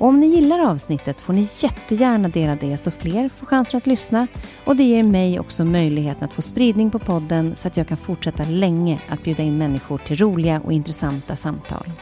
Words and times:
Och 0.00 0.08
om 0.08 0.20
ni 0.20 0.26
gillar 0.26 0.58
avsnittet 0.58 1.20
får 1.20 1.32
ni 1.32 1.48
jättegärna 1.60 2.28
dela 2.28 2.56
det 2.56 2.76
så 2.76 2.90
fler 2.90 3.28
får 3.28 3.46
chansen 3.46 3.78
att 3.78 3.86
lyssna 3.86 4.26
och 4.64 4.76
det 4.76 4.84
ger 4.84 5.02
mig 5.02 5.40
också 5.40 5.64
möjligheten 5.64 6.24
att 6.24 6.32
få 6.32 6.42
spridning 6.42 6.90
på 6.90 6.98
podden 6.98 7.56
så 7.56 7.68
att 7.68 7.76
jag 7.76 7.88
kan 7.88 7.96
fortsätta 7.96 8.44
länge 8.44 9.02
att 9.08 9.22
bjuda 9.22 9.42
in 9.42 9.58
människor 9.58 9.98
till 9.98 10.16
roliga 10.16 10.60
och 10.64 10.72
intressanta 10.72 11.36
samtal. 11.36 11.92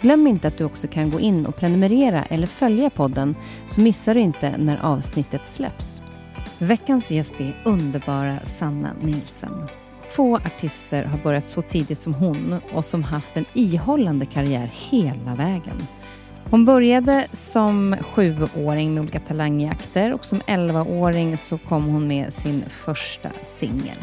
Glöm 0.00 0.26
inte 0.26 0.48
att 0.48 0.58
du 0.58 0.64
också 0.64 0.88
kan 0.88 1.10
gå 1.10 1.20
in 1.20 1.46
och 1.46 1.56
prenumerera 1.56 2.24
eller 2.24 2.46
följa 2.46 2.90
podden 2.90 3.34
så 3.66 3.80
missar 3.80 4.14
du 4.14 4.20
inte 4.20 4.56
när 4.58 4.76
avsnittet 4.76 5.42
släpps. 5.48 6.02
Veckans 6.58 7.10
gäst 7.10 7.34
är 7.38 7.62
underbara 7.64 8.40
Sanna 8.44 8.90
Nilsen. 9.02 9.68
Få 10.08 10.36
artister 10.36 11.04
har 11.04 11.18
börjat 11.18 11.46
så 11.46 11.62
tidigt 11.62 12.00
som 12.00 12.14
hon 12.14 12.60
och 12.74 12.84
som 12.84 13.02
haft 13.02 13.36
en 13.36 13.44
ihållande 13.54 14.26
karriär 14.26 14.70
hela 14.72 15.34
vägen. 15.34 15.86
Hon 16.50 16.64
började 16.64 17.26
som 17.32 17.96
sjuåring 18.00 18.94
med 18.94 19.00
olika 19.00 19.20
talangjakter 19.20 20.12
och 20.12 20.24
som 20.24 20.40
elvaåring 20.46 21.36
så 21.38 21.58
kom 21.58 21.84
hon 21.84 22.08
med 22.08 22.32
sin 22.32 22.64
första 22.68 23.30
singel. 23.42 23.96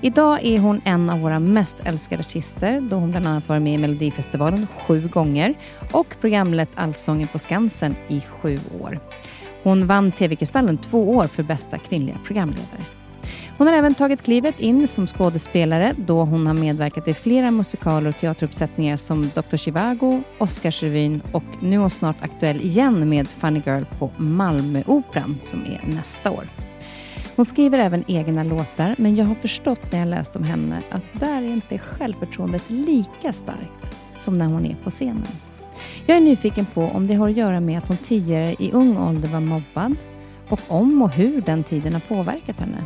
Idag 0.00 0.44
är 0.44 0.58
hon 0.58 0.80
en 0.84 1.10
av 1.10 1.20
våra 1.20 1.38
mest 1.40 1.76
älskade 1.84 2.20
artister 2.20 2.80
då 2.80 2.96
hon 2.96 3.10
bland 3.10 3.26
annat 3.26 3.48
varit 3.48 3.62
med 3.62 3.74
i 3.74 3.78
Melodifestivalen 3.78 4.66
sju 4.66 5.08
gånger 5.08 5.54
och 5.92 6.14
programlett 6.20 6.70
Allsången 6.74 7.28
på 7.28 7.38
Skansen 7.38 7.96
i 8.08 8.20
sju 8.20 8.58
år. 8.80 9.00
Hon 9.62 9.86
vann 9.86 10.12
TV-Kristallen 10.12 10.78
två 10.78 11.16
år 11.16 11.24
för 11.24 11.42
bästa 11.42 11.78
kvinnliga 11.78 12.16
programledare. 12.24 12.99
Hon 13.60 13.66
har 13.66 13.74
även 13.74 13.94
tagit 13.94 14.22
klivet 14.22 14.60
in 14.60 14.86
som 14.88 15.06
skådespelare 15.06 15.94
då 15.98 16.24
hon 16.24 16.46
har 16.46 16.54
medverkat 16.54 17.08
i 17.08 17.14
flera 17.14 17.50
musikaler 17.50 18.08
och 18.08 18.16
teateruppsättningar 18.16 18.96
som 18.96 19.30
Dr. 19.34 19.56
Chivago, 19.56 20.22
Oscarsrevyn 20.38 21.22
och 21.32 21.42
nu 21.60 21.76
är 21.76 21.80
hon 21.80 21.90
snart 21.90 22.16
aktuell 22.20 22.60
igen 22.60 23.08
med 23.08 23.28
Funny 23.28 23.62
Girl 23.66 23.82
på 23.98 24.10
Malmöoperan 24.16 25.38
som 25.42 25.60
är 25.60 25.82
nästa 25.86 26.30
år. 26.30 26.48
Hon 27.36 27.44
skriver 27.44 27.78
även 27.78 28.04
egna 28.08 28.44
låtar, 28.44 28.94
men 28.98 29.16
jag 29.16 29.24
har 29.24 29.34
förstått 29.34 29.92
när 29.92 29.98
jag 29.98 30.08
läst 30.08 30.36
om 30.36 30.44
henne 30.44 30.82
att 30.90 31.20
där 31.20 31.42
är 31.42 31.48
inte 31.48 31.78
självförtroendet 31.78 32.70
lika 32.70 33.32
starkt 33.32 33.96
som 34.18 34.34
när 34.34 34.46
hon 34.46 34.66
är 34.66 34.76
på 34.84 34.90
scenen. 34.90 35.26
Jag 36.06 36.16
är 36.16 36.20
nyfiken 36.20 36.66
på 36.66 36.82
om 36.82 37.06
det 37.06 37.14
har 37.14 37.28
att 37.28 37.36
göra 37.36 37.60
med 37.60 37.78
att 37.78 37.88
hon 37.88 37.96
tidigare 37.96 38.56
i 38.58 38.70
ung 38.72 38.96
ålder 38.96 39.28
var 39.28 39.40
mobbad 39.40 39.96
och 40.48 40.60
om 40.68 41.02
och 41.02 41.10
hur 41.10 41.40
den 41.40 41.64
tiden 41.64 41.92
har 41.92 42.00
påverkat 42.00 42.60
henne. 42.60 42.84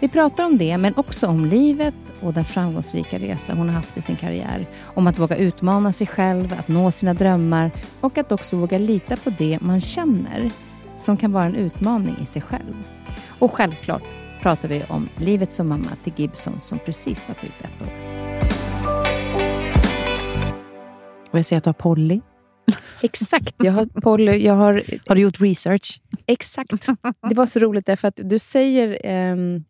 Vi 0.00 0.08
pratar 0.08 0.44
om 0.44 0.58
det, 0.58 0.78
men 0.78 0.94
också 0.96 1.26
om 1.26 1.44
livet 1.44 1.94
och 2.20 2.32
den 2.32 2.44
framgångsrika 2.44 3.18
resa 3.18 3.54
hon 3.54 3.68
har 3.68 3.76
haft 3.76 3.96
i 3.96 4.02
sin 4.02 4.16
karriär. 4.16 4.68
Om 4.82 5.06
att 5.06 5.18
våga 5.18 5.36
utmana 5.36 5.92
sig 5.92 6.06
själv, 6.06 6.54
att 6.58 6.68
nå 6.68 6.90
sina 6.90 7.14
drömmar 7.14 7.70
och 8.00 8.18
att 8.18 8.32
också 8.32 8.56
våga 8.56 8.78
lita 8.78 9.16
på 9.16 9.30
det 9.30 9.58
man 9.60 9.80
känner, 9.80 10.50
som 10.96 11.16
kan 11.16 11.32
vara 11.32 11.44
en 11.44 11.54
utmaning 11.54 12.16
i 12.22 12.26
sig 12.26 12.42
själv. 12.42 12.74
Och 13.38 13.52
självklart 13.52 14.02
pratar 14.42 14.68
vi 14.68 14.84
om 14.88 15.08
livet 15.16 15.52
som 15.52 15.68
mamma 15.68 15.90
till 16.04 16.12
Gibson 16.16 16.60
som 16.60 16.78
precis 16.78 17.28
har 17.28 17.34
fyllt 17.34 17.60
ett 17.60 17.82
år. 17.82 17.92
Och 21.30 21.38
jag 21.38 21.44
ser 21.44 21.56
att 21.56 21.64
du 21.64 21.68
har 21.68 21.74
Polly. 21.74 22.20
Exakt. 23.02 23.54
Jag 23.58 23.72
har, 23.72 23.86
Polly, 23.86 24.44
jag 24.44 24.54
har, 24.54 24.82
har 25.06 25.14
du 25.14 25.22
gjort 25.22 25.40
research? 25.40 26.00
Exakt. 26.26 26.70
Det 27.28 27.34
var 27.34 27.46
så 27.46 27.58
roligt 27.58 27.86
därför 27.86 28.08
att 28.08 28.20
du 28.24 28.38
säger 28.38 29.06
um, 29.32 29.64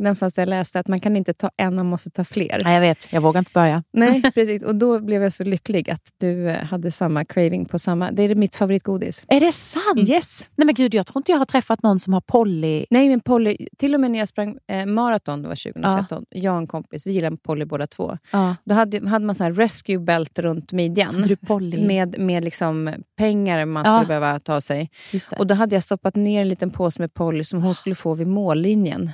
någonstans 0.00 0.34
där 0.34 0.42
jag 0.42 0.48
läste 0.48 0.80
att 0.80 0.88
man 0.88 1.00
kan 1.00 1.16
inte 1.16 1.34
ta 1.34 1.50
en, 1.56 1.74
man 1.74 1.86
måste 1.86 2.10
ta 2.10 2.24
fler. 2.24 2.58
Nej, 2.64 2.74
jag 2.74 2.80
vet, 2.80 3.12
jag 3.12 3.20
vågar 3.20 3.38
inte 3.38 3.52
börja. 3.54 3.82
Nej, 3.92 4.22
precis. 4.34 4.62
Och 4.62 4.74
då 4.74 5.00
blev 5.00 5.22
jag 5.22 5.32
så 5.32 5.44
lycklig 5.44 5.90
att 5.90 6.02
du 6.18 6.48
eh, 6.48 6.64
hade 6.64 6.90
samma 6.90 7.24
craving 7.24 7.66
på 7.66 7.78
samma. 7.78 8.10
Det 8.10 8.22
är 8.22 8.34
mitt 8.34 8.56
favoritgodis. 8.56 9.24
Är 9.28 9.40
det 9.40 9.52
sant? 9.52 10.08
Yes. 10.08 10.46
Nej 10.56 10.66
men 10.66 10.74
gud, 10.74 10.94
jag 10.94 11.06
tror 11.06 11.20
inte 11.20 11.32
jag 11.32 11.38
har 11.38 11.44
träffat 11.44 11.82
någon 11.82 12.00
som 12.00 12.12
har 12.12 12.20
Polly. 12.20 12.86
Nej, 12.90 13.08
men 13.08 13.20
Polly, 13.20 13.56
till 13.78 13.94
och 13.94 14.00
med 14.00 14.10
när 14.10 14.18
jag 14.18 14.28
sprang 14.28 14.58
eh, 14.68 14.86
maraton, 14.86 15.42
det 15.42 15.48
var 15.48 15.72
2013, 15.72 16.24
ja. 16.30 16.40
jag 16.40 16.54
och 16.54 16.60
en 16.60 16.66
kompis, 16.66 17.06
vi 17.06 17.12
gillade 17.12 17.36
Polly 17.36 17.64
båda 17.64 17.86
två. 17.86 18.18
Ja. 18.30 18.56
Då 18.64 18.74
hade, 18.74 19.08
hade 19.08 19.24
man 19.24 19.34
så 19.34 19.44
här 19.44 19.52
rescue 19.52 19.98
belt 19.98 20.38
runt 20.38 20.72
midjan. 20.72 21.22
Du 21.22 21.36
Polly? 21.36 21.86
Med, 21.86 22.18
med 22.18 22.44
liksom 22.44 22.94
pengar 23.16 23.64
man 23.64 23.84
skulle 23.84 23.98
ja. 23.98 24.04
behöva 24.04 24.40
ta 24.40 24.60
sig. 24.60 24.90
Och 25.38 25.46
då 25.46 25.54
hade 25.54 25.76
jag 25.76 25.82
stoppat 25.82 26.14
ner 26.14 26.40
en 26.40 26.48
liten 26.48 26.70
påse 26.70 27.02
med 27.02 27.14
Polly 27.14 27.44
som 27.44 27.62
hon 27.62 27.74
skulle 27.74 27.94
få 27.94 28.14
vid 28.14 28.26
mållinjen. 28.26 29.10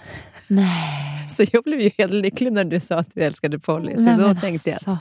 Nej. 0.48 1.28
Så 1.28 1.44
jag 1.52 1.64
blev 1.64 1.80
ju 1.80 1.90
helt 1.98 2.12
lycklig 2.12 2.52
när 2.52 2.64
du 2.64 2.80
sa 2.80 2.96
att 2.96 3.14
du 3.14 3.20
älskade 3.20 3.58
Polly. 3.58 3.96
Så 3.96 4.02
Nej, 4.02 4.16
då 4.16 4.40
tänkte 4.40 4.72
alltså. 4.72 4.90
jag 4.90 4.98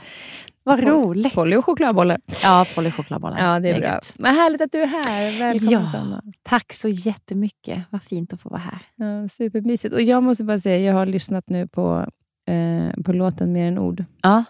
vad 0.66 0.82
roligt. 0.82 1.34
Polly 1.34 1.56
och 1.56 1.64
chokladbollar. 1.64 2.20
Ja, 2.42 2.66
Polly 2.74 2.88
och 2.88 2.94
chokladbollar. 2.94 3.38
Ja, 3.38 3.60
det 3.60 3.70
är 3.70 3.80
bra. 3.80 4.00
Vad 4.18 4.34
härligt 4.34 4.60
att 4.60 4.72
du 4.72 4.82
är 4.82 4.86
här. 4.86 5.38
Välkommen 5.38 5.72
ja, 5.72 5.90
Sanna. 5.90 6.22
Tack 6.42 6.72
så 6.72 6.88
jättemycket. 6.88 7.82
Vad 7.90 8.02
fint 8.02 8.32
att 8.32 8.40
få 8.40 8.48
vara 8.48 8.60
här. 8.60 8.78
Ja, 8.96 9.28
supermysigt. 9.28 9.94
Och 9.94 10.02
jag 10.02 10.22
måste 10.22 10.44
bara 10.44 10.58
säga, 10.58 10.86
jag 10.86 10.94
har 10.94 11.06
lyssnat 11.06 11.48
nu 11.48 11.68
på, 11.68 12.06
eh, 12.48 13.02
på 13.02 13.12
låten 13.12 13.52
Mer 13.52 13.68
än 13.68 13.78
ord. 13.78 14.04
Ja. 14.22 14.44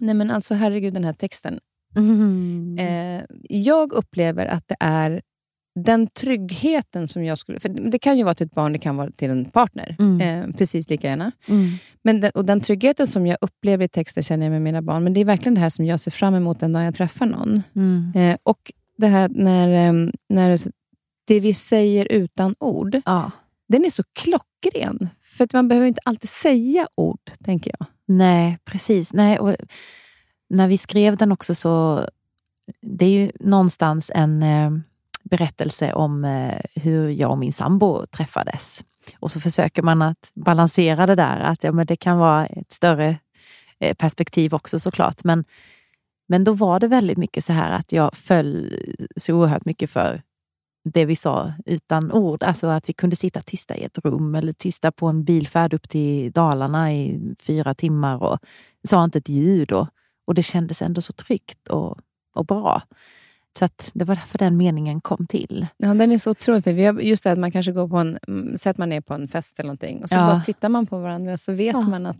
Nej 0.00 0.14
men 0.14 0.30
alltså 0.30 0.54
herregud, 0.54 0.94
den 0.94 1.04
här 1.04 1.12
texten. 1.12 1.58
Mm. 1.96 2.78
Eh, 2.78 3.24
jag 3.48 3.92
upplever 3.92 4.46
att 4.46 4.68
det 4.68 4.76
är 4.80 5.22
den 5.74 6.06
tryggheten 6.06 7.08
som 7.08 7.24
jag 7.24 7.38
skulle... 7.38 7.60
För 7.60 7.68
Det 7.68 7.98
kan 7.98 8.18
ju 8.18 8.24
vara 8.24 8.34
till 8.34 8.46
ett 8.46 8.54
barn, 8.54 8.72
det 8.72 8.78
kan 8.78 8.96
vara 8.96 9.10
till 9.10 9.30
en 9.30 9.44
partner. 9.44 9.96
Mm. 9.98 10.20
Eh, 10.20 10.56
precis 10.56 10.90
lika 10.90 11.08
gärna. 11.08 11.32
Mm. 11.48 11.68
Men 12.02 12.20
den, 12.20 12.30
och 12.34 12.44
den 12.44 12.60
tryggheten 12.60 13.06
som 13.06 13.26
jag 13.26 13.38
upplever 13.40 13.84
i 13.84 13.88
texten 13.88 14.22
känner 14.22 14.46
jag 14.46 14.50
med 14.50 14.62
mina 14.62 14.82
barn. 14.82 15.04
Men 15.04 15.14
det 15.14 15.20
är 15.20 15.24
verkligen 15.24 15.54
det 15.54 15.60
här 15.60 15.70
som 15.70 15.86
jag 15.86 16.00
ser 16.00 16.10
fram 16.10 16.34
emot 16.34 16.60
den 16.60 16.72
dag 16.72 16.84
jag 16.84 16.94
träffar 16.94 17.26
någon. 17.26 17.62
Mm. 17.76 18.12
Eh, 18.14 18.38
och 18.42 18.72
det 18.96 19.06
här 19.06 19.28
när, 19.28 19.88
eh, 19.88 20.10
när 20.28 20.58
det 21.26 21.40
vi 21.40 21.54
säger 21.54 22.12
utan 22.12 22.54
ord, 22.58 23.00
ja. 23.04 23.30
den 23.68 23.84
är 23.84 23.90
så 23.90 24.02
klockren. 24.12 25.08
För 25.22 25.44
att 25.44 25.52
man 25.52 25.68
behöver 25.68 25.86
inte 25.86 26.00
alltid 26.04 26.30
säga 26.30 26.88
ord, 26.94 27.30
tänker 27.44 27.72
jag. 27.78 27.86
Nej, 28.06 28.58
precis. 28.64 29.12
Nej, 29.12 29.38
och 29.38 29.56
när 30.48 30.68
vi 30.68 30.78
skrev 30.78 31.16
den 31.16 31.32
också 31.32 31.54
så... 31.54 32.06
Det 32.82 33.04
är 33.04 33.10
ju 33.10 33.30
någonstans 33.40 34.10
en 34.14 34.42
eh, 34.42 34.70
berättelse 35.30 35.92
om 35.92 36.24
eh, 36.24 36.60
hur 36.74 37.08
jag 37.08 37.30
och 37.30 37.38
min 37.38 37.52
sambo 37.52 38.06
träffades. 38.06 38.84
Och 39.18 39.30
så 39.30 39.40
försöker 39.40 39.82
man 39.82 40.02
att 40.02 40.30
balansera 40.34 41.06
det 41.06 41.14
där, 41.14 41.40
att 41.40 41.64
ja, 41.64 41.72
men 41.72 41.86
det 41.86 41.96
kan 41.96 42.18
vara 42.18 42.46
ett 42.46 42.72
större 42.72 43.16
eh, 43.80 43.94
perspektiv 43.94 44.54
också 44.54 44.78
såklart. 44.78 45.24
Men, 45.24 45.44
men 46.28 46.44
då 46.44 46.52
var 46.52 46.80
det 46.80 46.88
väldigt 46.88 47.18
mycket 47.18 47.44
så 47.44 47.52
här 47.52 47.70
att 47.70 47.92
jag 47.92 48.16
föll 48.16 48.76
så 49.16 49.34
oerhört 49.34 49.64
mycket 49.64 49.90
för 49.90 50.22
det 50.84 51.04
vi 51.04 51.16
sa 51.16 51.52
utan 51.66 52.12
ord. 52.12 52.42
Alltså 52.42 52.66
att 52.66 52.88
vi 52.88 52.92
kunde 52.92 53.16
sitta 53.16 53.40
tysta 53.40 53.76
i 53.76 53.84
ett 53.84 53.98
rum 53.98 54.34
eller 54.34 54.52
tysta 54.52 54.92
på 54.92 55.06
en 55.06 55.24
bilfärd 55.24 55.74
upp 55.74 55.88
till 55.88 56.32
Dalarna 56.32 56.92
i 56.92 57.20
fyra 57.38 57.74
timmar 57.74 58.22
och 58.22 58.38
sa 58.88 59.04
inte 59.04 59.18
ett 59.18 59.28
ljud. 59.28 59.72
Och, 59.72 59.88
och 60.26 60.34
det 60.34 60.42
kändes 60.42 60.82
ändå 60.82 61.00
så 61.00 61.12
tryggt 61.12 61.68
och, 61.68 61.98
och 62.34 62.46
bra. 62.46 62.82
Så 63.58 63.68
det 63.94 64.04
var 64.04 64.14
därför 64.14 64.38
den 64.38 64.56
meningen 64.56 65.00
kom 65.00 65.26
till. 65.26 65.66
Ja, 65.76 65.94
den 65.94 66.12
är 66.12 66.18
så 66.18 66.30
otroligt 66.30 66.64
fin. 66.64 66.98
Just 67.00 67.24
det 67.24 67.32
att 67.32 67.38
man 67.38 67.50
kanske 67.50 67.72
går 67.72 67.88
på 67.88 67.96
en, 67.96 68.18
mm, 68.28 68.58
säg 68.58 68.70
att 68.70 68.78
man 68.78 68.92
är 68.92 69.00
på 69.00 69.14
en 69.14 69.28
fest 69.28 69.58
eller 69.58 69.66
någonting 69.66 70.02
och 70.02 70.08
så 70.08 70.16
ja. 70.16 70.26
bara 70.26 70.40
tittar 70.40 70.68
man 70.68 70.86
på 70.86 70.98
varandra 70.98 71.36
så 71.36 71.52
vet 71.52 71.72
ja. 71.72 71.80
man 71.80 72.06
att 72.06 72.16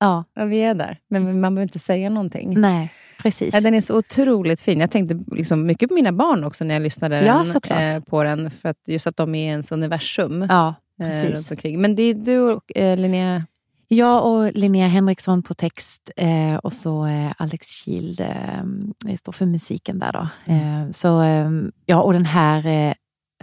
ja. 0.00 0.24
ja. 0.34 0.44
vi 0.44 0.62
är 0.62 0.74
där. 0.74 0.98
Men 1.08 1.40
man 1.40 1.54
behöver 1.54 1.62
inte 1.62 1.78
säga 1.78 2.10
någonting. 2.10 2.60
Nej, 2.60 2.92
precis. 3.22 3.54
Ja, 3.54 3.60
den 3.60 3.74
är 3.74 3.80
så 3.80 3.98
otroligt 3.98 4.60
fin. 4.60 4.80
Jag 4.80 4.90
tänkte 4.90 5.20
liksom 5.36 5.66
mycket 5.66 5.88
på 5.88 5.94
mina 5.94 6.12
barn 6.12 6.44
också 6.44 6.64
när 6.64 6.74
jag 6.74 6.82
lyssnade 6.82 7.20
den, 7.20 7.78
eh, 7.78 8.00
på 8.00 8.22
den. 8.22 8.50
För 8.50 8.68
att 8.68 8.78
just 8.86 9.06
att 9.06 9.16
de 9.16 9.34
är 9.34 9.46
i 9.46 9.48
ens 9.48 9.72
universum. 9.72 10.46
Ja, 10.48 10.74
eh, 11.02 11.06
precis. 11.06 11.52
Eh, 11.52 11.78
Men 11.78 11.96
det 11.96 12.02
är 12.02 12.14
du 12.14 12.38
och 12.38 12.76
eh, 12.76 12.98
Linnea 12.98 13.46
jag 13.94 14.26
och 14.26 14.52
Linnea 14.52 14.88
Henriksson 14.88 15.42
på 15.42 15.54
text 15.54 16.10
eh, 16.16 16.56
och 16.56 16.72
så 16.72 17.06
eh, 17.06 17.32
Alex 17.36 17.66
Kild 17.66 18.20
eh, 18.20 19.14
står 19.16 19.32
för 19.32 19.46
musiken 19.46 19.98
där. 19.98 20.12
Då. 20.12 20.28
Mm. 20.44 20.86
Eh, 20.86 20.90
så, 20.90 21.22
eh, 21.22 21.50
ja, 21.86 22.02
och 22.02 22.12
den 22.12 22.24
här 22.24 22.66
eh, 22.66 22.94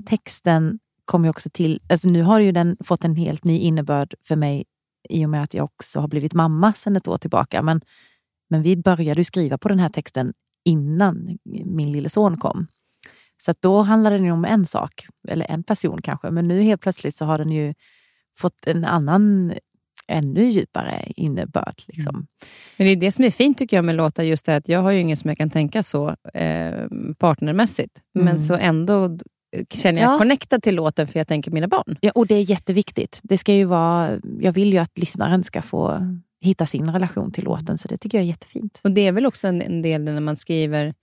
texten 0.06 0.80
kom 1.06 1.24
ju 1.24 1.30
också 1.30 1.50
till... 1.54 1.82
Alltså 1.90 2.10
nu 2.10 2.24
har 2.24 2.40
ju 2.40 2.52
den 2.52 2.78
fått 2.84 3.04
en 3.04 3.16
helt 3.16 3.44
ny 3.44 3.60
innebörd 3.60 4.14
för 4.24 4.36
mig 4.36 4.66
i 5.10 5.26
och 5.26 5.30
med 5.30 5.44
att 5.44 5.54
jag 5.54 5.64
också 5.64 6.00
har 6.00 6.08
blivit 6.08 6.34
mamma 6.34 6.74
sedan 6.74 6.96
ett 6.96 7.08
år 7.08 7.18
tillbaka. 7.18 7.62
Men, 7.62 7.82
men 8.50 8.62
vi 8.62 8.78
började 8.78 9.24
skriva 9.24 9.58
på 9.58 9.70
den 9.70 9.80
här 9.80 9.90
texten 9.90 10.34
innan 10.66 11.38
min 11.66 11.92
lille 11.92 12.10
son 12.10 12.38
kom. 12.38 12.68
Så 13.38 13.54
då 13.60 13.82
handlade 13.82 14.18
den 14.18 14.32
om 14.32 14.46
en 14.46 14.66
sak, 14.66 15.08
eller 15.28 15.52
en 15.52 15.64
person 15.64 16.02
kanske. 16.02 16.32
Men 16.32 16.48
nu 16.48 16.62
helt 16.62 16.82
plötsligt 16.82 17.16
så 17.16 17.26
har 17.26 17.38
den 17.38 17.52
ju 17.52 17.74
fått 18.38 18.68
en 18.68 18.86
annan 18.86 19.54
ännu 20.08 20.50
djupare 20.50 21.12
innebörd. 21.16 21.82
Liksom. 21.88 22.16
Mm. 22.16 22.28
Men 22.78 22.88
det 22.88 22.94
är 22.94 22.96
det 22.96 23.12
som 23.12 23.26
är 23.26 23.30
fint 23.30 23.58
tycker 23.58 23.78
jag 23.78 23.86
med 23.86 23.96
låtar, 23.96 24.24
just 24.24 24.46
det 24.46 24.56
att 24.56 24.70
jag 24.70 24.80
har 24.80 24.92
ju 24.92 25.00
ingen 25.00 25.18
som 25.18 25.28
jag 25.28 25.38
kan 25.38 25.50
tänka 25.50 25.84
så 25.84 26.16
eh, 26.34 26.88
partnermässigt. 27.18 28.02
Mm. 28.16 28.26
Men 28.26 28.40
så 28.40 28.56
ändå 28.56 29.18
känner 29.70 30.02
jag 30.02 30.14
ja. 30.14 30.18
connectad 30.18 30.64
till 30.64 30.76
låten 30.76 31.08
för 31.08 31.20
jag 31.20 31.28
tänker 31.28 31.52
mina 31.52 31.68
barn. 31.68 31.98
Ja, 32.02 32.12
och 32.16 32.28
det 32.28 32.36
är 32.36 32.50
jätteviktigt. 32.50 33.20
Det 33.24 33.38
ska 33.38 33.54
ju 33.54 33.66
vara, 33.66 34.20
jag 34.40 34.52
vill 34.52 34.74
ju 34.74 34.80
att 34.80 34.98
lyssnaren 34.98 35.44
ska 35.44 35.62
få 35.62 36.00
hitta 36.42 36.66
sin 36.66 36.94
relation 36.94 37.32
till 37.32 37.44
låten, 37.44 37.78
så 37.78 37.88
det 37.88 37.98
tycker 37.98 38.18
jag 38.18 38.24
är 38.24 38.28
jättefint. 38.28 38.82
Och 38.84 38.92
Det 38.92 39.02
är 39.02 39.12
väl 39.12 39.26
också 39.26 39.48
en, 39.48 39.62
en 39.62 39.82
del 39.82 40.04
när 40.04 40.20
man 40.20 40.36
skriver 40.36 40.94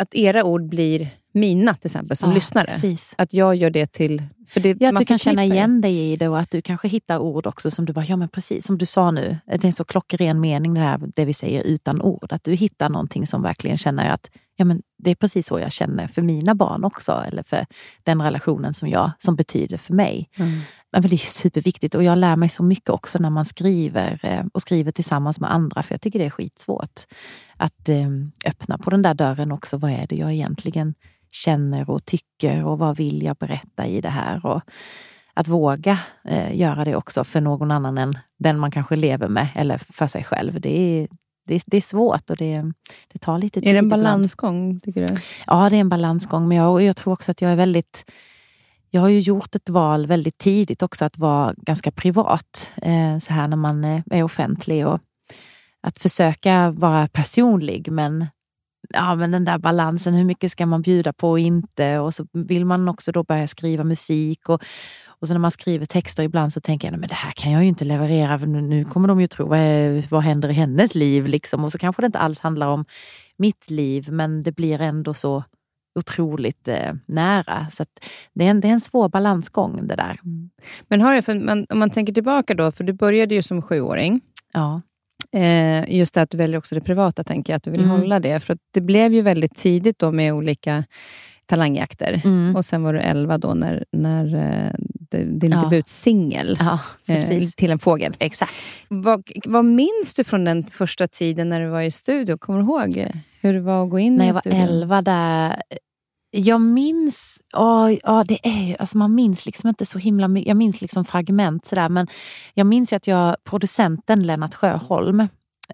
att 0.00 0.14
era 0.14 0.44
ord 0.44 0.68
blir 0.68 1.08
mina 1.32 1.74
till 1.74 1.86
exempel 1.86 2.16
som 2.16 2.30
ja, 2.30 2.34
lyssnare. 2.34 2.66
Precis. 2.66 3.14
Att 3.18 3.34
jag 3.34 3.54
gör 3.54 3.70
det 3.70 3.92
till... 3.92 4.22
För 4.48 4.60
det, 4.60 4.76
ja, 4.80 4.88
att 4.88 4.98
du 4.98 5.04
kan 5.04 5.18
känna 5.18 5.44
igen 5.44 5.80
dig 5.80 6.12
i 6.12 6.16
det 6.16 6.28
och 6.28 6.38
att 6.38 6.50
du 6.50 6.62
kanske 6.62 6.88
hittar 6.88 7.18
ord 7.18 7.46
också 7.46 7.70
som 7.70 7.84
du 7.84 7.92
bara, 7.92 8.04
ja 8.04 8.16
men 8.16 8.28
precis 8.28 8.66
som 8.66 8.78
du 8.78 8.86
sa 8.86 9.10
nu. 9.10 9.38
Det 9.46 9.64
är 9.64 9.64
en 9.64 9.72
så 9.72 9.84
klockren 9.84 10.40
mening 10.40 10.74
det 10.74 10.80
här, 10.80 11.00
det 11.14 11.24
vi 11.24 11.34
säger 11.34 11.62
utan 11.62 12.02
ord. 12.02 12.32
Att 12.32 12.44
du 12.44 12.52
hittar 12.54 12.88
någonting 12.88 13.26
som 13.26 13.42
verkligen 13.42 13.76
känner 13.76 14.10
att 14.10 14.30
ja, 14.56 14.64
men 14.64 14.82
det 14.98 15.10
är 15.10 15.14
precis 15.14 15.46
så 15.46 15.58
jag 15.58 15.72
känner 15.72 16.08
för 16.08 16.22
mina 16.22 16.54
barn 16.54 16.84
också. 16.84 17.24
Eller 17.26 17.42
för 17.42 17.66
den 18.02 18.22
relationen 18.22 18.74
som, 18.74 18.88
jag, 18.88 19.10
som 19.18 19.36
betyder 19.36 19.78
för 19.78 19.94
mig. 19.94 20.30
Mm. 20.36 20.60
Ja, 20.92 21.00
men 21.00 21.10
det 21.10 21.16
är 21.16 21.18
superviktigt 21.18 21.94
och 21.94 22.02
jag 22.02 22.18
lär 22.18 22.36
mig 22.36 22.48
så 22.48 22.62
mycket 22.62 22.90
också 22.90 23.18
när 23.18 23.30
man 23.30 23.44
skriver 23.44 24.20
eh, 24.22 24.44
och 24.52 24.62
skriver 24.62 24.92
tillsammans 24.92 25.40
med 25.40 25.52
andra. 25.52 25.82
För 25.82 25.94
jag 25.94 26.00
tycker 26.00 26.18
det 26.18 26.26
är 26.26 26.30
skitsvårt 26.30 27.00
att 27.60 27.88
eh, 27.88 28.08
öppna 28.46 28.78
på 28.78 28.90
den 28.90 29.02
där 29.02 29.14
dörren 29.14 29.52
också. 29.52 29.76
Vad 29.76 29.90
är 29.90 30.06
det 30.08 30.16
jag 30.16 30.32
egentligen 30.32 30.94
känner 31.32 31.90
och 31.90 32.04
tycker 32.04 32.64
och 32.64 32.78
vad 32.78 32.96
vill 32.96 33.22
jag 33.22 33.36
berätta 33.36 33.86
i 33.86 34.00
det 34.00 34.08
här? 34.08 34.46
Och 34.46 34.62
att 35.34 35.48
våga 35.48 35.98
eh, 36.24 36.56
göra 36.56 36.84
det 36.84 36.96
också 36.96 37.24
för 37.24 37.40
någon 37.40 37.70
annan 37.70 37.98
än 37.98 38.18
den 38.38 38.58
man 38.58 38.70
kanske 38.70 38.96
lever 38.96 39.28
med 39.28 39.48
eller 39.54 39.78
för 39.78 40.06
sig 40.06 40.24
själv. 40.24 40.60
Det 40.60 40.78
är, 40.78 41.08
det 41.46 41.54
är, 41.54 41.62
det 41.66 41.76
är 41.76 41.80
svårt 41.80 42.30
och 42.30 42.36
det, 42.36 42.64
det 43.12 43.18
tar 43.18 43.38
lite 43.38 43.60
tid. 43.60 43.68
Är 43.68 43.72
det 43.72 43.78
en 43.78 43.88
balansgång, 43.88 44.80
tycker 44.80 45.06
du? 45.06 45.16
Ja, 45.46 45.70
det 45.70 45.76
är 45.76 45.80
en 45.80 45.88
balansgång. 45.88 46.48
Men 46.48 46.56
jag, 46.56 46.82
jag 46.82 46.96
tror 46.96 47.12
också 47.12 47.30
att 47.30 47.42
jag 47.42 47.52
är 47.52 47.56
väldigt 47.56 48.10
jag 48.90 49.00
har 49.00 49.08
ju 49.08 49.18
gjort 49.18 49.54
ett 49.54 49.68
val 49.68 50.06
väldigt 50.06 50.38
tidigt 50.38 50.82
också 50.82 51.04
att 51.04 51.18
vara 51.18 51.54
ganska 51.56 51.90
privat. 51.90 52.72
Eh, 52.82 53.18
så 53.18 53.32
här 53.32 53.48
när 53.48 53.56
man 53.56 53.84
är 54.10 54.22
offentlig. 54.22 54.86
Och 54.86 55.00
att 55.82 55.98
försöka 55.98 56.70
vara 56.70 57.08
personlig 57.08 57.92
men 57.92 58.26
ja, 58.88 59.14
men 59.14 59.30
den 59.30 59.44
där 59.44 59.58
balansen, 59.58 60.14
hur 60.14 60.24
mycket 60.24 60.52
ska 60.52 60.66
man 60.66 60.82
bjuda 60.82 61.12
på 61.12 61.30
och 61.30 61.38
inte? 61.38 61.98
Och 61.98 62.14
så 62.14 62.26
vill 62.32 62.64
man 62.64 62.88
också 62.88 63.12
då 63.12 63.22
börja 63.22 63.46
skriva 63.46 63.84
musik. 63.84 64.48
Och, 64.48 64.62
och 65.06 65.28
så 65.28 65.34
när 65.34 65.40
man 65.40 65.50
skriver 65.50 65.86
texter 65.86 66.22
ibland 66.22 66.52
så 66.52 66.60
tänker 66.60 66.88
jag, 66.88 66.98
men 66.98 67.08
det 67.08 67.14
här 67.14 67.32
kan 67.32 67.52
jag 67.52 67.62
ju 67.62 67.68
inte 67.68 67.84
leverera, 67.84 68.38
för 68.38 68.46
nu, 68.46 68.84
kommer 68.84 69.08
de 69.08 69.20
ju 69.20 69.26
tro, 69.26 69.46
vad, 69.46 69.58
är, 69.58 70.04
vad 70.10 70.22
händer 70.22 70.48
i 70.48 70.52
hennes 70.52 70.94
liv? 70.94 71.26
Liksom. 71.26 71.64
Och 71.64 71.72
så 71.72 71.78
kanske 71.78 72.02
det 72.02 72.06
inte 72.06 72.18
alls 72.18 72.40
handlar 72.40 72.66
om 72.66 72.84
mitt 73.36 73.70
liv, 73.70 74.12
men 74.12 74.42
det 74.42 74.52
blir 74.52 74.80
ändå 74.80 75.14
så 75.14 75.44
otroligt 75.98 76.68
eh, 76.68 76.92
nära. 77.06 77.66
Så 77.70 77.84
det, 78.34 78.44
är 78.44 78.50
en, 78.50 78.60
det 78.60 78.68
är 78.68 78.72
en 78.72 78.80
svår 78.80 79.08
balansgång 79.08 79.86
det 79.86 79.96
där. 79.96 80.20
Mm. 80.24 80.50
Men 80.88 81.00
har 81.00 81.14
det, 81.14 81.22
för 81.22 81.34
man, 81.34 81.66
om 81.68 81.78
man 81.78 81.90
tänker 81.90 82.12
tillbaka 82.12 82.54
då, 82.54 82.72
för 82.72 82.84
du 82.84 82.92
började 82.92 83.34
ju 83.34 83.42
som 83.42 83.62
sjuåring. 83.62 84.20
Ja. 84.52 84.80
Eh, 85.32 85.96
just 85.96 86.14
det 86.14 86.22
att 86.22 86.30
du 86.30 86.36
väljer 86.36 86.58
också 86.58 86.74
det 86.74 86.80
privata, 86.80 87.24
tänker 87.24 87.52
jag, 87.52 87.56
att 87.56 87.62
du 87.62 87.70
vill 87.70 87.84
mm. 87.84 87.90
hålla 87.90 88.20
det. 88.20 88.40
För 88.40 88.58
det 88.70 88.80
blev 88.80 89.14
ju 89.14 89.22
väldigt 89.22 89.56
tidigt 89.56 89.98
då 89.98 90.12
med 90.12 90.34
olika 90.34 90.84
talangjakter. 91.46 92.20
Mm. 92.24 92.56
Och 92.56 92.64
sen 92.64 92.82
var 92.82 92.92
du 92.92 93.00
11 93.00 93.38
då 93.38 93.54
när, 93.54 93.84
när 93.92 94.34
eh, 94.34 94.72
din 95.24 95.50
ja. 95.50 95.60
debutsingel 95.60 96.56
ja, 96.60 96.80
eh, 97.06 97.48
till 97.56 97.70
en 97.70 97.78
fågel. 97.78 98.16
Exakt. 98.18 98.52
Vad, 98.88 99.22
vad 99.44 99.64
minns 99.64 100.14
du 100.16 100.24
från 100.24 100.44
den 100.44 100.64
första 100.64 101.08
tiden 101.08 101.48
när 101.48 101.60
du 101.60 101.66
var 101.66 101.80
i 101.80 101.90
studio? 101.90 102.38
Kommer 102.38 102.58
du 102.58 102.64
ihåg 102.64 103.12
hur 103.40 103.52
det 103.52 103.60
var 103.60 103.84
att 103.84 103.90
gå 103.90 103.98
in 103.98 104.16
när 104.16 104.24
i 104.24 104.26
jag 104.26 104.34
var 104.34 104.64
11 104.64 105.02
där, 105.02 105.62
jag 106.30 106.60
minns, 106.60 107.42
oh, 107.54 107.90
oh, 107.90 108.24
det 108.24 108.38
är 108.42 108.80
alltså 108.80 108.98
man 108.98 109.14
minns 109.14 109.46
liksom 109.46 109.68
inte 109.68 109.86
så 109.86 109.98
himla 109.98 110.28
mycket, 110.28 110.48
jag 110.48 110.56
minns 110.56 110.80
liksom 110.80 111.04
fragment 111.04 111.66
sådär, 111.66 111.88
men 111.88 112.06
jag 112.54 112.66
minns 112.66 112.92
ju 112.92 112.96
att 112.96 113.06
jag, 113.06 113.36
producenten 113.44 114.22
Lennart 114.22 114.54
Sjöholm, 114.54 115.20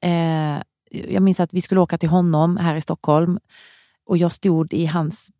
eh, 0.02 0.62
jag 0.90 1.22
minns 1.22 1.40
att 1.40 1.54
vi 1.54 1.60
skulle 1.60 1.80
åka 1.80 1.98
till 1.98 2.08
honom 2.08 2.56
här 2.56 2.74
i 2.74 2.80
Stockholm 2.80 3.38
och 4.06 4.16
jag 4.16 4.32
stod 4.32 4.74
i 4.74 4.86
hans 4.86 5.30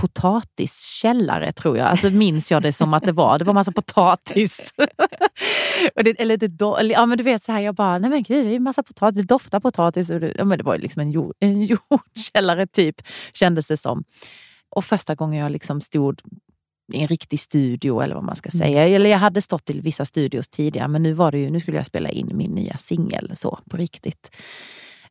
potatiskällare 0.00 1.52
tror 1.52 1.78
jag. 1.78 1.86
Alltså 1.86 2.10
minns 2.10 2.50
jag 2.50 2.62
det 2.62 2.72
som 2.72 2.94
att 2.94 3.04
det 3.04 3.12
var. 3.12 3.38
Det 3.38 3.44
var 3.44 3.54
massa 3.54 3.72
potatis. 3.72 4.74
och 5.96 6.04
det, 6.04 6.20
eller 6.20 6.36
det 6.36 6.48
do, 6.48 6.76
eller, 6.76 6.94
ja, 6.94 7.06
men 7.06 7.18
du 7.18 7.24
vet 7.24 7.42
så 7.42 7.52
här, 7.52 7.60
jag 7.60 7.74
bara, 7.74 7.98
nej 7.98 8.10
men 8.10 8.22
gud 8.22 8.46
det 8.46 8.54
är 8.54 8.58
massa 8.58 8.82
potatis, 8.82 9.20
det 9.20 9.26
doftar 9.26 9.60
potatis. 9.60 10.10
Och 10.10 10.20
det, 10.20 10.34
ja, 10.38 10.44
men 10.44 10.58
det 10.58 10.64
var 10.64 10.78
liksom 10.78 11.02
en, 11.02 11.10
jord, 11.10 11.34
en 11.40 11.62
jordkällare 11.90 12.66
typ, 12.66 13.02
kändes 13.32 13.66
det 13.66 13.76
som. 13.76 14.04
Och 14.76 14.84
första 14.84 15.14
gången 15.14 15.40
jag 15.40 15.52
liksom 15.52 15.80
stod 15.80 16.20
i 16.92 17.00
en 17.00 17.06
riktig 17.06 17.40
studio 17.40 18.00
eller 18.02 18.14
vad 18.14 18.24
man 18.24 18.36
ska 18.36 18.50
säga. 18.50 18.82
Mm. 18.82 18.94
Eller 18.94 19.10
jag 19.10 19.18
hade 19.18 19.42
stått 19.42 19.70
i 19.70 19.80
vissa 19.80 20.04
studios 20.04 20.48
tidigare 20.48 20.88
men 20.88 21.02
nu 21.02 21.12
var 21.12 21.32
det 21.32 21.38
ju, 21.38 21.50
nu 21.50 21.60
skulle 21.60 21.76
jag 21.76 21.86
spela 21.86 22.08
in 22.08 22.30
min 22.34 22.50
nya 22.50 22.78
singel 22.78 23.32
så 23.34 23.58
på 23.70 23.76
riktigt. 23.76 24.36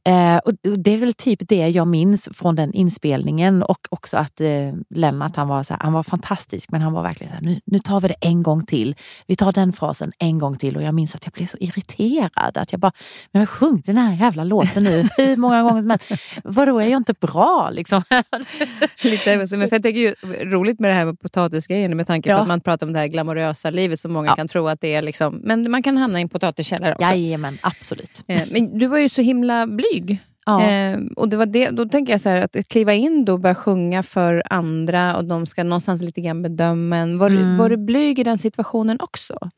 Eh, 0.03 0.37
och 0.37 0.53
det 0.77 0.93
är 0.93 0.97
väl 0.97 1.13
typ 1.13 1.39
det 1.47 1.67
jag 1.67 1.87
minns 1.87 2.29
från 2.33 2.55
den 2.55 2.73
inspelningen 2.73 3.63
och 3.63 3.87
också 3.89 4.17
att 4.17 4.41
eh, 4.41 4.73
Lennart 4.89 5.35
han 5.35 5.47
var, 5.47 5.63
så 5.63 5.73
här, 5.73 5.81
han 5.81 5.93
var 5.93 6.03
fantastisk 6.03 6.71
men 6.71 6.81
han 6.81 6.93
var 6.93 7.03
verkligen 7.03 7.29
så 7.29 7.35
här, 7.35 7.43
nu, 7.43 7.59
nu 7.65 7.79
tar 7.79 7.99
vi 7.99 8.07
det 8.07 8.15
en 8.21 8.43
gång 8.43 8.65
till. 8.65 8.95
Vi 9.27 9.35
tar 9.35 9.51
den 9.51 9.73
frasen 9.73 10.11
en 10.19 10.39
gång 10.39 10.55
till 10.55 10.75
och 10.77 10.83
jag 10.83 10.93
minns 10.93 11.15
att 11.15 11.25
jag 11.25 11.33
blev 11.33 11.45
så 11.45 11.57
irriterad. 11.57 12.57
Att 12.57 12.71
jag 12.71 12.79
bara, 12.79 12.91
men 13.31 13.39
jag 13.41 13.47
har 13.47 13.53
sjungit 13.55 13.85
den 13.85 13.97
här 13.97 14.15
jävla 14.15 14.43
låten 14.43 14.83
nu 14.83 15.09
hur 15.17 15.35
många 15.35 15.63
gånger 15.63 15.81
som 15.81 15.89
helst. 15.89 16.11
Vadå, 16.43 16.79
är 16.79 16.87
jag 16.87 16.97
inte 16.97 17.13
bra? 17.13 17.69
Liksom. 17.71 18.03
Lite, 19.03 19.37
men 19.37 19.47
för 19.47 19.57
jag 19.57 19.69
tänker 19.83 19.99
ju, 19.99 20.15
roligt 20.43 20.79
med 20.79 20.89
det 20.89 20.93
här 20.93 21.05
med 21.05 21.19
potatisgrejen 21.19 21.97
med 21.97 22.07
tanke 22.07 22.29
på 22.29 22.33
ja. 22.33 22.41
att 22.41 22.47
man 22.47 22.61
pratar 22.61 22.87
om 22.87 22.93
det 22.93 22.99
här 22.99 23.07
glamorösa 23.07 23.69
livet 23.69 23.99
som 23.99 24.13
många 24.13 24.27
ja. 24.27 24.35
kan 24.35 24.47
tro 24.47 24.67
att 24.67 24.81
det 24.81 24.95
är. 24.95 25.01
Liksom, 25.01 25.41
men 25.43 25.71
man 25.71 25.83
kan 25.83 25.97
hamna 25.97 26.19
i 26.19 26.21
en 26.21 26.29
potatiskällare 26.29 26.95
också. 26.95 27.11
Jajamän, 27.11 27.57
absolut. 27.61 28.23
Eh, 28.27 28.41
men 28.51 28.79
du 28.79 28.87
var 28.87 28.97
ju 28.97 29.09
så 29.09 29.21
himla 29.21 29.67
blyg 29.67 29.90
blyg. 29.91 30.19
Ja. 30.45 30.61
Eh, 30.61 30.99
och 31.15 31.29
det 31.29 31.37
var 31.37 31.45
det, 31.45 31.69
då 31.69 31.85
tänker 31.85 32.13
jag 32.13 32.21
så 32.21 32.29
här, 32.29 32.41
att 32.41 32.67
kliva 32.67 32.93
in 32.93 33.25
då 33.25 33.33
och 33.33 33.39
börja 33.39 33.55
sjunga 33.55 34.03
för 34.03 34.43
andra 34.45 35.17
och 35.17 35.25
de 35.25 35.45
ska 35.45 35.63
någonstans 35.63 36.01
lite 36.01 36.21
grann 36.21 36.41
bedöma 36.41 36.97
en. 36.97 37.17
Var, 37.17 37.29
mm. 37.29 37.57
var 37.57 37.69
du 37.69 37.77
blyg 37.77 38.19
i 38.19 38.23
den 38.23 38.37
situationen 38.37 38.97
också? 38.99 39.49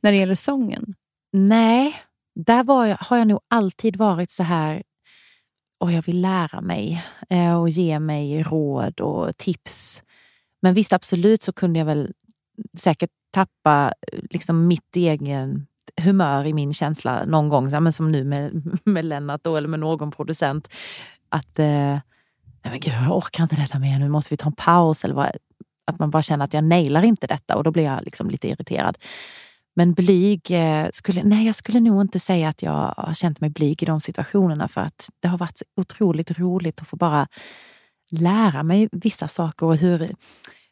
När 0.00 0.12
det 0.12 0.18
gäller 0.18 0.34
sången? 0.34 0.94
Nej, 1.32 1.94
där 2.34 2.64
var 2.64 2.86
jag, 2.86 2.96
har 3.00 3.16
jag 3.16 3.26
nog 3.26 3.40
alltid 3.48 3.96
varit 3.96 4.30
så 4.30 4.42
här 4.42 4.82
och 5.78 5.92
jag 5.92 6.02
vill 6.02 6.20
lära 6.20 6.60
mig 6.60 7.04
eh, 7.30 7.60
och 7.60 7.68
ge 7.68 7.98
mig 7.98 8.42
råd 8.42 9.00
och 9.00 9.36
tips. 9.36 10.02
Men 10.62 10.74
visst, 10.74 10.92
absolut 10.92 11.42
så 11.42 11.52
kunde 11.52 11.78
jag 11.78 11.86
väl 11.86 12.12
säkert 12.78 13.10
tappa 13.30 13.94
liksom 14.30 14.66
mitt 14.66 14.96
egen 14.96 15.66
humör 16.02 16.46
i 16.46 16.52
min 16.52 16.74
känsla 16.74 17.24
någon 17.24 17.48
gång, 17.48 17.70
men 17.70 17.92
som 17.92 18.12
nu 18.12 18.24
med, 18.24 18.62
med 18.84 19.04
Lennart 19.04 19.44
då, 19.44 19.56
eller 19.56 19.68
med 19.68 19.80
någon 19.80 20.10
producent. 20.10 20.68
Att 21.28 21.58
eh, 21.58 21.66
nej 21.66 22.02
men 22.62 22.80
gud, 22.80 22.94
jag 23.08 23.16
orkar 23.16 23.42
inte 23.42 23.56
detta 23.56 23.78
mer, 23.78 23.98
nu 23.98 24.08
måste 24.08 24.32
vi 24.32 24.36
ta 24.36 24.46
en 24.46 24.52
paus. 24.52 25.04
Eller 25.04 25.14
vad, 25.14 25.30
att 25.84 25.98
man 25.98 26.10
bara 26.10 26.22
känner 26.22 26.44
att 26.44 26.54
jag 26.54 26.64
nailar 26.64 27.02
inte 27.02 27.26
detta 27.26 27.56
och 27.56 27.64
då 27.64 27.70
blir 27.70 27.84
jag 27.84 28.02
liksom 28.04 28.30
lite 28.30 28.48
irriterad. 28.48 28.98
Men 29.76 29.94
blyg, 29.94 30.50
eh, 30.50 30.88
skulle, 30.92 31.22
nej 31.22 31.46
jag 31.46 31.54
skulle 31.54 31.80
nog 31.80 32.00
inte 32.00 32.20
säga 32.20 32.48
att 32.48 32.62
jag 32.62 32.94
har 32.96 33.14
känt 33.14 33.40
mig 33.40 33.50
blyg 33.50 33.82
i 33.82 33.86
de 33.86 34.00
situationerna 34.00 34.68
för 34.68 34.80
att 34.80 35.10
det 35.20 35.28
har 35.28 35.38
varit 35.38 35.58
så 35.58 35.64
otroligt 35.76 36.38
roligt 36.38 36.80
att 36.80 36.88
få 36.88 36.96
bara 36.96 37.28
lära 38.10 38.62
mig 38.62 38.88
vissa 38.92 39.28
saker 39.28 39.66
och 39.66 39.76
hur, 39.76 40.10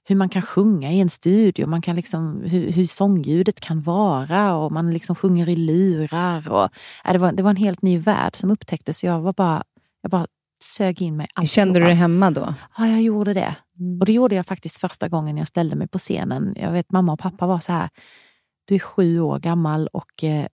hur 0.04 0.16
man 0.16 0.28
kan 0.28 0.42
sjunga 0.42 0.92
i 0.92 1.00
en 1.00 1.10
studio, 1.10 1.66
man 1.66 1.82
kan 1.82 1.96
liksom, 1.96 2.42
hur, 2.44 2.72
hur 2.72 2.84
sångljudet 2.84 3.60
kan 3.60 3.82
vara 3.82 4.54
och 4.54 4.72
man 4.72 4.92
liksom 4.92 5.16
sjunger 5.16 5.48
i 5.48 5.56
lurar. 5.56 6.52
Och, 6.52 6.68
ja, 7.04 7.12
det, 7.12 7.18
var, 7.18 7.32
det 7.32 7.42
var 7.42 7.50
en 7.50 7.56
helt 7.56 7.82
ny 7.82 7.98
värld 7.98 8.36
som 8.36 8.50
upptäcktes. 8.50 9.04
Jag 9.04 9.20
var 9.20 9.32
bara, 9.32 9.62
jag 10.02 10.10
bara 10.10 10.26
sög 10.62 11.02
in 11.02 11.16
mig. 11.16 11.26
Kände 11.46 11.80
du 11.80 11.84
dig 11.84 11.94
hemma 11.94 12.30
då? 12.30 12.54
Ja, 12.78 12.86
jag 12.86 13.02
gjorde 13.02 13.34
det. 13.34 13.56
Mm. 13.80 14.00
Och 14.00 14.06
det 14.06 14.12
gjorde 14.12 14.34
jag 14.34 14.46
faktiskt 14.46 14.76
första 14.76 15.08
gången 15.08 15.36
jag 15.36 15.48
ställde 15.48 15.76
mig 15.76 15.88
på 15.88 15.98
scenen. 15.98 16.54
Jag 16.56 16.72
vet 16.72 16.92
mamma 16.92 17.12
och 17.12 17.18
pappa 17.18 17.46
var 17.46 17.60
så 17.60 17.72
här, 17.72 17.88
du 18.64 18.74
är 18.74 18.78
sju 18.78 19.20
år 19.20 19.38
gammal 19.38 19.86
och 19.86 20.24
eh, 20.24 20.46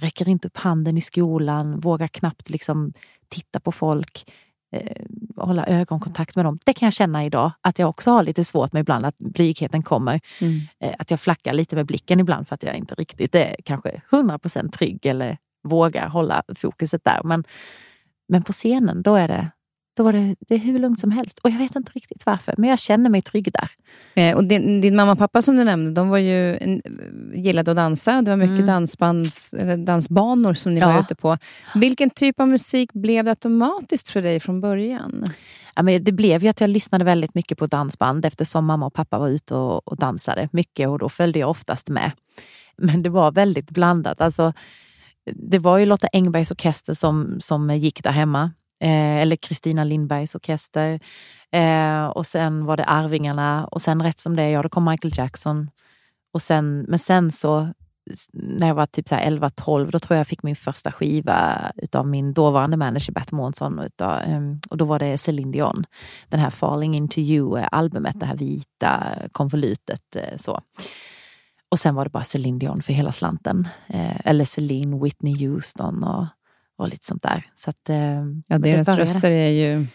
räcker 0.00 0.28
inte 0.28 0.48
upp 0.48 0.56
handen 0.56 0.98
i 0.98 1.00
skolan, 1.00 1.80
vågar 1.80 2.08
knappt 2.08 2.50
liksom 2.50 2.92
titta 3.28 3.60
på 3.60 3.72
folk, 3.72 4.32
eh, 4.72 5.02
hålla 5.36 5.66
ögonkontakt 5.66 6.36
med 6.36 6.44
dem. 6.44 6.58
Det 6.64 6.72
kan 6.72 6.86
jag 6.86 6.92
känna 6.92 7.24
idag, 7.24 7.52
att 7.60 7.78
jag 7.78 7.88
också 7.88 8.10
har 8.10 8.22
lite 8.22 8.44
svårt 8.44 8.72
med 8.72 8.80
ibland 8.80 9.06
att 9.06 9.18
blygheten 9.18 9.82
kommer. 9.82 10.20
Mm. 10.40 10.60
Eh, 10.80 10.94
att 10.98 11.10
jag 11.10 11.20
flackar 11.20 11.54
lite 11.54 11.76
med 11.76 11.86
blicken 11.86 12.20
ibland 12.20 12.48
för 12.48 12.54
att 12.54 12.62
jag 12.62 12.76
inte 12.76 12.94
riktigt 12.94 13.34
är 13.34 13.56
kanske 13.64 14.00
100% 14.10 14.70
trygg 14.70 15.06
eller 15.06 15.38
vågar 15.68 16.08
hålla 16.08 16.42
fokuset 16.56 17.04
där. 17.04 17.20
Men, 17.24 17.44
men 18.28 18.42
på 18.42 18.52
scenen, 18.52 19.02
då 19.02 19.14
är 19.14 19.28
det 19.28 19.50
då 19.98 20.04
var 20.04 20.12
det, 20.12 20.36
det 20.48 20.56
hur 20.56 20.78
lugnt 20.78 21.00
som 21.00 21.10
helst. 21.10 21.38
Och 21.38 21.50
jag 21.50 21.58
vet 21.58 21.76
inte 21.76 21.92
riktigt 21.92 22.26
varför, 22.26 22.54
men 22.58 22.70
jag 22.70 22.78
känner 22.78 23.10
mig 23.10 23.22
trygg 23.22 23.52
där. 23.52 23.70
Eh, 24.14 24.36
och 24.36 24.44
din, 24.44 24.80
din, 24.80 24.96
mamma 24.96 25.12
och 25.12 25.18
pappa 25.18 25.42
som 25.42 25.56
du 25.56 25.64
nämnde, 25.64 25.90
de 25.90 26.08
var 26.08 26.18
ju, 26.18 26.58
gillade 27.34 27.70
att 27.70 27.76
dansa. 27.76 28.22
Det 28.22 28.30
var 28.30 28.36
mycket 28.36 28.54
mm. 28.54 28.66
dansbands, 28.66 29.54
dansbanor 29.78 30.54
som 30.54 30.74
ni 30.74 30.80
ja. 30.80 30.86
var 30.86 31.00
ute 31.00 31.14
på. 31.14 31.38
Vilken 31.74 32.10
typ 32.10 32.40
av 32.40 32.48
musik 32.48 32.92
blev 32.92 33.24
det 33.24 33.30
automatiskt 33.30 34.10
för 34.10 34.22
dig 34.22 34.40
från 34.40 34.60
början? 34.60 35.24
Ja, 35.74 35.82
men 35.82 36.04
det 36.04 36.12
blev 36.12 36.42
ju 36.42 36.48
att 36.48 36.60
jag 36.60 36.70
lyssnade 36.70 37.04
väldigt 37.04 37.34
mycket 37.34 37.58
på 37.58 37.66
dansband 37.66 38.24
eftersom 38.24 38.64
mamma 38.64 38.86
och 38.86 38.94
pappa 38.94 39.18
var 39.18 39.28
ute 39.28 39.54
och, 39.54 39.88
och 39.88 39.96
dansade 39.96 40.48
mycket 40.52 40.88
och 40.88 40.98
då 40.98 41.08
följde 41.08 41.38
jag 41.38 41.50
oftast 41.50 41.88
med. 41.88 42.10
Men 42.76 43.02
det 43.02 43.10
var 43.10 43.32
väldigt 43.32 43.70
blandat. 43.70 44.20
Alltså, 44.20 44.52
det 45.34 45.58
var 45.58 45.78
ju 45.78 45.86
Lotta 45.86 46.08
Engbergs 46.12 46.50
orkester 46.50 46.94
som, 46.94 47.36
som 47.40 47.76
gick 47.76 48.02
där 48.02 48.10
hemma 48.10 48.50
eh, 48.80 49.16
eller 49.16 49.36
Kristina 49.36 49.84
Lindbergs 49.84 50.34
orkester. 50.34 51.00
Eh, 51.52 52.06
och 52.06 52.26
sen 52.26 52.64
var 52.64 52.76
det 52.76 52.84
Arvingarna 52.84 53.66
och 53.66 53.82
sen 53.82 54.02
rätt 54.02 54.18
som 54.18 54.36
det 54.36 54.42
är, 54.42 54.48
ja 54.48 54.62
då 54.62 54.68
kom 54.68 54.84
Michael 54.84 55.12
Jackson. 55.16 55.70
Och 56.32 56.42
sen, 56.42 56.84
men 56.88 56.98
sen 56.98 57.32
så 57.32 57.72
när 58.32 58.66
jag 58.66 58.74
var 58.74 58.86
typ 58.86 59.06
11-12, 59.06 59.90
då 59.90 59.98
tror 59.98 60.14
jag 60.14 60.20
jag 60.20 60.26
fick 60.26 60.42
min 60.42 60.56
första 60.56 60.92
skiva 60.92 61.72
utav 61.76 62.06
min 62.06 62.32
dåvarande 62.32 62.76
manager 62.76 63.12
Bert 63.12 63.32
Månsson. 63.32 63.78
Utav, 63.78 64.22
um, 64.28 64.60
och 64.70 64.76
då 64.76 64.84
var 64.84 64.98
det 64.98 65.18
Céline 65.18 65.50
Dion. 65.50 65.84
Den 66.28 66.40
här 66.40 66.50
Falling 66.50 66.94
into 66.94 67.20
you-albumet, 67.20 68.14
eh, 68.14 68.18
det 68.18 68.26
här 68.26 68.36
vita 68.36 69.14
konvolutet. 69.32 70.16
Eh, 70.16 70.36
så. 70.36 70.60
Och 71.68 71.78
sen 71.78 71.94
var 71.94 72.04
det 72.04 72.10
bara 72.10 72.24
Céline 72.24 72.58
Dion 72.58 72.82
för 72.82 72.92
hela 72.92 73.12
slanten. 73.12 73.68
Eh, 73.86 74.20
eller 74.24 74.44
Céline, 74.44 75.02
Whitney 75.02 75.46
Houston 75.46 76.04
och 76.04 76.26
och 76.78 76.88
lite 76.88 77.06
sånt 77.06 77.22
där. 77.22 77.50
Så 77.54 77.70
att, 77.70 77.88
eh, 77.88 78.24
ja, 78.46 78.58
deras 78.58 78.88
röster 78.88 79.30
är 79.30 79.50
ju... 79.50 79.86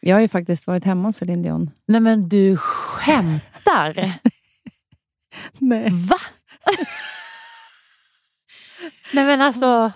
Jag 0.00 0.16
har 0.16 0.20
ju 0.20 0.28
faktiskt 0.28 0.66
varit 0.66 0.84
hemma 0.84 1.08
hos 1.08 1.16
Céline 1.16 1.42
Dion. 1.42 1.70
Nej 1.86 2.00
men 2.00 2.28
du 2.28 2.56
skämtar! 2.56 3.94
Nej. 5.58 5.88
Va? 5.90 6.16
Nej 9.12 9.24
men 9.24 9.40
alltså... 9.40 9.92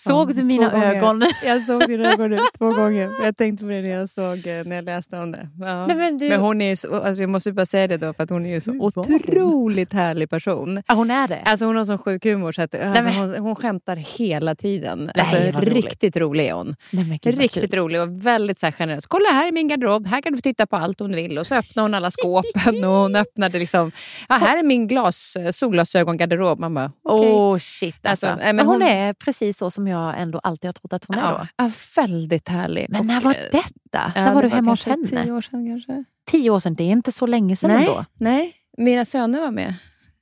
Såg 0.00 0.34
du 0.34 0.44
mina 0.44 0.72
ögon? 0.84 1.22
Jag 1.44 1.62
såg 1.62 1.88
dina 1.88 2.12
ögon 2.12 2.38
två 2.58 2.72
gånger. 2.72 3.10
Jag 3.22 3.36
tänkte 3.36 3.64
på 3.64 3.70
det 3.70 3.82
när 3.82 3.90
jag, 3.90 4.08
såg, 4.08 4.46
eh, 4.46 4.64
när 4.64 4.76
jag 4.76 4.84
läste 4.84 5.18
om 5.18 5.32
det. 5.32 5.48
Ja. 5.60 5.86
Nej, 5.86 5.96
men, 5.96 6.18
du... 6.18 6.28
men, 6.28 6.40
hon 6.40 6.60
är 6.60 6.76
så, 6.76 6.94
alltså 6.94 7.22
jag 7.22 7.30
måste 7.30 7.52
bara 7.52 7.66
säga 7.66 7.86
det 7.86 7.96
då, 7.96 8.14
för 8.14 8.22
att 8.22 8.30
hon 8.30 8.46
är 8.46 8.50
ju 8.50 8.60
så 8.60 8.72
otroligt 8.72 9.92
härlig 9.92 10.30
person. 10.30 10.82
Ja, 10.86 10.94
hon 10.94 11.10
är 11.10 11.28
det? 11.28 11.42
Alltså 11.44 11.64
hon 11.64 11.76
har 11.76 11.84
sån 11.84 11.98
sjuk 11.98 12.24
humor 12.24 12.52
så 12.52 12.62
att, 12.62 12.74
alltså, 12.74 13.02
men... 13.02 13.14
hon, 13.14 13.36
hon 13.38 13.56
skämtar 13.56 13.96
hela 13.96 14.54
tiden. 14.54 15.10
Nej, 15.14 15.52
alltså, 15.52 15.60
riktigt 15.60 16.16
rolig 16.16 16.46
är 16.46 16.52
hon. 16.52 16.76
Nej, 16.90 17.20
Gud, 17.22 17.38
riktigt 17.38 17.74
rolig 17.74 18.00
och 18.00 18.26
väldigt 18.26 18.58
så 18.58 18.66
här, 18.66 18.72
generös. 18.72 19.06
Kolla 19.06 19.28
här 19.32 19.48
är 19.48 19.52
min 19.52 19.68
garderob, 19.68 20.06
här 20.06 20.20
kan 20.20 20.32
du 20.32 20.38
få 20.38 20.42
titta 20.42 20.66
på 20.66 20.76
allt 20.76 21.00
om 21.00 21.08
du 21.08 21.16
vill. 21.16 21.38
Och 21.38 21.46
så 21.46 21.54
öppnade 21.54 21.84
hon 21.84 21.94
alla 21.94 22.10
skåpen 22.10 22.84
och 22.84 22.90
hon 22.90 23.16
öppnade 23.16 23.58
liksom, 23.58 23.92
ja, 24.28 24.34
här 24.34 24.58
är 24.58 24.62
min 24.62 24.88
glas, 24.88 25.36
solglasögon-garderob. 25.52 26.58
Man 26.58 26.74
bara, 26.74 26.92
okay. 27.04 27.30
Oh 27.30 27.58
shit 27.58 28.06
alltså. 28.06 28.26
alltså 28.26 28.46
men 28.46 28.58
hon, 28.58 28.66
hon 28.66 28.82
är 28.82 29.12
precis 29.12 29.58
så 29.58 29.70
som 29.70 29.87
jag 29.88 30.20
ändå 30.20 30.38
alltid 30.38 30.68
har 30.68 30.72
trott 30.72 30.92
att 30.92 31.04
hon 31.04 31.18
är. 31.18 31.48
Ja, 31.56 31.70
väldigt 31.96 32.48
härlig. 32.48 32.86
Men 32.88 33.06
när 33.06 33.20
var 33.20 33.36
detta? 33.52 34.12
Ja, 34.14 34.24
när 34.24 34.34
var 34.34 34.42
du 34.42 34.48
hemma 34.48 34.70
hos 34.70 34.86
henne? 34.86 35.06
Tio 35.06 35.32
år 35.32 35.40
sedan 35.40 35.68
kanske. 35.68 36.04
Tio 36.30 36.50
år 36.50 36.60
sedan, 36.60 36.74
det 36.74 36.84
är 36.84 36.90
inte 36.92 37.12
så 37.12 37.26
länge 37.26 37.56
sedan 37.56 37.70
nej, 37.70 37.86
ändå. 37.86 38.04
Nej, 38.14 38.52
mina 38.78 39.04
söner 39.04 39.40
var 39.40 39.50
med. 39.50 39.74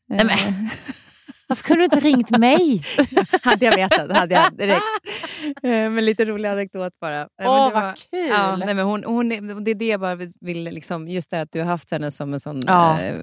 Nej, 0.09 0.25
men. 0.25 0.69
Eh. 1.47 1.49
Varför 1.49 1.65
kunde 1.65 1.81
du 1.81 1.85
inte 1.85 2.01
ringt 2.01 2.39
mig? 2.39 2.83
hade 3.43 3.65
jag 3.65 3.77
vetat 3.77 4.13
hade 4.13 4.35
jag 4.35 4.57
direkt. 4.57 4.83
Eh, 5.63 5.71
men 5.71 6.05
lite 6.05 6.25
rolig 6.25 6.49
anekdot 6.49 6.93
bara. 7.01 7.29
Åh, 7.43 7.73
vad 7.73 7.97
kul! 7.97 8.29
Ja, 8.29 8.57
nej, 8.57 8.75
men 8.75 8.85
hon, 8.85 9.05
hon, 9.05 9.29
det 9.65 9.71
är 9.71 9.75
det 9.75 9.87
jag 9.87 10.01
bara 10.01 10.15
vill, 10.41 10.65
liksom, 10.65 11.09
just 11.09 11.31
det 11.31 11.41
att 11.41 11.53
du 11.53 11.61
har 11.61 11.67
haft 11.67 11.91
henne 11.91 12.11
som 12.11 12.35
en 12.35 12.41
sån... 12.41 12.63
Ja. 12.67 13.01
Eh, 13.01 13.15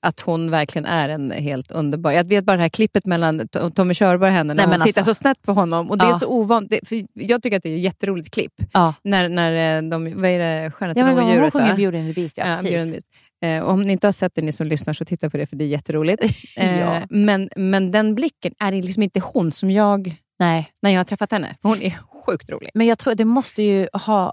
att 0.00 0.20
hon 0.20 0.50
verkligen 0.50 0.86
är 0.86 1.08
en 1.08 1.30
helt 1.30 1.70
underbar... 1.70 2.12
Jag 2.12 2.24
vet 2.24 2.44
bara 2.44 2.56
det 2.56 2.62
här 2.62 2.68
klippet 2.68 3.06
mellan 3.06 3.48
Tommy 3.74 3.94
Körberg 3.94 4.28
och 4.28 4.34
henne, 4.34 4.54
när 4.54 4.66
nej, 4.66 4.66
hon 4.66 4.74
alltså. 4.74 4.86
tittar 4.86 5.02
så 5.02 5.14
snett 5.14 5.42
på 5.42 5.52
honom. 5.52 5.90
Och 5.90 5.98
det 5.98 6.04
ja. 6.04 6.14
är 6.14 6.18
så 6.18 6.26
ovant. 6.26 6.72
jag 7.14 7.42
tycker 7.42 7.56
att 7.56 7.62
det 7.62 7.70
är 7.70 7.76
ett 7.76 7.82
jätteroligt 7.82 8.34
klipp. 8.34 8.52
Ja. 8.72 8.94
När, 9.04 9.28
när 9.28 9.76
eh, 9.76 9.90
de, 9.90 10.20
vad 10.20 10.30
är 10.30 10.38
det, 10.38 10.70
Skönheten 10.70 11.06
ja, 11.06 11.12
och 11.12 11.28
odjuret? 11.28 11.52
Hon 11.52 11.62
sjunger 11.62 11.76
Beauty 11.76 11.98
and 11.98 12.14
the 12.14 12.20
Beast, 12.20 12.38
ja, 12.38 12.44
precis. 12.62 13.04
Eh, 13.42 13.62
om 13.62 13.80
ni 13.80 13.92
inte 13.92 14.06
har 14.06 14.12
sett 14.12 14.34
det, 14.34 14.42
ni 14.42 14.52
som 14.52 14.66
lyssnar, 14.66 14.94
så 14.94 15.04
titta 15.04 15.30
på 15.30 15.36
det 15.36 15.46
för 15.46 15.56
det 15.56 15.64
är 15.64 15.68
jätteroligt. 15.68 16.22
Eh, 16.56 16.80
ja. 16.80 17.02
men, 17.10 17.48
men 17.56 17.90
den 17.90 18.14
blicken 18.14 18.54
är 18.58 18.72
liksom 18.72 19.02
inte 19.02 19.20
hon 19.20 19.52
som 19.52 19.70
jag... 19.70 20.16
Nej. 20.38 20.72
När 20.82 20.90
jag 20.90 20.98
har 20.98 21.04
träffat 21.04 21.32
henne. 21.32 21.56
Hon 21.62 21.82
är 21.82 21.90
sjukt 21.90 22.50
rolig. 22.50 22.70
Men 22.74 22.86
jag 22.86 22.98
tror 22.98 23.14
det 23.14 23.24
måste 23.24 23.62
ju 23.62 23.88
ha 23.92 24.32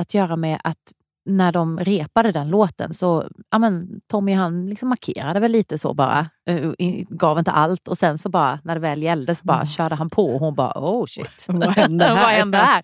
att 0.00 0.14
göra 0.14 0.36
med 0.36 0.60
att 0.64 0.92
när 1.26 1.52
de 1.52 1.78
repade 1.78 2.32
den 2.32 2.48
låten 2.48 2.94
så 2.94 3.28
ja, 3.50 3.58
men, 3.58 4.00
Tommy 4.10 4.32
han 4.32 4.66
liksom 4.66 4.88
markerade 4.88 5.40
väl 5.40 5.52
lite 5.52 5.78
så 5.78 5.94
bara. 5.94 6.30
Uh, 6.50 6.72
gav 7.08 7.38
inte 7.38 7.50
allt 7.50 7.88
och 7.88 7.98
sen 7.98 8.18
så 8.18 8.28
bara 8.28 8.58
när 8.64 8.74
det 8.74 8.80
väl 8.80 9.02
gällde 9.02 9.34
så 9.34 9.44
bara 9.44 9.56
mm. 9.56 9.66
körde 9.66 9.94
han 9.94 10.10
på 10.10 10.34
och 10.34 10.40
hon 10.40 10.54
bara 10.54 10.72
oh 10.76 11.06
shit. 11.06 11.46
Vad 11.48 11.68
hände 11.68 12.04
här? 12.04 12.14
Vad 12.14 12.30
hände 12.30 12.58
här? 12.58 12.82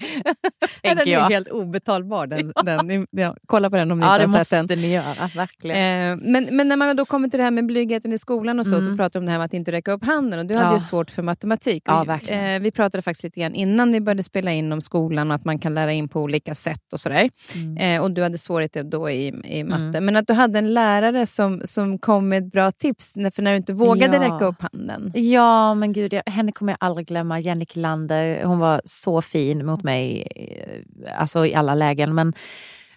den 0.83 0.99
är 0.99 1.07
jag. 1.07 1.31
helt 1.31 1.49
obetalbar. 1.49 2.27
Den, 2.27 2.53
den, 2.65 3.07
ja, 3.11 3.37
kolla 3.47 3.71
på 3.71 3.77
den 3.77 3.93
om 3.93 4.01
ni 4.01 4.07
ja, 4.07 4.23
inte 4.23 4.39
har 4.39 4.45
sett 4.45 4.51
den. 4.51 4.67
det 4.67 4.77
måste 4.77 4.87
ni 4.87 4.95
göra, 4.95 5.31
verkligen. 5.35 5.77
Eh, 5.77 6.17
men, 6.33 6.57
men 6.57 6.69
när 6.69 6.77
man 6.77 6.97
då 6.97 7.05
kommer 7.05 7.29
till 7.29 7.39
det 7.39 7.45
här 7.45 7.51
med 7.51 7.67
blygheten 7.67 8.13
i 8.13 8.19
skolan 8.19 8.59
och 8.59 8.67
så, 8.67 8.75
mm. 8.75 8.85
så 8.85 8.97
pratar 8.97 9.13
du 9.13 9.19
om 9.19 9.27
det 9.27 9.31
här 9.31 9.39
med 9.39 9.45
att 9.45 9.55
inte 9.55 9.73
räcka 9.73 9.93
upp 9.93 10.05
handen. 10.05 10.39
Och 10.39 10.47
du 10.47 10.55
ja. 10.55 10.61
hade 10.61 10.75
ju 10.75 10.81
svårt 10.81 11.11
för 11.11 11.23
matematik. 11.23 11.83
Ja, 11.87 12.03
och, 12.03 12.31
eh, 12.31 12.61
vi 12.61 12.71
pratade 12.71 13.03
faktiskt 13.03 13.25
lite 13.25 13.41
grann 13.41 13.55
innan 13.55 13.93
vi 13.93 14.01
började 14.01 14.23
spela 14.23 14.53
in 14.53 14.73
om 14.73 14.81
skolan 14.81 15.31
och 15.31 15.35
att 15.35 15.45
man 15.45 15.59
kan 15.59 15.75
lära 15.75 15.93
in 15.93 16.09
på 16.09 16.21
olika 16.21 16.55
sätt 16.55 16.93
och 16.93 17.01
sådär. 17.01 17.31
Mm. 17.55 17.77
Eh, 17.77 18.03
och 18.03 18.11
du 18.11 18.25
hade 18.31 18.39
svårigheter 18.39 18.85
då 18.85 19.11
i, 19.11 19.27
i 19.45 19.65
matte. 19.65 19.83
Mm. 19.83 20.05
Men 20.05 20.17
att 20.17 20.27
du 20.27 20.33
hade 20.33 20.59
en 20.59 20.75
lärare 20.75 21.27
som, 21.27 21.61
som 21.65 21.99
kom 21.99 22.29
med 22.29 22.51
bra 22.51 22.73
tips, 22.73 23.15
för 23.15 23.43
när 23.43 23.51
du 23.51 23.57
inte 23.57 23.73
vågade 23.73 24.17
ja. 24.17 24.23
räcka 24.23 24.45
upp 24.45 24.63
handen. 24.63 25.13
Ja, 25.15 25.75
men 25.75 25.93
gud, 25.93 26.13
jag, 26.13 26.23
henne 26.27 26.53
kommer 26.53 26.73
jag 26.73 26.77
aldrig 26.81 27.07
glömma. 27.07 27.41
Jenny 27.41 27.67
Kilander, 27.67 28.45
hon 28.45 28.59
var 28.59 28.81
så 28.85 29.23
fin 29.23 29.67
mot 29.67 29.83
mig 29.83 30.29
eh, 30.37 31.21
alltså 31.21 31.47
i 31.47 31.55
alla 31.55 31.75
lägen. 31.75 32.15
Men 32.15 32.33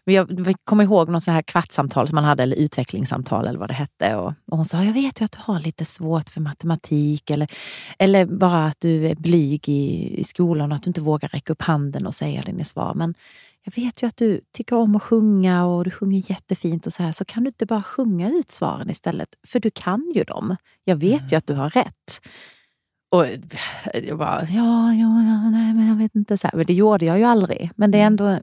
jag 0.06 0.56
kommer 0.64 0.84
ihåg 0.84 1.10
något 1.10 1.24
sånt 1.24 1.36
här 1.36 1.42
kvartssamtal 1.42 2.08
som 2.08 2.16
man 2.16 2.24
hade, 2.24 2.44
eller 2.44 2.56
utvecklingssamtal 2.56 3.48
eller 3.48 3.60
vad 3.60 3.70
det 3.70 3.74
hette. 3.74 4.16
Och, 4.16 4.28
och, 4.28 4.58
hon 4.58 4.66
sa, 4.66 4.84
jag 4.84 4.94
vet 4.94 5.22
ju 5.22 5.26
att 5.26 5.32
du 5.32 5.40
har 5.42 5.60
lite 5.60 5.86
svårt 5.86 6.30
för 6.30 6.42
matematik 6.42 7.32
eller, 7.32 7.48
eller 8.00 8.26
bara 8.26 8.66
att 8.66 8.80
du 8.80 9.08
är 9.08 9.16
blyg 9.16 9.70
i, 9.70 10.14
i 10.20 10.24
skolan 10.24 10.72
och 10.72 10.76
att 10.76 10.84
du 10.84 10.90
inte 10.90 11.02
vågar 11.02 11.30
räcka 11.30 11.54
upp 11.54 11.62
handen 11.62 12.08
och 12.08 12.16
säga 12.16 12.42
dina 12.42 12.64
svar. 12.64 12.94
Men 12.96 13.14
jag 13.64 13.84
vet 13.84 14.04
ju 14.04 14.08
att 14.08 14.18
du 14.18 14.42
tycker 14.52 14.76
om 14.76 14.96
att 14.96 15.04
sjunga 15.04 15.66
och 15.66 15.84
du 15.84 15.92
sjunger 15.92 16.32
jättefint 16.32 16.86
och 16.86 16.94
så 16.94 17.04
här, 17.04 17.12
så 17.12 17.26
kan 17.26 17.44
du 17.44 17.48
inte 17.48 17.66
bara 17.66 17.84
sjunga 17.84 18.30
ut 18.30 18.52
svaren 18.52 18.90
istället? 18.90 19.30
För 19.48 19.60
du 19.60 19.70
kan 19.70 20.12
ju 20.16 20.24
dem. 20.24 20.56
Jag 20.84 20.96
vet 20.96 21.22
mm. 21.22 21.28
ju 21.32 21.38
att 21.38 21.48
du 21.48 21.54
har 21.54 21.70
rätt. 21.70 22.22
Och 23.12 23.26
jag 24.04 24.18
bara, 24.18 24.42
ja, 24.42 24.94
ja, 24.94 25.24
ja, 25.24 25.50
nej, 25.50 25.74
men 25.74 25.88
jag 25.88 25.96
vet 25.96 26.16
inte. 26.16 26.38
Så 26.38 26.48
här. 26.48 26.58
Men 26.58 26.66
det 26.66 26.74
gjorde 26.74 27.06
jag 27.06 27.18
ju 27.18 27.24
aldrig. 27.24 27.72
Men 27.76 27.92
det 27.92 27.98
är 27.98 28.08
mm. 28.08 28.14
ändå 28.14 28.42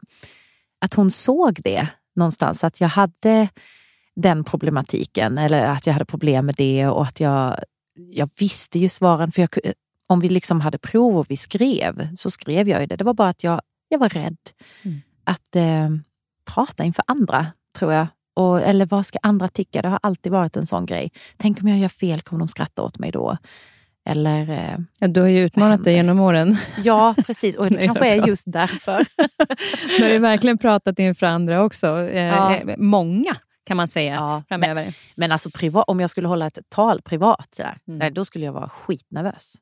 att 0.81 0.95
hon 0.95 1.11
såg 1.11 1.61
det 1.63 1.89
någonstans, 2.17 2.65
att 2.65 2.81
jag 2.81 2.89
hade 2.89 3.49
den 4.17 4.45
problematiken 4.45 5.39
eller 5.39 5.67
att 5.67 5.87
jag 5.87 5.93
hade 5.93 6.05
problem 6.05 6.47
med 6.47 6.55
det 6.55 6.87
och 6.87 7.03
att 7.03 7.21
jag 7.21 7.65
jag 7.95 8.31
visste 8.39 8.79
ju 8.79 8.89
svaren. 8.89 9.33
För 9.33 9.43
jag, 9.43 9.73
om 10.07 10.21
vi 10.21 10.29
liksom 10.29 10.61
hade 10.61 10.79
prov 10.79 11.19
och 11.19 11.31
vi 11.31 11.37
skrev, 11.37 12.17
så 12.17 12.31
skrev 12.31 12.69
jag 12.69 12.81
ju 12.81 12.87
det. 12.87 12.97
Det 12.97 13.05
var 13.05 13.15
bara 13.15 13.29
att 13.29 13.45
jag, 13.45 13.61
jag 13.89 13.99
var 13.99 14.09
rädd 14.09 14.37
Mm. 14.83 15.01
Att 15.31 15.57
eh, 15.57 15.89
prata 16.55 16.85
inför 16.85 17.05
andra, 17.07 17.47
tror 17.79 17.93
jag. 17.93 18.07
Och, 18.35 18.61
eller 18.63 18.87
vad 18.87 19.07
ska 19.07 19.19
andra 19.23 19.49
tycka? 19.49 19.83
Det 19.83 19.89
har 19.89 19.99
alltid 20.03 20.33
varit 20.33 20.57
en 20.57 20.67
sån 20.67 20.87
grej. 20.87 21.13
Tänk 21.37 21.61
om 21.63 21.69
jag 21.69 21.79
gör 21.79 21.89
fel, 21.89 22.21
kommer 22.21 22.39
de 22.39 22.49
skratta 22.49 22.83
åt 22.83 22.99
mig 22.99 23.11
då? 23.11 23.37
Eller, 24.09 24.51
eh, 24.51 24.79
Ja, 24.99 25.09
du 25.09 25.21
har 25.21 25.29
ju 25.29 25.41
utmanat 25.41 25.85
dig 25.85 25.95
genom 25.95 26.21
åren. 26.21 26.57
ja, 26.85 27.15
precis. 27.27 27.57
Och 27.57 27.67
det 27.71 27.87
kanske 27.87 28.09
är 28.11 28.27
just 28.27 28.45
därför. 28.53 29.07
Du 29.99 30.05
har 30.05 30.11
ju 30.11 30.19
verkligen 30.19 30.59
pratat 30.59 30.99
inför 30.99 31.27
andra 31.27 31.63
också. 31.65 31.87
Eh, 32.01 32.25
Ja. 32.27 32.57
eh, 32.57 32.77
Många 32.79 33.35
kan 33.65 33.77
man 33.77 33.89
säga 33.89 34.15
Ja, 34.15 34.43
men, 34.49 34.61
framöver. 34.63 34.95
men 35.17 35.33
alltså 35.33 35.51
privat, 35.51 35.85
om 35.89 36.01
jag 36.01 36.11
skulle 36.11 36.29
hålla 36.29 36.47
ett 36.47 36.59
tal 36.69 37.03
privat, 37.03 37.49
sådär, 37.55 37.79
Mm. 37.89 38.15
då 38.15 38.25
skulle 38.25 38.45
jag 38.45 38.53
vara 38.53 38.69
skitnervös. 38.69 39.55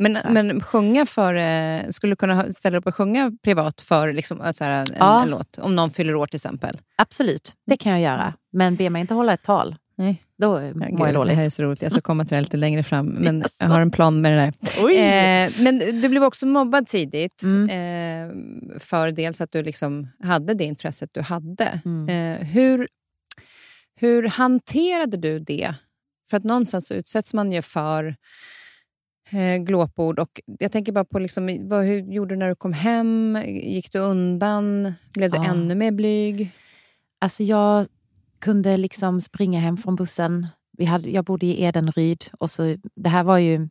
Men, 0.00 0.18
men 0.30 0.60
sjunga 0.60 1.06
för, 1.06 1.34
eh, 1.34 1.88
skulle 1.90 2.12
du 2.12 2.16
kunna 2.16 2.52
ställa 2.52 2.78
upp 2.78 2.86
och 2.86 2.94
sjunga 2.94 3.32
privat 3.44 3.80
för 3.80 4.12
liksom, 4.12 4.40
eh, 4.40 4.52
så 4.52 4.64
här, 4.64 4.70
en, 4.70 4.86
Ja. 4.98 5.22
en 5.22 5.30
låt? 5.30 5.58
Om 5.58 5.76
någon 5.76 5.90
fyller 5.90 6.14
år 6.14 6.26
till 6.26 6.36
exempel. 6.36 6.78
Absolut, 6.96 7.52
det 7.66 7.76
kan 7.76 7.92
jag 7.92 8.00
göra. 8.00 8.34
Men 8.52 8.76
be 8.76 8.90
mig 8.90 9.00
inte 9.00 9.14
hålla 9.14 9.32
ett 9.34 9.42
tal. 9.42 9.76
Nej. 9.96 10.22
Då 10.38 10.60
Ja, 10.60 10.74
mår 10.74 10.86
gud, 10.86 11.00
jag 11.00 11.08
Det 11.08 11.12
dåligt. 11.12 11.36
här 11.36 11.44
är 11.44 11.48
så 11.48 11.62
roligt. 11.62 11.82
Jag 11.82 11.92
ska 11.92 12.00
komma 12.00 12.24
till 12.24 12.34
det 12.34 12.40
lite 12.40 12.56
längre 12.56 12.82
fram. 12.82 13.06
Men 13.20 13.44
jag 13.60 13.66
har 13.66 13.80
en 13.80 13.90
plan 13.90 14.20
med 14.20 14.32
det 14.32 14.36
där. 14.36 15.46
Eh, 15.46 15.50
men 15.58 15.78
du 15.78 16.08
blev 16.08 16.24
också 16.24 16.46
mobbad 16.46 16.86
tidigt. 16.86 17.42
Mm. 17.42 17.68
Eh, 17.70 18.36
för 18.80 19.10
dels 19.10 19.40
att 19.40 19.52
du 19.52 19.62
liksom 19.62 20.08
hade 20.24 20.54
det 20.54 20.64
intresset 20.64 21.10
du 21.12 21.20
hade. 21.22 21.80
Mm. 21.84 22.08
Eh, 22.40 22.46
hur, 22.46 22.88
hur 23.96 24.28
hanterade 24.28 25.16
du 25.16 25.38
det? 25.38 25.74
För 26.30 26.36
att 26.36 26.44
någonstans 26.44 26.90
utsätts 26.90 27.34
man 27.34 27.52
ju 27.52 27.62
för 27.62 28.16
eh, 29.32 29.56
glåpord. 29.56 30.18
Och 30.18 30.40
jag 30.58 30.72
tänker 30.72 30.92
bara 30.92 31.04
på 31.04 31.18
liksom, 31.18 31.68
vad, 31.68 31.84
hur 31.84 32.12
gjorde 32.12 32.34
du 32.34 32.38
när 32.38 32.48
du 32.48 32.54
kom 32.54 32.72
hem? 32.72 33.38
Gick 33.46 33.92
du 33.92 33.98
undan? 33.98 34.92
Blev 35.14 35.30
du 35.30 35.36
Ja. 35.36 35.44
ännu 35.44 35.74
mer 35.74 35.92
blyg? 35.92 36.50
Alltså 37.18 37.42
jag 37.42 37.86
kunde 38.38 38.76
liksom 38.76 39.20
springa 39.20 39.60
hem 39.60 39.76
från 39.76 39.96
bussen. 39.96 40.46
Vi 40.78 40.84
hade, 40.84 41.10
jag 41.10 41.24
bodde 41.24 41.46
i 41.46 41.64
Edenryd 41.64 42.24
och 42.38 42.50
så, 42.50 42.76
det 42.94 43.10
här 43.10 43.24
var 43.24 43.38
ju 43.38 43.68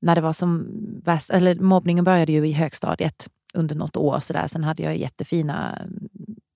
när 0.00 0.14
det 0.14 0.20
var 0.20 0.32
som 0.32 0.66
värst, 1.04 1.30
eller 1.30 1.54
mobbningen 1.54 2.04
började 2.04 2.32
ju 2.32 2.46
i 2.48 2.52
högstadiet 2.52 3.28
under 3.54 3.74
något 3.76 3.96
år. 3.96 4.20
Så 4.20 4.32
där. 4.32 4.46
Sen 4.46 4.64
hade 4.64 4.82
jag 4.82 4.96
jättefina 4.96 5.78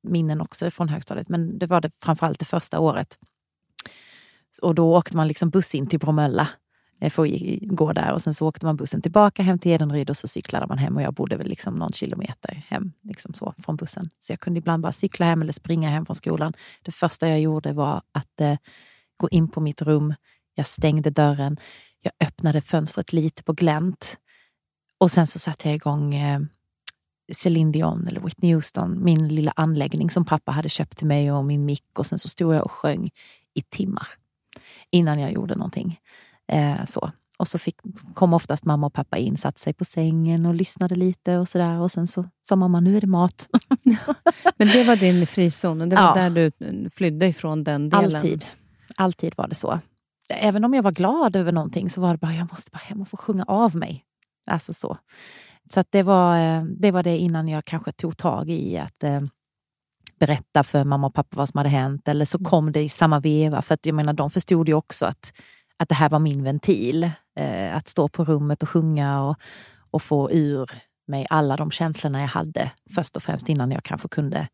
minnen 0.02 0.40
också 0.40 0.70
från 0.70 0.88
högstadiet, 0.88 1.28
men 1.28 1.58
det 1.58 1.66
var 1.66 1.80
det 1.80 1.90
framförallt 2.02 2.38
det 2.38 2.44
första 2.44 2.80
året. 2.80 3.18
Och 4.62 4.74
då 4.74 4.96
åkte 4.96 5.16
man 5.16 5.28
liksom 5.28 5.50
buss 5.50 5.74
in 5.74 5.86
till 5.86 5.98
Bromölla 5.98 6.48
för 7.11 7.26
att 7.26 7.61
gå 7.61 7.92
där 7.92 8.12
och 8.12 8.23
sen 8.23 8.35
så 8.35 8.49
åkte 8.49 8.66
man 8.66 8.76
bussen 8.76 9.02
tillbaka 9.02 9.42
hem 9.42 9.59
till 9.59 9.73
Edenryd 9.73 10.11
och 10.11 10.16
så 10.16 10.28
cyklade 10.28 10.66
man 10.66 10.78
hem 10.78 10.97
och 10.97 11.02
jag 11.02 11.14
bodde 11.14 11.37
väl 11.37 11.49
liksom 11.49 11.75
någon 11.75 11.92
kilometer 11.92 12.64
hem 12.68 12.92
liksom 13.02 13.35
så, 13.35 13.54
från 13.59 13.76
bussen. 13.76 14.11
Så 14.18 14.32
jag 14.32 14.40
kunde 14.40 14.59
ibland 14.59 14.82
bara 14.82 14.92
cykla 14.92 15.26
hem 15.26 15.42
eller 15.42 15.52
springa 15.52 15.90
hem 15.90 16.06
från 16.06 16.14
skolan. 16.14 16.52
Det 16.82 16.92
första 16.92 17.28
jag 17.28 17.40
gjorde 17.40 17.73
var 17.73 18.02
att 18.12 18.40
eh, 18.40 18.56
gå 19.16 19.28
in 19.28 19.49
på 19.49 19.61
mitt 19.61 19.82
rum. 19.82 20.14
Jag 20.54 20.66
stängde 20.66 21.11
dörren. 21.11 21.56
Jag 22.00 22.12
öppnade 22.28 22.61
fönstret 22.61 23.12
lite 23.12 23.42
på 23.42 23.52
glänt. 23.52 24.16
Och 24.99 25.11
sen 25.11 25.26
så 25.26 25.38
satte 25.38 25.68
jag 25.68 25.75
igång 25.75 26.14
eh, 26.14 26.40
Celine 27.32 27.73
Dion 27.73 28.06
eller 28.06 28.21
Whitney 28.21 28.54
Houston, 28.54 29.04
min 29.04 29.28
lilla 29.28 29.52
anläggning 29.56 30.11
som 30.11 30.25
pappa 30.25 30.52
hade 30.52 30.68
köpt 30.68 30.99
till 30.99 31.06
mig 31.06 31.32
och 31.32 31.44
min 31.44 31.64
mick. 31.64 31.99
Och 31.99 32.06
sen 32.06 32.18
så 32.18 32.28
stod 32.28 32.54
jag 32.54 32.64
och 32.64 32.73
sjöng 32.73 33.11
i 33.54 33.62
timmar 33.62 34.06
innan 34.90 35.21
jag 35.21 35.32
gjorde 35.32 35.54
någonting. 35.54 36.00
Eh, 36.52 36.84
så. 36.84 37.11
Och 37.38 37.49
så 37.49 37.58
fick, 37.58 37.76
kom 38.14 38.34
oftast 38.34 38.64
mamma 38.64 38.87
och 38.87 38.92
pappa 38.92 39.18
in, 39.18 39.37
satte 39.37 39.61
sig 39.61 39.72
på 39.72 39.84
sängen 39.84 40.46
och 40.46 40.54
lyssnade 40.54 40.94
lite 40.94 41.38
och 41.38 41.49
sådär. 41.49 41.78
Och 41.80 41.90
sen 41.90 42.06
så 42.06 42.25
sa 42.49 42.56
mamma, 42.56 42.80
nu 42.80 42.96
är 42.96 43.00
det 43.00 43.06
mat. 43.06 43.49
Men 44.56 44.68
det 44.68 44.84
var 44.84 44.96
din 44.96 45.26
frizon 45.26 45.80
och 45.80 45.88
det 45.88 45.96
var 45.96 46.02
Ja. 46.02 46.14
där 46.14 46.30
du 46.30 46.46
eh, 46.66 46.90
flydde 46.90 47.26
ifrån 47.26 47.64
den 47.64 47.88
delen? 47.88 48.14
Alltid. 48.16 48.44
Alltid 48.96 49.35
var 49.37 49.48
det 49.48 49.55
så. 49.55 49.81
Även 50.28 50.64
om 50.64 50.74
jag 50.74 50.83
var 50.83 50.90
glad 50.92 51.37
över 51.37 51.52
någonting 51.52 51.90
så 51.90 52.00
var 52.00 52.11
det 52.11 52.18
bara, 52.18 52.35
jag 52.35 52.52
måste 52.52 52.70
bara 52.70 52.78
hem 52.78 53.00
och 53.02 53.09
få 53.09 53.16
sjunga 53.16 53.44
av 53.44 53.76
mig. 53.76 54.05
Alltså 54.50 54.72
så. 54.72 54.98
Så 55.70 55.85
det, 55.90 56.02
var, 56.02 56.38
eh, 56.38 56.62
det 56.64 56.90
var 56.90 57.02
det 57.02 57.18
innan 57.18 57.48
jag 57.48 57.64
kanske 57.64 57.92
tog 57.92 58.16
tag 58.16 58.50
i 58.50 58.78
att 58.78 59.05
eh, 59.05 59.20
berätta 60.18 60.64
för 60.64 60.85
mamma 60.85 61.07
och 61.07 61.14
pappa 61.14 61.37
vad 61.37 61.48
som 61.48 61.59
hade 61.59 61.68
hänt. 61.70 62.09
Eller 62.09 62.24
så 62.24 62.38
kom 62.44 62.72
det 62.72 62.83
i 62.83 62.88
samma 62.88 63.20
veva. 63.20 63.62
För 63.62 63.74
att 63.74 63.87
jag 63.87 63.94
menar, 63.94 64.12
de 64.12 64.31
förstod 64.31 64.68
ju 64.68 64.74
också 64.74 65.07
att, 65.07 65.33
att 65.76 65.88
det 65.88 65.94
här 65.94 66.08
var 66.08 66.18
min 66.18 66.44
ventil. 66.44 67.11
Eh, 67.38 67.76
att 67.76 67.88
stå 67.88 68.08
på 68.08 68.24
rummet 68.24 68.62
och 68.62 68.68
sjunga 68.68 69.22
och, 69.22 69.37
och 69.90 70.02
få 70.02 70.30
ur 70.32 70.70
mig 71.06 71.26
alla 71.30 71.56
de 71.56 71.70
känslorna 71.70 72.20
jag 72.20 72.28
hade. 72.28 72.70
Först 72.94 73.16
och 73.16 73.22
främst 73.22 73.48
innan 73.48 73.70
jag 73.70 73.82
kanske 73.85 74.08
kunde 74.08 74.48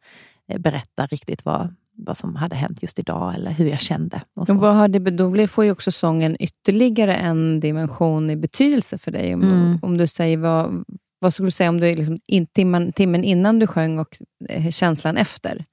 eh, 0.49 0.59
berätta 0.59 1.07
riktigt 1.07 1.45
vad, 1.45 1.75
vad 1.97 2.17
som 2.17 2.37
hade 2.37 2.57
hänt 2.57 2.83
just 2.83 2.99
idag 2.99 3.35
eller 3.35 3.51
hur 3.51 3.69
jag 3.69 3.81
kände. 3.81 4.23
Och 4.35 4.47
så. 4.47 4.55
Och 4.55 4.61
vad 4.61 4.75
har 4.75 4.89
det, 4.89 4.99
då 4.99 5.47
får 5.47 5.65
ju 5.65 5.71
också 5.71 5.93
sången 5.93 6.37
ytterligare 6.41 7.15
en 7.15 7.61
dimension 7.61 8.31
i 8.31 8.37
betydelse 8.37 8.99
för 8.99 9.11
dig. 9.11 9.35
Om, 9.35 9.43
Mm. 9.43 9.79
om 9.83 9.99
du 9.99 10.07
säger 10.07 10.37
vad, 10.37 10.85
vad 11.19 11.35
skulle 11.35 11.47
du 11.47 11.51
säga 11.51 11.71
om 11.71 11.81
du 11.81 11.95
liksom 11.95 12.19
in, 12.27 12.47
timmen, 12.47 12.93
timmen 12.93 13.25
innan 13.25 13.59
du 13.59 13.67
sjöng 13.67 13.99
och 13.99 14.17
eh, 14.49 14.71
känslan 14.71 15.17
efter? 15.17 15.65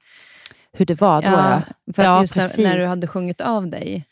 Hur 0.74 0.86
det 0.86 1.02
var 1.02 1.22
då. 1.22 1.28
Ja, 1.28 1.50
ja. 1.86 1.94
för 1.94 2.04
Ja, 2.04 2.22
just 2.22 2.36
när, 2.36 2.64
när 2.64 2.78
du 2.78 2.86
hade 2.86 3.08
sjungit 3.08 3.42
av 3.42 3.68
dig. 3.70 4.06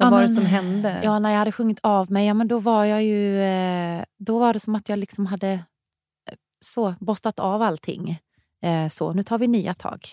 Vad 0.00 0.06
Ja, 0.06 0.10
var 0.10 0.18
det 0.18 0.22
men- 0.26 0.34
som 0.34 0.46
hände? 0.46 1.00
Ja, 1.04 1.18
när 1.18 1.30
jag 1.30 1.38
hade 1.38 1.52
sjungit 1.52 1.78
av 1.82 2.10
mig, 2.12 2.26
ja, 2.26 2.34
men 2.34 2.48
då 2.48 2.58
var 2.58 2.84
jag 2.84 3.04
ju... 3.04 3.40
Eh, 3.42 4.04
då 4.18 4.38
var 4.38 4.52
det 4.52 4.60
som 4.60 4.74
att 4.74 4.88
jag 4.88 4.98
liksom 4.98 5.26
hade 5.26 5.48
eh, 5.50 6.34
så, 6.60 6.94
borstat 7.00 7.38
av 7.40 7.62
allting. 7.62 8.18
Eh, 8.62 8.88
så, 8.88 9.12
nu 9.12 9.22
tar 9.22 9.38
vi 9.38 9.48
nya 9.48 9.74
tag. 9.74 10.08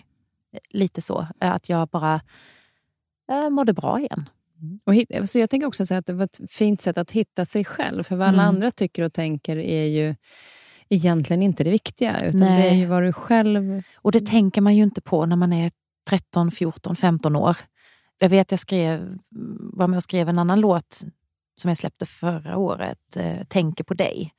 Lite 0.70 1.02
så. 1.02 1.26
Att 1.40 1.68
jag 1.68 1.88
bara 1.88 2.20
mådde 3.50 3.72
bra 3.72 3.98
igen. 4.00 4.28
Och 4.84 4.94
hit, 4.94 5.10
så 5.30 5.38
jag 5.38 5.50
tänker 5.50 5.66
också 5.66 5.86
säga 5.86 5.98
att 5.98 6.06
det 6.06 6.12
var 6.12 6.24
ett 6.24 6.40
fint 6.50 6.80
sätt 6.80 6.98
att 6.98 7.10
hitta 7.10 7.44
sig 7.44 7.64
själv. 7.64 8.02
För 8.02 8.16
vad 8.16 8.28
alla 8.28 8.42
Mm. 8.42 8.54
andra 8.54 8.70
tycker 8.70 9.02
och 9.02 9.12
tänker 9.12 9.56
är 9.56 9.84
ju 9.86 10.14
egentligen 10.88 11.42
inte 11.42 11.64
det 11.64 11.70
viktiga. 11.70 12.16
Utan 12.24 12.40
Nej. 12.40 12.62
det 12.62 12.68
är 12.68 12.74
ju 12.74 12.86
vad 12.86 13.02
du 13.02 13.12
själv... 13.12 13.82
Och 13.96 14.12
det 14.12 14.20
tänker 14.26 14.60
man 14.60 14.76
ju 14.76 14.82
inte 14.82 15.00
på 15.00 15.26
när 15.26 15.36
man 15.36 15.52
är 15.52 15.70
13, 16.08 16.50
14, 16.50 16.96
15 16.96 17.36
år. 17.36 17.56
Jag 18.18 18.28
vet 18.28 18.50
jag 18.50 18.60
skrev, 18.60 19.18
var 19.72 19.86
med 19.86 19.96
och 19.96 20.02
skrev 20.02 20.28
en 20.28 20.38
annan 20.38 20.60
låt 20.60 21.04
som 21.60 21.68
jag 21.68 21.78
släppte 21.78 22.06
förra 22.06 22.56
året, 22.56 23.16
eh, 23.16 23.44
Tänker 23.44 23.84
på 23.84 23.94
dig. 23.94 24.32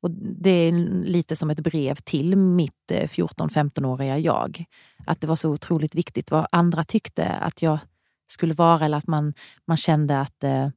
Och 0.00 0.10
det 0.10 0.50
är 0.50 0.72
lite 1.04 1.36
som 1.36 1.50
ett 1.50 1.60
brev 1.60 1.94
till 1.94 2.36
mitt 2.36 2.90
eh, 2.90 3.08
14-15-åriga 3.08 4.18
jag. 4.18 4.64
Att 5.06 5.20
det 5.20 5.26
var 5.26 5.36
så 5.36 5.50
otroligt 5.50 5.94
viktigt 5.94 6.30
vad 6.30 6.46
andra 6.52 6.84
tyckte 6.84 7.28
att 7.28 7.62
jag 7.62 7.78
skulle 8.26 8.54
vara 8.54 8.84
eller 8.84 8.96
att 8.96 9.06
man, 9.06 9.34
man 9.66 9.76
kände 9.76 10.20
att 10.20 10.44
eh, 10.44 10.68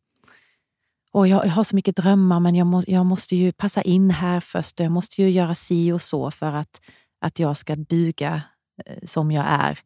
jag, 1.12 1.28
jag 1.28 1.52
har 1.52 1.64
så 1.64 1.76
mycket 1.76 1.96
drömmar 1.96 2.40
men 2.40 2.56
jag, 2.56 2.68
må, 2.68 2.82
jag 2.88 3.06
måste 3.06 3.36
ju 3.36 3.52
passa 3.52 3.82
in 3.82 4.12
här 4.12 4.40
först. 4.40 4.80
Jag 4.80 4.92
måste 4.92 5.22
ju 5.22 5.30
göra 5.30 5.56
si 5.56 5.92
och 5.92 6.02
så 6.02 6.32
för 6.32 6.54
att, 6.54 6.82
att 7.20 7.40
jag 7.40 7.58
ska 7.58 7.76
duga 7.76 8.42
eh, 8.86 8.98
som 9.06 9.32
jag 9.32 9.46
är. 9.48 9.80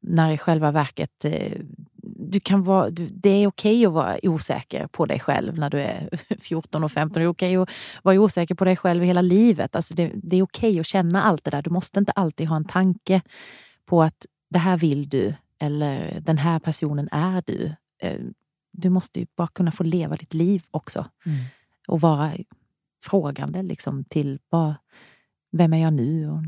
När 0.00 0.30
i 0.30 0.38
själva 0.38 0.70
verket, 0.70 1.24
eh, 1.24 1.52
du 2.34 2.40
kan 2.40 2.62
vara, 2.62 2.90
du, 2.90 3.06
det 3.06 3.30
är 3.30 3.46
okej 3.46 3.86
att 3.86 3.92
vara 3.92 4.18
osäker 4.22 4.86
på 4.86 5.06
dig 5.06 5.20
själv 5.20 5.58
när 5.58 5.70
du 5.70 5.80
är 5.80 6.08
14 6.40 6.84
och 6.84 6.92
15. 6.92 7.20
Det 7.20 7.24
är 7.24 7.28
okej 7.28 7.56
att 7.56 7.68
vara 8.02 8.20
osäker 8.20 8.54
på 8.54 8.64
dig 8.64 8.76
själv 8.76 9.02
hela 9.04 9.20
livet. 9.22 9.76
Alltså 9.76 9.94
det, 9.94 10.12
det 10.14 10.36
är 10.36 10.42
okej 10.42 10.80
att 10.80 10.86
känna 10.86 11.22
allt 11.22 11.44
det 11.44 11.50
där. 11.50 11.62
Du 11.62 11.70
måste 11.70 11.98
inte 12.00 12.12
alltid 12.12 12.48
ha 12.48 12.56
en 12.56 12.64
tanke 12.64 13.20
på 13.86 14.02
att 14.02 14.26
det 14.50 14.58
här 14.58 14.76
vill 14.78 15.08
du 15.08 15.34
eller 15.62 16.20
den 16.20 16.38
här 16.38 16.58
personen 16.58 17.08
är 17.12 17.42
du. 17.46 17.72
Eh, 18.02 18.20
Du 18.76 18.90
måste 18.90 19.20
ju 19.20 19.26
bara 19.36 19.48
kunna 19.48 19.72
få 19.72 19.82
leva 19.84 20.16
ditt 20.16 20.34
liv 20.34 20.62
också 20.70 21.06
och 21.88 22.00
vara 22.00 22.32
frågande 23.04 23.62
liksom 23.62 24.04
till 24.04 24.38
vad, 24.50 24.74
vem 25.52 25.72
är 25.72 25.78
jag 25.82 25.92
nu? 25.92 26.30
Och, 26.30 26.42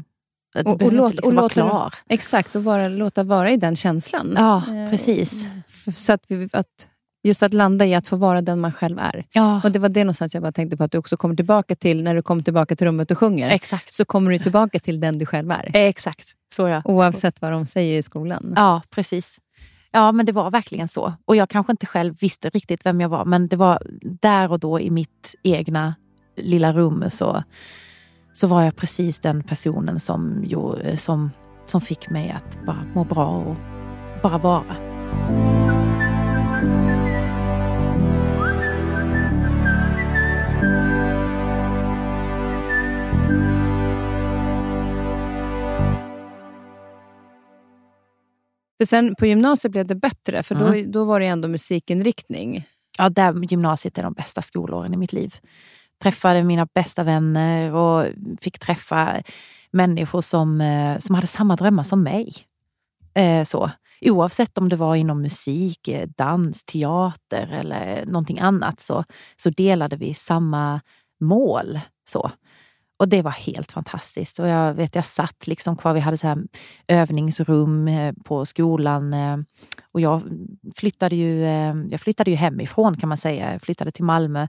du 0.64 0.70
Och- 0.70 0.72
och 0.72 0.78
behöver 0.78 0.96
låt- 0.96 1.04
inte 1.10 1.16
liksom 1.16 1.30
och 1.30 1.34
vara 1.36 1.42
låta 1.42 1.54
klar. 1.54 1.94
Exakt, 2.08 2.56
och 2.56 2.62
bara 2.62 2.88
låta 2.88 3.22
vara 3.24 3.50
i 3.50 3.56
den 3.56 3.76
känslan. 3.76 4.34
Ja, 4.36 4.56
Eh, 4.68 4.90
precis. 4.90 5.48
Så 5.96 6.12
att, 6.12 6.20
vi, 6.28 6.48
att 6.52 6.66
just 7.24 7.42
att 7.42 7.54
landa 7.54 7.86
i 7.86 7.94
att 7.94 8.06
få 8.08 8.16
vara 8.16 8.42
den 8.42 8.60
man 8.60 8.72
själv 8.72 8.98
är. 8.98 9.24
Ja, 9.32 9.60
Och 9.64 9.72
Det 9.72 9.78
var 9.78 9.88
det 9.88 10.04
någonstans 10.04 10.34
jag 10.34 10.42
bara 10.42 10.52
tänkte 10.52 10.76
på 10.76 10.84
att 10.84 10.92
du 10.92 10.98
också 10.98 11.16
kommer 11.16 11.34
tillbaka 11.36 11.76
till, 11.76 12.02
när 12.02 12.14
du 12.14 12.22
kommer 12.22 12.42
tillbaka 12.42 12.76
till 12.76 12.86
rummet 12.86 13.10
och 13.10 13.18
sjunger, 13.18 13.50
exakt. 13.50 13.92
så 13.94 14.04
kommer 14.04 14.30
du 14.30 14.38
tillbaka 14.38 14.78
till 14.78 15.00
den 15.00 15.18
du 15.18 15.26
själv 15.26 15.50
är. 15.50 15.70
Exakt, 15.74 16.28
så 16.56 16.68
ja. 16.68 16.82
Oavsett 16.84 17.42
vad 17.42 17.52
de 17.52 17.66
säger 17.66 17.98
i 17.98 18.02
skolan. 18.02 18.52
Ja, 18.56 18.82
precis. 18.90 19.38
Ja, 19.92 20.12
men 20.12 20.26
det 20.26 20.32
var 20.32 20.50
verkligen 20.50 20.88
så. 20.88 21.12
Och 21.24 21.36
jag 21.36 21.48
kanske 21.50 21.72
inte 21.72 21.86
själv 21.86 22.14
visste 22.20 22.48
riktigt 22.50 22.86
vem 22.86 23.00
jag 23.00 23.08
var, 23.08 23.24
men 23.24 23.48
det 23.48 23.56
var 23.56 23.82
där 24.20 24.52
och 24.52 24.60
då 24.60 24.80
i 24.80 24.90
mitt 24.90 25.34
egna 25.42 25.94
lilla 26.36 26.72
rum 26.72 27.04
så, 27.10 27.42
så 28.36 28.46
var 28.46 28.62
jag 28.62 28.76
precis 28.76 29.18
den 29.18 29.42
personen 29.42 30.00
som, 30.00 30.44
eh, 30.82 30.96
som, 30.96 31.30
som 31.66 31.80
fick 31.80 32.10
mig 32.10 32.30
att 32.30 32.66
bara 32.66 32.84
må 32.94 33.04
bra 33.04 33.26
och 33.26 33.56
bara 34.22 34.38
vara. 34.38 34.76
För 48.78 48.84
sen 48.84 49.14
på 49.14 49.26
gymnasiet 49.26 49.72
blev 49.72 49.86
det 49.86 49.94
bättre, 49.94 50.42
för 50.42 50.54
då, 50.54 50.66
mm. 50.66 50.92
då 50.92 51.04
var 51.04 51.20
det 51.20 51.26
ändå 51.26 51.48
musikinriktning. 51.48 52.68
Ja, 52.98 53.08
där, 53.08 53.50
gymnasiet 53.50 53.98
är 53.98 54.02
de 54.02 54.12
bästa 54.12 54.42
skolåren 54.42 54.94
i 54.94 54.96
mitt 54.96 55.12
liv. 55.12 55.34
Träffade 56.02 56.44
mina 56.44 56.66
bästa 56.74 57.02
vänner 57.02 57.74
och 57.74 58.06
fick 58.40 58.58
träffa 58.58 59.22
människor 59.76 60.20
som, 60.20 60.60
eh, 60.60 60.98
som 60.98 61.14
hade 61.14 61.26
samma 61.26 61.56
drömmar 61.56 61.82
som 61.82 62.02
mig. 62.02 62.32
Eh, 63.14 63.44
så. 63.44 63.70
Oavsett 64.00 64.58
om 64.58 64.68
det 64.68 64.76
var 64.76 64.94
inom 64.94 65.22
musik, 65.22 65.88
eh, 65.88 66.08
dans, 66.16 66.64
teater 66.64 67.52
eller 67.52 68.06
någonting 68.06 68.38
annat 68.38 68.80
så, 68.80 69.04
så 69.36 69.50
delade 69.50 69.96
vi 69.96 70.14
samma 70.14 70.80
mål. 71.20 71.80
Så. 72.08 72.30
Och 72.98 73.08
det 73.08 73.22
var 73.22 73.30
helt 73.30 73.72
fantastiskt. 73.72 74.38
Och 74.38 74.48
jag 74.48 74.74
vet, 74.74 74.94
jag 74.94 75.06
satt 75.06 75.46
liksom 75.46 75.76
kvar, 75.76 75.94
vi 75.94 76.00
hade 76.00 76.18
så 76.18 76.26
här 76.26 76.38
övningsrum 76.88 77.90
på 78.24 78.44
skolan. 78.44 79.14
Och 79.92 80.00
jag 80.00 80.22
flyttade 80.76 81.16
ju, 81.16 81.40
jag 81.90 82.00
flyttade 82.00 82.30
ju 82.30 82.36
hemifrån 82.36 82.96
kan 82.96 83.08
man 83.08 83.18
säga. 83.18 83.52
Jag 83.52 83.62
flyttade 83.62 83.90
till 83.90 84.04
Malmö 84.04 84.46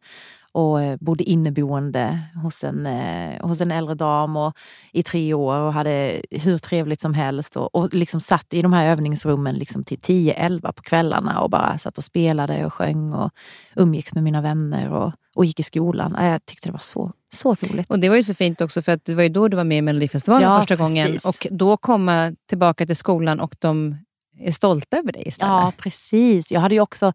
och 0.51 0.81
eh, 0.81 0.97
bodde 0.99 1.23
inneboende 1.23 2.19
hos 2.43 2.63
en, 2.63 2.85
eh, 2.85 3.47
hos 3.47 3.61
en 3.61 3.71
äldre 3.71 3.95
dam 3.95 4.35
och, 4.37 4.53
i 4.93 5.03
tre 5.03 5.33
år 5.33 5.55
och 5.57 5.73
hade 5.73 6.21
hur 6.31 6.57
trevligt 6.57 7.01
som 7.01 7.13
helst. 7.13 7.57
Och, 7.57 7.75
och 7.75 7.93
liksom 7.93 8.21
satt 8.21 8.53
i 8.53 8.61
de 8.61 8.73
här 8.73 8.85
övningsrummen 8.91 9.55
liksom 9.55 9.83
till 9.83 9.97
10-11 9.99 10.71
på 10.71 10.81
kvällarna 10.81 11.41
och 11.41 11.49
bara 11.49 11.77
satt 11.77 11.97
och 11.97 12.03
spelade 12.03 12.65
och 12.65 12.73
sjöng 12.73 13.13
och 13.13 13.31
umgicks 13.75 14.13
med 14.13 14.23
mina 14.23 14.41
vänner 14.41 14.91
och, 14.93 15.13
och 15.35 15.45
gick 15.45 15.59
i 15.59 15.63
skolan. 15.63 16.15
Ja, 16.17 16.25
Jag 16.25 16.45
tyckte 16.45 16.67
det 16.67 16.71
var 16.71 16.79
så, 16.79 17.11
så 17.33 17.55
roligt. 17.61 17.89
Och 17.89 17.99
Det 17.99 18.09
var 18.09 18.15
ju 18.15 18.23
så 18.23 18.33
fint 18.33 18.61
också, 18.61 18.81
för 18.81 18.91
att 18.91 19.05
det 19.05 19.15
var 19.15 19.23
ju 19.23 19.29
då 19.29 19.47
du 19.47 19.57
var 19.57 19.63
med 19.63 19.77
i 19.77 19.81
Melodifestivalen 19.81 20.49
Ja, 20.49 20.59
första 20.59 20.75
gången. 20.75 21.05
precis. 21.07 21.25
Och 21.25 21.47
då 21.51 21.77
komma 21.77 22.33
tillbaka 22.49 22.85
till 22.85 22.95
skolan 22.95 23.39
och 23.39 23.55
de 23.59 23.95
är 24.39 24.51
stolta 24.51 24.97
över 24.97 25.11
dig 25.11 25.27
istället. 25.27 25.51
Ja, 25.51 25.73
precis. 25.77 26.51
Jag 26.51 26.61
hade 26.61 26.75
ju 26.75 26.81
också, 26.81 27.13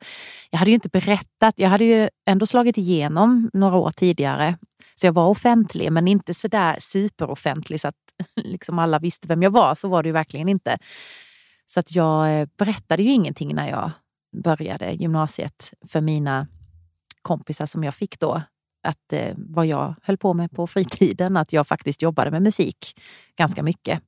jag 0.51 0.59
hade 0.59 0.71
ju 0.71 0.75
inte 0.75 0.89
berättat. 0.89 1.55
Jag 1.57 1.69
hade 1.69 1.85
ju 1.85 2.09
ändå 2.27 2.47
slagit 2.47 2.79
igenom 2.79 3.51
några 3.53 3.77
år 3.77 3.91
tidigare. 3.91 4.59
Så 4.95 5.07
jag 5.07 5.13
var 5.13 5.27
offentlig, 5.29 5.93
men 5.93 6.09
inte 6.09 6.35
sådär 6.35 6.77
superoffentlig 6.81 7.81
så 7.81 7.89
att 7.89 7.95
liksom 8.37 8.79
alla 8.79 8.99
visste 8.99 9.29
vem 9.29 9.43
jag 9.43 9.51
var. 9.51 9.75
Så 9.75 9.89
var 9.89 10.03
det 10.03 10.09
ju 10.09 10.13
verkligen 10.13 10.49
inte. 10.49 10.79
Så 11.67 11.81
att 11.81 11.95
jag 11.95 12.41
eh, 12.41 12.49
berättade 12.59 13.03
ju 13.03 13.11
ingenting 13.13 13.55
när 13.55 13.69
jag 13.69 13.91
började 14.45 14.93
gymnasiet 14.93 15.75
för 15.89 16.01
mina 16.01 16.47
kompisar 17.23 17.67
som 17.67 17.85
jag 17.85 17.95
fick 17.95 18.19
då. 18.19 18.43
Att 18.83 19.13
eh, 19.13 19.35
vad 19.37 19.67
jag 19.67 19.95
höll 20.03 20.17
på 20.17 20.35
med 20.35 20.51
på 20.51 20.67
fritiden, 20.67 21.37
att 21.37 21.53
jag 21.53 21.67
faktiskt 21.67 22.03
jobbade 22.03 22.31
med 22.31 22.43
musik 22.43 23.01
ganska 23.37 23.63
mycket. 23.63 24.03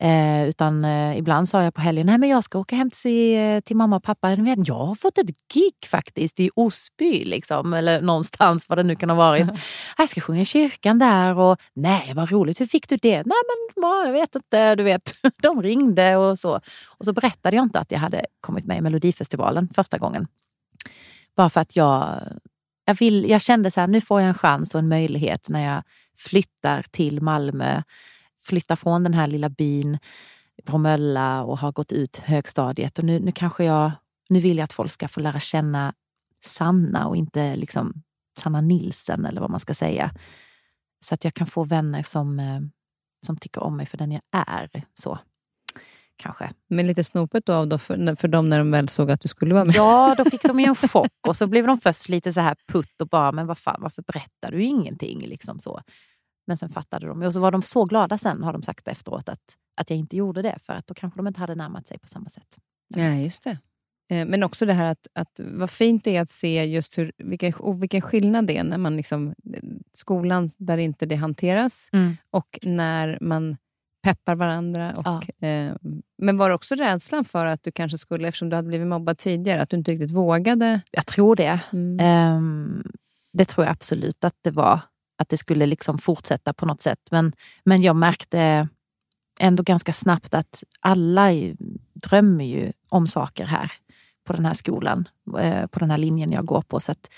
Eh, 0.00 0.48
utan 0.48 0.84
eh, 0.84 1.18
ibland 1.18 1.48
sa 1.48 1.62
jag 1.62 1.74
på 1.74 1.80
helgen, 1.80 2.06
nej 2.06 2.18
men 2.18 2.28
jag 2.28 2.44
ska 2.44 2.58
åka 2.58 2.76
hem 2.76 2.90
till, 2.90 3.38
eh, 3.38 3.60
till 3.60 3.76
mamma 3.76 3.96
och 3.96 4.02
pappa. 4.02 4.30
Jag 4.30 4.74
har 4.74 4.94
fått 4.94 5.18
ett 5.18 5.48
gig 5.54 5.74
faktiskt 5.86 6.40
i 6.40 6.50
Osby, 6.54 7.24
liksom, 7.24 7.74
eller 7.74 8.00
någonstans 8.00 8.68
vad 8.68 8.78
det 8.78 8.82
nu 8.82 8.96
kan 8.96 9.10
ha 9.10 9.16
varit. 9.16 9.48
Jag 9.98 10.08
ska 10.08 10.20
sjunga 10.20 10.40
i 10.40 10.44
kyrkan 10.44 10.98
där 10.98 11.38
och 11.38 11.58
nej 11.74 12.12
vad 12.14 12.30
roligt, 12.30 12.60
hur 12.60 12.66
fick 12.66 12.88
du 12.88 12.96
det? 12.96 13.16
Nej 13.16 13.24
men 13.24 13.82
ja, 13.82 14.04
jag 14.04 14.12
vet 14.12 14.34
inte, 14.34 14.74
du 14.74 14.82
vet. 14.82 15.12
De 15.42 15.62
ringde 15.62 16.16
och 16.16 16.38
så. 16.38 16.60
Och 16.98 17.04
så 17.04 17.12
berättade 17.12 17.56
jag 17.56 17.62
inte 17.62 17.78
att 17.78 17.92
jag 17.92 17.98
hade 17.98 18.26
kommit 18.40 18.66
med 18.66 18.78
i 18.78 18.80
Melodifestivalen 18.80 19.68
första 19.74 19.98
gången. 19.98 20.26
Bara 21.36 21.50
för 21.50 21.60
att 21.60 21.76
jag, 21.76 22.22
jag, 22.84 22.94
vill, 22.94 23.30
jag 23.30 23.42
kände 23.42 23.70
så 23.70 23.80
här, 23.80 23.86
nu 23.86 24.00
får 24.00 24.20
jag 24.20 24.28
en 24.28 24.34
chans 24.34 24.74
och 24.74 24.78
en 24.78 24.88
möjlighet 24.88 25.48
när 25.48 25.74
jag 25.74 25.82
flyttar 26.16 26.84
till 26.90 27.20
Malmö 27.22 27.82
flyttar 28.48 28.76
från 28.76 29.04
den 29.04 29.14
här 29.14 29.26
lilla 29.26 29.48
byn 29.48 29.98
Bromölla 30.66 31.42
och 31.42 31.58
har 31.58 31.72
gått 31.72 31.92
ut 31.92 32.16
högstadiet. 32.16 32.98
Och 32.98 33.04
nu, 33.04 33.20
nu 33.20 33.32
kanske 33.32 33.64
jag, 33.64 33.92
nu 34.28 34.40
vill 34.40 34.56
jag 34.56 34.64
att 34.64 34.72
folk 34.72 34.90
ska 34.90 35.08
få 35.08 35.20
lära 35.20 35.40
känna 35.40 35.94
Sanna 36.40 37.06
och 37.06 37.16
inte 37.16 37.56
liksom 37.56 38.02
Sanna 38.38 38.60
Nilsen 38.60 39.24
eller 39.24 39.40
vad 39.40 39.50
man 39.50 39.60
ska 39.60 39.74
säga. 39.74 40.14
Så 41.00 41.14
att 41.14 41.24
jag 41.24 41.34
kan 41.34 41.46
få 41.46 41.64
vänner 41.64 42.02
som, 42.02 42.38
eh, 42.38 42.60
som 43.26 43.36
tycker 43.36 43.62
om 43.62 43.76
mig 43.76 43.86
för 43.86 43.98
den 43.98 44.12
jag 44.12 44.22
är. 44.32 44.84
Så, 44.94 45.18
kanske. 46.16 46.50
Men 46.68 46.86
lite 46.86 47.04
snopet 47.04 47.46
då, 47.46 47.52
av 47.52 47.68
då 47.68 47.78
för, 47.78 48.16
för 48.16 48.28
dem 48.28 48.48
när 48.48 48.58
de 48.58 48.70
väl 48.70 48.88
såg 48.88 49.10
att 49.10 49.20
du 49.20 49.28
skulle 49.28 49.54
vara 49.54 49.64
med. 49.64 49.74
Ja, 49.74 50.14
då 50.18 50.24
fick 50.24 50.42
de 50.42 50.60
ju 50.60 50.66
en 50.66 50.74
chock 50.74 51.26
och 51.26 51.36
så 51.36 51.46
blev 51.46 51.66
de 51.66 51.78
först 51.78 52.08
lite 52.08 52.32
så 52.32 52.40
här 52.40 52.56
putt 52.72 53.00
och 53.00 53.08
bara, 53.08 53.32
men 53.32 53.46
vad 53.46 53.58
fan, 53.58 53.80
varför 53.82 54.02
berättar 54.02 54.50
du 54.50 54.64
ingenting? 54.64 55.20
Liksom 55.20 55.60
så. 55.60 55.80
Men 56.48 56.56
sen 56.56 56.68
fattade 56.68 57.06
de 57.06 57.22
och 57.22 57.32
så 57.32 57.40
var 57.40 57.50
de 57.50 57.62
så 57.62 57.84
glada 57.84 58.18
sen, 58.18 58.42
har 58.42 58.52
de 58.52 58.62
sagt 58.62 58.88
efteråt, 58.88 59.28
att, 59.28 59.56
att 59.76 59.90
jag 59.90 59.98
inte 59.98 60.16
gjorde 60.16 60.42
det. 60.42 60.58
För 60.62 60.72
att 60.72 60.86
då 60.86 60.94
kanske 60.94 61.18
de 61.18 61.26
inte 61.26 61.40
hade 61.40 61.54
närmat 61.54 61.86
sig 61.86 61.98
på 61.98 62.08
samma 62.08 62.28
sätt. 62.28 62.58
Ja, 62.96 63.14
just 63.14 63.44
det. 63.44 63.58
Eh, 64.10 64.26
Men 64.26 64.42
också 64.42 64.66
det 64.66 64.72
här 64.72 64.84
att, 64.84 65.06
att 65.12 65.40
vad 65.44 65.70
fint 65.70 66.04
det 66.04 66.16
är 66.16 66.20
att 66.20 66.30
se 66.30 66.64
just 66.64 66.98
hur, 66.98 67.12
vilken, 67.18 67.52
och 67.54 67.82
vilken 67.82 68.00
skillnad 68.00 68.46
det 68.46 68.58
är 68.58 68.64
när 68.64 68.78
man 68.78 68.96
liksom, 68.96 69.34
skolan 69.92 70.50
där 70.58 70.78
inte 70.78 71.06
det 71.06 71.16
hanteras 71.16 71.88
och 72.30 72.58
när 72.62 73.18
man 73.20 73.56
peppar 74.02 74.34
varandra. 74.34 74.94
Och, 74.96 75.44
eh, 75.44 75.76
men 76.18 76.36
var 76.36 76.48
det 76.48 76.54
också 76.54 76.74
rädslan 76.74 77.24
för 77.24 77.46
att 77.46 77.62
du 77.62 77.72
kanske 77.72 77.98
skulle, 77.98 78.28
eftersom 78.28 78.50
du 78.50 78.56
hade 78.56 78.68
blivit 78.68 78.86
mobbad 78.86 79.18
tidigare, 79.18 79.62
att 79.62 79.70
du 79.70 79.76
inte 79.76 79.92
riktigt 79.92 80.10
vågade? 80.10 80.80
Jag 80.90 81.06
tror 81.06 81.36
det. 81.36 81.60
Mm. 81.72 82.00
Ehm, 82.00 82.82
det 83.32 83.44
tror 83.44 83.66
jag 83.66 83.72
absolut 83.72 84.24
att 84.24 84.36
det 84.42 84.50
var. 84.50 84.80
Att 85.18 85.28
det 85.28 85.36
skulle 85.36 85.66
liksom 85.66 85.98
fortsätta 85.98 86.52
på 86.52 86.66
något 86.66 86.80
sätt. 86.80 87.00
Men, 87.10 87.32
men 87.64 87.82
jag 87.82 87.96
märkte 87.96 88.68
ändå 89.40 89.62
ganska 89.62 89.92
snabbt 89.92 90.34
att 90.34 90.64
alla 90.80 91.28
drömmer 91.94 92.44
ju 92.44 92.72
om 92.90 93.06
saker 93.06 93.44
här 93.44 93.72
på 94.26 94.32
den 94.32 94.44
här 94.44 94.54
skolan, 94.54 95.08
eh, 95.38 95.66
på 95.66 95.78
den 95.78 95.90
här 95.90 95.98
linjen 95.98 96.32
jag 96.32 96.44
går 96.44 96.62
på. 96.62 96.80
Så 96.80 96.92
att, 96.92 97.10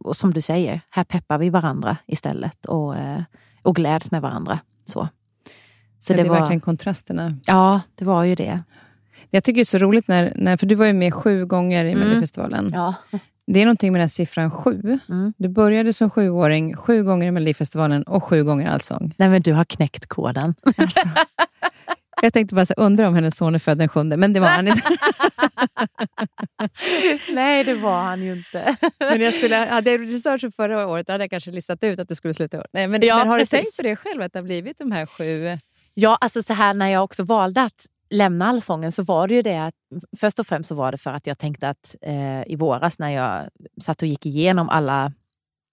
och 0.00 0.16
som 0.16 0.32
du 0.34 0.40
säger, 0.40 0.80
här 0.90 1.04
peppar 1.04 1.38
vi 1.38 1.50
varandra 1.50 1.96
istället 2.06 2.66
och, 2.66 2.96
eh, 2.96 3.22
och 3.62 3.76
gläds 3.76 4.10
med 4.10 4.22
varandra. 4.22 4.58
Så. 4.84 5.08
Så 6.00 6.12
det, 6.12 6.22
det 6.22 6.26
är 6.26 6.30
var, 6.30 6.38
verkligen 6.38 6.60
kontrasterna. 6.60 7.38
Ja, 7.44 7.80
det 7.94 8.04
var 8.04 8.24
ju 8.24 8.34
det. 8.34 8.62
Jag 9.30 9.44
tycker 9.44 9.56
det 9.56 9.62
är 9.62 9.64
så 9.64 9.78
roligt, 9.78 10.08
när, 10.08 10.32
när, 10.36 10.56
för 10.56 10.66
du 10.66 10.74
var 10.74 10.86
ju 10.86 10.92
med 10.92 11.14
sju 11.14 11.46
gånger 11.46 11.84
i 11.84 11.92
Mm. 11.92 12.00
Melodifestivalen. 12.00 12.72
Ja. 12.74 12.94
Det 13.46 13.60
är 13.60 13.64
någonting 13.64 13.92
med 13.92 13.98
den 14.00 14.04
här 14.04 14.08
siffran 14.08 14.50
sju. 14.50 14.98
Mm. 15.08 15.32
Du 15.36 15.48
började 15.48 15.92
som 15.92 16.10
sjuåring, 16.10 16.76
sju 16.76 17.02
gånger 17.04 17.26
i 17.26 17.30
Melodifestivalen 17.30 18.02
och 18.02 18.24
sju 18.24 18.44
gånger 18.44 18.70
Allsång. 18.70 19.14
Nej, 19.16 19.28
men 19.28 19.42
du 19.42 19.52
har 19.52 19.64
knäckt 19.64 20.06
koden. 20.06 20.54
Alltså. 20.78 21.00
Jag 22.22 22.32
tänkte 22.32 22.54
bara 22.54 22.66
så 22.66 22.74
undra 22.76 23.08
om 23.08 23.14
hennes 23.14 23.36
son 23.36 23.54
är 23.54 23.58
född 23.58 23.78
den 23.78 23.88
sjunde, 23.88 24.16
men 24.16 24.32
det 24.32 24.40
var 24.40 24.48
han 24.48 24.68
inte. 24.68 24.82
Nej, 27.32 27.64
det 27.64 27.74
var 27.74 28.02
han 28.02 28.22
ju 28.22 28.32
inte. 28.32 28.76
Men 28.98 29.20
jag 29.20 29.34
skulle, 29.34 29.56
hade 29.56 29.90
jag 29.90 30.00
research 30.00 30.40
för 30.40 30.50
förra 30.50 30.86
året, 30.86 31.08
hade 31.08 31.24
jag 31.24 31.30
kanske 31.30 31.50
listat 31.50 31.84
ut 31.84 31.98
att 32.00 32.08
du 32.08 32.14
skulle 32.14 32.34
sluta 32.34 32.56
i 32.56 32.60
år. 32.60 32.66
Nej, 32.72 32.88
men, 32.88 33.02
Ja, 33.02 33.16
men 33.16 33.28
har 33.28 33.38
precis. 33.38 33.50
du 33.50 33.56
tänkt 33.56 33.76
på 33.76 33.82
det 33.82 33.96
själv, 33.96 34.22
att 34.22 34.32
det 34.32 34.38
har 34.38 34.44
blivit 34.44 34.78
de 34.78 34.92
här 34.92 35.06
sju? 35.06 35.58
Ja, 35.94 36.18
alltså 36.20 36.42
så 36.42 36.52
här 36.52 36.74
när 36.74 36.88
jag 36.88 37.04
också 37.04 37.24
valde 37.24 37.62
att 37.62 37.86
lämna 38.10 38.46
allsången 38.46 38.92
så 38.92 39.02
var 39.02 39.28
det 39.28 39.34
ju 39.34 39.42
det 39.42 39.56
att 39.56 39.74
först 40.16 40.38
och 40.38 40.46
främst 40.46 40.68
så 40.68 40.74
var 40.74 40.92
det 40.92 40.98
för 40.98 41.10
att 41.10 41.26
jag 41.26 41.38
tänkte 41.38 41.68
att 41.68 41.96
eh, 42.02 42.42
i 42.46 42.56
våras 42.56 42.98
när 42.98 43.10
jag 43.10 43.48
satt 43.80 44.02
och 44.02 44.08
gick 44.08 44.26
igenom 44.26 44.68
alla 44.68 45.12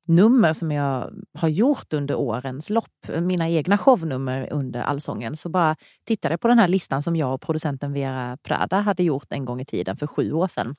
nummer 0.07 0.53
som 0.53 0.71
jag 0.71 1.13
har 1.33 1.47
gjort 1.47 1.93
under 1.93 2.15
årens 2.15 2.69
lopp, 2.69 3.07
mina 3.21 3.49
egna 3.49 3.77
shownummer 3.77 4.53
under 4.53 4.81
allsången, 4.81 5.37
så 5.37 5.49
bara 5.49 5.75
tittade 6.05 6.33
jag 6.33 6.41
på 6.41 6.47
den 6.47 6.59
här 6.59 6.67
listan 6.67 7.03
som 7.03 7.15
jag 7.15 7.33
och 7.33 7.41
producenten 7.41 7.93
Vera 7.93 8.37
Prada 8.43 8.79
hade 8.79 9.03
gjort 9.03 9.31
en 9.31 9.45
gång 9.45 9.61
i 9.61 9.65
tiden 9.65 9.97
för 9.97 10.07
sju 10.07 10.31
år 10.31 10.47
sedan 10.47 10.75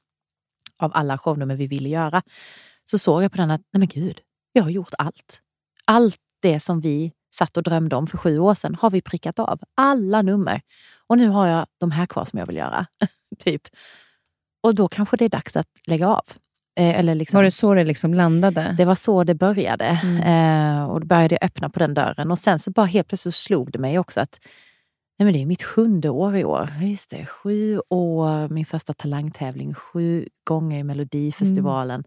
av 0.79 0.91
alla 0.95 1.19
shownummer 1.19 1.57
vi 1.57 1.67
ville 1.67 1.89
göra. 1.89 2.23
Så 2.85 2.99
såg 2.99 3.23
jag 3.23 3.33
på 3.33 3.39
den 3.39 3.51
att, 3.51 3.61
nej 3.73 3.79
men 3.79 3.89
gud, 3.89 4.21
jag 4.53 4.63
har 4.63 4.71
gjort 4.71 4.95
allt. 4.99 5.41
Allt 5.85 6.21
det 6.43 6.61
som 6.61 6.81
vi 6.81 7.13
satt 7.35 7.57
och 7.57 7.63
drömde 7.63 7.97
om 7.97 8.07
för 8.07 8.19
sju 8.19 8.39
år 8.39 8.55
sedan 8.55 8.75
har 8.81 8.91
vi 8.91 9.03
prickat 9.03 9.39
av. 9.39 9.61
Alla 9.75 10.23
nummer. 10.23 10.61
Och 11.09 11.19
nu 11.19 11.29
har 11.29 11.47
jag 11.47 11.67
de 11.81 11.91
här 11.91 12.07
kvar 12.07 12.25
som 12.25 12.39
jag 12.39 12.47
vill 12.47 12.57
göra. 12.57 12.87
typ. 13.39 13.63
Och 14.63 14.75
då 14.75 14.89
kanske 14.89 15.17
det 15.17 15.25
är 15.25 15.29
dags 15.29 15.57
att 15.57 15.69
lägga 15.87 16.09
av. 16.09 16.25
Eh, 16.81 16.99
eller 16.99 17.15
liksom, 17.15 17.37
Var 17.37 17.45
det 17.45 17.51
så 17.51 17.75
det 17.75 17.85
liksom 17.85 18.15
landade? 18.15 18.75
det 18.79 18.85
var 18.85 18.95
så 18.95 19.25
det 19.25 19.35
började. 19.35 19.85
Mm. 19.85 20.21
Eh, 20.21 20.91
och 20.91 21.01
då 21.01 21.07
började 21.07 21.35
jag 21.41 21.45
öppna 21.47 21.69
på 21.71 21.79
den 21.79 21.95
dörren. 21.95 22.31
Och 22.31 22.39
sen 22.39 22.59
så 22.59 22.71
bara 22.71 22.87
helt 22.87 23.09
plötsligt 23.09 23.35
slog 23.35 23.73
det 23.73 23.79
mig 23.79 23.99
också 23.99 24.21
att 24.21 24.41
nej 25.19 25.25
men 25.25 25.33
det 25.33 25.43
är 25.43 25.47
mitt 25.47 25.63
sjunde 25.63 26.09
år 26.09 26.37
i 26.37 26.45
år. 26.45 26.73
Just 26.83 27.11
det, 27.11 27.27
sju 27.27 27.81
år, 27.89 28.49
min 28.49 28.67
första 28.67 28.93
talangtävling, 28.93 29.75
sju 29.75 30.29
gånger 30.45 30.79
i 30.79 30.85
Melodifestivalen. 30.85 32.05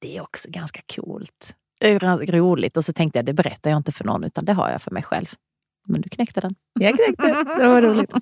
Det 0.00 0.16
är 0.16 0.22
också 0.22 0.48
ganska 0.50 0.80
coolt. 0.96 1.54
Roligt. 2.28 2.76
Och 2.76 2.84
så 2.84 2.92
tänkte 2.92 3.18
jag, 3.18 3.26
det 3.26 3.32
berättar 3.32 3.70
jag 3.70 3.76
inte 3.76 3.92
för 3.92 4.04
någon, 4.04 4.24
utan 4.24 4.44
det 4.44 4.52
har 4.52 4.70
jag 4.70 4.82
för 4.82 4.90
mig 4.90 5.02
själv. 5.02 5.26
Men 5.86 6.00
du 6.00 6.08
knäckte 6.08 6.40
den. 6.40 6.54
Jag 6.80 6.94
knäckte 6.94 7.22
det. 7.26 7.44
Det 7.58 7.68
var 7.68 7.82
roligt. 7.82 8.12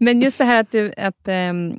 Men 0.00 0.20
just 0.20 0.38
det 0.38 0.44
här 0.44 0.60
att 0.60 0.70
du, 0.70 0.92
att, 0.96 1.28
ehm, 1.28 1.78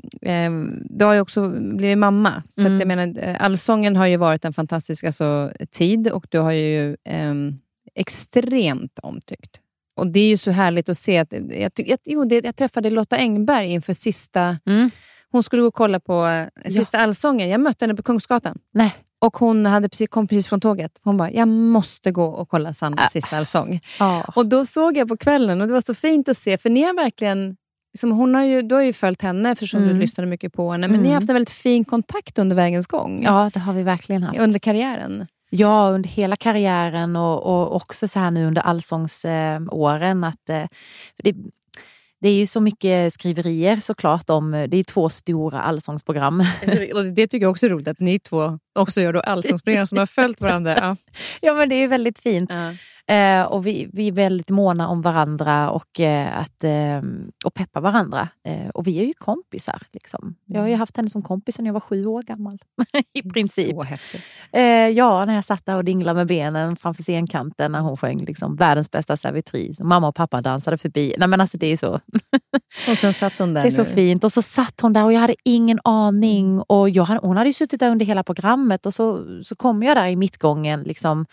du 0.89 1.05
har 1.05 1.13
ju 1.13 1.19
också 1.19 1.49
blivit 1.49 1.97
mamma. 1.97 2.43
Så 2.49 2.61
Mm. 2.61 2.79
jag 2.79 2.87
menar, 2.87 3.35
allsången 3.39 3.95
har 3.95 4.05
ju 4.07 4.17
varit 4.17 4.45
en 4.45 4.53
fantastisk 4.53 5.03
alltså, 5.03 5.51
tid 5.71 6.07
och 6.11 6.25
du 6.29 6.39
har 6.39 6.51
ju 6.51 6.97
ehm, 7.05 7.59
extremt 7.95 8.99
omtyckt. 9.03 9.59
och 9.95 10.07
det 10.07 10.19
är 10.19 10.27
ju 10.29 10.37
så 10.37 10.51
härligt 10.51 10.89
att 10.89 10.97
se. 10.97 11.17
att 11.17 11.31
Jag, 11.49 11.71
jag, 11.75 11.99
jo, 12.05 12.25
det, 12.25 12.45
jag 12.45 12.55
träffade 12.55 12.89
Lotta 12.89 13.15
Engberg 13.17 13.67
inför 13.71 13.93
sista... 13.93 14.57
Mm. 14.65 14.89
Hon 15.31 15.43
skulle 15.43 15.61
gå 15.61 15.67
och 15.67 15.73
kolla 15.73 15.99
på 15.99 16.25
eh, 16.27 16.69
sista 16.71 16.97
allsången. 16.99 17.49
Jag 17.49 17.61
mötte 17.61 17.85
henne 17.85 17.95
på 17.95 18.03
Kungsgatan. 18.03 18.57
Nej. 18.73 18.95
Och 19.25 19.37
Hon 19.37 19.65
hade 19.65 19.89
precis, 19.89 20.09
kom 20.09 20.27
precis 20.27 20.47
från 20.47 20.59
tåget. 20.59 20.91
Hon 21.03 21.17
bara, 21.17 21.31
jag 21.31 21.47
måste 21.47 22.11
gå 22.11 22.25
och 22.25 22.49
kolla 22.49 22.73
Sandras 22.73 23.11
sista 23.11 23.37
allsång. 23.37 23.79
Ja. 23.99 24.23
Och 24.35 24.45
Då 24.45 24.65
såg 24.65 24.97
jag 24.97 25.07
på 25.07 25.17
kvällen 25.17 25.61
och 25.61 25.67
det 25.67 25.73
var 25.73 25.81
så 25.81 25.93
fint 25.93 26.29
att 26.29 26.37
se. 26.37 26.57
För 26.57 26.69
ni 26.69 26.83
har 26.83 26.93
verkligen... 26.93 27.55
Liksom, 27.93 28.11
hon 28.11 28.35
har 28.35 28.43
ju, 28.43 28.61
du 28.61 28.75
har 28.75 28.81
ju 28.81 28.93
följt 28.93 29.21
henne 29.21 29.51
eftersom 29.51 29.81
Mm. 29.83 29.93
du 29.93 29.99
lyssnade 30.01 30.29
mycket 30.29 30.53
på 30.53 30.71
henne. 30.71 30.87
Men 30.87 30.91
ni 30.99 31.03
har 31.03 31.05
Mm. 31.05 31.13
haft 31.15 31.29
en 31.29 31.35
väldigt 31.35 31.49
fin 31.53 31.85
kontakt 31.85 32.39
under 32.39 32.55
vägens 32.55 32.87
gång. 32.87 33.23
ja, 33.23 33.51
det 33.53 33.59
har 33.59 33.73
vi 33.73 33.83
verkligen 33.83 34.23
haft. 34.23 34.39
Under 34.39 34.59
karriären. 34.59 35.27
Ja, 35.49 35.89
under 35.89 36.09
hela 36.09 36.35
karriären 36.35 37.15
och, 37.15 37.43
och 37.43 37.75
också 37.75 38.07
så 38.07 38.19
här 38.19 38.31
nu 38.31 38.45
under 38.47 38.61
allsångsåren. 38.61 40.23
att 40.23 40.49
eh, 40.49 40.63
det, 41.23 41.33
det 42.21 42.29
är 42.29 42.33
ju 42.35 42.45
så 42.47 42.61
mycket 42.61 43.13
skriverier 43.13 43.79
såklart 43.79 44.29
om, 44.29 44.51
det 44.51 44.77
är 44.77 44.83
två 44.83 45.09
stora 45.09 45.61
allsångsprogram. 45.61 46.43
Det 47.15 47.27
tycker 47.27 47.41
jag 47.45 47.51
också 47.51 47.65
är 47.65 47.69
roligt, 47.69 47.87
att 47.87 47.99
ni 47.99 48.19
två 48.19 48.59
också 48.73 49.01
gör 49.01 49.13
då 49.13 49.19
allsångsprogram 49.19 49.85
som 49.85 49.97
har 49.97 50.05
följt 50.05 50.41
varandra. 50.41 50.77
Ja. 50.77 50.95
ja 51.41 51.53
men 51.53 51.69
det 51.69 51.75
är 51.75 51.87
väldigt 51.87 52.19
fint. 52.19 52.51
Ja. 52.53 52.73
Eh, 53.07 53.43
och 53.43 53.67
vi, 53.67 53.89
vi 53.93 54.07
är 54.07 54.11
väldigt 54.11 54.49
måna 54.49 54.87
om 54.87 55.01
varandra 55.01 55.69
och, 55.69 55.99
eh, 55.99 56.37
att, 56.37 56.63
eh, 56.63 57.01
och 57.45 57.53
peppar 57.53 57.81
varandra. 57.81 58.29
Eh, 58.47 58.69
och 58.69 58.87
vi 58.87 58.99
är 58.99 59.03
ju 59.03 59.13
kompisar. 59.13 59.81
Liksom. 59.93 60.35
Jag 60.45 60.61
har 60.61 60.67
ju 60.67 60.75
haft 60.75 60.97
henne 60.97 61.09
som 61.09 61.21
kompis 61.21 61.55
sedan 61.55 61.65
jag 61.65 61.73
var 61.73 61.79
sju 61.79 62.05
år 62.05 62.21
gammal. 62.21 62.59
I 63.13 63.21
princip. 63.21 63.75
Så 63.75 63.83
häftigt. 63.83 64.21
Eh, 64.51 64.63
ja, 64.63 65.25
när 65.25 65.35
jag 65.35 65.45
satt 65.45 65.65
där 65.65 65.75
och 65.75 65.85
dinglade 65.85 66.17
med 66.17 66.27
benen 66.27 66.75
framför 66.75 67.03
scenkanten 67.03 67.71
när 67.71 67.79
hon 67.79 67.97
sjöng 67.97 68.25
liksom, 68.25 68.55
världens 68.55 68.91
bästa 68.91 69.17
servitris. 69.17 69.79
Och 69.79 69.85
Mamma 69.85 70.07
och 70.07 70.15
pappa 70.15 70.41
dansade 70.41 70.77
förbi. 70.77 71.15
Nej, 71.17 71.27
men 71.27 71.41
alltså, 71.41 71.57
det 71.57 71.67
är 71.67 71.77
så, 71.77 71.99
Och 72.89 72.97
sen 72.97 73.13
satt 73.13 73.33
hon 73.37 73.53
där 73.53 73.61
det 73.61 73.67
är 73.67 73.71
så 73.71 73.83
nu. 73.83 73.89
fint. 73.89 74.23
Och 74.23 74.31
så 74.31 74.41
satt 74.41 74.81
hon 74.81 74.93
där 74.93 75.03
och 75.03 75.13
jag 75.13 75.19
hade 75.19 75.35
ingen 75.43 75.79
aning. 75.83 76.61
Och 76.61 76.89
jag 76.89 77.03
hade, 77.03 77.19
hon 77.19 77.37
hade 77.37 77.49
ju 77.49 77.53
suttit 77.53 77.79
där 77.79 77.89
under 77.89 78.05
hela 78.05 78.23
programmet 78.23 78.62
och 78.85 78.93
så, 78.93 79.25
så 79.43 79.55
kommer 79.55 79.87
jag 79.87 79.97
där 79.97 80.07
i 80.07 80.15
mittgången 80.15 80.81
liksom, 80.81 81.25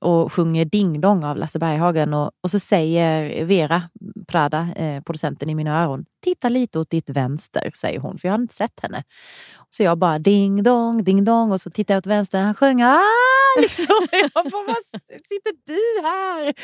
och 0.00 0.32
sjunger 0.32 0.64
Ding 0.64 1.00
Dong 1.00 1.24
av 1.24 1.36
Lasse 1.36 1.58
Berghagen. 1.58 2.14
Och, 2.14 2.30
och 2.40 2.50
så 2.50 2.58
säger 2.58 3.44
Vera 3.44 3.82
Prada, 4.26 4.68
eh, 4.76 5.02
producenten 5.02 5.50
i 5.50 5.54
mina 5.54 5.84
öron, 5.84 6.04
titta 6.24 6.48
lite 6.48 6.78
åt 6.78 6.90
ditt 6.90 7.10
vänster, 7.10 7.70
säger 7.74 8.00
hon. 8.00 8.18
För 8.18 8.28
jag 8.28 8.32
har 8.32 8.40
inte 8.40 8.54
sett 8.54 8.80
henne. 8.82 9.02
Så 9.76 9.82
jag 9.82 9.98
bara 9.98 10.18
ding 10.18 10.62
dong, 10.62 11.04
ding 11.04 11.24
dong 11.24 11.52
och 11.52 11.60
så 11.60 11.70
tittar 11.70 11.94
jag 11.94 11.98
åt 11.98 12.06
vänster. 12.06 12.38
Han 12.42 12.54
sjöng 12.54 12.82
ah! 12.82 13.00
Liksom. 13.60 14.06
Jag 14.10 14.30
bara, 14.44 14.64
vad 14.66 14.76
sitter 15.28 15.52
du 15.66 16.06
här? 16.06 16.54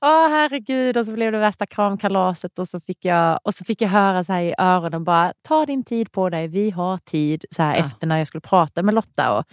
Åh 0.00 0.28
herregud. 0.28 0.96
Och 0.96 1.06
så 1.06 1.12
blev 1.12 1.32
det 1.32 1.38
värsta 1.38 1.66
kramkalaset 1.66 2.58
och 2.58 2.68
så 2.68 2.80
fick 2.80 3.04
jag, 3.04 3.40
och 3.44 3.54
så 3.54 3.64
fick 3.64 3.82
jag 3.82 3.88
höra 3.88 4.24
så 4.24 4.32
här 4.32 4.42
i 4.42 4.54
öronen 4.58 5.04
bara, 5.04 5.32
ta 5.48 5.66
din 5.66 5.84
tid 5.84 6.12
på 6.12 6.30
dig, 6.30 6.48
vi 6.48 6.70
har 6.70 6.98
tid. 6.98 7.44
Så 7.56 7.62
här 7.62 7.76
Ja. 7.76 7.80
efter 7.84 8.06
när 8.06 8.18
jag 8.18 8.26
skulle 8.26 8.40
prata 8.40 8.82
med 8.82 8.94
Lotta. 8.94 9.38
Och, 9.38 9.44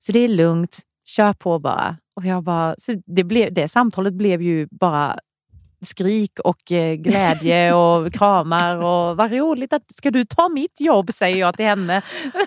så 0.00 0.12
det 0.12 0.18
är 0.18 0.28
lugnt, 0.28 0.78
kör 1.06 1.32
på 1.32 1.58
bara. 1.58 1.96
Och 2.16 2.24
jag 2.26 2.42
bara 2.42 2.74
så 2.78 2.94
det, 3.06 3.24
blev, 3.24 3.54
det 3.54 3.68
samtalet 3.68 4.14
blev 4.14 4.42
ju 4.42 4.68
bara 4.70 5.18
skrik 5.82 6.38
och 6.44 6.72
eh, 6.72 6.94
glädje 6.94 7.74
och 7.74 8.12
kramar 8.12 8.76
och 8.76 9.16
vad 9.16 9.32
roligt 9.32 9.72
att 9.72 9.90
ska 9.96 10.10
du 10.10 10.24
ta 10.24 10.48
mitt 10.48 10.80
jobb 10.80 11.12
säger 11.12 11.36
jag 11.36 11.56
till 11.56 11.66
henne. 11.66 12.02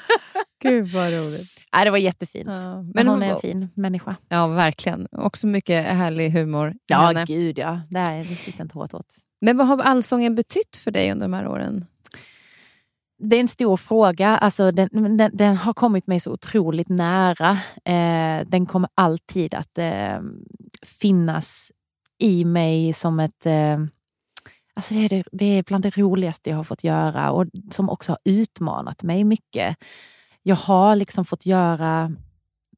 Gud 0.64 0.88
vad 0.88 1.10
roligt. 1.14 1.50
Nej, 1.74 1.86
det 1.86 1.92
var 1.92 1.98
jättefint. 1.98 2.50
Ja, 2.50 2.82
Men 2.96 3.08
hon 3.08 3.16
hon- 3.22 3.24
är 3.24 3.34
en 3.34 3.40
fin 3.40 3.70
människa. 3.76 4.16
Ja, 4.30 4.48
verkligen. 4.48 5.08
Också 5.12 5.48
mycket 5.48 5.86
härlig 5.86 6.30
humor 6.32 6.74
Ja, 6.88 6.98
henne. 6.98 7.26
gud 7.28 7.60
ja. 7.60 7.82
Där, 7.90 8.30
det 8.30 8.36
sitter 8.36 8.62
inte 8.64 8.78
hårt 8.78 8.94
åt. 8.94 9.16
Men 9.42 9.58
vad 9.58 9.68
har 9.68 9.78
allsången 9.82 10.36
betytt 10.36 10.78
för 10.78 10.92
dig 10.92 11.12
under 11.12 11.26
de 11.26 11.34
här 11.34 11.48
åren? 11.48 11.86
Det 13.22 13.36
är 13.36 13.40
en 13.40 13.48
stor 13.48 13.78
fråga. 13.78 14.38
Alltså, 14.38 14.72
den, 14.72 15.18
den, 15.18 15.32
den 15.34 15.58
har 15.58 15.74
kommit 15.74 16.08
mig 16.08 16.20
så 16.20 16.32
otroligt 16.32 16.90
nära. 16.90 17.52
Eh, 17.86 18.48
den 18.48 18.66
kommer 18.66 18.90
alltid 18.96 19.54
att 19.54 19.78
eh, 19.78 20.20
finnas 20.86 21.72
i 22.20 22.46
mig 22.46 22.94
som 22.94 23.20
ett... 23.20 23.46
Eh, 23.46 23.80
alltså 24.74 24.94
det, 24.94 25.00
är 25.00 25.10
det, 25.10 25.24
det 25.32 25.46
är 25.46 25.64
bland 25.64 25.84
det 25.84 25.98
roligaste 25.98 26.50
jag 26.50 26.58
har 26.58 26.64
fått 26.64 26.84
göra 26.84 27.32
och 27.32 27.46
som 27.72 27.90
också 27.90 28.12
har 28.12 28.20
utmanat 28.26 29.04
mig 29.04 29.24
mycket. 29.24 29.78
Jag 30.44 30.56
har 30.56 30.96
liksom 30.96 31.26
fått 31.26 31.46
göra 31.46 32.16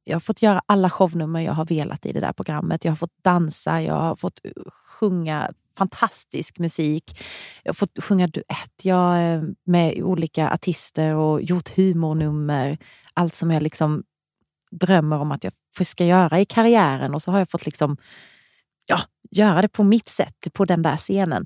jag 0.04 0.16
har 0.16 0.20
fått 0.20 0.42
göra 0.42 0.62
alla 0.66 0.90
shownummer 0.90 1.40
jag 1.40 1.54
har 1.54 1.66
velat 1.66 2.06
i 2.06 2.12
det 2.12 2.20
där 2.20 2.34
programmet. 2.34 2.86
Jag 2.86 2.92
har 2.92 2.96
fått 2.96 3.24
dansa, 3.24 3.82
jag 3.82 3.94
har 3.94 4.16
fått 4.16 4.40
sjunga 4.68 5.52
fantastisk 5.78 6.60
musik. 6.60 7.20
Jag 7.64 7.70
har 7.70 7.74
fått 7.74 8.04
sjunga 8.04 8.28
duett 8.28 8.82
jag, 8.84 9.34
eh, 9.34 9.44
med 9.64 10.04
olika 10.04 10.50
artister 10.50 11.16
och 11.16 11.42
gjort 11.42 11.78
humornummer. 11.78 12.78
Allt 13.14 13.36
som 13.36 13.52
jag 13.52 13.64
liksom 13.64 14.04
drömmer 14.72 15.20
om 15.20 15.32
att 15.32 15.44
jag 15.44 15.54
ska 15.88 16.06
göra 16.06 16.40
i 16.40 16.46
karriären. 16.46 17.14
Och 17.14 17.22
så 17.22 17.32
har 17.32 17.40
jag 17.40 17.50
fått 17.50 17.66
liksom, 17.66 17.98
ja, 18.86 19.00
göra 19.32 19.62
det 19.62 19.67
på 19.67 19.84
mitt 19.84 20.10
sätt 20.10 20.48
på 20.54 20.65
den 20.65 20.82
där 20.82 20.98
scenen. 20.98 21.46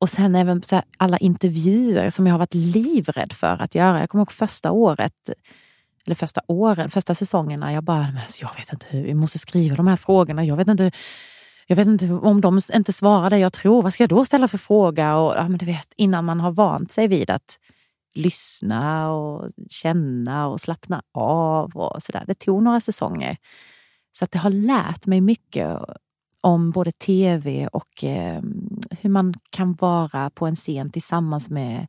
Och 0.00 0.08
sen 0.10 0.34
även 0.34 0.62
så 0.62 0.74
här, 0.74 0.84
alla 0.98 1.18
intervjuer 1.18 2.10
som 2.10 2.26
jag 2.26 2.34
har 2.34 2.38
varit 2.38 2.54
livrädd 2.54 3.32
för 3.32 3.62
att 3.62 3.74
göra. 3.74 4.00
Jag 4.00 4.10
kommer 4.10 4.20
ihåg 4.22 4.32
första 4.32 4.70
året 4.70 5.30
eller 6.06 6.14
första 6.14 6.40
åren, 6.46 6.90
första 6.90 7.14
säsongerna, 7.14 7.72
jag 7.72 7.84
bara, 7.84 8.02
"Men 8.02 8.18
alltså, 8.18 8.42
jag 8.42 8.56
vet 8.56 8.72
inte 8.72 8.86
hur, 8.88 9.02
vi 9.02 9.14
måste 9.14 9.38
skriva 9.38 9.76
de 9.76 9.86
här 9.86 9.96
frågorna. 9.96 10.44
Jag 10.44 10.56
vet 10.56 10.68
inte, 10.68 10.90
jag 11.66 11.76
vet 11.76 11.86
inte 11.86 12.12
om 12.12 12.40
de 12.40 12.60
inte 12.74 12.92
svarar 12.92 13.30
det 13.30 13.38
jag 13.38 13.52
tror, 13.52 13.82
vad 13.82 13.92
ska 13.92 14.02
jag 14.02 14.08
då 14.10 14.24
ställa 14.24 14.48
för 14.48 14.58
fråga? 14.58 15.16
Och, 15.16 15.34
ja, 15.36 15.48
men 15.48 15.58
du 15.58 15.66
vet, 15.66 15.92
innan 15.96 16.24
man 16.24 16.40
har 16.40 16.52
vant 16.52 16.92
sig 16.92 17.08
vid 17.08 17.30
att 17.30 17.58
lyssna 18.14 19.10
och 19.12 19.50
känna 19.70 20.48
och 20.48 20.60
slappna 20.60 21.02
av 21.14 21.76
och 21.76 22.02
sådär. 22.02 22.24
Det 22.26 22.34
tog 22.38 22.62
några 22.62 22.80
säsonger. 22.80 23.36
Så 24.18 24.24
att 24.24 24.30
det 24.32 24.38
har 24.38 24.50
lärt 24.50 25.06
mig 25.06 25.20
mycket 25.20 25.78
om 26.40 26.70
både 26.70 26.92
tv 26.92 27.66
och 27.66 28.04
eh, 28.04 28.42
hur 28.90 29.10
man 29.10 29.34
kan 29.50 29.74
vara 29.74 30.30
på 30.30 30.46
en 30.46 30.56
scen 30.56 30.90
tillsammans 30.90 31.50
med 31.50 31.86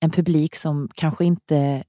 en 0.00 0.10
publik 0.10 0.56
som 0.56 0.88
kanske 0.94 1.24
inte 1.24 1.84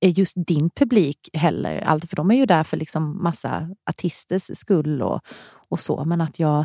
är 0.00 0.08
just 0.08 0.34
din 0.36 0.70
publik 0.70 1.30
heller. 1.32 1.80
Allt, 1.80 2.08
för 2.08 2.16
de 2.16 2.30
är 2.30 2.34
ju 2.34 2.46
där 2.46 2.64
för 2.64 2.76
liksom 2.76 3.22
massa 3.22 3.76
artisters 3.90 4.50
skull 4.58 5.02
och, 5.02 5.20
och 5.68 5.80
så. 5.80 6.04
Men 6.04 6.20
att 6.20 6.38
jag, 6.38 6.64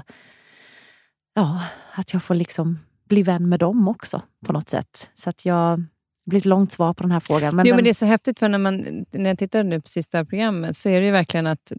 ja, 1.33 1.61
att 1.93 2.13
jag 2.13 2.23
får 2.23 2.35
liksom 2.35 2.79
bli 3.09 3.23
vän 3.23 3.49
med 3.49 3.59
dem 3.59 3.87
också 3.87 4.21
på 4.45 4.53
något 4.53 4.69
sätt. 4.69 5.09
Så 5.13 5.29
att 5.29 5.45
jag 5.45 5.83
det 6.25 6.29
blir 6.29 6.39
ett 6.39 6.45
långt 6.45 6.71
svar 6.71 6.93
på 6.93 7.03
den 7.03 7.11
här 7.11 7.19
frågan. 7.19 7.55
Men 7.55 7.65
jo, 7.65 7.69
den, 7.69 7.75
men 7.75 7.83
det 7.83 7.89
är 7.89 7.93
så 7.93 8.05
häftigt, 8.05 8.39
för 8.39 8.49
när, 8.49 8.57
man, 8.57 9.05
när 9.11 9.29
jag 9.29 9.37
tittar 9.39 9.63
nu 9.63 9.81
på 9.81 9.87
sista 9.87 10.25
programmet 10.25 10.77
så 10.77 10.89
är 10.89 10.99
det 10.99 11.05
ju 11.05 11.11
verkligen 11.11 11.47
att 11.47 11.71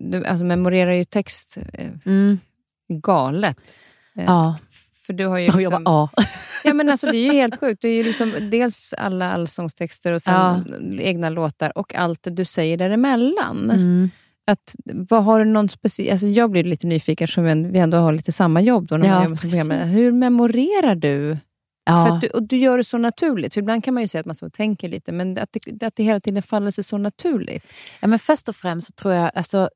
du 0.00 0.24
alltså, 0.24 0.44
memorerar 0.44 0.92
ju 0.92 1.04
text 1.04 1.56
eh, 1.72 1.88
mm, 2.06 2.38
galet. 2.88 3.56
Eh, 4.16 4.24
ja, 4.24 4.58
För 5.06 5.12
du 5.12 5.26
har 5.26 5.38
ju 5.38 5.46
och 5.48 5.52
jag 5.52 5.58
liksom, 5.58 5.84
bara, 5.84 6.08
ja. 6.16 6.24
ja, 6.64 6.74
men 6.74 6.90
alltså, 6.90 7.06
det 7.06 7.16
är 7.18 7.24
ju 7.24 7.32
helt 7.32 7.60
sjukt. 7.60 7.82
Det 7.82 7.88
är 7.88 7.94
ju 7.96 8.04
liksom 8.04 8.32
dels 8.50 8.94
alla 8.98 9.32
allsångstexter 9.32 10.12
och 10.12 10.22
sen 10.22 10.34
Ja. 10.34 10.64
egna 11.00 11.28
låtar 11.30 11.78
och 11.78 11.94
allt 11.94 12.20
du 12.30 12.44
säger 12.44 12.76
däremellan. 12.76 13.70
Mm. 13.70 14.10
Att, 14.46 14.74
vad 14.84 15.24
har 15.24 15.38
du 15.38 15.44
någon 15.44 15.68
speci- 15.68 16.10
alltså 16.12 16.26
jag 16.26 16.50
blir 16.50 16.64
lite 16.64 16.86
nyfiken 16.86 17.24
eftersom 17.24 17.72
vi 17.72 17.78
ändå 17.78 17.98
har 17.98 18.12
lite 18.12 18.32
samma 18.32 18.60
jobb. 18.60 18.86
Då, 18.86 18.96
när 18.96 19.06
Ja, 19.06 19.14
man 19.14 19.22
jobbar 19.24 19.36
som 19.36 19.50
programledare. 19.50 19.86
Hur 19.86 20.12
memorerar 20.12 20.94
du? 20.94 21.38
För 21.88 21.94
Ja. 21.94 22.14
att 22.14 22.20
du, 22.20 22.28
och 22.28 22.42
du 22.42 22.56
gör 22.56 22.76
det 22.78 22.84
så 22.84 22.98
naturligt. 22.98 23.54
För 23.54 23.60
ibland 23.60 23.84
kan 23.84 23.94
man 23.94 24.02
ju 24.02 24.08
säga 24.08 24.20
att 24.20 24.26
man 24.26 24.34
och 24.42 24.52
tänker 24.52 24.88
lite, 24.88 25.12
men 25.12 25.38
att 25.38 25.48
det, 25.52 25.82
att 25.86 25.96
det 25.96 26.02
hela 26.02 26.20
tiden 26.20 26.42
faller 26.42 26.70
sig 26.70 26.84
så 26.84 26.98
naturligt. 26.98 27.64
Ja, 28.00 28.08
men 28.08 28.18
först 28.18 28.48
och 28.48 28.56
främst 28.56 28.86
så 28.86 28.92
tror 28.92 29.14
jag, 29.14 29.30
alltså, 29.34 29.70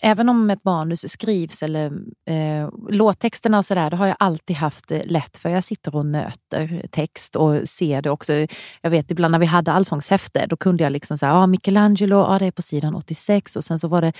även 0.00 0.28
om 0.28 0.50
ett 0.50 0.64
manus 0.64 1.12
skrivs 1.12 1.62
eller 1.62 1.92
eh, 2.26 2.68
låttexterna 2.90 3.58
och 3.58 3.64
sådär, 3.64 3.90
det 3.90 3.96
har 3.96 4.06
jag 4.06 4.16
alltid 4.18 4.56
haft 4.56 4.90
eh, 4.90 5.00
lätt 5.04 5.36
för. 5.36 5.48
Jag 5.48 5.64
sitter 5.64 5.96
och 5.96 6.06
nöter 6.06 6.86
text 6.90 7.36
och 7.36 7.68
ser 7.68 8.02
det 8.02 8.10
också. 8.10 8.46
Jag 8.80 8.90
vet 8.90 9.10
ibland 9.10 9.32
när 9.32 9.38
vi 9.38 9.46
hade 9.46 9.72
allsångshäfte, 9.72 10.46
då 10.46 10.56
kunde 10.56 10.84
jag 10.84 10.92
liksom 10.92 11.18
säga, 11.18 11.34
ah, 11.34 11.46
Michelangelo, 11.46 12.16
ah, 12.16 12.38
det 12.38 12.46
är 12.46 12.50
på 12.50 12.62
sidan 12.62 12.94
86 12.94 13.56
och 13.56 13.64
sen 13.64 13.78
så 13.78 13.88
var 13.88 14.00
det, 14.00 14.12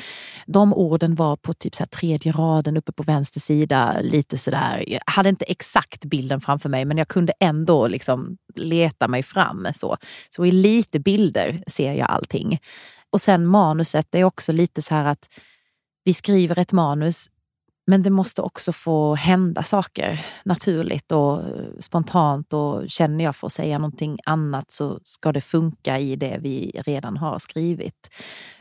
de 0.46 0.74
orden 0.74 1.14
var 1.14 1.36
på 1.36 1.54
typ 1.54 1.74
så 1.74 1.82
här 1.82 1.88
tredje 1.88 2.32
raden 2.32 2.76
uppe 2.76 2.92
på 2.92 3.02
vänster 3.02 3.40
sida, 3.40 3.96
lite 4.02 4.38
sådär. 4.38 4.84
Jag 4.86 5.00
hade 5.06 5.28
inte 5.28 5.44
exakt 5.44 6.04
bilden 6.04 6.40
framför 6.40 6.68
mig, 6.68 6.84
men 6.84 6.98
jag 6.98 7.08
kunde 7.08 7.32
ändå 7.40 7.88
liksom 7.88 8.36
leta 8.54 9.08
mig 9.08 9.22
fram. 9.22 9.68
Så, 9.74 9.96
så 10.30 10.46
i 10.46 10.50
lite 10.50 10.98
bilder 10.98 11.62
ser 11.66 11.92
jag 11.92 12.10
allting. 12.10 12.58
Och 13.16 13.20
sen 13.20 13.46
manuset 13.46 14.14
är 14.14 14.24
också 14.24 14.52
lite 14.52 14.82
så 14.82 14.94
här 14.94 15.04
att 15.04 15.28
vi 16.04 16.14
skriver 16.14 16.58
ett 16.58 16.72
manus 16.72 17.30
men 17.86 18.02
det 18.02 18.10
måste 18.10 18.42
också 18.42 18.72
få 18.72 19.14
hända 19.14 19.62
saker 19.62 20.26
naturligt 20.44 21.12
och 21.12 21.42
eh, 21.42 21.78
spontant 21.78 22.52
och 22.52 22.90
känner 22.90 23.24
jag 23.24 23.36
för 23.36 23.46
att 23.46 23.52
säga 23.52 23.78
någonting 23.78 24.18
annat 24.26 24.70
så 24.70 25.00
ska 25.02 25.32
det 25.32 25.40
funka 25.40 25.98
i 25.98 26.16
det 26.16 26.38
vi 26.40 26.82
redan 26.86 27.16
har 27.16 27.38
skrivit. 27.38 28.10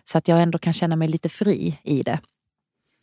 Så 0.04 0.18
att 0.18 0.28
jag 0.28 0.42
ändå 0.42 0.58
kan 0.58 0.74
känna 0.74 0.96
mig 0.96 1.08
lite 1.08 1.30
fri 1.30 1.80
i 1.84 2.02
det. 2.02 2.20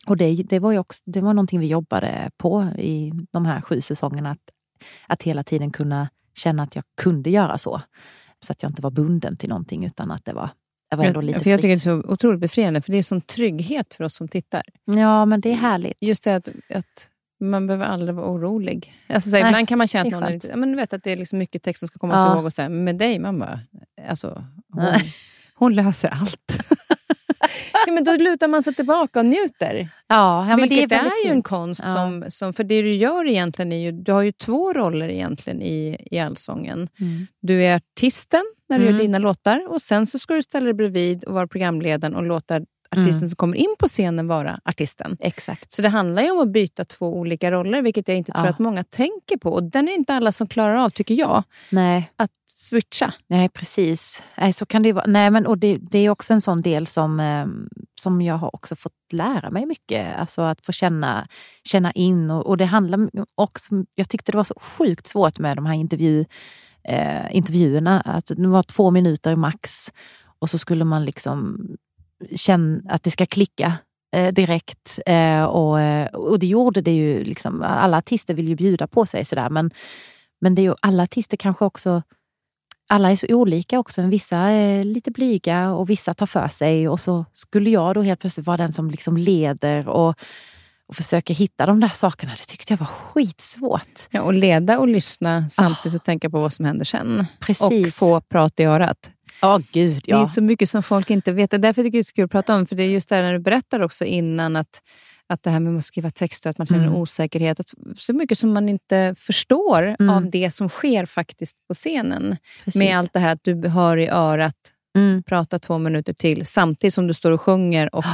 Och 0.07 0.17
det, 0.17 0.43
det, 0.43 0.59
var 0.59 0.71
ju 0.71 0.79
också, 0.79 1.03
det 1.05 1.21
var 1.21 1.33
någonting 1.33 1.59
vi 1.59 1.67
jobbade 1.67 2.31
på 2.37 2.63
i 2.77 3.11
de 3.31 3.45
här 3.45 3.61
sju 3.61 3.81
säsongerna. 3.81 4.31
Att, 4.31 4.51
att 5.07 5.23
hela 5.23 5.43
tiden 5.43 5.71
kunna 5.71 6.09
känna 6.35 6.63
att 6.63 6.75
jag 6.75 6.85
kunde 7.01 7.29
göra 7.29 7.57
så. 7.57 7.81
Så 8.39 8.51
att 8.51 8.63
jag 8.63 8.71
inte 8.71 8.81
var 8.81 8.91
bunden 8.91 9.37
till 9.37 9.49
någonting 9.49 9.85
utan 9.85 10.11
att 10.11 10.25
det 10.25 10.33
var, 10.33 10.49
det 10.95 10.97
var 10.97 11.05
ändå 11.05 11.21
lite 11.21 11.39
för 11.39 11.49
Jag 11.49 11.59
tycker 11.59 11.67
det 11.67 11.73
är 11.73 12.01
så 12.03 12.11
otroligt 12.11 12.39
befriande, 12.39 12.81
för 12.81 12.91
det 12.91 12.97
är 12.97 13.03
sån 13.03 13.21
trygghet 13.21 13.93
för 13.93 14.03
oss 14.03 14.15
som 14.15 14.27
tittar. 14.27 14.63
Ja, 14.85 15.25
men 15.25 15.41
det 15.41 15.49
är 15.49 15.53
härligt. 15.55 15.97
Just 15.99 16.23
det 16.23 16.35
att, 16.35 16.49
att 16.69 17.09
man 17.39 17.67
behöver 17.67 17.85
aldrig 17.85 18.15
vara 18.15 18.27
orolig. 18.27 18.93
Alltså, 19.07 19.29
så 19.29 19.35
här, 19.35 19.43
Nej, 19.43 19.49
ibland 19.51 19.67
kan 19.67 19.77
man 19.77 19.87
känna 19.87 20.17
att 20.17 20.23
någon 20.23 20.33
är 20.33 20.39
ja, 20.49 20.55
men 20.55 20.75
vet 20.75 20.93
att 20.93 21.03
det 21.03 21.11
är 21.11 21.15
liksom 21.15 21.39
mycket 21.39 21.63
text 21.63 21.79
som 21.79 21.87
ska 21.87 21.99
komma 21.99 22.13
Ja. 22.13 22.35
ihåg. 22.35 22.45
Och 22.45 22.53
så 22.53 22.61
här, 22.61 22.69
men 22.69 22.83
med 22.83 22.97
dig, 22.97 23.19
man 23.19 23.39
bara, 23.39 23.59
alltså, 24.09 24.45
hon. 24.73 24.85
Hon 25.63 25.75
löser 25.75 26.09
allt. 26.09 26.59
ja, 27.85 27.91
men 27.93 28.03
då 28.03 28.11
lutar 28.11 28.47
man 28.47 28.63
sig 28.63 28.73
tillbaka 28.75 29.19
och 29.19 29.25
njuter. 29.25 29.89
Ja, 30.07 30.49
ja 30.49 30.55
Vilket 30.55 30.89
det 30.89 30.95
är, 30.95 31.05
är, 31.05 31.25
ju 31.25 31.31
en 31.31 31.43
konst. 31.43 31.81
Ja. 31.85 31.93
Som, 31.93 32.25
som, 32.29 32.53
för 32.53 32.63
det 32.63 32.81
du 32.81 32.93
gör 32.95 33.27
egentligen 33.27 33.71
är 33.71 33.77
ju, 33.77 33.91
du 33.91 34.11
har 34.11 34.21
ju 34.21 34.31
två 34.31 34.73
roller 34.73 35.09
egentligen 35.09 35.61
i, 35.61 36.07
i 36.11 36.19
Allsången. 36.19 36.77
Mm. 36.99 37.27
Du 37.41 37.63
är 37.63 37.75
artisten 37.75 38.43
när 38.69 38.77
du 38.79 38.83
Mm. 38.83 38.95
gör 38.95 39.01
dina 39.03 39.17
låtar 39.19 39.67
och 39.71 39.81
sen 39.81 40.07
så 40.07 40.19
ska 40.19 40.33
du 40.33 40.41
ställa 40.41 40.63
dig 40.65 40.73
bredvid 40.73 41.23
och 41.23 41.33
vara 41.33 41.47
programledaren 41.47 42.15
och 42.15 42.23
låta 42.23 42.55
artisten 42.55 43.17
Mm. 43.17 43.29
som 43.29 43.35
kommer 43.35 43.57
in 43.57 43.75
på 43.79 43.87
scenen 43.87 44.27
vara 44.27 44.59
artisten. 44.65 45.17
Exakt. 45.19 45.71
Så 45.73 45.81
det 45.81 45.89
handlar 45.89 46.21
ju 46.23 46.31
om 46.31 46.39
att 46.39 46.47
byta 46.53 46.85
två 46.85 47.17
olika 47.17 47.51
roller, 47.51 47.81
vilket 47.81 48.07
jag 48.07 48.17
inte 48.17 48.31
tror 48.31 48.45
Ja. 48.45 48.49
att 48.51 48.59
många 48.59 48.83
tänker 48.83 49.37
på. 49.37 49.49
Och 49.53 49.63
den 49.63 49.87
är 49.89 49.93
inte 49.93 50.13
alla 50.13 50.31
som 50.31 50.47
klarar 50.47 50.75
av, 50.75 50.89
tycker 50.89 51.15
jag, 51.15 51.43
Nej, 51.69 52.11
att 52.15 52.31
switcha. 52.63 53.13
nej 53.27 53.49
precis. 53.49 54.23
Nej, 54.37 54.53
så 54.53 54.65
kan 54.65 54.83
det 54.83 54.93
vara. 54.93 55.05
Nej, 55.07 55.31
men, 55.31 55.47
och 55.47 55.57
det, 55.57 55.77
det 55.81 55.99
är 55.99 56.09
också 56.09 56.33
en 56.33 56.41
sån 56.41 56.61
del 56.61 56.87
som, 56.87 57.19
ehm, 57.19 57.69
som 58.01 58.21
jag 58.21 58.35
har 58.35 58.55
också 58.55 58.75
fått 58.75 58.93
lära 59.11 59.49
mig 59.51 59.65
mycket. 59.65 60.19
Alltså 60.19 60.41
att 60.41 60.65
få 60.65 60.71
känna, 60.71 61.27
känna 61.63 61.91
in. 61.91 62.31
Och, 62.31 62.45
och 62.45 62.57
det 62.57 62.65
handlar 62.65 63.09
också, 63.35 63.75
jag 63.95 64.09
tyckte 64.09 64.31
det 64.31 64.37
var 64.37 64.43
så 64.43 64.59
sjukt 64.61 65.07
svårt 65.07 65.39
med 65.39 65.57
de 65.57 65.65
här 65.65 65.73
intervju, 65.73 66.25
eh, 66.83 67.35
intervjuerna. 67.35 68.01
Att 68.01 68.25
det 68.25 68.47
var 68.47 68.63
två 68.63 68.91
minuter 68.91 69.35
max. 69.35 69.91
Och 70.39 70.49
så 70.49 70.57
skulle 70.57 70.83
man 70.83 71.05
liksom 71.05 71.67
känna 72.35 72.93
att 72.93 73.03
det 73.03 73.11
ska 73.11 73.25
klicka 73.25 73.73
eh, 74.15 74.33
direkt. 74.33 74.99
Eh, 75.05 75.43
och, 75.43 75.79
eh, 75.79 76.07
och 76.07 76.39
det 76.39 76.47
gjorde 76.47 76.81
det 76.81 76.95
ju. 76.95 77.23
Liksom, 77.23 77.61
alla 77.61 77.97
artister 77.97 78.33
vill 78.33 78.49
ju 78.49 78.55
bjuda 78.55 78.87
på 78.87 79.05
sig 79.05 79.25
sådär. 79.25 79.49
Men, 79.49 79.71
men 80.41 80.55
det 80.55 80.61
är 80.61 80.63
ju, 80.63 80.75
alla 80.81 81.03
artister 81.03 81.37
kanske 81.37 81.65
också 81.65 82.03
alla 82.89 83.11
är 83.11 83.15
så 83.15 83.27
olika 83.29 83.79
också. 83.79 84.01
Vissa 84.01 84.37
är 84.37 84.83
lite 84.83 85.11
blyga 85.11 85.71
och 85.71 85.89
vissa 85.89 86.13
tar 86.13 86.25
för 86.25 86.47
sig. 86.47 86.89
Och 86.89 86.99
så 86.99 87.25
skulle 87.31 87.69
jag 87.69 87.95
då 87.95 88.01
helt 88.01 88.19
plötsligt 88.19 88.47
vara 88.47 88.57
den 88.57 88.71
som 88.71 88.91
liksom 88.91 89.17
leder 89.17 89.89
och, 89.89 90.15
och 90.87 90.95
försöker 90.95 91.33
hitta 91.33 91.65
de 91.65 91.79
där 91.79 91.87
sakerna. 91.87 92.31
Det 92.31 92.45
tyckte 92.45 92.73
jag 92.73 92.77
var 92.77 92.85
skitsvårt. 92.87 94.07
Ja, 94.09 94.21
och 94.21 94.33
leda 94.33 94.79
och 94.79 94.87
lyssna 94.87 95.49
samtidigt 95.49 95.99
och 95.99 96.03
tänka 96.03 96.29
på 96.29 96.41
vad 96.41 96.53
som 96.53 96.65
händer 96.65 96.85
sen. 96.85 97.19
Och 97.19 97.45
Precis. 97.45 97.97
få 97.97 98.21
prat 98.21 98.59
i 98.59 98.63
örat. 98.63 99.11
Ja, 99.41 99.61
gud 99.71 100.01
Det 100.05 100.11
är 100.11 100.17
ja. 100.17 100.25
så 100.25 100.41
mycket 100.41 100.69
som 100.69 100.83
folk 100.83 101.09
inte 101.09 101.31
vet. 101.31 101.51
Det 101.51 101.57
är 101.57 101.59
därför 101.59 101.83
tycker 101.83 101.97
jag 101.97 102.03
det 102.03 102.07
är 102.07 102.09
så 102.09 102.13
kul 102.13 102.25
att 102.25 102.31
prata 102.31 102.55
om. 102.55 102.65
För 102.65 102.75
det 102.75 102.83
är 102.83 102.87
just 102.87 103.09
det 103.09 103.21
när 103.21 103.33
du 103.33 103.39
berättar 103.39 103.79
också 103.79 104.05
innan 104.05 104.55
att, 104.55 104.81
att 105.33 105.43
det 105.43 105.49
här 105.49 105.59
med 105.59 105.77
att 105.77 105.83
skriva 105.83 106.11
texter, 106.11 106.49
att 106.49 106.57
man 106.57 106.67
känner 106.67 106.81
Mm. 106.83 106.93
en 106.95 107.01
osäkerhet. 107.01 107.59
Att 107.59 107.73
så 107.97 108.13
mycket 108.13 108.37
som 108.37 108.53
man 108.53 108.69
inte 108.69 109.15
förstår 109.17 109.95
Mm. 109.99 110.09
av 110.09 110.29
det 110.29 110.51
som 110.51 110.69
sker 110.69 111.05
faktiskt 111.05 111.57
på 111.67 111.73
scenen. 111.73 112.37
Precis. 112.65 112.79
Med 112.79 112.97
allt 112.97 113.13
det 113.13 113.19
här 113.19 113.29
att 113.29 113.43
du 113.43 113.67
hör 113.67 113.97
i 113.97 114.07
örat, 114.07 114.55
Mm. 114.95 115.23
prata 115.23 115.59
två 115.59 115.77
minuter 115.77 116.13
till 116.13 116.45
samtidigt 116.45 116.93
som 116.93 117.07
du 117.07 117.13
står 117.13 117.31
och 117.31 117.41
sjunger 117.41 117.95
och 117.95 118.05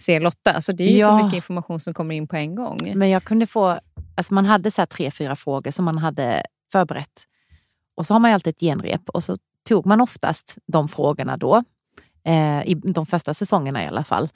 ser 0.00 0.20
Lotta. 0.20 0.52
Alltså 0.52 0.72
det 0.72 0.84
är 0.84 0.88
ju 0.92 0.98
så 0.98 1.00
Ja. 1.04 1.24
mycket 1.24 1.36
information 1.36 1.80
som 1.80 1.94
kommer 1.94 2.14
in 2.14 2.28
på 2.28 2.36
en 2.36 2.54
gång. 2.54 2.92
Men 2.94 3.08
jag 3.10 3.24
kunde 3.24 3.46
få, 3.46 3.78
alltså 4.16 4.34
man 4.34 4.46
hade 4.46 4.70
så 4.70 4.86
tre, 4.86 5.10
fyra 5.10 5.36
frågor 5.36 5.70
som 5.70 5.84
man 5.84 5.98
hade 5.98 6.42
förberett. 6.72 7.24
Och 7.96 8.06
så 8.06 8.14
har 8.14 8.18
man 8.20 8.30
ju 8.30 8.34
alltid 8.34 8.50
ett 8.54 8.60
genrep 8.60 9.08
och 9.08 9.24
så 9.24 9.38
tog 9.68 9.86
man 9.86 10.00
oftast 10.00 10.58
de 10.66 10.88
frågorna 10.88 11.36
då. 11.36 11.64
Eh, 12.24 12.60
I 12.68 12.74
de 12.84 13.06
första 13.06 13.34
säsongerna 13.34 13.84
i 13.84 13.86
alla 13.86 14.04
fall. 14.04 14.28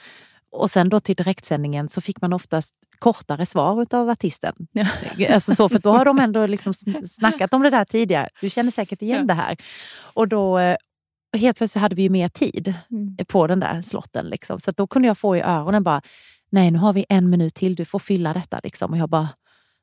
Och 0.57 0.71
sen 0.71 0.89
då 0.89 1.01
till 1.01 1.17
direktsändningen 1.17 1.89
så 1.89 2.01
fick 2.01 2.21
man 2.21 2.33
oftast 2.33 2.75
kortare 2.99 3.47
svar 3.47 3.87
av 3.95 4.11
artisten. 4.11 4.55
Ja. 4.73 4.87
Alltså 5.35 5.55
så, 5.55 5.69
för 5.69 5.79
då 5.79 5.93
har 5.93 6.05
de 6.05 6.19
ändå 6.19 6.47
liksom 6.47 6.73
sn- 6.73 7.07
snackat 7.09 7.55
om 7.55 7.63
det 7.63 7.71
där 7.71 7.85
tidigare. 7.85 8.29
Du 8.41 8.51
känner 8.51 8.71
säkert 8.71 9.03
igen 9.03 9.19
Ja. 9.21 9.25
det 9.27 9.35
här. 9.35 9.57
Och 10.15 10.29
då 10.29 10.59
eh, 10.59 10.77
och 11.33 11.39
helt 11.41 11.57
plötsligt 11.57 11.81
hade 11.83 11.95
vi 11.95 12.03
ju 12.03 12.09
mer 12.11 12.29
tid 12.29 12.75
Mm. 12.91 13.17
på 13.29 13.47
den 13.47 13.61
där 13.61 13.83
slotten. 13.83 14.27
Liksom. 14.27 14.59
Så 14.61 14.71
då 14.71 14.87
kunde 14.87 15.09
jag 15.09 15.19
få 15.19 15.37
i 15.37 15.41
öronen 15.41 15.83
bara, 15.83 16.03
nej 16.51 16.71
nu 16.71 16.79
har 16.79 16.93
vi 16.93 17.07
en 17.09 17.31
minut 17.31 17.55
till, 17.55 17.75
du 17.75 17.85
får 17.85 17.99
fylla 17.99 18.33
detta. 18.33 18.61
Liksom. 18.63 18.93
Och 18.93 18.99
jag 18.99 19.09
bara, 19.09 19.29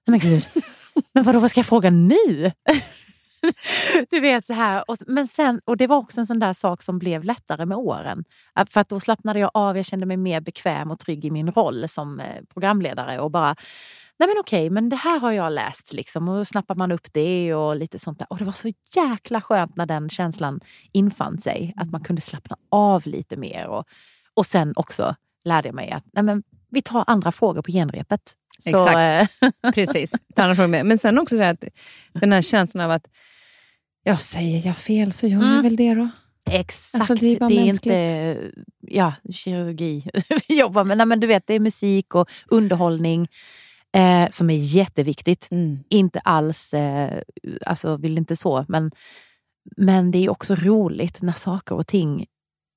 nej 0.08 0.12
men 0.12 0.20
gud, 0.20 0.46
men 1.14 1.24
vadå, 1.24 1.40
vad 1.40 1.52
ska 1.52 1.60
jag 1.60 1.66
fråga 1.66 1.90
nu? 1.90 2.52
du 4.10 4.20
vet 4.20 4.46
så 4.46 4.54
här. 4.54 4.84
Och, 4.88 4.98
men 5.08 5.28
sen, 5.28 5.62
och 5.66 5.78
det 5.78 5.88
var 5.88 5.98
också 5.98 6.20
en 6.20 6.28
sån 6.28 6.40
där 6.40 6.54
sak 6.54 6.84
som 6.84 7.00
blev 7.00 7.24
lättare 7.24 7.66
med 7.66 7.78
åren. 7.78 8.24
Äh, 8.60 8.66
för 8.66 8.80
att 8.82 8.90
då 8.90 9.00
slappnade 9.00 9.40
jag 9.40 9.52
av, 9.54 9.78
jag 9.78 9.86
kände 9.86 10.06
mig 10.06 10.18
mer 10.18 10.42
bekväm 10.42 10.92
och 10.92 11.00
trygg 11.00 11.26
i 11.26 11.32
min 11.32 11.52
roll 11.52 11.88
som 11.88 12.20
eh, 12.20 12.44
programledare. 12.54 13.20
Och 13.20 13.32
bara, 13.32 13.56
nej 14.20 14.28
men 14.28 14.38
okej, 14.40 14.70
men 14.70 14.90
det 14.90 14.96
här 14.96 15.20
har 15.20 15.32
jag 15.32 15.54
läst. 15.54 15.94
Liksom. 15.94 16.30
Och 16.30 16.38
då 16.38 16.46
snappar 16.46 16.76
man 16.76 16.92
upp 16.92 17.14
det 17.14 17.54
och 17.54 17.76
lite 17.76 18.00
sånt 18.00 18.20
där. 18.20 18.28
Och 18.30 18.38
det 18.38 18.46
var 18.46 18.52
så 18.52 18.72
jäkla 18.96 19.42
skönt 19.42 19.76
när 19.76 19.86
den 19.86 20.10
känslan 20.10 20.60
infann 20.92 21.38
sig. 21.38 21.74
Att 21.78 21.92
man 21.92 22.04
kunde 22.04 22.22
slappna 22.22 22.56
av 22.72 23.08
lite 23.08 23.38
mer. 23.38 23.68
Och, 23.68 23.86
och 24.34 24.46
sen 24.46 24.74
också 24.76 25.16
lärde 25.44 25.68
jag 25.68 25.76
mig 25.76 25.92
att 25.92 26.06
nej 26.14 26.24
men, 26.24 26.44
vi 26.72 26.82
tar 26.82 27.04
andra 27.08 27.32
frågor 27.32 27.62
på 27.62 27.72
genrepet. 27.72 28.34
Så, 28.64 28.70
Exakt. 28.70 29.44
eh, 29.64 29.72
Precis. 29.74 30.12
Andra 30.36 30.56
frågor 30.56 30.68
med. 30.68 30.86
Men 30.86 30.98
sen 30.98 31.20
också 31.20 31.38
så 31.38 31.44
att 31.44 31.64
den 32.14 32.32
här 32.32 32.42
känslan 32.42 32.86
av 32.86 32.92
att 32.92 33.08
ja, 34.04 34.18
säger 34.18 34.68
jag 34.68 34.78
fel 34.78 35.12
så 35.12 35.28
gör 35.28 35.40
jag 35.42 35.50
Mm. 35.50 35.64
väl 35.64 35.76
det 35.76 35.94
då. 35.94 36.10
Exakt. 36.52 37.02
Alltså, 37.02 37.16
det 37.16 37.36
är 37.36 37.40
bara 37.40 37.52
inte 37.52 38.52
ja, 38.88 39.14
kirurgi 39.34 40.04
vi 40.48 40.60
jobbar 40.60 40.84
med. 40.84 40.98
Nej, 40.98 41.06
men 41.06 41.20
du 41.20 41.28
vet, 41.28 41.48
det 41.48 41.54
är 41.54 41.60
musik 41.60 42.16
och 42.16 42.30
underhållning 42.48 43.28
eh, 43.94 44.28
som 44.30 44.50
är 44.50 44.56
jätteviktigt. 44.56 45.50
Inte 45.90 46.20
alls, 46.20 46.74
eh, 46.74 47.22
alltså 47.66 47.98
vill 47.98 48.18
inte 48.18 48.36
så, 48.36 48.66
men, 48.68 48.92
men 49.78 50.12
det 50.12 50.26
är 50.26 50.32
också 50.32 50.56
roligt 50.56 51.22
när 51.22 51.34
saker 51.34 51.76
och 51.76 51.88
ting 51.88 52.26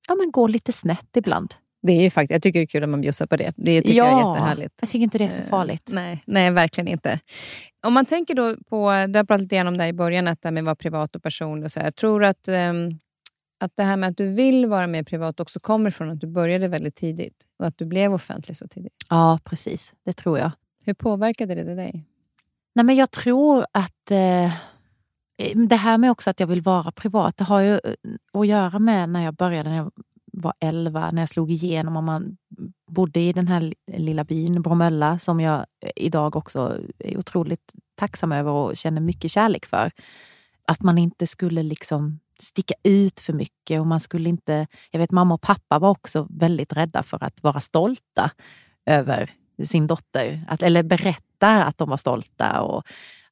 ja, 0.07 0.15
men 0.15 0.31
går 0.31 0.49
lite 0.49 0.71
snett 0.71 1.17
ibland. 1.17 1.55
Det 1.85 1.93
är 1.93 2.01
ju 2.01 2.09
faktiskt, 2.09 2.31
jag 2.31 2.41
tycker 2.41 2.59
det 2.59 2.63
är 2.63 2.67
kul 2.67 2.83
att 2.83 2.89
man 2.89 3.01
bjussar 3.01 3.25
på 3.25 3.37
det. 3.37 3.53
Det 3.55 3.81
tycker 3.81 3.97
jag 3.97 4.07
är 4.07 4.29
jättehärligt. 4.29 4.73
jag 4.79 4.89
tycker 4.89 5.03
inte 5.03 5.17
det 5.17 5.23
är 5.23 5.29
så 5.29 5.41
Eh, 5.41 5.47
farligt. 5.47 5.89
Nej, 5.93 6.23
nej, 6.25 6.51
verkligen 6.51 6.87
inte. 6.87 7.19
Om 7.87 7.93
man 7.93 8.05
tänker 8.05 8.35
då 8.35 8.55
på, 8.69 8.89
du 9.09 9.19
har 9.19 9.23
pratat 9.23 9.41
lite 9.41 9.55
grann 9.55 9.67
om 9.67 9.77
det 9.77 9.83
här 9.83 9.89
i 9.89 9.93
början, 9.93 10.27
att 10.27 10.41
det 10.41 10.47
här 10.47 10.51
med 10.51 10.61
att 10.61 10.65
vara 10.65 10.75
privat 10.75 11.15
och 11.15 11.23
personlig. 11.23 11.65
Och 11.65 11.71
så 11.71 11.79
här. 11.79 11.87
Jag 11.87 11.95
tror 11.95 12.23
att, 12.23 12.47
ehm, 12.47 12.91
att 13.59 13.71
det 13.75 13.83
här 13.83 13.97
med 13.97 14.09
att 14.09 14.17
du 14.17 14.29
vill 14.29 14.65
vara 14.65 14.87
mer 14.87 15.03
privat 15.03 15.39
också 15.39 15.59
kommer 15.59 15.91
från 15.91 16.09
att 16.09 16.19
du 16.19 16.27
började 16.27 16.67
väldigt 16.67 16.95
tidigt 16.95 17.45
och 17.59 17.65
att 17.65 17.77
du 17.77 17.85
blev 17.85 18.13
offentlig 18.13 18.57
så 18.57 18.67
tidigt. 18.67 18.93
Ja, 19.09 19.39
precis. 19.43 19.93
Det 20.05 20.13
tror 20.13 20.39
jag. 20.39 20.51
Hur 20.85 20.93
påverkade 20.93 21.55
det 21.55 21.75
dig? 21.75 22.05
Nej, 22.75 22.85
men 22.85 22.95
jag 22.95 23.11
tror 23.11 23.65
att 23.71 24.11
eh, 24.11 24.51
det 25.67 25.75
här 25.75 25.97
med 25.97 26.11
också 26.11 26.29
att 26.29 26.39
jag 26.39 26.47
vill 26.47 26.61
vara 26.61 26.91
privat, 26.91 27.37
det 27.37 27.43
har 27.43 27.59
ju 27.59 27.73
eh, 27.73 28.39
att 28.39 28.47
göra 28.47 28.79
med 28.79 29.09
när 29.09 29.23
jag 29.23 29.33
började 29.33 29.69
när 29.69 29.77
jag 29.77 29.91
var 30.37 30.53
11, 30.59 31.11
när 31.11 31.21
jag 31.21 31.29
slog 31.29 31.51
igenom 31.51 31.97
och 31.97 32.03
man 32.03 32.37
bodde 32.91 33.19
i 33.19 33.33
den 33.33 33.47
här 33.47 33.73
lilla 33.87 34.23
byn 34.23 34.61
Bromölla 34.61 35.19
som 35.19 35.39
jag 35.39 35.65
eh, 35.81 35.91
idag 35.95 36.35
också 36.35 36.79
är 36.99 37.17
otroligt 37.17 37.73
tacksam 37.95 38.31
över 38.31 38.51
och 38.51 38.77
känner 38.77 39.01
mycket 39.01 39.31
kärlek 39.31 39.65
för. 39.65 39.91
Att 40.67 40.81
man 40.81 40.97
inte 40.97 41.27
skulle 41.27 41.63
liksom 41.63 42.19
sticka 42.41 42.73
ut 42.83 43.19
för 43.19 43.33
mycket 43.33 43.79
och 43.79 43.87
man 43.87 43.99
skulle 43.99 44.29
inte... 44.29 44.67
Jag 44.91 44.99
vet 44.99 45.11
mamma 45.11 45.33
och 45.33 45.41
pappa 45.41 45.79
var 45.79 45.89
också 45.89 46.27
väldigt 46.29 46.73
rädda 46.73 47.03
för 47.03 47.23
att 47.23 47.43
vara 47.43 47.59
stolta 47.59 48.31
över 48.85 49.31
sin 49.63 49.87
dotter. 49.87 50.45
Att, 50.47 50.63
eller 50.63 50.83
berätta 50.83 51.63
att 51.63 51.77
de 51.77 51.89
var 51.89 51.97
stolta 51.97 52.61
och 52.61 52.83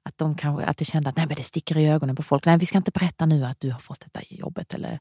att 0.04 0.18
de 0.18 0.36
kanske 0.36 0.66
att 0.66 0.78
de 0.78 0.86
kände 0.86 1.10
att 1.10 1.18
Nej, 1.18 1.26
men 1.28 1.36
det 1.36 1.43
sticker 1.43 1.78
i 1.78 1.89
ögonen 1.89 2.16
på 2.16 2.24
folk. 2.24 2.45
Nej, 2.45 2.58
vi 2.58 2.66
ska 2.66 2.78
inte 2.78 2.91
berätta 2.91 3.26
nu 3.26 3.45
att 3.45 3.60
du 3.60 3.72
har 3.72 3.80
fått 3.80 3.99
detta 3.99 4.22
jobbet 4.30 4.74
eller 4.74 4.99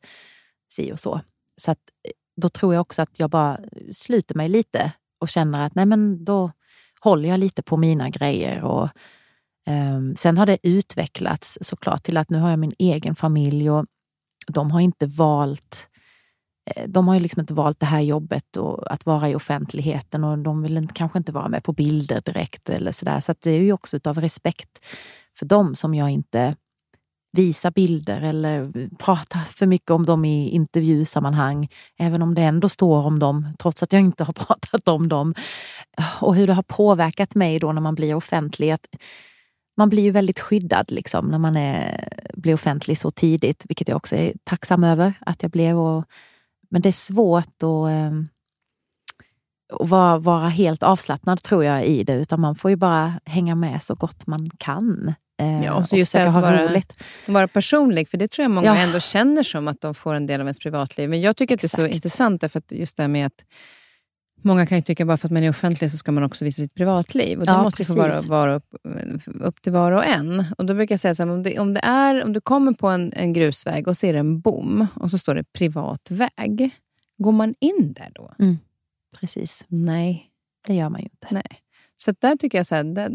si 0.73 0.93
och 0.93 1.01
så. 1.01 1.21
Så 1.65 1.71
att, 1.71 1.79
eh, 2.05 2.13
då 2.37 2.49
tror 2.49 2.75
jag 2.75 2.81
också 2.81 3.03
att 3.03 3.19
jag 3.19 3.31
bara 3.31 3.61
sluter 3.93 4.35
mig 4.35 4.49
lite 4.49 4.93
och 5.21 5.29
känner 5.29 5.67
att 5.67 5.75
nej, 5.75 5.87
men 5.87 6.25
då 6.25 6.53
håller 7.01 7.29
jag 7.29 7.41
lite 7.41 7.63
på 7.63 7.77
mina 7.77 8.09
grejer. 8.09 8.63
Och, 8.63 8.89
um, 9.69 10.17
sen 10.17 10.39
har 10.39 10.47
det 10.47 10.59
utvecklats 10.63 11.59
såklart 11.61 12.03
till 12.03 12.17
att 12.17 12.31
nu 12.31 12.39
har 12.39 12.51
jag 12.51 12.59
min 12.59 12.75
egen 12.79 13.15
familj 13.15 13.71
och 13.71 13.87
de 14.47 14.71
har 14.71 14.81
inte 14.81 15.07
valt 15.07 15.89
eh, 16.71 16.89
de 16.89 17.09
har 17.09 17.15
ju 17.15 17.21
liksom 17.21 17.41
inte 17.41 17.55
valt 17.55 17.81
det 17.81 17.87
här 17.87 18.01
jobbet 18.01 18.57
och 18.57 18.93
att 18.93 19.07
vara 19.07 19.29
i 19.29 19.35
offentligheten 19.35 20.25
och 20.25 20.39
de 20.39 20.63
vill 20.63 20.77
inte, 20.77 20.95
kanske 20.95 21.19
inte 21.19 21.33
vara 21.33 21.49
med 21.49 21.65
på 21.65 21.73
bilder 21.73 22.21
direkt 22.21 22.69
eller 22.71 22.93
sådär. 22.93 23.21
Så 23.21 23.33
att 23.33 23.41
det 23.41 23.51
är 23.51 23.61
ju 23.61 23.73
också 23.73 23.97
utav 23.97 24.21
respekt 24.21 24.85
för 25.39 25.47
dem 25.47 25.75
som 25.75 25.95
jag 25.95 26.11
inte 26.11 26.57
visa 27.33 27.71
bilder 27.71 28.21
eller 28.21 28.89
prata 28.99 29.39
för 29.39 29.67
mycket 29.67 29.91
om 29.91 30.07
dem 30.07 30.25
i 30.25 30.51
intervjusammanhang. 30.51 31.69
Även 31.99 32.23
om 32.23 32.35
det 32.35 32.43
ändå 32.43 32.69
står 32.69 33.07
om 33.07 33.19
dem, 33.19 33.49
trots 33.59 33.83
att 33.83 33.93
jag 33.93 34.03
inte 34.03 34.25
har 34.25 34.33
pratat 34.47 34.89
om 34.89 35.09
dem. 35.09 35.35
Och 36.21 36.35
hur 36.35 36.47
det 36.47 36.53
har 36.53 36.63
påverkat 36.63 37.35
mig 37.35 37.59
då 37.59 37.73
när 37.73 37.81
man 37.81 37.95
blir 37.95 38.15
offentlig. 38.15 38.71
Att 38.71 38.87
man 39.77 39.89
blir 39.89 40.03
ju 40.03 40.11
väldigt 40.11 40.41
skyddad 40.41 40.91
liksom, 40.91 41.27
när 41.27 41.39
man 41.39 41.57
är, 41.57 42.09
blir 42.35 42.55
offentlig 42.55 42.99
så 42.99 43.11
tidigt, 43.11 43.65
vilket 43.69 43.89
jag 43.89 43.97
också 43.97 44.17
är 44.17 44.33
tacksam 44.45 44.85
över 44.85 45.15
att 45.21 45.43
jag 45.43 45.51
blev. 45.51 45.79
Och, 45.79 46.05
men 46.71 46.83
det 46.83 46.89
är 46.89 46.93
svårt 46.93 47.63
att, 47.63 47.91
ehm, 47.91 48.29
och 49.73 49.89
vara, 49.89 50.19
vara 50.19 50.49
helt 50.49 50.83
avslappnad 50.83 51.43
tror 51.43 51.65
jag 51.65 51.87
i 51.87 52.05
det, 52.05 52.17
utan 52.17 52.41
man 52.41 52.55
får 52.55 52.71
ju 52.71 52.77
bara 52.77 53.21
hänga 53.25 53.55
med 53.55 53.83
så 53.83 53.95
gott 53.95 54.27
man 54.27 54.51
kan. 54.51 55.15
Eh, 55.41 55.65
ja, 55.65 55.75
och 55.75 55.89
så 55.89 55.97
just 55.97 56.15
att 56.15 56.35
vara, 56.35 56.69
roligt. 56.69 57.03
vara 57.27 57.49
personlig, 57.49 58.09
för 58.09 58.19
det 58.19 58.29
tror 58.29 58.43
jag 58.43 58.51
många 58.51 58.67
ja. 58.67 58.77
ändå 58.77 59.01
känner 59.01 59.43
som 59.43 59.69
att 59.69 59.81
de 59.81 59.95
får 59.95 60.15
en 60.15 60.27
del 60.27 60.41
av 60.41 60.47
ens 60.47 60.59
privatliv. 60.59 61.11
Men 61.11 61.21
jag 61.21 61.37
tycker 61.37 61.55
att 61.55 61.65
Exakt. 61.65 61.77
det 61.77 61.83
är 61.83 61.89
så 61.89 61.95
intressant, 61.95 62.41
därför 62.41 62.59
att 62.59 62.73
just 62.73 62.97
det 62.97 63.03
här 63.03 63.09
med 63.09 63.27
att 63.27 63.45
Många 64.45 64.67
kan 64.67 64.79
ju 64.79 64.83
tycka 64.83 65.03
att 65.03 65.07
bara 65.07 65.17
för 65.17 65.29
att 65.29 65.33
man 65.33 65.43
är 65.43 65.51
offentlig 65.51 65.91
så 65.91 65.97
ska 65.97 66.13
man 66.13 66.23
också 66.23 66.45
visa 66.45 66.63
sitt 66.63 66.75
privatliv. 66.75 67.39
Och 67.39 67.47
det 67.47 67.53
ja, 67.53 67.63
måste 67.63 67.85
få 67.85 67.95
vara, 67.95 68.21
vara 68.21 68.55
upp, 68.55 68.75
upp, 69.41 69.63
till 69.63 69.73
var 69.73 69.93
och 69.93 70.05
en. 70.05 70.45
Och 70.59 70.67
då 70.67 70.75
brukar 70.75 70.93
jag 70.93 71.01
säga 71.01 71.15
så 71.15 71.23
här, 71.23 71.31
om, 71.31 71.43
det, 71.43 71.59
om, 71.59 71.75
det 71.75 71.81
är, 71.81 72.25
om 72.25 72.33
du 72.33 72.41
kommer 72.41 72.73
på 72.73 72.89
en, 72.89 73.13
en 73.17 73.33
grusväg 73.33 73.89
och 73.89 73.97
ser 73.97 74.15
en 74.15 74.41
bom 74.41 74.87
och 74.95 75.11
så 75.11 75.19
står 75.19 75.35
det 75.35 75.45
privat 75.53 76.11
väg. 76.11 76.71
Går 77.19 77.33
man 77.33 77.55
in 77.61 77.93
där 77.93 78.11
då? 78.15 78.35
Mm, 78.39 78.59
precis. 79.21 79.65
Nej. 79.69 80.29
Det 80.67 80.75
gör 80.75 80.89
man 80.89 81.01
ju 81.01 81.05
inte. 81.05 81.29
Nej. 81.31 81.62
Så 82.05 82.15
där 82.19 82.37
tycker 82.37 82.59
jag, 82.59 82.67
så 82.67 82.75
här, 82.75 82.85
där, 82.85 83.09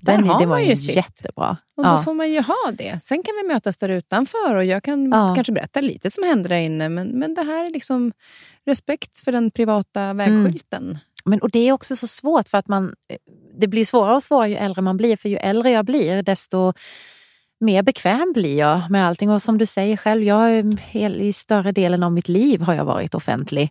där 0.00 0.16
har 0.16 0.38
det 0.38 0.46
var 0.46 0.56
man 0.56 0.66
ju 0.66 0.76
sitt. 0.76 0.96
jättebra. 0.96 1.56
Och 1.76 1.84
ja. 1.84 1.96
då 1.96 2.02
får 2.02 2.14
man 2.14 2.30
ju 2.30 2.40
ha 2.40 2.72
det. 2.78 3.02
Sen 3.02 3.22
kan 3.22 3.34
vi 3.42 3.48
mötas 3.48 3.76
där 3.76 3.88
utanför 3.88 4.54
och 4.54 4.64
jag 4.64 4.82
kan 4.82 5.12
ja. 5.12 5.34
kanske 5.34 5.52
berätta 5.52 5.80
lite 5.80 6.10
som 6.10 6.24
händer 6.24 6.48
där 6.48 6.56
inne. 6.56 6.88
Men, 6.88 7.08
men 7.08 7.34
det 7.34 7.42
här 7.42 7.64
är 7.64 7.70
liksom 7.70 8.12
respekt 8.66 9.18
för 9.18 9.32
den 9.32 9.50
privata 9.50 10.12
vägskylten. 10.12 10.82
Mm. 10.82 10.98
Men, 11.24 11.40
och 11.40 11.50
Det 11.50 11.68
är 11.68 11.72
också 11.72 11.96
så 11.96 12.06
svårt 12.06 12.48
för 12.48 12.58
att 12.58 12.68
man, 12.68 12.94
det 13.60 13.66
blir 13.66 13.84
svårare 13.84 14.14
och 14.14 14.22
svårare 14.22 14.48
ju 14.48 14.56
äldre 14.56 14.82
man 14.82 14.96
blir. 14.96 15.16
För 15.16 15.28
ju 15.28 15.36
äldre 15.36 15.70
jag 15.70 15.84
blir 15.84 16.22
desto 16.22 16.72
mer 17.60 17.82
bekväm 17.82 18.32
blir 18.32 18.58
jag 18.58 18.90
med 18.90 19.06
allting. 19.06 19.30
Och 19.30 19.42
som 19.42 19.58
du 19.58 19.66
säger 19.66 19.96
själv, 19.96 20.22
jag 20.22 20.74
i 20.94 21.32
större 21.32 21.72
delen 21.72 22.02
av 22.02 22.12
mitt 22.12 22.28
liv 22.28 22.60
har 22.60 22.74
jag 22.74 22.84
varit 22.84 23.14
offentlig. 23.14 23.70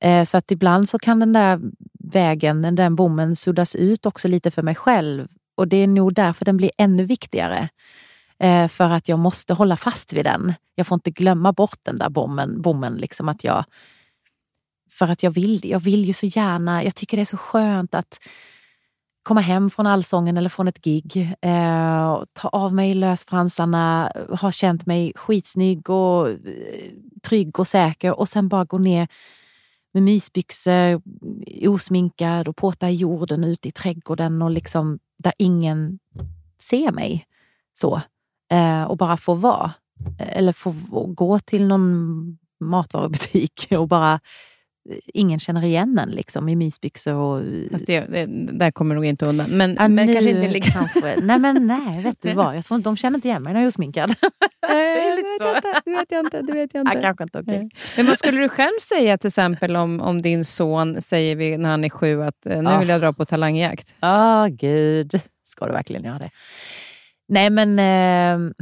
Eh, 0.00 0.24
så 0.24 0.36
att 0.36 0.50
ibland 0.50 0.88
så 0.88 0.98
kan 0.98 1.20
den 1.20 1.32
där 1.32 1.60
vägen, 2.14 2.74
den 2.74 2.96
bommen 2.96 3.36
suddas 3.36 3.74
ut 3.74 4.06
också 4.06 4.28
lite 4.28 4.50
för 4.50 4.62
mig 4.62 4.74
själv. 4.74 5.28
Och 5.56 5.68
det 5.68 5.76
är 5.76 5.86
nog 5.86 6.14
därför 6.14 6.44
den 6.44 6.56
blir 6.56 6.70
ännu 6.78 7.04
viktigare. 7.04 7.68
Eh, 8.38 8.68
för 8.68 8.90
att 8.90 9.08
jag 9.08 9.18
måste 9.18 9.54
hålla 9.54 9.76
fast 9.76 10.12
vid 10.12 10.24
den. 10.24 10.54
Jag 10.74 10.86
får 10.86 10.94
inte 10.94 11.10
glömma 11.10 11.52
bort 11.52 11.78
den 11.82 11.98
där 11.98 12.08
bommen. 12.08 12.62
bommen 12.62 12.94
liksom 12.94 13.28
att 13.28 13.44
jag, 13.44 13.64
för 14.90 15.08
att 15.08 15.22
jag 15.22 15.30
vill 15.30 15.60
Jag 15.64 15.80
vill 15.80 16.04
ju 16.04 16.12
så 16.12 16.26
gärna, 16.26 16.84
jag 16.84 16.94
tycker 16.94 17.16
det 17.16 17.22
är 17.22 17.24
så 17.24 17.36
skönt 17.36 17.94
att 17.94 18.18
komma 19.22 19.40
hem 19.40 19.70
från 19.70 19.86
allsången 19.86 20.36
eller 20.36 20.48
från 20.48 20.68
ett 20.68 20.84
gig, 20.84 21.34
eh, 21.42 22.22
ta 22.32 22.48
av 22.48 22.74
mig 22.74 22.94
lösfransarna, 22.94 24.12
ha 24.40 24.52
känt 24.52 24.86
mig 24.86 25.12
skitsnygg 25.16 25.90
och 25.90 26.28
eh, 26.28 26.36
trygg 27.22 27.58
och 27.58 27.66
säker 27.66 28.18
och 28.18 28.28
sen 28.28 28.48
bara 28.48 28.64
gå 28.64 28.78
ner 28.78 29.08
med 29.94 30.02
mysbyxor, 30.02 31.02
osminkad 31.68 32.48
och 32.48 32.56
påta 32.56 32.90
i 32.90 32.94
jorden 32.94 33.44
ute 33.44 33.68
i 33.68 33.70
trädgården 33.70 34.42
och 34.42 34.50
liksom 34.50 34.98
där 35.18 35.32
ingen 35.38 35.98
ser 36.60 36.92
mig. 36.92 37.26
så 37.74 38.00
eh, 38.52 38.82
Och 38.82 38.96
bara 38.96 39.16
få 39.16 39.34
vara. 39.34 39.72
Eh, 40.18 40.38
eller 40.38 40.52
få 40.52 40.72
gå 41.06 41.38
till 41.38 41.66
någon 41.66 42.38
matvarubutik 42.60 43.66
och 43.70 43.88
bara 43.88 44.20
ingen 45.14 45.40
känner 45.40 45.64
igen 45.64 45.98
en 45.98 46.10
liksom, 46.10 46.48
i 46.48 46.56
mysbyxor. 46.56 47.14
Och... 47.14 47.42
Fast 47.70 47.86
det, 47.86 48.00
det, 48.00 48.26
där 48.52 48.70
kommer 48.70 48.94
nog 48.94 49.04
inte 49.04 49.26
undan. 49.26 49.50
Men, 49.50 49.76
ja, 49.78 49.88
men 49.88 50.12
kanske 50.12 50.30
inte 50.30 50.48
ligga... 50.48 50.70
kanske. 50.70 51.16
Nej, 51.22 51.38
men 51.38 51.66
nej, 51.66 52.02
vet 52.02 52.22
du 52.22 52.32
vad? 52.32 52.56
Jag 52.56 52.64
tror 52.64 52.78
de 52.78 52.96
känner 52.96 53.16
inte 53.16 53.28
igen 53.28 53.42
mig 53.42 53.52
när 53.52 53.60
jag 53.60 53.64
är 53.64 53.68
osminkad. 53.68 54.08
det 54.60 54.66
är 54.66 55.16
lite 55.16 55.28
så. 55.40 55.56
Inte, 55.56 55.80
det 55.84 55.90
vet 55.90 56.10
jag 56.10 56.26
inte. 56.26 56.42
Det 56.42 56.52
vet 56.52 56.74
jag 56.74 56.80
inte. 56.80 56.92
Ja, 56.94 57.00
kanske 57.00 57.24
inte 57.24 57.38
okay. 57.38 57.68
Men 57.96 58.06
vad 58.06 58.18
skulle 58.18 58.40
du 58.40 58.48
själv 58.48 58.78
säga 58.80 59.18
till 59.18 59.28
exempel 59.28 59.76
om, 59.76 60.00
om 60.00 60.22
din 60.22 60.44
son, 60.44 61.02
säger 61.02 61.36
vi 61.36 61.56
när 61.56 61.70
han 61.70 61.84
är 61.84 61.90
sju, 61.90 62.22
att 62.22 62.44
nu 62.44 62.68
oh. 62.68 62.78
vill 62.78 62.88
jag 62.88 63.00
dra 63.00 63.12
på 63.12 63.24
talangjakt? 63.24 63.94
Ja, 64.00 64.44
oh, 64.44 64.48
gud. 64.48 65.20
Ska 65.44 65.66
du 65.66 65.72
verkligen 65.72 66.04
göra 66.04 66.18
det? 66.18 66.30
Nej, 67.28 67.50
men... 67.50 67.78
Eh 67.78 68.54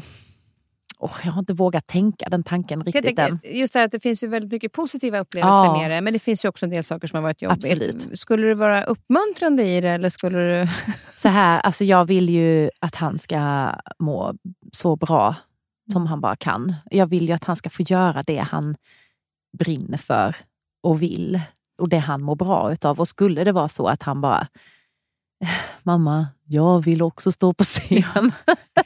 oh, 1.06 1.20
jag 1.24 1.32
har 1.32 1.40
inte 1.40 1.54
vågat 1.54 1.86
tänka 1.86 2.28
den 2.28 2.42
tanken 2.42 2.84
riktigt 2.84 3.04
tänka, 3.04 3.28
än. 3.28 3.40
Just 3.44 3.72
det 3.72 3.78
här 3.78 3.86
att 3.86 3.92
det 3.92 4.00
finns 4.00 4.22
ju 4.22 4.26
väldigt 4.26 4.52
mycket 4.52 4.72
positiva 4.72 5.18
upplevelser 5.18 5.64
ja. 5.64 5.78
med 5.78 5.90
det, 5.90 6.00
men 6.00 6.12
det 6.12 6.18
finns 6.18 6.44
ju 6.44 6.48
också 6.48 6.66
en 6.66 6.70
del 6.70 6.84
saker 6.84 7.08
som 7.08 7.16
har 7.16 7.22
varit 7.22 7.42
jobbigt. 7.42 7.64
Absolut. 7.64 8.18
Skulle 8.18 8.46
du 8.46 8.54
vara 8.54 8.84
uppmuntrande 8.84 9.64
i 9.64 9.80
det? 9.80 9.90
Eller 9.90 10.08
skulle 10.08 10.38
du... 10.38 10.68
så 11.16 11.28
här, 11.28 11.60
alltså 11.60 11.84
jag 11.84 12.04
vill 12.04 12.30
ju 12.30 12.70
att 12.80 12.94
han 12.94 13.18
ska 13.18 13.70
må 13.98 14.34
så 14.72 14.96
bra 14.96 15.34
som 15.92 16.06
han 16.06 16.20
bara 16.20 16.36
kan. 16.36 16.74
Jag 16.90 17.06
vill 17.06 17.28
ju 17.28 17.32
att 17.32 17.44
han 17.44 17.56
ska 17.56 17.70
få 17.70 17.82
göra 17.82 18.22
det 18.22 18.38
han 18.38 18.76
brinner 19.58 19.98
för 19.98 20.36
och 20.82 21.02
vill 21.02 21.40
och 21.78 21.88
det 21.88 21.98
han 21.98 22.22
mår 22.22 22.36
bra 22.36 22.72
utav. 22.72 23.00
Och 23.00 23.08
skulle 23.08 23.44
det 23.44 23.52
vara 23.52 23.68
så 23.68 23.86
att 23.86 24.02
han 24.02 24.20
bara 24.20 24.46
mamma, 25.82 26.26
jag 26.46 26.84
vill 26.84 27.02
också 27.02 27.32
stå 27.32 27.52
på 27.52 27.64
scen. 27.64 28.32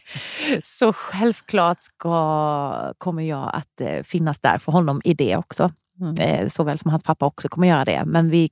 så 0.64 0.92
självklart 0.92 1.80
ska, 1.80 2.94
kommer 2.98 3.22
jag 3.22 3.50
att 3.54 3.80
eh, 3.80 4.02
finnas 4.02 4.38
där 4.38 4.58
för 4.58 4.72
honom 4.72 5.00
i 5.04 5.14
det 5.14 5.36
också. 5.36 5.70
Mm. 6.00 6.14
Eh, 6.20 6.48
såväl 6.48 6.78
som 6.78 6.90
hans 6.90 7.02
pappa 7.02 7.26
också 7.26 7.48
kommer 7.48 7.68
göra 7.68 7.84
det. 7.84 8.02
Men 8.06 8.30
vi, 8.30 8.48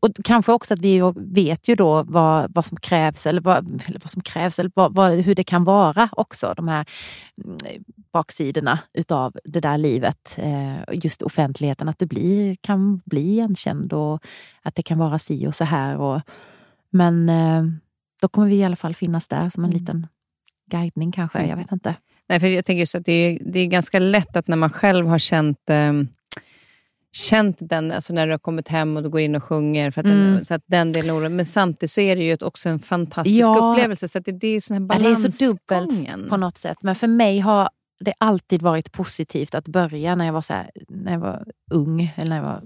och 0.00 0.10
kanske 0.24 0.52
också 0.52 0.74
att 0.74 0.80
vi 0.80 1.12
vet 1.16 1.68
ju 1.68 1.74
då 1.74 2.02
vad, 2.02 2.54
vad 2.54 2.64
som 2.64 2.76
krävs, 2.80 3.26
eller 3.26 3.40
vad, 3.40 3.82
eller 3.88 4.00
vad 4.00 4.10
som 4.10 4.22
krävs, 4.22 4.58
eller 4.58 4.70
vad, 4.74 4.94
vad, 4.94 5.12
hur 5.12 5.34
det 5.34 5.44
kan 5.44 5.64
vara 5.64 6.08
också. 6.12 6.54
De 6.56 6.68
här 6.68 6.86
mm, 7.44 7.84
baksidorna 8.12 8.78
utav 8.92 9.36
det 9.44 9.60
där 9.60 9.78
livet. 9.78 10.34
Eh, 10.38 10.76
just 10.92 11.22
offentligheten, 11.22 11.88
att 11.88 11.98
du 11.98 12.06
blir, 12.06 12.56
kan 12.60 13.02
bli 13.04 13.30
igenkänd 13.32 13.92
och 13.92 14.24
att 14.62 14.74
det 14.74 14.82
kan 14.82 14.98
vara 14.98 15.18
si 15.18 15.46
och 15.46 15.54
så 15.54 15.64
här. 15.64 15.96
Och, 15.96 16.20
men 16.90 17.30
då 18.22 18.28
kommer 18.28 18.48
vi 18.48 18.56
i 18.56 18.64
alla 18.64 18.76
fall 18.76 18.94
finnas 18.94 19.28
där 19.28 19.48
som 19.48 19.64
en 19.64 19.70
mm. 19.70 19.80
liten 19.80 20.06
guidning 20.70 21.12
kanske. 21.12 21.46
Jag 21.46 21.56
vet 21.56 21.72
inte. 21.72 21.94
Nej, 22.28 22.40
för 22.40 22.46
jag 22.46 22.64
tänker 22.64 22.80
just 22.80 22.94
att 22.94 23.04
det 23.04 23.12
är, 23.12 23.38
det 23.52 23.60
är 23.60 23.66
ganska 23.66 23.98
lätt 23.98 24.36
att 24.36 24.48
när 24.48 24.56
man 24.56 24.70
själv 24.70 25.06
har 25.06 25.18
känt 25.18 25.70
eh, 25.70 25.92
känt 27.16 27.56
den, 27.60 27.92
alltså 27.92 28.14
när 28.14 28.26
du 28.26 28.32
har 28.32 28.38
kommit 28.38 28.68
hem 28.68 28.96
och 28.96 29.02
du 29.02 29.08
går 29.08 29.20
in 29.20 29.36
och 29.36 29.44
sjunger, 29.44 29.90
för 29.90 30.00
att 30.00 30.06
mm. 30.06 30.34
den, 30.34 30.44
så 30.44 30.54
att 30.54 30.62
den 30.66 30.92
delen. 30.92 31.36
Men 31.36 31.44
samtidigt 31.44 31.90
så 31.90 32.00
är 32.00 32.16
det 32.16 32.22
ju 32.22 32.36
också 32.40 32.68
en 32.68 32.78
fantastisk 32.78 33.36
ja. 33.36 33.72
upplevelse. 33.72 34.08
Så 34.08 34.18
att 34.18 34.24
det, 34.24 34.32
det 34.32 34.48
är 34.48 34.60
sån 34.60 34.74
här 34.74 34.80
balansgången. 34.80 35.22
Det 35.22 35.44
är 35.44 35.48
så 35.48 35.56
dubbelt 35.86 36.28
på 36.28 36.36
något 36.36 36.58
sätt. 36.58 36.78
Men 36.80 36.94
för 36.94 37.08
mig 37.08 37.38
har 37.38 37.70
det 38.00 38.12
alltid 38.18 38.62
varit 38.62 38.92
positivt 38.92 39.54
att 39.54 39.68
börja 39.68 40.14
när 40.14 40.26
jag 40.26 40.32
var, 40.32 40.42
så 40.42 40.52
här, 40.54 40.70
när 40.88 41.12
jag 41.12 41.20
var 41.20 41.46
ung, 41.70 42.14
eller 42.16 42.28
när 42.30 42.36
jag 42.36 42.44
var 42.44 42.62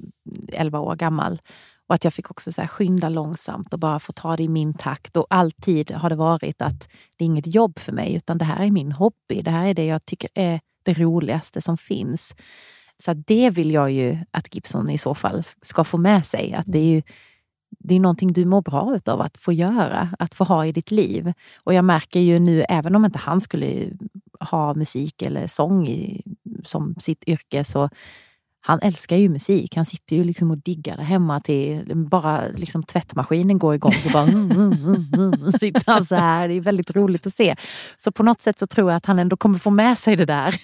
11 0.53 0.81
år 0.81 0.97
gammal. 0.97 1.41
Och 1.91 1.95
att 1.95 2.05
jag 2.05 2.15
fick 2.15 2.31
också 2.31 2.53
så 2.53 2.61
här 2.61 2.69
skynda 2.69 3.09
långsamt 3.09 3.75
och 3.75 3.81
bara 3.81 3.99
få 3.99 4.13
ta 4.13 4.37
det 4.37 4.43
i 4.43 4.49
min 4.49 4.75
takt. 4.75 5.17
Och 5.17 5.27
alltid 5.31 5.91
har 5.91 6.11
det 6.11 6.17
varit 6.17 6.63
att 6.63 6.89
det 7.17 7.25
är 7.25 7.27
inget 7.27 7.55
jobb 7.55 7.79
för 7.79 7.93
mig, 7.93 8.15
utan 8.15 8.39
det 8.39 8.45
här 8.45 8.65
är 8.65 8.71
min 8.71 8.93
hobby. 8.93 9.43
Det 9.43 9.51
här 9.51 9.67
är 9.67 9.75
det 9.75 9.87
jag 9.87 10.07
tycker 10.07 10.31
är 10.35 10.61
det 10.83 10.95
roligaste 10.95 11.61
som 11.61 11.79
finns. 11.79 12.35
Så 12.99 13.15
det 13.15 13.51
vill 13.51 13.71
jag 13.71 13.91
ju 13.91 14.19
att 14.31 14.55
Gibson 14.55 14.91
i 14.91 14.99
så 14.99 15.15
fall 15.15 15.43
ska 15.63 15.85
få 15.85 15.99
med 15.99 16.27
sig. 16.27 16.55
Att 16.55 16.67
det 16.69 16.79
är 16.79 16.85
ju 16.85 17.03
det 17.79 17.95
är 17.95 18.01
någonting 18.01 18.33
du 18.33 18.45
mår 18.45 18.63
bra 18.63 18.99
av 19.07 19.21
att 19.21 19.37
få 19.37 19.53
göra, 19.53 20.09
att 20.19 20.35
få 20.35 20.45
ha 20.45 20.67
i 20.67 20.73
ditt 20.73 20.91
liv. 20.91 21.33
Och 21.65 21.75
jag 21.75 21.85
märker 21.85 22.21
ju 22.21 22.39
nu, 22.39 22.65
även 22.69 22.97
om 22.97 23.05
inte 23.05 23.19
han 23.19 23.41
skulle 23.41 23.91
ha 24.41 24.75
musik 24.75 25.23
eller 25.23 25.47
sång 25.47 25.89
i, 25.89 26.23
som 26.65 26.95
sitt 26.99 27.25
yrke, 27.29 27.65
så 27.65 27.91
han 28.61 28.79
älskar 28.83 29.17
ju 29.17 29.29
musik. 29.29 29.77
Han 29.77 29.85
sitter 29.85 30.17
ju 30.17 30.25
liksom 30.25 30.51
och 30.51 30.59
diggar 30.59 30.97
det 30.97 31.03
hemma 31.03 31.41
till 31.41 31.93
bara 31.95 32.47
liksom 32.47 32.83
tvättmaskinen 32.83 33.59
går 33.59 33.75
igång 33.75 33.93
så 33.93 34.11
bara 34.11 34.23
mm, 34.23 34.51
mm, 34.51 35.07
mm, 35.15 35.53
sitter 35.53 35.83
han 35.87 36.07
så 36.07 36.15
här. 36.15 36.49
Det 36.49 36.55
är 36.55 36.61
väldigt 36.61 36.97
roligt 36.97 37.27
att 37.27 37.35
se. 37.35 37.57
Så 37.97 38.13
på 38.13 38.23
något 38.23 38.41
sätt 38.41 38.59
så 38.59 38.67
tror 38.67 38.91
jag 38.91 38.97
att 38.97 39.07
han 39.07 39.19
ändå 39.19 39.37
kommer 39.37 39.59
få 39.59 39.71
med 39.71 39.99
sig 39.99 40.17
det 40.17 40.25
där. 40.25 40.55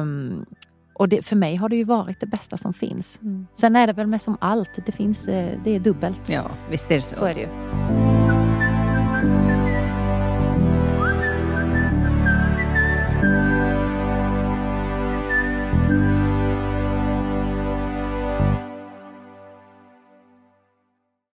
um, 0.00 0.46
och 0.94 1.08
det, 1.08 1.22
för 1.22 1.36
mig 1.36 1.56
har 1.56 1.68
det 1.68 1.76
ju 1.76 1.84
varit 1.84 2.20
det 2.20 2.26
bästa 2.26 2.56
som 2.56 2.74
finns. 2.74 3.18
Mm. 3.22 3.46
Sen 3.52 3.76
är 3.76 3.86
det 3.86 3.92
väl 3.92 4.06
med 4.06 4.22
som 4.22 4.36
allt, 4.40 4.78
det, 4.86 4.92
finns, 4.92 5.28
eh, 5.28 5.58
det 5.64 5.74
är 5.76 5.80
dubbelt. 5.80 6.28
Ja, 6.28 6.50
visst 6.70 6.90
är 6.90 6.94
det 6.94 7.02
så. 7.02 7.14
Så 7.14 7.24
är 7.24 7.34
det 7.34 7.40
ju. 7.40 7.99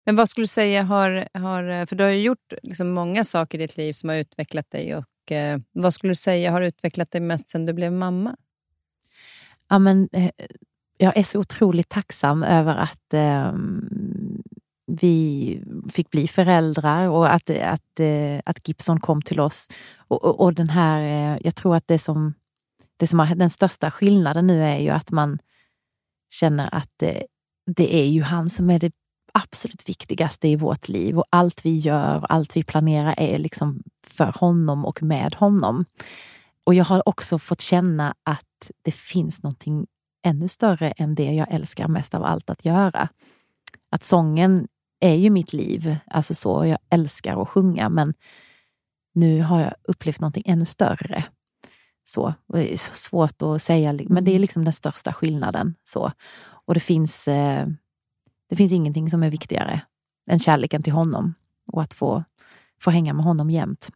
Men 0.06 0.16
vad 0.16 0.30
skulle 0.30 0.44
du 0.44 0.48
säga 0.48 0.84
har, 0.84 1.28
har 1.34 1.64
eh, 1.64 1.86
för 1.86 1.96
du 1.96 2.04
har 2.04 2.12
ju 2.12 2.22
gjort 2.22 2.54
liksom 2.64 2.90
många 2.90 3.24
saker 3.24 3.58
i 3.58 3.62
ditt 3.62 3.78
liv 3.78 3.94
som 3.94 4.10
har 4.10 4.16
utvecklat 4.16 4.72
dig 4.72 4.96
och 4.96 5.32
eh, 5.32 5.60
Vad 5.72 5.94
skulle 5.94 6.12
du 6.12 6.16
säga 6.16 6.52
har 6.52 6.62
utvecklat 6.62 7.12
dig 7.12 7.22
mest 7.22 7.50
sen 7.50 7.66
du 7.66 7.74
blev 7.74 7.92
mamma? 7.92 8.36
Ja, 9.70 9.80
men, 9.80 10.10
eh, 10.12 10.30
jag 10.98 11.18
är 11.18 11.24
så 11.24 11.40
otroligt 11.40 11.90
tacksam 11.90 12.44
över 12.44 12.76
att 12.76 13.14
eh, 13.14 13.54
vi 14.86 15.60
fick 15.90 16.10
bli 16.10 16.28
föräldrar 16.28 17.08
och 17.08 17.34
att, 17.34 17.50
att, 17.50 18.00
eh, 18.00 18.40
att 18.46 18.68
Gibson 18.68 19.00
kom 19.00 19.22
till 19.22 19.40
oss. 19.40 19.70
Och, 19.98 20.24
och, 20.24 20.40
och 20.40 20.54
den 20.54 20.70
här, 20.70 21.02
eh, 21.02 21.38
jag 21.42 21.56
tror 21.56 21.76
att 21.76 21.88
det 21.88 22.00
som, 22.00 22.34
det 22.98 23.08
som 23.08 23.20
har, 23.20 23.36
den 23.36 23.50
största 23.50 23.92
skillnaden 23.92 24.48
nu 24.48 24.64
är 24.64 24.80
ju 24.80 24.90
att 24.90 25.12
man 25.12 25.40
känner 26.30 26.76
att 26.76 26.90
det, 26.98 27.26
det 27.76 27.96
är 27.96 28.06
ju 28.06 28.22
han 28.22 28.50
som 28.50 28.70
är 28.70 28.80
det 28.80 28.92
absolut 29.34 29.90
viktigaste 29.90 30.48
i 30.48 30.56
vårt 30.56 30.90
liv 30.90 31.18
och 31.18 31.26
allt 31.30 31.66
vi 31.66 31.78
gör 31.78 32.18
och 32.18 32.34
allt 32.34 32.58
vi 32.58 32.64
planerar 32.64 33.16
är 33.18 33.38
liksom 33.38 33.84
för 34.08 34.34
honom 34.40 34.86
och 34.86 35.04
med 35.04 35.36
honom. 35.36 35.86
Och 36.64 36.74
jag 36.74 36.86
har 36.86 37.10
också 37.10 37.40
fått 37.40 37.62
känna 37.62 38.16
att 38.24 38.72
det 38.82 38.92
finns 38.92 39.44
någonting 39.44 39.88
ännu 40.26 40.48
större 40.48 40.92
än 40.92 41.16
det 41.16 41.34
jag 41.34 41.52
älskar 41.52 41.88
mest 41.88 42.14
av 42.14 42.24
allt 42.24 42.50
att 42.50 42.66
göra. 42.66 43.10
Att 43.90 44.04
sången 44.04 44.68
är 45.00 45.16
ju 45.16 45.30
mitt 45.30 45.54
liv, 45.54 45.96
alltså 46.08 46.34
så, 46.34 46.66
jag 46.66 46.78
älskar 46.90 47.42
att 47.42 47.50
sjunga 47.50 47.90
men 47.90 48.14
nu 49.14 49.42
har 49.42 49.62
jag 49.62 49.74
upplevt 49.84 50.20
någonting 50.20 50.44
ännu 50.46 50.66
större. 50.66 51.24
Så, 52.06 52.34
det 52.48 52.74
är 52.74 52.78
så 52.78 52.94
svårt 52.94 53.42
att 53.42 53.62
säga, 53.62 54.00
men 54.08 54.26
det 54.26 54.36
är 54.36 54.40
liksom 54.40 54.64
den 54.64 54.74
största 54.74 55.14
skillnaden. 55.14 55.76
Så. 55.84 56.12
Och 56.66 56.74
det 56.74 56.80
finns, 56.80 57.28
eh, 57.28 57.68
det 58.54 58.58
finns 58.58 58.72
ingenting 58.72 59.10
som 59.10 59.24
är 59.24 59.30
viktigare 59.30 59.82
än 60.30 60.40
kärleken 60.40 60.84
till 60.84 60.94
honom 60.94 61.34
och 61.72 61.82
att 61.82 61.94
få, 61.94 62.24
få 62.82 62.92
hänga 62.92 63.14
med 63.14 63.26
honom 63.26 63.50
jämt. 63.50 63.90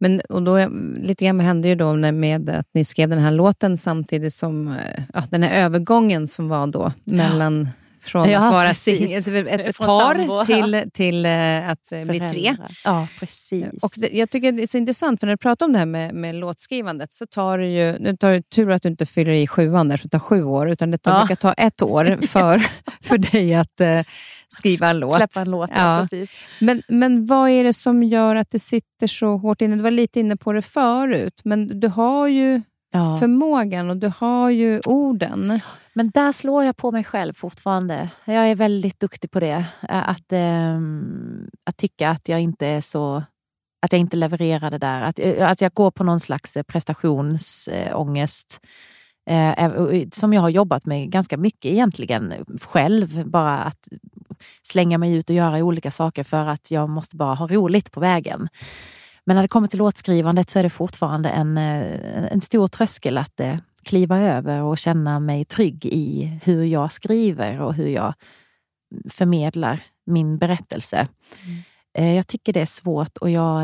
Men, 0.00 0.20
och 0.20 0.42
då, 0.42 0.68
lite 0.96 1.24
grann 1.24 1.40
hände 1.40 1.68
ju 1.68 1.74
då 1.74 1.94
med 1.94 2.50
att 2.50 2.66
ni 2.74 2.84
skrev 2.84 3.08
den 3.08 3.18
här 3.18 3.30
låten 3.30 3.78
samtidigt 3.78 4.34
som 4.34 4.68
eh, 4.68 5.02
ja, 5.14 5.22
den 5.30 5.42
här 5.42 5.64
övergången 5.64 6.26
som 6.26 6.48
var 6.48 6.66
då 6.66 6.92
mellan 7.04 7.68
från 8.00 8.30
ja, 8.30 8.40
att 8.40 8.52
vara 8.52 8.74
sing, 8.74 9.12
ett, 9.12 9.26
ett 9.26 9.78
par 9.78 10.14
sambo, 10.14 10.44
till, 10.44 10.72
ja. 10.72 10.90
till 10.92 11.26
uh, 11.26 11.70
att 11.70 11.88
Föräldrar. 11.88 12.18
bli 12.18 12.28
tre. 12.28 12.56
Ja, 12.84 13.08
precis. 13.20 13.66
Och 13.82 13.92
det, 13.96 14.08
jag 14.12 14.30
tycker 14.30 14.52
det 14.52 14.62
är 14.62 14.66
så 14.66 14.78
intressant, 14.78 15.20
för 15.20 15.26
när 15.26 15.34
du 15.34 15.38
pratar 15.38 15.66
om 15.66 15.72
det 15.72 15.78
här 15.78 15.86
med, 15.86 16.14
med 16.14 16.34
låtskrivandet 16.34 17.12
så 17.12 17.26
tar 17.26 17.58
det 17.58 17.66
ju... 17.66 17.98
Nu 17.98 18.16
tar 18.16 18.30
det 18.30 18.50
tur 18.50 18.70
att 18.70 18.82
du 18.82 18.88
inte 18.88 19.06
fyller 19.06 19.32
i 19.32 19.46
sjuan 19.46 19.88
där, 19.88 19.96
för 19.96 20.04
det 20.04 20.10
tar 20.10 20.18
sju 20.18 20.44
år, 20.44 20.70
utan 20.70 20.90
det 20.90 20.98
tar, 20.98 21.12
ja. 21.12 21.18
brukar 21.18 21.36
ta 21.36 21.52
ett 21.52 21.82
år 21.82 22.18
för, 22.26 22.62
för 23.02 23.18
dig 23.18 23.54
att 23.54 23.80
uh, 23.80 24.02
skriva 24.48 24.88
en 24.88 24.98
låt. 24.98 25.16
Släppa 25.16 25.40
en 25.40 25.50
låt, 25.50 25.70
ja. 25.74 26.06
precis. 26.10 26.30
Men, 26.60 26.82
men 26.88 27.26
vad 27.26 27.50
är 27.50 27.64
det 27.64 27.72
som 27.72 28.02
gör 28.02 28.36
att 28.36 28.50
det 28.50 28.58
sitter 28.58 29.06
så 29.06 29.36
hårt 29.36 29.60
inne? 29.60 29.76
Du 29.76 29.82
var 29.82 29.90
lite 29.90 30.20
inne 30.20 30.36
på 30.36 30.52
det 30.52 30.62
förut, 30.62 31.40
men 31.44 31.80
du 31.80 31.88
har 31.88 32.28
ju 32.28 32.62
ja. 32.90 33.16
förmågan 33.20 33.90
och 33.90 33.96
du 33.96 34.12
har 34.18 34.50
ju 34.50 34.80
orden. 34.86 35.60
Men 35.92 36.10
där 36.10 36.32
slår 36.32 36.64
jag 36.64 36.76
på 36.76 36.90
mig 36.90 37.04
själv 37.04 37.32
fortfarande. 37.32 38.10
Jag 38.24 38.50
är 38.50 38.54
väldigt 38.54 39.00
duktig 39.00 39.30
på 39.30 39.40
det. 39.40 39.64
Att, 39.80 40.32
äh, 40.32 40.78
att 41.66 41.76
tycka 41.76 42.10
att 42.10 42.28
jag 42.28 42.40
inte 42.40 42.66
är 42.66 42.80
så 42.80 43.22
att 43.82 43.92
jag 43.92 44.00
inte 44.00 44.16
levererar 44.16 44.70
det 44.70 44.78
där. 44.78 45.02
Att, 45.02 45.20
att 45.40 45.60
jag 45.60 45.72
går 45.72 45.90
på 45.90 46.04
någon 46.04 46.20
slags 46.20 46.56
prestationsångest. 46.66 48.60
Eh, 49.30 49.70
som 50.12 50.32
jag 50.32 50.40
har 50.40 50.48
jobbat 50.48 50.86
med 50.86 51.10
ganska 51.10 51.36
mycket 51.36 51.72
egentligen 51.72 52.34
själv. 52.60 53.28
Bara 53.28 53.58
att 53.58 53.88
slänga 54.62 54.98
mig 54.98 55.14
ut 55.14 55.30
och 55.30 55.36
göra 55.36 55.64
olika 55.64 55.90
saker 55.90 56.24
för 56.24 56.46
att 56.46 56.70
jag 56.70 56.88
måste 56.88 57.16
bara 57.16 57.34
ha 57.34 57.46
roligt 57.46 57.92
på 57.92 58.00
vägen. 58.00 58.48
Men 59.30 59.34
när 59.34 59.42
det 59.42 59.48
kommer 59.48 59.68
till 59.68 59.78
låtskrivandet 59.78 60.50
så 60.50 60.58
är 60.58 60.62
det 60.62 60.70
fortfarande 60.70 61.28
en, 61.28 61.58
eh, 61.58 62.32
en 62.32 62.40
stor 62.40 62.68
tröskel 62.68 63.18
att 63.18 63.40
eh, 63.40 63.56
kliva 63.82 64.18
över 64.18 64.62
och 64.62 64.78
känna 64.78 65.20
mig 65.20 65.44
trygg 65.44 65.86
i 65.86 66.38
hur 66.44 66.64
jag 66.64 66.92
skriver 66.92 67.60
och 67.60 67.74
hur 67.74 67.88
jag 67.88 68.14
förmedlar 69.10 69.82
min 70.06 70.38
berättelse. 70.38 71.08
Mm. 71.44 71.62
Eh, 71.98 72.16
jag 72.16 72.26
tycker 72.26 72.52
det 72.52 72.60
är 72.60 72.66
svårt 72.66 73.16
och 73.18 73.30
jag, 73.30 73.62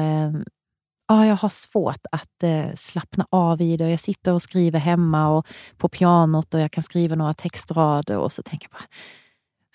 ja, 1.08 1.26
jag 1.26 1.36
har 1.36 1.48
svårt 1.48 2.06
att 2.12 2.44
slappna 2.78 3.26
av 3.30 3.62
i 3.62 3.76
det. 3.76 3.90
Jag 3.90 4.00
sitter 4.00 4.32
och 4.32 4.42
skriver 4.42 4.78
hemma 4.78 5.28
och 5.28 5.46
på 5.76 5.88
pianot 5.88 6.54
och 6.54 6.60
jag 6.60 6.72
kan 6.72 6.82
skriva 6.82 7.16
några 7.16 7.32
textrader 7.32 8.18
och 8.18 8.32
så 8.32 8.42
tänker 8.42 8.68
jag 8.70 8.80
bara 8.80 8.88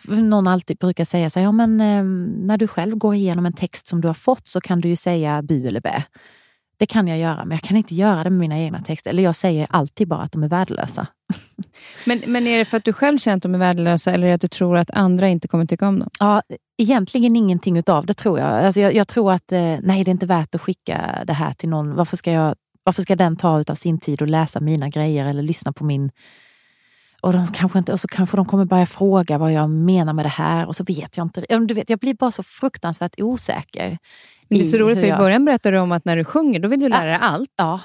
någon 0.07 0.47
alltid 0.47 0.77
brukar 0.77 1.05
säga 1.05 1.29
så 1.29 1.39
här, 1.39 1.45
ja 1.45 1.51
men 1.51 1.81
eh, 1.81 2.03
när 2.47 2.57
du 2.57 2.67
själv 2.67 2.95
går 2.95 3.15
igenom 3.15 3.45
en 3.45 3.53
text 3.53 3.87
som 3.87 4.01
du 4.01 4.07
har 4.07 4.13
fått 4.13 4.47
så 4.47 4.61
kan 4.61 4.79
du 4.79 4.89
ju 4.89 4.95
säga 4.95 5.41
bu 5.41 5.67
eller 5.67 5.81
bä. 5.81 6.03
Det 6.77 6.85
kan 6.85 7.07
jag 7.07 7.17
göra, 7.19 7.45
men 7.45 7.51
jag 7.51 7.61
kan 7.61 7.77
inte 7.77 7.95
göra 7.95 8.23
det 8.23 8.29
med 8.29 8.39
mina 8.39 8.59
egna 8.59 8.81
texter. 8.81 9.09
Eller 9.09 9.23
jag 9.23 9.35
säger 9.35 9.67
alltid 9.69 10.07
bara 10.07 10.21
att 10.21 10.31
de 10.31 10.43
är 10.43 10.47
värdelösa. 10.47 11.07
Men, 12.05 12.23
men 12.27 12.47
är 12.47 12.57
det 12.57 12.65
för 12.65 12.77
att 12.77 12.83
du 12.83 12.93
själv 12.93 13.17
känner 13.17 13.37
att 13.37 13.43
de 13.43 13.55
är 13.55 13.59
värdelösa 13.59 14.11
eller 14.11 14.27
är 14.27 14.29
det 14.31 14.35
att 14.35 14.41
du 14.41 14.47
tror 14.47 14.77
att 14.77 14.91
andra 14.91 15.27
inte 15.27 15.47
kommer 15.47 15.65
tycka 15.65 15.87
om 15.87 15.99
dem? 15.99 16.09
Ja, 16.19 16.41
egentligen 16.77 17.35
ingenting 17.35 17.77
utav 17.77 18.05
det 18.05 18.13
tror 18.13 18.39
jag. 18.39 18.47
Alltså 18.47 18.81
jag, 18.81 18.95
jag 18.95 19.07
tror 19.07 19.31
att 19.31 19.51
eh, 19.51 19.59
nej, 19.81 20.03
det 20.03 20.09
är 20.09 20.11
inte 20.11 20.25
värt 20.25 20.55
att 20.55 20.61
skicka 20.61 21.23
det 21.27 21.33
här 21.33 21.53
till 21.53 21.69
någon. 21.69 21.95
Varför 21.95 22.17
ska, 22.17 22.31
jag, 22.31 22.55
varför 22.83 23.01
ska 23.01 23.15
den 23.15 23.35
ta 23.35 23.63
av 23.69 23.75
sin 23.75 23.99
tid 23.99 24.21
och 24.21 24.27
läsa 24.27 24.59
mina 24.59 24.89
grejer 24.89 25.25
eller 25.25 25.43
lyssna 25.43 25.73
på 25.73 25.83
min 25.83 26.11
och, 27.21 27.33
de 27.33 27.47
kanske 27.47 27.79
inte, 27.79 27.93
och 27.93 27.99
så 27.99 28.07
kanske 28.07 28.37
de 28.37 28.45
kommer 28.45 28.65
börja 28.65 28.85
fråga 28.85 29.37
vad 29.37 29.53
jag 29.53 29.69
menar 29.69 30.13
med 30.13 30.25
det 30.25 30.29
här 30.29 30.65
och 30.65 30.75
så 30.75 30.83
vet 30.83 31.17
jag 31.17 31.25
inte. 31.25 31.45
Du 31.59 31.73
vet, 31.73 31.89
jag 31.89 31.99
blir 31.99 32.13
bara 32.13 32.31
så 32.31 32.43
fruktansvärt 32.43 33.21
osäker. 33.21 33.97
Men 34.47 34.59
det 34.59 34.63
är 34.63 34.65
så 34.65 34.77
roligt, 34.77 34.99
för 34.99 35.07
i 35.07 35.17
början 35.17 35.45
berättade 35.45 35.77
du 35.77 35.79
om 35.79 35.91
att 35.91 36.05
när 36.05 36.17
du 36.17 36.23
sjunger, 36.23 36.59
då 36.59 36.69
vill 36.69 36.79
du 36.79 36.89
lära 36.89 37.05
dig 37.05 37.17
allt. 37.21 37.53
Ja. 37.57 37.79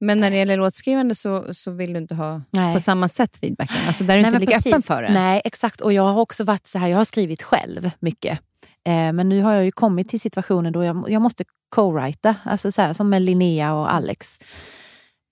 Men 0.00 0.20
när 0.20 0.30
det 0.30 0.36
gäller 0.36 0.56
låtskrivande 0.56 1.14
så, 1.14 1.54
så 1.54 1.70
vill 1.70 1.92
du 1.92 1.98
inte 1.98 2.14
ha 2.14 2.42
Nej. 2.50 2.74
på 2.74 2.80
samma 2.80 3.08
sätt 3.08 3.36
feedbacken. 3.36 3.76
Alltså 3.86 4.04
där 4.04 4.18
är 4.18 4.18
du 4.18 4.26
inte 4.26 4.38
lika 4.38 4.52
precis. 4.52 4.72
öppen 4.72 4.82
för 4.82 5.02
det. 5.02 5.12
Nej, 5.12 5.40
exakt. 5.44 5.80
Och 5.80 5.92
jag 5.92 6.02
har 6.02 6.20
också 6.20 6.44
varit 6.44 6.66
så 6.66 6.78
här, 6.78 6.88
jag 6.88 6.96
har 6.96 7.04
skrivit 7.04 7.42
själv 7.42 7.90
mycket. 7.98 8.38
Eh, 8.84 9.12
men 9.12 9.28
nu 9.28 9.42
har 9.42 9.52
jag 9.52 9.64
ju 9.64 9.70
kommit 9.70 10.08
till 10.08 10.20
situationen 10.20 10.72
då 10.72 10.84
jag, 10.84 11.04
jag 11.08 11.22
måste 11.22 11.44
co-writa, 11.76 12.34
alltså 12.44 12.72
så 12.72 12.82
här, 12.82 12.92
som 12.92 13.10
med 13.10 13.22
Linnea 13.22 13.74
och 13.74 13.94
Alex. 13.94 14.38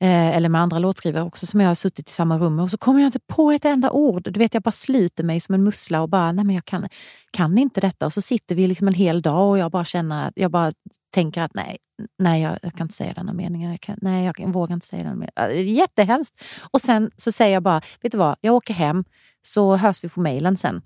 Eh, 0.03 0.37
eller 0.37 0.49
med 0.49 0.61
andra 0.61 0.79
låtskrivare 0.79 1.25
också 1.25 1.47
som 1.47 1.61
jag 1.61 1.69
har 1.69 1.75
suttit 1.75 2.09
i 2.09 2.13
samma 2.13 2.39
rum 2.39 2.57
med 2.57 2.63
och 2.63 2.71
så 2.71 2.79
kommer 2.79 3.01
jag 3.01 3.09
inte 3.09 3.21
på 3.21 3.51
ett 3.51 3.65
enda 3.65 3.91
ord. 3.91 4.33
Du 4.33 4.41
vet, 4.41 4.55
jag 4.55 4.63
bara 4.63 4.71
sluter 4.71 5.25
mig 5.25 5.41
som 5.41 5.55
en 5.55 5.65
mussla 5.65 6.03
och 6.03 6.09
bara, 6.09 6.33
nej 6.33 6.45
men 6.45 6.55
jag 6.55 6.65
kan, 6.65 6.89
kan 7.31 7.59
inte 7.59 7.81
detta. 7.81 8.07
Och 8.07 8.13
så 8.13 8.21
sitter 8.21 8.55
vi 8.55 8.67
liksom 8.67 8.89
en 8.89 8.95
hel 8.95 9.23
dag 9.23 9.51
och 9.51 9.59
jag 9.59 9.71
bara 9.71 9.85
känner 9.85 10.29
att 10.29 10.33
jag 10.37 10.51
bara 10.51 10.73
tänker 11.15 11.43
att 11.43 11.55
nej, 11.55 11.79
nej 12.19 12.43
jag, 12.43 12.59
jag 12.63 12.75
kan 12.75 12.85
inte 12.85 12.95
säga 12.95 13.13
den 13.13 13.29
här 13.29 13.35
meningen. 13.35 13.71
Jag 13.71 13.81
kan, 13.81 13.99
nej, 14.03 14.25
jag, 14.25 14.41
jag 14.41 14.53
vågar 14.53 14.75
inte 14.75 14.87
säga 14.87 15.05
den. 15.05 15.27
Det 15.37 15.63
jättehemskt. 15.63 16.43
Och 16.73 16.81
sen 16.81 17.11
så 17.17 17.33
säger 17.33 17.55
jag 17.55 17.63
bara, 17.63 17.81
vet 18.01 18.13
du 18.13 18.19
vad, 18.19 18.37
jag 18.41 18.55
åker 18.55 18.75
hem 18.75 19.05
så 19.43 19.77
hörs 19.77 20.05
vi 20.05 20.09
på 20.09 20.21
mejlen 20.21 20.57
sen. 20.57 20.83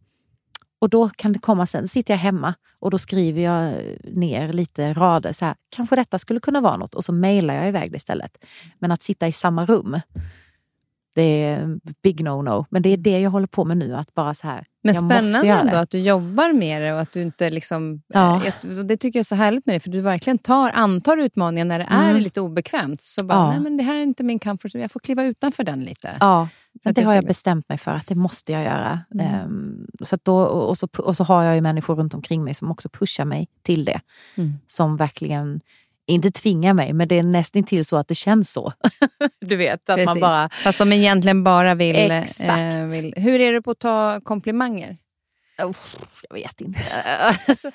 Och 0.79 0.91
då 0.91 1.09
kan 1.09 1.33
det 1.33 1.39
komma 1.39 1.66
sen, 1.66 1.89
sitter 1.89 2.14
jag 2.14 2.18
hemma 2.18 2.55
och 2.79 2.91
då 2.91 2.99
skriver 2.99 3.43
jag 3.43 3.74
ner 4.05 4.49
lite 4.49 4.93
rader. 4.93 5.33
Så 5.33 5.45
här, 5.45 5.55
kanske 5.77 5.97
detta 5.97 6.18
skulle 6.18 6.41
kunna 6.41 6.61
vara 6.61 6.77
något 6.77 6.95
och 6.95 7.05
så 7.05 7.12
mejlar 7.12 7.55
jag 7.55 7.68
iväg 7.68 7.91
det 7.93 7.97
istället. 7.97 8.45
Men 8.79 8.93
att 8.93 9.03
sitta 9.03 9.29
i 9.29 9.33
samma 9.33 9.64
rum, 9.64 10.01
det 11.14 11.45
är 11.45 11.79
big 12.03 12.20
no-no. 12.20 12.64
Men 12.70 12.83
det 12.83 12.89
är 12.89 12.97
det 12.97 13.20
jag 13.20 13.31
håller 13.31 13.47
på 13.47 13.64
med 13.64 13.77
nu. 13.77 13.97
att 13.97 14.14
bara 14.14 14.35
så 14.35 14.47
här, 14.47 14.64
Men 14.83 14.95
spännande 14.95 15.49
ändå 15.49 15.77
att 15.77 15.91
du 15.91 15.99
jobbar 15.99 16.53
med 16.53 16.83
det 16.83 16.93
och 16.93 17.01
att 17.01 17.12
du 17.12 17.22
inte 17.22 17.51
liksom... 17.51 18.03
Ja. 18.09 18.43
Det 18.85 18.97
tycker 18.97 19.18
jag 19.18 19.20
är 19.20 19.24
så 19.24 19.35
härligt 19.35 19.66
med 19.66 19.72
dig, 19.72 19.81
för 19.81 19.91
du 19.91 20.01
verkligen 20.01 20.39
tar, 20.39 20.70
antar 20.70 21.16
utmaningen 21.16 21.68
när 21.68 21.79
det 21.79 21.87
är 21.91 22.11
mm. 22.11 22.22
lite 22.22 22.41
obekvämt. 22.41 23.01
Så 23.01 23.24
bara, 23.24 23.39
ja. 23.39 23.51
nej 23.51 23.61
men 23.61 23.77
det 23.77 23.83
här 23.83 23.95
är 23.95 24.03
inte 24.03 24.24
min 24.24 24.39
comfort 24.39 24.70
zone, 24.74 24.85
jag 24.85 24.91
får 24.91 25.01
kliva 25.01 25.24
utanför 25.24 25.64
den 25.64 25.85
lite. 25.85 26.16
Ja, 26.20 26.49
det 26.83 27.03
har 27.03 27.14
jag 27.14 27.24
bestämt 27.24 27.68
mig 27.68 27.79
för 27.79 27.91
att 27.91 28.07
det 28.07 28.14
måste 28.14 28.53
jag 28.53 28.64
göra. 28.64 29.01
Mm. 29.14 29.45
Um, 29.45 29.87
så 30.03 30.18
då, 30.22 30.39
och, 30.39 30.79
så, 30.79 30.89
och 30.99 31.16
så 31.16 31.24
har 31.24 31.43
jag 31.43 31.55
ju 31.55 31.61
människor 31.61 31.95
runt 31.95 32.14
omkring 32.14 32.45
mig 32.45 32.55
som 32.55 32.70
också 32.70 32.89
pushar 32.89 33.24
mig 33.24 33.49
till 33.62 33.85
det. 33.85 34.01
Mm. 34.37 34.55
Som 34.66 34.97
verkligen 34.97 35.61
inte 36.07 36.31
tvingar 36.31 36.74
mig, 36.74 36.93
men 36.93 37.09
det 37.09 37.18
är 37.18 37.22
nästan 37.22 37.64
till 37.64 37.85
så 37.85 37.97
att 37.97 38.09
det 38.09 38.14
känns 38.14 38.53
så. 38.53 38.72
du 39.41 39.57
vet, 39.57 39.89
att 39.89 40.05
man 40.05 40.20
bara... 40.20 40.51
Fast 40.64 40.79
de 40.79 40.93
egentligen 40.93 41.45
bara 41.45 41.74
vill, 41.74 42.11
eh, 42.11 42.85
vill... 42.91 43.14
Hur 43.16 43.41
är 43.41 43.53
det 43.53 43.62
på 43.62 43.70
att 43.70 43.79
ta 43.79 44.20
komplimanger? 44.20 44.97
Oh, 45.59 45.77
jag 46.29 46.35
vet 46.35 46.61
inte. 46.61 46.81
alltså, 47.47 47.70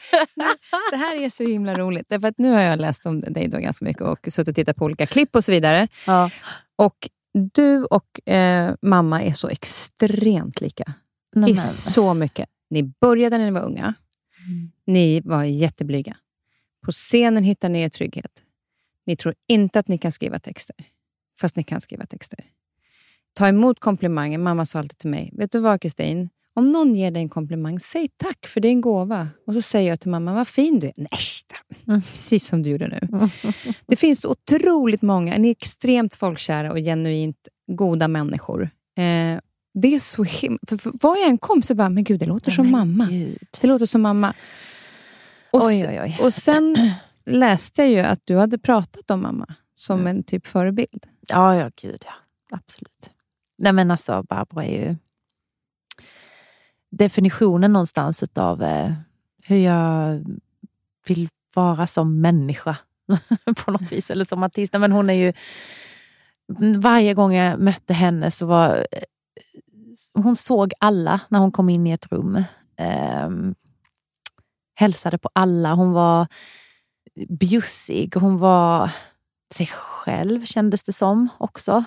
det 0.91 0.97
här 0.97 1.21
är 1.21 1.29
så 1.29 1.43
himla 1.43 1.75
roligt. 1.75 2.05
Därför 2.09 2.27
att 2.27 2.37
nu 2.37 2.51
har 2.51 2.61
jag 2.61 2.79
läst 2.79 3.05
om 3.05 3.19
dig 3.19 3.47
då 3.47 3.57
ganska 3.57 3.85
mycket 3.85 4.01
och 4.01 4.27
suttit 4.27 4.47
och 4.47 4.55
tittat 4.55 4.75
på 4.75 4.85
olika 4.85 5.05
klipp 5.05 5.35
och 5.35 5.43
så 5.43 5.51
vidare. 5.51 5.87
Ja. 6.07 6.29
Och 6.75 7.09
du 7.33 7.83
och 7.83 8.29
eh, 8.29 8.75
mamma 8.81 9.23
är 9.23 9.33
så 9.33 9.47
extremt 9.47 10.61
lika. 10.61 10.93
I 11.47 11.55
så 11.57 12.13
mycket. 12.13 12.49
Ni 12.69 12.83
började 12.83 13.37
när 13.37 13.45
ni 13.45 13.51
var 13.51 13.61
unga. 13.61 13.93
Mm. 14.47 14.71
Ni 14.85 15.21
var 15.21 15.43
jätteblyga. 15.43 16.17
På 16.85 16.91
scenen 16.91 17.43
hittar 17.43 17.69
ni 17.69 17.81
er 17.81 17.89
trygghet. 17.89 18.43
Ni 19.05 19.15
tror 19.15 19.35
inte 19.47 19.79
att 19.79 19.87
ni 19.87 19.97
kan 19.97 20.11
skriva 20.11 20.39
texter, 20.39 20.75
fast 21.39 21.55
ni 21.55 21.63
kan 21.63 21.81
skriva 21.81 22.05
texter. 22.05 22.39
Ta 23.33 23.47
emot 23.47 23.79
komplimanger. 23.79 24.37
Mamma 24.37 24.65
sa 24.65 24.79
alltid 24.79 24.97
till 24.97 25.09
mig, 25.09 25.29
vet 25.33 25.51
du 25.51 25.59
vad 25.59 25.81
Kristin? 25.81 26.29
Om 26.61 26.71
någon 26.71 26.95
ger 26.95 27.11
dig 27.11 27.21
en 27.21 27.29
komplimang, 27.29 27.79
säg 27.79 28.07
tack 28.17 28.47
för 28.47 28.59
det 28.61 28.67
är 28.67 28.71
en 28.71 28.81
gåva. 28.81 29.27
Och 29.47 29.53
så 29.53 29.61
säger 29.61 29.89
jag 29.89 29.99
till 29.99 30.09
mamma, 30.11 30.33
vad 30.33 30.47
fin 30.47 30.79
du 30.79 30.87
är. 30.87 30.93
Nej, 30.97 31.09
Mm. 31.87 32.01
precis 32.01 32.45
som 32.47 32.63
du 32.63 32.69
gjorde 32.69 32.87
nu. 32.87 33.29
Det 33.87 33.95
finns 33.95 34.25
otroligt 34.25 35.01
många, 35.01 35.37
ni 35.37 35.47
är 35.47 35.51
extremt 35.51 36.13
folkkära 36.13 36.71
och 36.71 36.77
genuint 36.77 37.37
goda 37.71 38.07
människor. 38.07 38.61
Eh, 38.97 39.39
det 39.73 39.95
är 39.95 39.99
så 39.99 40.23
himla... 40.23 40.59
Var 40.83 41.17
jag 41.17 41.29
än 41.29 41.37
kom 41.37 41.63
så 41.63 41.75
bara, 41.75 41.89
men 41.89 42.03
gud, 42.03 42.19
det 42.19 42.25
låter 42.25 42.51
som 42.51 42.63
Men 42.65 42.71
mamma. 42.71 43.07
Gud. 43.11 43.37
Det 43.61 43.67
låter 43.67 43.85
som 43.85 44.01
mamma. 44.01 44.33
Och, 45.51 45.63
Oj, 45.65 45.85
oj, 45.89 45.99
oj. 46.03 46.17
och 46.25 46.33
sen 46.33 46.75
läste 47.25 47.81
jag 47.81 47.91
ju 47.91 47.99
att 47.99 48.19
du 48.23 48.37
hade 48.37 48.57
pratat 48.57 49.11
om 49.11 49.21
mamma 49.21 49.55
som 49.75 50.07
en 50.07 50.23
typ 50.23 50.47
förebild. 50.47 51.05
Ja, 51.27 51.55
ja, 51.55 51.69
gud 51.81 52.03
ja. 52.05 52.13
Absolut. 52.57 53.09
Nej 53.57 53.73
men 53.73 53.91
alltså, 53.91 54.23
Barbro 54.29 54.59
är 54.61 54.67
ju 54.87 54.95
definitionen 56.91 57.73
någonstans 57.73 58.23
utav 58.23 58.63
eh, 58.63 58.93
hur 59.47 59.57
jag 59.57 60.23
vill 61.07 61.29
vara 61.53 61.87
som 61.87 62.21
människa 62.21 62.77
på 63.65 63.71
något 63.71 63.91
vis. 63.91 64.11
Eller 64.11 64.25
som 64.25 64.43
artist. 64.43 64.73
Men 64.73 64.91
hon 64.91 65.09
är 65.09 65.13
ju... 65.13 65.33
Varje 66.77 67.13
gång 67.13 67.35
jag 67.35 67.59
mötte 67.59 67.93
henne 67.93 68.31
så 68.31 68.45
var... 68.45 68.87
Eh, 68.91 69.03
hon 70.13 70.35
såg 70.35 70.73
alla 70.79 71.19
när 71.29 71.39
hon 71.39 71.51
kom 71.51 71.69
in 71.69 71.87
i 71.87 71.91
ett 71.91 72.11
rum. 72.11 72.43
Eh, 72.75 73.29
hälsade 74.75 75.17
på 75.17 75.29
alla. 75.33 75.73
Hon 75.73 75.91
var 75.91 76.27
bjussig. 77.29 78.15
Hon 78.15 78.37
var 78.37 78.91
sig 79.53 79.67
själv 79.67 80.45
kändes 80.45 80.83
det 80.83 80.93
som 80.93 81.29
också. 81.37 81.83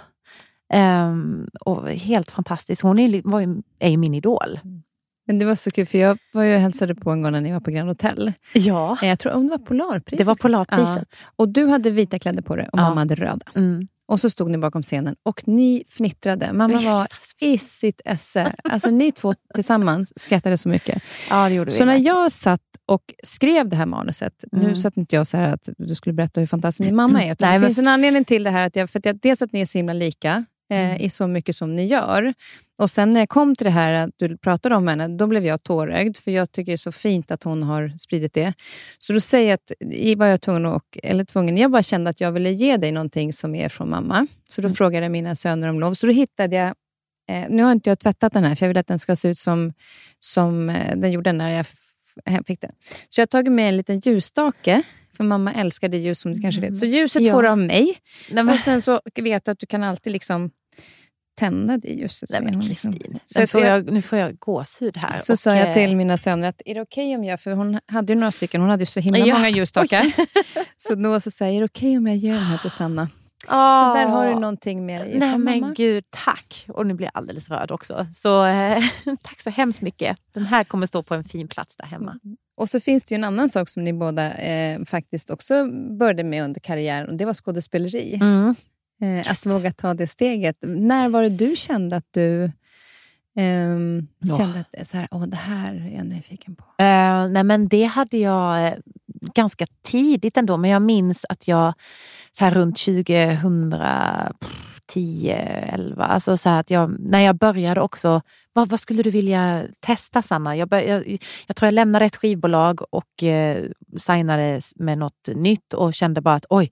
Ehm, 0.72 1.48
och 1.60 1.88
helt 1.88 2.30
fantastisk. 2.30 2.82
Hon 2.82 2.98
är, 2.98 3.22
var 3.24 3.40
ju, 3.40 3.62
är 3.78 3.90
ju 3.90 3.96
min 3.96 4.14
idol. 4.14 4.60
Mm. 4.64 4.82
Men 5.26 5.38
det 5.38 5.44
var 5.46 5.54
så 5.54 5.70
kul, 5.70 5.86
för 5.86 5.98
jag 5.98 6.18
var 6.32 6.42
ju 6.42 6.56
hälsade 6.56 6.94
på 6.94 7.10
en 7.10 7.22
gång 7.22 7.32
när 7.32 7.40
ni 7.40 7.52
var 7.52 7.60
på 7.60 7.70
Grand 7.70 7.88
Hotel. 7.88 8.32
Ja. 8.52 8.98
Eh, 9.02 9.08
Jag 9.08 9.18
tror 9.18 9.32
om 9.32 9.44
det 9.44 9.50
var 9.50 9.58
Polarpriset. 9.58 10.18
Det 10.18 10.24
var 10.24 10.34
Polarpriset. 10.34 11.08
Ja. 11.10 11.16
Och 11.36 11.48
du 11.48 11.66
hade 11.66 11.90
vita 11.90 12.18
kläder 12.18 12.42
på 12.42 12.56
dig 12.56 12.68
och 12.72 12.78
Ja. 12.78 12.82
mamma 12.82 13.00
hade 13.00 13.14
röda. 13.14 13.46
Mm. 13.56 13.88
Och 14.06 14.20
så 14.20 14.30
stod 14.30 14.50
ni 14.50 14.58
bakom 14.58 14.82
scenen 14.82 15.16
och 15.22 15.48
ni 15.48 15.84
fnittrade. 15.88 16.52
Mamma 16.52 16.78
var 16.80 17.06
i 17.40 17.58
sitt 17.58 18.00
esse. 18.04 18.54
Alltså 18.64 18.90
ni 18.90 19.12
två 19.12 19.34
tillsammans 19.54 20.12
skrattade 20.16 20.56
så 20.56 20.68
mycket. 20.68 21.02
Ja, 21.30 21.48
det 21.48 21.54
gjorde 21.54 21.70
vi. 21.70 21.76
Så 21.76 21.84
när 21.84 21.92
verkligen. 21.92 22.16
jag 22.16 22.32
satt 22.32 22.60
och 22.86 23.02
skrev 23.22 23.68
det 23.68 23.76
här 23.76 23.86
manuset, 23.86 24.44
nu 24.52 24.62
Mm. 24.64 24.76
satt 24.76 24.96
inte 24.96 25.16
jag 25.16 25.26
så 25.26 25.36
här 25.36 25.52
att 25.54 25.68
du 25.78 25.94
skulle 25.94 26.12
berätta 26.12 26.40
hur 26.40 26.46
fantastisk 26.46 26.86
min 26.86 26.96
mamma 26.96 27.22
är, 27.22 27.26
Nej, 27.26 27.36
det 27.38 27.46
men- 27.58 27.62
finns 27.68 27.78
en 27.78 27.88
anledning 27.88 28.24
till 28.24 28.42
det 28.42 28.50
här. 28.50 28.66
Att 28.66 28.76
jag, 28.76 28.90
för 28.90 28.98
att 28.98 29.04
jag, 29.06 29.18
dels 29.20 29.42
att 29.42 29.52
ni 29.52 29.60
är 29.60 29.64
så 29.64 29.78
himla 29.78 29.92
lika 29.92 30.44
eh, 30.70 30.78
Mm. 30.78 30.96
i 31.00 31.10
så 31.10 31.26
mycket 31.26 31.56
som 31.56 31.76
ni 31.76 31.84
gör. 31.84 32.34
Och 32.78 32.90
sen 32.90 33.12
när 33.12 33.20
jag 33.20 33.28
kom 33.28 33.56
till 33.56 33.64
det 33.64 33.70
här 33.70 33.92
att 33.92 34.10
du 34.16 34.36
pratade 34.36 34.74
om 34.74 34.88
henne, 34.88 35.08
då 35.08 35.26
blev 35.26 35.44
jag 35.46 35.62
tårögd, 35.62 36.16
för 36.16 36.30
jag 36.30 36.52
tycker 36.52 36.72
det 36.72 36.74
är 36.74 36.76
så 36.76 36.92
fint 36.92 37.30
att 37.30 37.42
hon 37.44 37.62
har 37.62 37.92
spridit 37.98 38.32
det. 38.34 38.52
Så 38.98 39.12
då 39.12 39.20
säger 39.20 39.48
jag 39.50 39.54
att, 39.54 39.92
i 39.92 40.14
var 40.14 40.26
jag 40.26 40.40
tvungen, 40.40 40.66
att, 40.66 40.82
eller 41.02 41.24
tvungen, 41.24 41.56
jag 41.58 41.70
bara 41.70 41.82
kände 41.82 42.10
att 42.10 42.20
jag 42.20 42.32
ville 42.32 42.50
ge 42.50 42.76
dig 42.76 42.92
någonting 42.92 43.32
som 43.32 43.54
är 43.54 43.68
från 43.68 43.90
mamma. 43.90 44.26
Så 44.48 44.60
då 44.62 44.66
Mm. 44.68 44.74
frågade 44.76 45.04
jag 45.04 45.10
mina 45.12 45.34
söner 45.34 45.68
om 45.68 45.80
lov. 45.80 45.94
Så 45.94 46.06
då 46.06 46.12
hittade 46.12 46.56
jag 46.56 46.74
Eh, 47.30 47.44
nu 47.50 47.62
har 47.62 47.72
inte 47.72 47.90
jag 47.90 47.98
tvättat 47.98 48.32
den 48.32 48.44
här, 48.44 48.54
för 48.54 48.66
jag 48.66 48.68
vill 48.68 48.78
att 48.78 48.86
den 48.86 48.98
ska 48.98 49.16
se 49.16 49.28
ut 49.28 49.38
som, 49.38 49.72
som 50.18 50.70
eh, 50.70 50.96
den 50.96 51.12
gjorde 51.12 51.32
när 51.32 51.50
jag 51.50 51.66
fick 52.46 52.60
den. 52.60 52.72
Så 53.08 53.20
jag 53.20 53.22
har 53.22 53.26
tagit 53.26 53.52
med 53.52 53.68
en 53.68 53.76
liten 53.76 54.00
ljusstake, 54.00 54.82
för 55.16 55.24
mamma 55.24 55.52
älskar 55.52 55.88
det 55.88 55.96
ljus 55.96 56.20
som 56.20 56.32
du 56.34 56.40
kanske 56.40 56.60
vet. 56.60 56.76
Så 56.76 56.86
ljuset 56.86 57.22
Ja. 57.22 57.32
får 57.32 57.42
du 57.42 57.48
av 57.48 57.58
mig. 57.58 57.96
Och 58.52 58.60
sen 58.60 58.82
så 58.82 59.00
vet 59.14 59.44
du 59.44 59.50
att 59.50 59.58
du 59.58 59.66
kan 59.66 59.82
alltid 59.82 60.12
liksom 60.12 60.50
tända 61.38 61.76
det 61.78 61.88
ljuset. 61.88 62.30
nej, 62.32 62.40
men 62.42 62.60
liksom- 62.60 62.92
Kristin. 62.92 63.18
Så, 63.24 63.40
Nu 63.40 63.46
får 63.46 63.60
jag, 63.60 63.92
nu 63.92 64.02
får 64.02 64.18
jag 64.18 64.38
gåshud 64.38 64.96
här. 64.96 65.18
så 65.18 65.32
och, 65.32 65.38
sa 65.38 65.54
jag 65.56 65.68
eh, 65.68 65.74
till 65.74 65.96
mina 65.96 66.16
söner 66.16 66.48
att 66.48 66.62
är 66.64 66.74
det 66.74 66.80
okej 66.80 67.16
om 67.16 67.24
jag, 67.24 67.40
för 67.40 67.52
hon 67.52 67.80
hade 67.86 68.12
ju 68.12 68.18
några 68.18 68.32
stycken, 68.32 68.60
hon 68.60 68.70
hade 68.70 68.82
ju 68.82 68.86
så 68.86 69.00
himla 69.00 69.18
Ja. 69.18 69.34
många 69.34 69.48
ljusstakar. 69.48 70.12
så 70.76 70.94
då 70.94 71.20
så 71.20 71.30
sa 71.30 71.44
jag, 71.44 71.54
är 71.54 71.58
det 71.58 71.64
okej 71.64 71.96
om 71.98 72.06
jag 72.06 72.16
ger 72.16 72.32
den 72.34 72.42
här 72.42 72.58
till 72.58 72.70
Sanna? 72.70 73.08
Så 73.48 73.54
åh. 73.54 73.94
där 73.94 74.06
har 74.06 74.26
du 74.26 74.34
någonting 74.34 74.86
mer 74.86 74.98
Nej 75.04 75.30
från 75.30 75.44
men 75.44 75.60
mamma. 75.60 75.74
gud, 75.76 76.04
tack! 76.10 76.66
Och 76.68 76.86
nu 76.86 76.94
blir 76.94 77.06
jag 77.06 77.12
alldeles 77.14 77.48
rörd 77.48 77.70
också. 77.70 78.06
Så 78.12 78.44
eh, 78.44 78.82
tack 79.22 79.40
så 79.40 79.50
hemskt 79.50 79.82
mycket. 79.82 80.16
Den 80.32 80.44
här 80.44 80.64
kommer 80.64 80.86
stå 80.86 81.02
på 81.02 81.14
en 81.14 81.24
fin 81.24 81.48
plats 81.48 81.76
där 81.76 81.86
hemma. 81.86 82.18
Och 82.56 82.68
så 82.68 82.80
finns 82.80 83.04
det 83.04 83.14
ju 83.14 83.16
en 83.16 83.24
annan 83.24 83.48
sak 83.48 83.68
som 83.68 83.84
ni 83.84 83.92
båda 83.92 84.34
eh, 84.34 84.84
faktiskt 84.84 85.30
också 85.30 85.66
började 85.98 86.24
med 86.24 86.44
under 86.44 86.60
karriären 86.60 87.08
och 87.08 87.14
det 87.16 87.24
var 87.24 87.34
skådespeleri. 87.34 88.14
Mm. 88.14 88.54
Eh, 89.02 89.30
att 89.30 89.46
våga 89.46 89.72
ta 89.72 89.94
det 89.94 90.06
steget. 90.06 90.56
När 90.60 91.08
var 91.08 91.22
det 91.22 91.28
du 91.28 91.56
kände 91.56 91.96
att 91.96 92.08
du 92.10 92.50
Åh. 93.36 94.36
kände 94.36 94.60
att 94.60 94.74
så 94.88 94.96
här, 94.96 95.08
Åh, 95.10 95.22
det 95.22 95.36
här 95.36 95.74
är 95.74 95.96
jag 95.96 96.06
nyfiken 96.06 96.56
på? 96.56 96.64
Eh, 96.78 97.28
nej 97.28 97.44
men 97.44 97.68
det 97.68 97.84
hade 97.84 98.16
jag 98.16 98.66
eh, 98.66 98.74
ganska 99.34 99.66
tidigt 99.82 100.36
ändå. 100.36 100.56
Men 100.56 100.70
jag 100.70 100.82
minns 100.82 101.26
att 101.28 101.48
jag 101.48 101.74
så 102.32 102.44
här 102.44 102.50
runt 102.50 102.76
2010, 102.76 105.30
11, 105.66 106.04
alltså 106.04 106.36
så 106.36 106.50
att 106.50 106.70
jag, 106.70 106.96
när 107.00 107.20
jag 107.20 107.36
började 107.36 107.80
också, 107.80 108.20
vad, 108.54 108.68
vad 108.68 108.80
skulle 108.80 109.02
du 109.02 109.10
vilja 109.10 109.66
testa 109.80 110.22
Sanna? 110.22 110.56
Jag, 110.56 110.68
bör, 110.68 110.78
jag, 110.78 111.18
jag 111.46 111.56
tror 111.56 111.66
jag 111.66 111.74
lämnade 111.74 112.04
ett 112.04 112.16
skivbolag 112.16 112.80
och 112.90 113.22
eh, 113.22 113.64
signade 113.96 114.60
med 114.76 114.98
något 114.98 115.28
nytt 115.34 115.72
och 115.72 115.94
kände 115.94 116.20
bara 116.20 116.34
att 116.34 116.46
oj, 116.48 116.70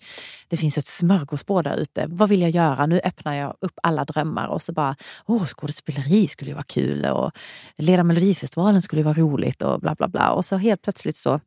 det 0.49 0.57
finns 0.57 0.79
ett 0.79 0.87
smörgåsbord 0.87 1.65
där 1.65 1.77
ute. 1.77 2.07
Vad 2.09 2.29
vill 2.29 2.41
jag 2.41 2.51
göra? 2.51 2.87
Nu 2.87 3.01
öppnar 3.05 3.35
jag 3.35 3.57
upp 3.61 3.79
alla 3.83 4.05
drömmar 4.05 4.47
och 4.47 4.63
så 4.63 4.73
bara, 4.73 4.97
åh, 5.27 5.45
skådespeleri 5.47 6.29
skulle 6.29 6.51
ju 6.51 6.55
vara 6.55 6.65
kul 6.65 7.05
och 7.05 7.33
leda 7.77 8.05
Melodifestivalen 8.05 8.83
skulle 8.83 9.01
ju 9.01 9.05
vara 9.05 9.19
roligt 9.19 9.63
och 9.63 9.81
bla 9.81 9.95
bla 9.95 10.09
bla. 10.09 10.31
Och 10.31 10.45
så 10.45 10.57
helt 10.57 10.83
plötsligt 10.83 11.17
så, 11.17 11.41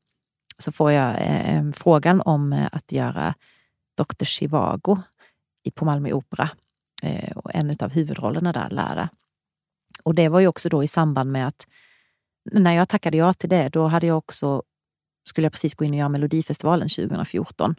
så 0.57 0.71
får 0.71 0.91
jag 0.91 1.09
eh, 1.09 1.57
eh 1.57 1.71
frågan 1.71 2.21
om 2.21 2.53
eh, 2.53 2.67
att 2.71 2.91
göra 2.91 3.33
Dr. 3.97 4.25
Chivago 4.25 4.97
på 5.75 5.85
Malmö 5.85 6.11
Opera. 6.11 6.49
Eh, 7.03 7.37
och 7.37 7.55
en 7.55 7.75
av 7.79 7.91
huvudrollerna 7.91 8.53
där, 8.53 8.69
Lära. 8.69 9.09
Och 10.05 10.15
det 10.15 10.29
var 10.29 10.39
ju 10.39 10.47
också 10.47 10.69
då 10.69 10.83
i 10.83 10.87
samband 10.87 11.31
med 11.31 11.47
att 11.47 11.67
när 12.51 12.71
jag 12.71 12.89
tackade 12.89 13.17
ja 13.17 13.33
till 13.33 13.49
det, 13.49 13.69
då 13.69 13.87
hade 13.87 14.07
jag 14.07 14.17
också, 14.17 14.63
skulle 15.29 15.45
jag 15.45 15.51
precis 15.51 15.75
gå 15.75 15.85
in 15.85 15.91
och 15.91 15.97
göra 15.97 16.09
Melodifestivalen 16.09 16.89
2014. 16.89 17.75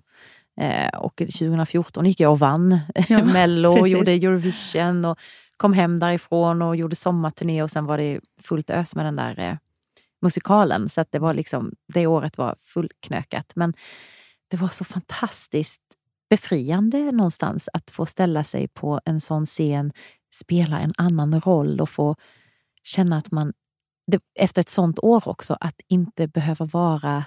Eh, 0.61 0.89
och 0.89 1.17
2014 1.17 2.07
gick 2.07 2.21
jag 2.21 2.33
och 2.33 2.39
vann 2.39 2.79
Ja, 3.09 3.25
Mello 3.25 3.69
och 3.69 3.77
precis. 3.77 3.93
gjorde 3.93 4.13
Eurovision 4.13 5.05
och 5.05 5.19
kom 5.57 5.73
hem 5.73 6.01
därifrån 6.01 6.63
och 6.63 6.77
gjorde 6.77 6.97
sommarturné 6.97 7.63
och 7.63 7.71
sen 7.71 7.87
var 7.87 7.99
det 7.99 8.21
fullt 8.43 8.71
ös 8.71 8.95
med 8.95 9.07
den 9.07 9.17
där 9.17 9.39
eh, 9.39 9.57
musikalen. 10.23 10.89
Så 10.89 11.01
att 11.01 11.13
det 11.13 11.19
var 11.19 11.35
liksom, 11.35 11.73
det 11.95 12.07
året 12.07 12.39
var 12.39 12.57
fullknökat. 12.59 13.53
Men 13.55 13.75
det 14.51 14.57
var 14.57 14.69
så 14.69 14.85
fantastiskt 14.85 15.83
befriande 16.31 16.99
någonstans 16.99 17.69
att 17.73 17.91
få 17.91 18.07
ställa 18.07 18.45
sig 18.45 18.69
på 18.69 19.01
en 19.05 19.21
sån 19.21 19.47
scen, 19.47 19.93
spela 20.37 20.81
en 20.81 20.93
annan 20.97 21.41
roll 21.41 21.81
och 21.81 21.89
få 21.89 22.17
känna 22.83 23.17
att 23.17 23.31
man, 23.31 23.53
det, 24.07 24.23
efter 24.35 24.61
ett 24.61 24.69
sånt 24.69 24.99
år 24.99 25.29
också, 25.29 25.57
att 25.61 25.81
inte 25.89 26.29
behöva 26.29 26.65
vara 26.65 27.25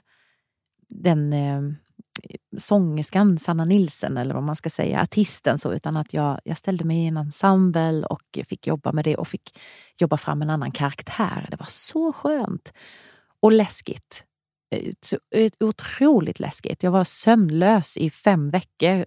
den 0.89 1.33
eh, 1.33 1.61
sångerskan 2.57 3.39
Sanna 3.39 3.65
Nilsen 3.65 4.17
eller 4.17 4.33
vad 4.33 4.43
man 4.43 4.55
ska 4.55 4.69
säga, 4.69 5.01
artisten 5.01 5.57
så, 5.57 5.73
utan 5.73 5.97
att 5.97 6.13
jag, 6.13 6.39
jag 6.43 6.57
ställde 6.57 6.85
mig 6.85 6.97
i 6.97 7.07
en 7.07 7.17
ensemble 7.17 8.05
och 8.05 8.39
fick 8.47 8.67
jobba 8.67 8.91
med 8.91 9.03
det 9.03 9.15
och 9.15 9.27
fick 9.27 9.59
jobba 9.97 10.17
fram 10.17 10.41
en 10.41 10.49
annan 10.49 10.71
karaktär. 10.71 11.47
Det 11.51 11.57
var 11.57 11.69
så 11.69 12.13
skönt 12.13 12.73
och 13.39 13.51
läskigt. 13.51 14.23
Otroligt 15.59 16.39
läskigt. 16.39 16.83
Jag 16.83 16.91
var 16.91 17.03
sömnlös 17.03 17.97
i 17.97 18.09
fem 18.09 18.49
veckor. 18.49 19.05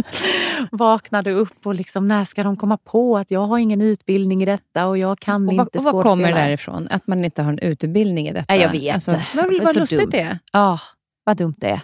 Vaknade 0.70 1.32
upp 1.32 1.66
och 1.66 1.74
liksom, 1.74 2.08
när 2.08 2.24
ska 2.24 2.42
de 2.42 2.56
komma 2.56 2.76
på 2.76 3.18
att 3.18 3.30
jag 3.30 3.46
har 3.46 3.58
ingen 3.58 3.80
utbildning 3.80 4.42
i 4.42 4.46
detta 4.46 4.86
och 4.86 4.98
jag 4.98 5.18
kan 5.18 5.48
Och 5.48 5.54
vad, 5.56 5.66
inte 5.66 5.78
och 5.78 5.84
vad 5.84 6.02
kommer 6.02 6.16
det 6.16 6.22
skådespela. 6.28 6.46
därifrån? 6.46 6.88
Att 6.90 7.06
man 7.06 7.24
inte 7.24 7.42
har 7.42 7.52
en 7.52 7.58
utbildning 7.58 8.28
i 8.28 8.32
detta? 8.32 8.44
Nej, 8.48 8.62
jag 8.62 8.72
vet. 8.72 8.94
Alltså, 8.94 9.10
Det 9.10 9.24
vad 9.34 9.44
vad 9.64 9.76
lustigt 9.76 10.00
dumt. 10.00 10.10
det 10.10 10.20
är. 10.20 10.38
Ja, 10.52 10.78
vad 11.24 11.36
dumt 11.36 11.54
det 11.58 11.68
är. 11.68 11.80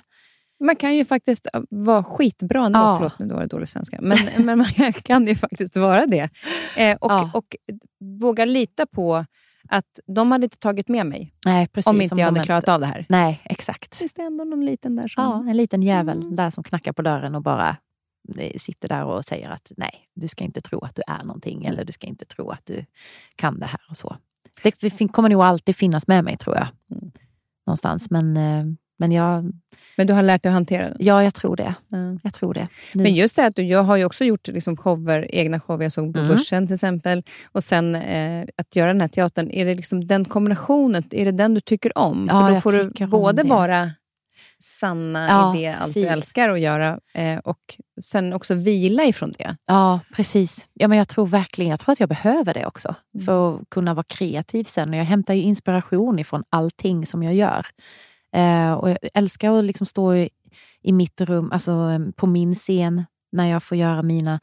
Man 0.64 0.76
kan 0.76 0.94
ju 0.96 1.04
faktiskt 1.04 1.46
vara 1.70 2.04
skitbra 2.04 2.66
ändå. 2.66 2.78
Ja. 2.78 2.96
Förlåt, 2.98 3.18
nu 3.18 3.34
var 3.34 3.40
det 3.40 3.46
dålig 3.46 3.68
svenska. 3.68 3.98
Men, 4.00 4.18
men 4.46 4.58
man 4.58 4.92
kan 4.92 5.26
ju 5.26 5.34
faktiskt 5.34 5.76
vara 5.76 6.06
det. 6.06 6.28
Eh, 6.76 6.96
och, 7.00 7.10
Ja. 7.12 7.30
och 7.34 7.56
våga 8.20 8.44
lita 8.44 8.86
på 8.86 9.24
att 9.70 10.00
de 10.06 10.32
hade 10.32 10.44
inte 10.44 10.58
tagit 10.58 10.88
med 10.88 11.06
mig 11.06 11.32
Nej, 11.44 11.66
precis. 11.66 11.90
om 11.90 12.00
inte 12.00 12.14
jag 12.14 12.24
hade 12.24 12.40
de 12.40 12.44
klarat 12.44 12.68
av 12.68 12.80
det 12.80 12.86
här. 12.86 13.06
Nej, 13.08 13.40
exakt. 13.44 13.96
Finns 13.96 14.14
det 14.14 14.22
ändå 14.22 14.44
någon 14.44 14.64
liten 14.64 14.96
där 14.96 15.08
som... 15.08 15.24
Ja, 15.24 15.50
en 15.50 15.56
liten 15.56 15.82
jävel 15.82 16.22
Mm. 16.22 16.36
där 16.36 16.50
som 16.50 16.64
knackar 16.64 16.92
på 16.92 17.02
dörren 17.02 17.34
och 17.34 17.42
bara 17.42 17.76
eh, 18.38 18.58
sitter 18.58 18.88
där 18.88 19.04
och 19.04 19.24
säger 19.24 19.50
att 19.50 19.72
nej, 19.76 20.08
du 20.14 20.28
ska 20.28 20.44
inte 20.44 20.60
tro 20.60 20.80
att 20.80 20.94
du 20.94 21.02
är 21.06 21.24
någonting 21.24 21.64
eller 21.64 21.84
du 21.84 21.92
ska 21.92 22.06
inte 22.06 22.24
tro 22.24 22.50
att 22.50 22.66
du 22.66 22.84
kan 23.36 23.58
det 23.58 23.66
här 23.66 23.80
och 23.90 23.96
så. 23.96 24.16
Det 24.62 25.08
kommer 25.12 25.28
nog 25.28 25.42
alltid 25.42 25.76
finnas 25.76 26.06
med 26.06 26.24
mig 26.24 26.36
tror 26.36 26.56
jag. 26.56 26.68
Mm. 26.90 27.10
Någonstans. 27.66 28.10
Men 28.10 28.36
eh, 28.36 28.64
Men 29.00 29.12
jag, 29.12 29.52
Men 29.96 30.06
du 30.06 30.12
har 30.12 30.22
lärt 30.22 30.42
dig 30.42 30.50
att 30.50 30.54
hantera 30.54 30.88
den? 30.88 30.96
ja, 31.00 31.22
jag 31.24 31.34
tror 31.34 31.56
det. 31.56 31.74
Ja. 31.88 31.98
Jag 32.22 32.34
tror 32.34 32.54
det. 32.54 32.68
Nu. 32.94 33.02
Men 33.02 33.14
just 33.14 33.36
det 33.36 33.46
att 33.46 33.56
du, 33.56 33.62
jag 33.62 33.82
har 33.82 33.96
ju 33.96 34.04
också 34.04 34.24
gjort 34.24 34.48
liksom 34.48 34.76
shower, 34.76 35.34
egna 35.34 35.60
shower. 35.60 35.82
Jag 35.82 35.92
såg 35.92 36.12
på 36.12 36.18
Mm. 36.18 36.30
Börsen 36.30 36.66
till 36.66 36.74
exempel. 36.74 37.22
Och 37.52 37.62
sen 37.64 37.94
eh, 37.94 38.46
att 38.56 38.76
göra 38.76 38.88
den 38.92 39.00
här 39.00 39.08
teatern. 39.08 39.50
Är 39.50 39.64
det 39.64 39.74
liksom 39.74 40.06
den 40.06 40.24
kombinationen, 40.24 41.02
är 41.10 41.24
det 41.24 41.32
den 41.32 41.54
du 41.54 41.60
tycker 41.60 41.98
om? 41.98 42.26
Ja, 42.28 42.34
För 42.40 42.48
då 42.48 42.54
jag 42.54 42.62
får 42.62 42.72
du 42.72 43.06
både 43.06 43.42
vara 43.42 43.90
Sanna 44.62 45.28
Ja, 45.28 45.56
i 45.56 45.60
det 45.62 45.74
allt 45.74 45.94
du 45.94 46.02
precis. 46.02 46.10
älskar 46.16 46.48
att 46.48 46.60
göra 46.60 46.98
eh, 47.14 47.38
och 47.38 47.58
sen 48.04 48.32
också 48.32 48.54
vila 48.54 49.04
ifrån 49.04 49.32
det. 49.38 49.56
Ja, 49.66 50.00
precis. 50.16 50.68
Ja, 50.72 50.88
men 50.88 50.98
jag 50.98 51.08
tror 51.08 51.26
verkligen 51.26 51.70
jag 51.70 51.78
tror 51.80 51.92
att 51.92 52.00
jag 52.00 52.08
behöver 52.08 52.54
det 52.54 52.66
också. 52.66 52.94
Mm. 53.14 53.24
För 53.26 53.54
att 53.54 53.60
kunna 53.70 53.94
vara 53.94 54.04
kreativ 54.08 54.64
sen. 54.64 54.90
Och 54.90 54.96
jag 54.96 55.04
hämtar 55.04 55.34
ju 55.34 55.42
inspiration 55.42 56.18
ifrån 56.18 56.42
allting 56.50 57.06
som 57.06 57.22
jag 57.22 57.34
gör. 57.34 57.66
Eh, 58.32 58.72
och 58.72 58.90
jag 58.90 58.98
älskar 59.14 59.58
att 59.58 59.64
liksom 59.64 59.86
stå 59.86 60.14
i, 60.14 60.30
i 60.82 60.92
mitt 60.92 61.20
rum, 61.20 61.52
alltså 61.52 61.72
ehm, 61.72 62.12
på 62.12 62.26
min 62.26 62.54
scen, 62.54 63.04
när 63.32 63.46
jag 63.46 63.62
får 63.62 63.76
göra 63.76 64.02
mina 64.02 64.40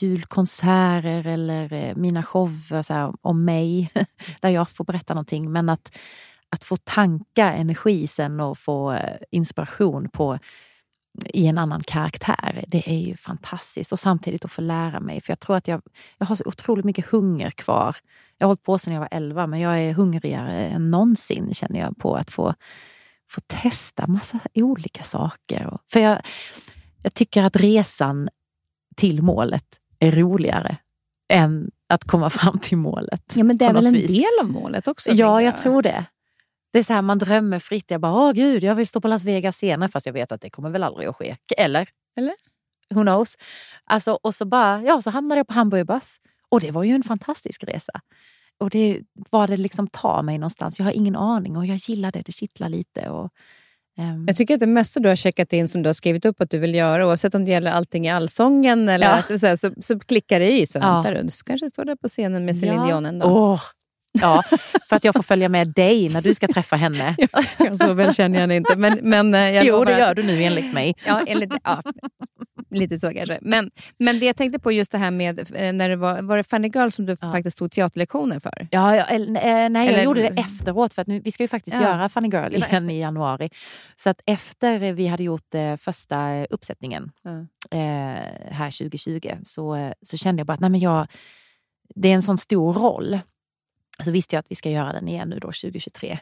julkonserter 0.00 1.26
eller 1.26 1.72
eh, 1.72 1.96
mina 1.96 2.22
shower 2.22 2.82
så 2.82 2.94
här, 2.94 3.12
om 3.20 3.44
mig, 3.44 3.90
där 4.40 4.48
jag 4.48 4.70
får 4.70 4.84
berätta 4.84 5.14
någonting. 5.14 5.52
Men 5.52 5.68
att, 5.68 5.98
att 6.48 6.64
få 6.64 6.76
tanka 6.76 7.52
energi 7.52 8.06
sen 8.06 8.40
och 8.40 8.58
få 8.58 8.92
eh, 8.92 9.16
inspiration 9.30 10.08
på 10.08 10.38
i 11.24 11.46
en 11.46 11.58
annan 11.58 11.82
karaktär. 11.82 12.64
Det 12.68 12.90
är 12.90 12.98
ju 12.98 13.16
fantastiskt. 13.16 13.92
Och 13.92 13.98
samtidigt 13.98 14.44
att 14.44 14.52
få 14.52 14.62
lära 14.62 15.00
mig. 15.00 15.20
För 15.20 15.30
jag 15.30 15.40
tror 15.40 15.56
att 15.56 15.68
jag, 15.68 15.82
jag 16.18 16.26
har 16.26 16.36
så 16.36 16.44
otroligt 16.46 16.84
mycket 16.84 17.06
hunger 17.06 17.50
kvar. 17.50 17.96
Jag 18.38 18.46
har 18.46 18.48
hållit 18.48 18.62
på 18.62 18.78
sedan 18.78 18.94
jag 18.94 19.00
var 19.00 19.08
11 19.10 19.46
men 19.46 19.60
jag 19.60 19.80
är 19.80 19.92
hungrigare 19.92 20.66
än 20.66 20.90
någonsin 20.90 21.54
känner 21.54 21.80
jag 21.80 21.98
på 21.98 22.16
att 22.16 22.30
få, 22.30 22.54
få 23.30 23.40
testa 23.46 24.06
massa 24.06 24.40
olika 24.54 25.04
saker. 25.04 25.78
För 25.92 26.00
jag, 26.00 26.22
jag 27.02 27.14
tycker 27.14 27.42
att 27.42 27.56
resan 27.56 28.28
till 28.96 29.22
målet 29.22 29.66
är 29.98 30.10
roligare 30.10 30.76
än 31.28 31.70
att 31.88 32.04
komma 32.04 32.30
fram 32.30 32.58
till 32.58 32.78
målet. 32.78 33.32
Ja, 33.34 33.44
men 33.44 33.56
det 33.56 33.64
är 33.64 33.72
väl 33.72 33.86
en 33.86 33.92
vis. 33.92 34.10
del 34.10 34.40
av 34.40 34.50
målet 34.50 34.88
också? 34.88 35.10
Ja, 35.10 35.36
tänker 35.36 35.44
jag 35.44 35.56
tror 35.62 35.82
det. 35.82 36.04
Det 36.72 36.78
är 36.78 36.82
så 36.82 36.92
här, 36.92 37.02
man 37.02 37.18
drömmer 37.18 37.58
fritt. 37.58 37.90
Jag 37.90 38.00
bara, 38.00 38.12
åh 38.12 38.32
gud, 38.32 38.64
jag 38.64 38.74
vill 38.74 38.86
stå 38.86 39.00
på 39.00 39.08
Las 39.08 39.24
Vegas 39.24 39.56
senare 39.56 39.88
fast 39.88 40.06
jag 40.06 40.12
vet 40.12 40.32
att 40.32 40.40
det 40.40 40.50
kommer 40.50 40.70
väl 40.70 40.82
aldrig 40.82 41.08
att 41.08 41.16
ske. 41.16 41.36
Eller? 41.56 41.88
Eller? 42.16 42.34
Who 42.90 43.02
knows? 43.02 43.38
Alltså, 43.84 44.12
och 44.12 44.34
så 44.34 44.44
bara, 44.44 44.82
ja, 44.82 45.02
så 45.02 45.10
hamnade 45.10 45.38
jag 45.38 45.46
på 45.46 45.54
Hamburger 45.54 45.84
Börs. 45.84 46.16
Och 46.48 46.60
det 46.60 46.70
var 46.70 46.84
ju 46.84 46.94
en 46.94 47.02
fantastisk 47.02 47.64
resa. 47.64 48.00
Och 48.64 48.70
det 48.70 49.00
var 49.30 49.46
det 49.46 49.56
liksom 49.56 49.86
tar 49.86 50.22
mig 50.22 50.38
någonstans. 50.38 50.78
Jag 50.78 50.86
har 50.86 50.92
ingen 50.92 51.16
aning 51.16 51.56
och 51.56 51.66
jag 51.66 51.76
gillar 51.76 52.12
det. 52.12 52.22
Det 52.22 52.32
kittlar 52.32 52.68
lite. 52.68 53.08
Och, 53.10 53.30
ehm, 53.98 54.24
Jag 54.26 54.36
tycker 54.36 54.54
att 54.54 54.60
det 54.60 54.66
mesta 54.66 55.00
du 55.00 55.08
har 55.08 55.16
checkat 55.16 55.52
in 55.52 55.68
som 55.68 55.82
du 55.82 55.88
har 55.88 55.94
skrivit 55.94 56.24
upp 56.24 56.40
att 56.40 56.50
du 56.50 56.58
vill 56.58 56.74
göra, 56.74 57.06
oavsett 57.06 57.34
om 57.34 57.44
det 57.44 57.50
gäller 57.50 57.70
allting 57.70 58.06
i 58.06 58.10
allsången 58.10 58.88
eller 58.88 59.06
Ja. 59.06 59.12
att 59.48 59.60
så, 59.60 59.70
så 59.80 59.98
klickar 59.98 60.40
det 60.40 60.52
i. 60.60 60.66
Så 60.66 60.78
Ja. 60.78 60.94
väntar 60.94 61.14
du. 61.14 61.22
Du 61.22 61.28
kanske 61.44 61.70
står 61.70 61.84
där 61.84 61.96
på 61.96 62.08
scenen 62.08 62.44
med 62.44 62.56
Céline 62.56 62.74
ja. 62.80 62.86
Dion 62.86 63.06
en 63.06 63.18
dag. 63.18 63.32
Åh, 63.32 63.60
ja, 64.20 64.42
för 64.88 64.96
att 64.96 65.04
jag 65.04 65.14
får 65.14 65.22
följa 65.22 65.48
med 65.48 65.72
dig 65.72 66.08
när 66.08 66.22
du 66.22 66.34
ska 66.34 66.46
träffa 66.48 66.76
henne. 66.76 67.16
så 67.80 67.92
väl 67.92 68.14
känner 68.14 68.34
jag 68.36 68.40
henne 68.40 68.56
inte. 68.56 68.76
Men, 68.76 68.98
men, 69.02 69.34
eh, 69.34 69.40
jag 69.40 69.64
jo, 69.64 69.84
det 69.84 69.98
gör 69.98 70.14
du 70.14 70.22
nu 70.22 70.42
enligt 70.42 70.72
mig. 70.74 70.94
Ja, 71.06 71.20
enligt, 71.26 71.52
ja, 71.64 71.82
lite 72.70 72.98
så 72.98 73.10
kanske. 73.12 73.38
Men, 73.42 73.70
men 73.98 74.18
det 74.20 74.26
jag 74.26 74.36
tänkte 74.36 74.58
på 74.60 74.72
just 74.72 74.92
det 74.92 74.98
här 74.98 75.10
med, 75.10 75.38
eh, 75.54 75.72
när 75.72 75.88
det 75.88 75.96
var, 75.96 76.22
var 76.22 76.36
det 76.36 76.44
Funny 76.44 76.68
Girl 76.74 76.90
som 76.90 77.06
du 77.06 77.16
Ja. 77.20 77.32
faktiskt 77.32 77.58
tog 77.58 77.70
teaterlektioner 77.72 78.40
för? 78.40 78.68
Ja, 78.70 78.96
ja, 78.96 79.04
eller, 79.04 79.40
eh, 79.40 79.68
nej, 79.70 79.86
jag 79.86 79.94
Eller- 79.94 80.02
gjorde 80.04 80.20
det 80.22 80.40
efteråt. 80.40 80.94
För 80.94 81.02
att 81.02 81.08
nu, 81.08 81.20
vi 81.20 81.32
ska 81.32 81.42
ju 81.42 81.48
faktiskt 81.48 81.76
Ja, 81.76 81.82
göra 81.82 82.08
Funny 82.08 82.28
Girl 82.28 82.54
igen 82.54 82.90
i 82.90 83.00
januari. 83.00 83.50
Så 83.96 84.10
att 84.10 84.20
efter 84.26 84.92
vi 84.92 85.06
hade 85.06 85.22
gjort 85.22 85.54
eh, 85.54 85.76
första 85.76 86.44
uppsättningen 86.46 87.10
Ja. 87.22 87.30
eh, 87.78 88.18
här 88.50 88.70
2020 88.78 89.30
så, 89.42 89.92
så 90.02 90.16
kände 90.16 90.40
jag 90.40 90.46
bara 90.46 90.52
att 90.52 90.60
nej, 90.60 90.70
men 90.70 90.80
jag, 90.80 91.06
det 91.94 92.08
är 92.08 92.14
en 92.14 92.22
sån 92.22 92.38
stor 92.38 92.72
roll. 92.72 93.18
Så 94.02 94.10
visste 94.10 94.36
jag 94.36 94.40
att 94.40 94.50
vi 94.50 94.54
ska 94.54 94.70
göra 94.70 94.92
den 94.92 95.08
igen 95.08 95.28
nu 95.28 95.38
då 95.38 95.46
2023. 95.46 96.18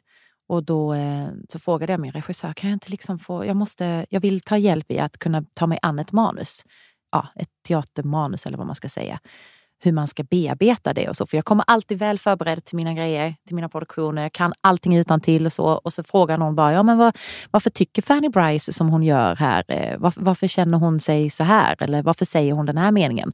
Och 0.48 0.64
då 0.64 0.94
eh, 0.94 1.28
så 1.48 1.58
frågade 1.58 1.92
jag 1.92 2.00
min 2.00 2.12
regissör, 2.12 2.52
kan 2.52 2.70
jag 2.70 2.76
inte 2.76 2.90
liksom 2.90 3.18
få, 3.18 3.46
jag, 3.46 3.56
måste, 3.56 4.06
jag 4.08 4.20
vill 4.20 4.40
ta 4.40 4.56
hjälp 4.56 4.90
i 4.90 4.98
att 4.98 5.18
kunna 5.18 5.44
ta 5.54 5.66
mig 5.66 5.78
an 5.82 5.98
ett 5.98 6.12
manus. 6.12 6.64
Ja, 7.12 7.26
ett 7.34 7.48
teatermanus 7.68 8.46
eller 8.46 8.58
vad 8.58 8.66
man 8.66 8.76
ska 8.76 8.88
säga. 8.88 9.20
Hur 9.84 9.92
man 9.92 10.08
ska 10.08 10.22
bearbeta 10.22 10.94
det 10.94 11.08
och 11.08 11.16
så. 11.16 11.26
För 11.26 11.36
jag 11.36 11.44
kommer 11.44 11.64
alltid 11.66 11.98
väl 11.98 12.18
förberedd 12.18 12.64
till 12.64 12.76
mina 12.76 12.94
grejer, 12.94 13.34
till 13.46 13.54
mina 13.54 13.68
produktioner. 13.68 14.22
Jag 14.22 14.32
kan 14.32 14.52
allting 14.60 14.96
utan 14.96 15.20
till 15.20 15.46
och 15.46 15.52
så. 15.52 15.66
Och 15.66 15.92
så 15.92 16.02
frågar 16.02 16.38
någon 16.38 16.54
bara, 16.54 16.72
ja 16.72 16.82
men 16.82 16.98
vad, 16.98 17.18
varför 17.50 17.70
tycker 17.70 18.02
Fanny 18.02 18.28
Bryce 18.28 18.72
som 18.72 18.88
hon 18.88 19.02
gör 19.02 19.36
här? 19.36 19.64
Eh, 19.68 19.98
varför, 19.98 20.20
varför 20.20 20.46
känner 20.46 20.78
hon 20.78 21.00
sig 21.00 21.30
så 21.30 21.44
här? 21.44 21.76
Eller 21.80 22.02
varför 22.02 22.24
säger 22.24 22.52
hon 22.52 22.66
den 22.66 22.78
här 22.78 22.92
meningen? 22.92 23.32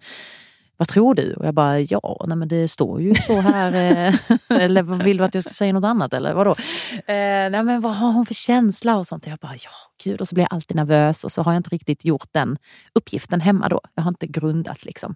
Vad 0.78 0.88
tror 0.88 1.14
du? 1.14 1.34
Och 1.34 1.46
jag 1.46 1.54
bara, 1.54 1.80
ja, 1.80 2.24
nej 2.28 2.36
men 2.36 2.48
det 2.48 2.68
står 2.68 3.02
ju 3.02 3.14
så 3.14 3.40
här. 3.40 3.72
eh, 4.08 4.14
eller 4.60 4.82
vill 4.82 5.16
du 5.16 5.24
att 5.24 5.34
jag 5.34 5.44
ska 5.44 5.52
säga 5.52 5.72
något 5.72 5.84
annat? 5.84 6.14
Eller 6.14 6.34
vadå? 6.34 6.50
Eh, 6.92 7.50
nej 7.50 7.62
men 7.62 7.80
vad 7.80 7.94
har 7.94 8.12
hon 8.12 8.26
för 8.26 8.34
känsla 8.34 8.96
och 8.96 9.06
sånt? 9.06 9.26
Och 9.26 9.32
jag 9.32 9.38
bara, 9.38 9.54
ja 9.54 9.70
gud. 10.04 10.20
Och 10.20 10.28
så 10.28 10.34
blir 10.34 10.44
jag 10.44 10.52
alltid 10.54 10.76
nervös 10.76 11.24
och 11.24 11.32
så 11.32 11.42
har 11.42 11.52
jag 11.52 11.60
inte 11.60 11.70
riktigt 11.70 12.04
gjort 12.04 12.28
den 12.32 12.58
uppgiften 12.94 13.40
hemma 13.40 13.68
då. 13.68 13.80
Jag 13.94 14.02
har 14.02 14.08
inte 14.08 14.26
grundat 14.26 14.84
liksom. 14.84 15.14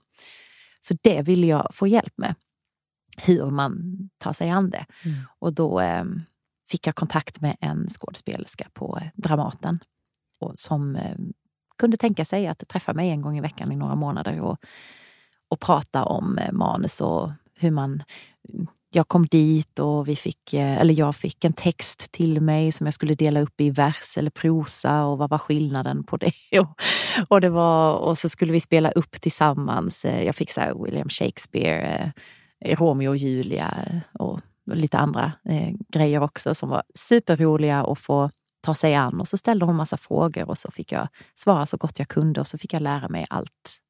Så 0.80 0.94
det 1.02 1.22
vill 1.22 1.44
jag 1.44 1.70
få 1.74 1.86
hjälp 1.86 2.12
med. 2.16 2.34
Hur 3.16 3.50
man 3.50 3.98
tar 4.18 4.32
sig 4.32 4.50
an 4.50 4.70
det. 4.70 4.86
Mm. 5.04 5.18
Och 5.38 5.52
då 5.52 5.80
eh, 5.80 6.04
fick 6.70 6.86
jag 6.86 6.94
kontakt 6.94 7.40
med 7.40 7.56
en 7.60 7.88
skådespelerska 7.88 8.68
på 8.74 9.00
Dramaten. 9.14 9.78
Och 10.40 10.58
som 10.58 10.96
eh, 10.96 11.16
kunde 11.78 11.96
tänka 11.96 12.24
sig 12.24 12.46
att 12.46 12.68
träffa 12.68 12.92
mig 12.94 13.10
en 13.10 13.22
gång 13.22 13.38
i 13.38 13.40
veckan 13.40 13.72
i 13.72 13.76
några 13.76 13.94
månader. 13.94 14.40
Och, 14.40 14.58
och 15.52 15.60
prata 15.60 16.04
om 16.04 16.38
eh, 16.38 16.52
manus 16.52 17.00
och 17.00 17.30
hur 17.58 17.70
man... 17.70 18.02
Jag 18.94 19.08
kom 19.08 19.26
dit 19.26 19.78
och 19.78 20.08
vi 20.08 20.16
fick, 20.16 20.54
eh, 20.54 20.80
eller 20.80 20.94
jag 20.94 21.16
fick 21.16 21.44
en 21.44 21.52
text 21.52 22.12
till 22.12 22.40
mig 22.40 22.72
som 22.72 22.86
jag 22.86 22.94
skulle 22.94 23.14
dela 23.14 23.40
upp 23.40 23.60
i 23.60 23.70
vers 23.70 24.18
eller 24.18 24.30
prosa 24.30 25.04
och 25.04 25.18
vad 25.18 25.30
var 25.30 25.38
skillnaden 25.38 26.04
på 26.04 26.16
det? 26.16 26.32
Och, 26.60 26.68
och, 27.28 27.40
det 27.40 27.48
var, 27.48 27.94
och 27.94 28.18
så 28.18 28.28
skulle 28.28 28.52
vi 28.52 28.60
spela 28.60 28.90
upp 28.90 29.20
tillsammans. 29.20 30.04
Eh, 30.04 30.24
jag 30.24 30.34
fick 30.34 30.52
så 30.52 30.60
här 30.60 30.84
William 30.84 31.08
Shakespeare, 31.08 32.12
Romeo 32.64 33.08
och 33.08 33.16
Julia 33.16 34.02
och 34.18 34.40
lite 34.72 34.98
andra 34.98 35.32
grejer 35.88 36.22
också 36.22 36.54
som 36.54 36.68
var 36.68 36.82
superroliga 36.94 37.84
att 37.84 37.98
få 37.98 38.30
ta 38.60 38.74
sig 38.74 38.94
an. 38.94 39.20
Och 39.20 39.28
så 39.28 39.36
ställde 39.36 39.64
hon 39.64 39.76
massa 39.76 39.96
frågor 39.96 40.48
och 40.48 40.58
så 40.58 40.70
fick 40.70 40.92
jag 40.92 41.08
svara 41.34 41.66
så 41.66 41.76
gott 41.76 41.98
jag 41.98 42.08
kunde 42.08 42.40
och 42.40 42.46
så 42.46 42.58
fick 42.58 42.72
jag 42.72 42.82
lära 42.82 43.08
mig 43.08 43.26
allt 43.30 43.82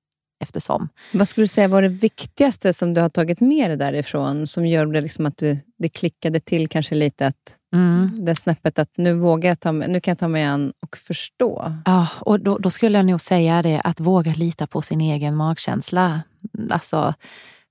eftersom. 0.42 0.88
Vad 1.12 1.28
skulle 1.28 1.42
du 1.42 1.48
säga 1.48 1.68
var 1.68 1.82
det 1.82 1.88
viktigaste 1.88 2.72
som 2.72 2.94
du 2.94 3.00
har 3.00 3.08
tagit 3.08 3.40
med 3.40 3.70
dig 3.70 3.76
därifrån 3.76 4.46
som 4.46 4.66
gör 4.66 4.86
det 4.86 5.00
liksom 5.00 5.26
att 5.26 5.36
du, 5.36 5.58
det 5.78 5.88
klickade 5.88 6.40
till 6.40 6.68
kanske 6.68 6.94
lite 6.94 7.26
att 7.26 7.56
Mm. 7.74 8.24
det 8.24 8.34
snäppet 8.34 8.78
att 8.78 8.88
nu 8.96 9.14
vågar 9.14 9.50
jag 9.50 9.60
ta 9.60 9.72
nu 9.72 10.00
kan 10.00 10.12
jag 10.12 10.18
ta 10.18 10.28
mig 10.28 10.44
an 10.44 10.72
och 10.80 10.96
förstå. 10.96 11.74
Ja, 11.84 12.08
och 12.20 12.40
då, 12.40 12.58
då 12.58 12.70
skulle 12.70 12.98
jag 12.98 13.06
nog 13.06 13.20
säga 13.20 13.62
det 13.62 13.80
att 13.84 14.00
våga 14.00 14.32
lita 14.32 14.66
på 14.66 14.82
sin 14.82 15.00
egen 15.00 15.36
magkänsla. 15.36 16.22
Alltså 16.70 17.14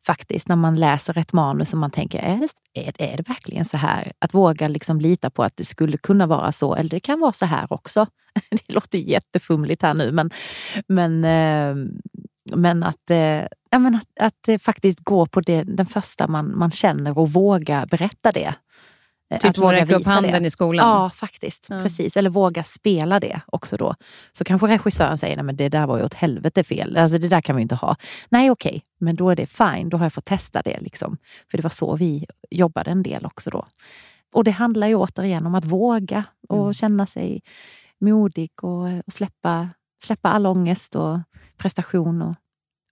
faktiskt 0.06 0.48
när 0.48 0.56
man 0.56 0.76
läser 0.76 1.18
ett 1.18 1.34
manus 1.34 1.74
och 1.74 1.80
man 1.80 1.92
tänker, 1.92 2.20
är 2.20 2.38
det, 2.38 2.82
är, 2.82 3.12
är 3.12 3.18
det 3.18 3.30
verkligen 3.30 3.66
så 3.66 3.78
här? 3.78 4.12
Att 4.20 4.34
våga 4.34 4.68
liksom 4.68 5.02
lita 5.02 5.30
på 5.30 5.44
att 5.44 5.58
det 5.58 5.66
skulle 5.66 5.98
kunna 5.98 6.28
vara 6.28 6.52
så, 6.52 6.76
eller 6.76 6.90
det 6.90 7.00
kan 7.00 7.20
vara 7.20 7.34
så 7.34 7.46
här 7.46 7.74
också. 7.74 8.08
Det 8.50 8.74
låter 8.74 8.98
jättefumligt 8.98 9.82
här 9.82 9.94
nu, 9.94 10.12
men, 10.12 10.32
men, 10.88 11.24
eh, 11.26 11.76
men 12.56 12.84
att, 12.84 13.10
eh, 13.10 13.18
ja, 13.70 13.80
men 13.80 13.96
att, 13.96 14.08
att 14.20 14.48
eh, 14.48 14.58
faktiskt 14.58 15.00
gå 15.00 15.26
på 15.26 15.42
det, 15.42 15.64
den 15.64 15.86
första 15.86 16.28
man, 16.28 16.58
man 16.58 16.72
känner 16.72 17.18
och 17.18 17.30
våga 17.32 17.86
berätta 17.86 18.32
det. 18.32 18.54
Eh, 19.32 19.40
Typ 19.40 19.50
att 19.50 19.58
att 19.60 19.72
räcka 19.74 19.96
upp 19.96 20.06
handen 20.06 20.42
det. 20.44 20.48
i 20.48 20.52
skolan. 20.52 20.88
Ja, 20.90 21.10
faktiskt. 21.10 21.68
Ja. 21.70 21.82
Precis. 21.84 22.18
Eller 22.18 22.30
våga 22.30 22.64
spela 22.64 23.20
det 23.20 23.42
också 23.48 23.78
då. 23.78 23.96
Så 24.32 24.44
kanske 24.44 24.68
regissören 24.68 25.18
säger, 25.18 25.36
nej 25.36 25.46
men 25.46 25.56
det 25.56 25.70
där 25.70 25.88
var 25.88 25.98
ju 25.98 26.04
åt 26.04 26.14
helvete 26.14 26.64
fel. 26.64 26.98
Alltså 26.98 27.18
det 27.18 27.28
där 27.28 27.42
kan 27.42 27.56
vi 27.56 27.62
inte 27.62 27.76
ha. 27.76 27.96
Nej 28.30 28.52
okej, 28.52 28.82
men 29.00 29.16
då 29.16 29.30
är 29.30 29.36
det 29.36 29.46
fine. 29.46 29.90
Då 29.90 29.98
har 29.98 30.06
jag 30.06 30.14
fått 30.14 30.26
testa 30.26 30.62
det. 30.62 30.80
Liksom. 30.82 31.18
För 31.52 31.58
det 31.58 31.64
var 31.64 31.70
så 31.70 31.96
vi 31.96 32.26
jobbade 32.50 32.92
en 32.92 33.04
del 33.04 33.26
också 33.26 33.50
då. 33.50 33.68
Och 34.34 34.44
det 34.44 34.52
handlar 34.52 34.88
ju 34.88 34.96
återigen 34.96 35.46
om 35.46 35.56
att 35.56 35.66
våga 35.66 36.24
och 36.50 36.58
Mm. 36.62 36.74
känna 36.74 37.06
sig 37.06 37.42
modig 38.02 38.52
och, 38.62 38.84
och 38.84 39.14
släppa, 39.14 39.70
släppa 40.04 40.30
all 40.30 40.46
ångest 40.46 40.96
och 40.96 41.20
prestation 41.58 42.22
och, 42.22 42.36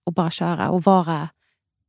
och 0.06 0.12
bara 0.12 0.30
köra 0.30 0.70
och 0.70 0.82
vara 0.82 1.28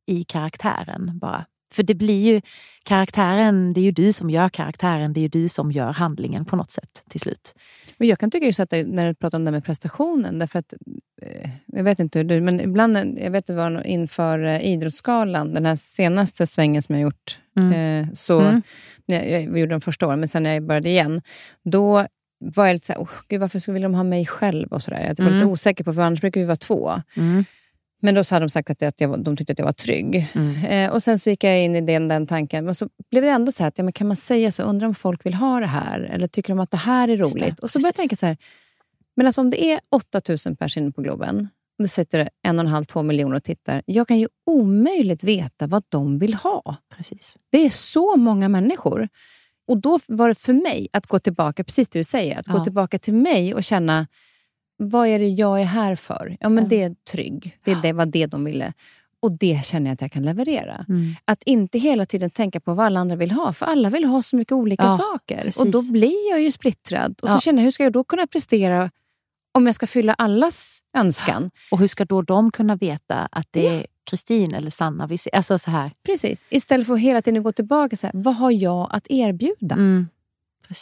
i 0.08 0.24
karaktären 0.24 1.20
bara. 1.20 1.46
För 1.74 1.84
det 1.84 1.96
blir 1.96 2.34
ju 2.34 2.42
karaktären, 2.84 3.74
det 3.74 3.80
är 3.80 3.84
ju 3.84 3.92
du 3.92 4.14
som 4.14 4.30
gör 4.30 4.50
karaktären, 4.50 5.14
det 5.14 5.20
är 5.20 5.22
ju 5.22 5.28
du 5.28 5.48
som 5.50 5.72
gör 5.72 5.92
handlingen 5.94 6.46
på 6.46 6.56
något 6.56 6.72
sätt 6.72 7.04
till 7.10 7.20
slut. 7.20 7.56
Och 8.00 8.06
jag 8.06 8.20
kan 8.20 8.32
tycka 8.32 8.46
just 8.46 8.60
att 8.60 8.70
det, 8.70 8.84
när 8.88 9.08
du 9.08 9.16
pratar 9.16 9.38
om 9.38 9.46
det 9.46 9.52
med 9.52 9.66
prestationen, 9.66 10.40
därför 10.40 10.60
att, 10.60 10.74
eh, 11.22 11.50
jag 11.66 11.84
vet 11.84 12.00
inte 12.00 12.20
hur 12.20 12.24
du, 12.26 12.42
men 12.42 12.60
ibland, 12.62 12.98
jag 13.20 13.32
vet 13.32 13.48
det 13.48 13.54
var 13.54 13.88
inför 13.88 14.40
eh, 14.44 14.66
Idrottsgalan, 14.66 15.54
den 15.54 15.66
här 15.66 15.76
senaste 15.76 16.48
svängen 16.48 16.82
som 16.82 16.96
jag 16.96 17.02
gjort, 17.02 17.40
Mm. 17.58 17.74
eh, 18.08 18.14
så, 18.14 18.40
Mm. 18.42 18.62
jag, 19.06 19.30
jag 19.32 19.42
gjorde 19.60 19.74
den 19.74 19.82
första 19.82 20.08
året, 20.08 20.20
men 20.20 20.28
sen 20.28 20.44
när 20.44 20.54
jag 20.54 20.64
började 20.68 20.90
igen, 20.90 21.22
då 21.64 22.08
var 22.42 22.66
jag 22.68 22.74
lite 22.74 22.86
så 22.88 22.94
här, 22.94 23.00
oh, 23.02 23.10
gud, 23.28 23.42
varför 23.42 23.60
skulle 23.60 23.80
de 23.80 23.94
ha 23.96 24.04
mig 24.04 24.26
själv? 24.26 24.68
och 24.68 24.82
så 24.84 24.92
där. 24.92 25.00
Jag 25.00 25.06
var 25.24 25.32
lite 25.32 25.38
Mm. 25.44 25.50
osäker 25.50 25.84
på, 25.84 25.94
för 25.94 26.02
annars 26.02 26.22
brukar 26.22 26.42
vi 26.42 26.46
vara 26.48 26.56
två. 26.56 27.02
Mm. 27.18 27.46
Men 28.04 28.16
då 28.16 28.24
så 28.24 28.36
hade 28.36 28.46
de 28.46 28.50
sagt 28.50 28.70
att, 28.70 28.82
jag, 28.82 28.88
att 28.90 29.02
jag, 29.02 29.08
var- 29.10 29.18
de 29.18 29.38
tyckte 29.38 29.54
att 29.54 29.60
jag 29.60 29.66
var 29.66 29.74
trygg. 29.74 30.28
Mm. 30.34 30.66
Eh, 30.66 30.94
och 30.94 31.04
Sen 31.04 31.20
så 31.20 31.30
gick 31.30 31.44
jag 31.44 31.64
in 31.64 31.76
i 31.76 31.82
den, 31.82 32.08
den 32.08 32.28
tanken. 32.28 32.66
Men 32.66 32.76
så 32.76 32.90
blev 33.12 33.24
det 33.24 33.30
ändå 33.30 33.52
så 33.52 33.64
här, 33.64 33.68
att, 33.68 33.78
ja, 33.78 33.84
men 33.84 33.94
kan 33.94 34.08
man 34.08 34.16
säga 34.18 34.52
så? 34.52 34.64
Undrar 34.64 34.88
om 34.88 34.96
folk 34.96 35.26
vill 35.26 35.34
ha 35.34 35.60
det 35.60 35.66
här? 35.66 36.00
Eller 36.00 36.28
tycker 36.28 36.54
de 36.54 36.60
att 36.60 36.72
det 36.72 36.78
här 36.78 37.08
är 37.08 37.18
det, 37.18 37.24
roligt? 37.24 37.60
och 37.60 37.70
så 37.70 37.80
började 37.80 37.88
jag 37.88 37.96
tänka 37.96 38.16
så 38.16 38.26
här, 38.26 38.38
men 39.16 39.26
alltså 39.26 39.42
om 39.42 39.50
det 39.50 39.64
är 39.64 39.80
8000 39.92 40.56
personer 40.56 40.84
inne 40.84 40.92
på 40.92 41.02
Globen 41.02 41.50
och 41.78 41.84
det 41.84 41.88
sitter 41.88 42.30
en 42.48 42.60
och 42.60 42.66
en 42.66 42.72
halv, 42.72 42.84
två 42.86 43.04
miljoner 43.04 43.36
och 43.36 43.44
tittar. 43.44 43.82
Jag 43.86 44.08
kan 44.08 44.20
ju 44.20 44.28
omöjligt 44.46 45.24
veta 45.24 45.68
vad 45.68 45.84
de 45.90 46.20
vill 46.20 46.34
ha. 46.34 46.76
Precis. 46.98 47.38
Det 47.52 47.66
är 47.66 47.70
så 47.70 48.16
många 48.16 48.50
människor. 48.50 49.08
Och 49.72 49.78
då 49.78 50.00
var 50.08 50.30
det 50.30 50.36
för 50.36 50.54
mig 50.54 50.88
att 50.94 51.08
gå 51.08 51.20
tillbaka, 51.20 51.64
precis 51.64 51.90
det 51.90 52.00
du 52.00 52.04
säger, 52.04 52.40
att 52.40 52.48
gå 52.48 52.58
Ja. 52.58 52.64
tillbaka 52.64 53.00
till 53.00 53.14
mig 53.14 53.54
och 53.54 53.64
känna, 53.64 54.08
vad 54.78 55.08
är 55.08 55.20
det 55.20 55.28
jag 55.28 55.62
är 55.62 55.66
här 55.66 55.96
för? 55.96 56.38
Ja, 56.40 56.50
men 56.50 56.64
Ja. 56.64 56.70
det 56.70 56.82
är 56.84 56.96
trygg. 57.12 57.58
Det, 57.64 57.76
det 57.82 57.94
var 57.94 58.06
det 58.06 58.26
de 58.26 58.44
ville. 58.46 58.74
Och 59.20 59.32
det 59.32 59.66
känner 59.66 59.88
jag 59.90 59.94
att 59.94 60.02
jag 60.02 60.12
kan 60.12 60.24
leverera. 60.24 60.86
Mm. 60.90 61.16
Att 61.26 61.44
inte 61.44 61.78
hela 61.80 62.06
tiden 62.06 62.30
tänka 62.30 62.60
på 62.60 62.74
vad 62.74 62.86
alla 62.86 63.00
andra 63.00 63.16
vill 63.16 63.32
ha, 63.32 63.54
för 63.54 63.66
alla 63.66 63.90
vill 63.90 64.06
ha 64.06 64.22
så 64.22 64.36
mycket 64.36 64.52
olika 64.52 64.84
Ja, 64.84 64.98
saker. 64.98 65.38
precis. 65.44 65.62
Och 65.62 65.68
då 65.68 65.82
blir 65.92 66.30
jag 66.30 66.42
ju 66.42 66.52
splittrad. 66.52 67.20
Och 67.22 67.30
så 67.30 67.36
Ja. 67.36 67.40
känner 67.40 67.60
jag, 67.60 67.64
hur 67.64 67.72
ska 67.72 67.84
jag 67.84 67.94
då 67.94 68.04
kunna 68.04 68.28
prestera 68.28 68.92
om 69.54 69.66
jag 69.66 69.76
ska 69.76 69.88
fylla 69.88 70.14
allas 70.14 70.80
önskan? 70.98 71.52
Och 71.72 71.80
hur 71.80 71.88
ska 71.88 72.06
då 72.06 72.22
de 72.22 72.52
kunna 72.52 72.76
veta 72.76 73.16
att 73.32 73.48
det 73.52 73.68
är 73.68 73.86
Kristin 74.10 74.54
eller 74.54 74.72
Sanna? 74.72 75.10
Alltså 75.34 75.60
så 75.60 75.72
här. 75.72 75.92
Precis. 76.06 76.46
Istället 76.50 76.88
för 76.88 76.94
att 76.94 77.00
hela 77.00 77.22
tiden 77.22 77.44
gå 77.44 77.52
tillbaka 77.52 77.96
så 77.96 78.08
här, 78.08 78.12
vad 78.16 78.36
har 78.36 78.52
jag 78.52 78.88
att 78.92 79.08
erbjuda? 79.10 79.76
Mm. 79.76 80.08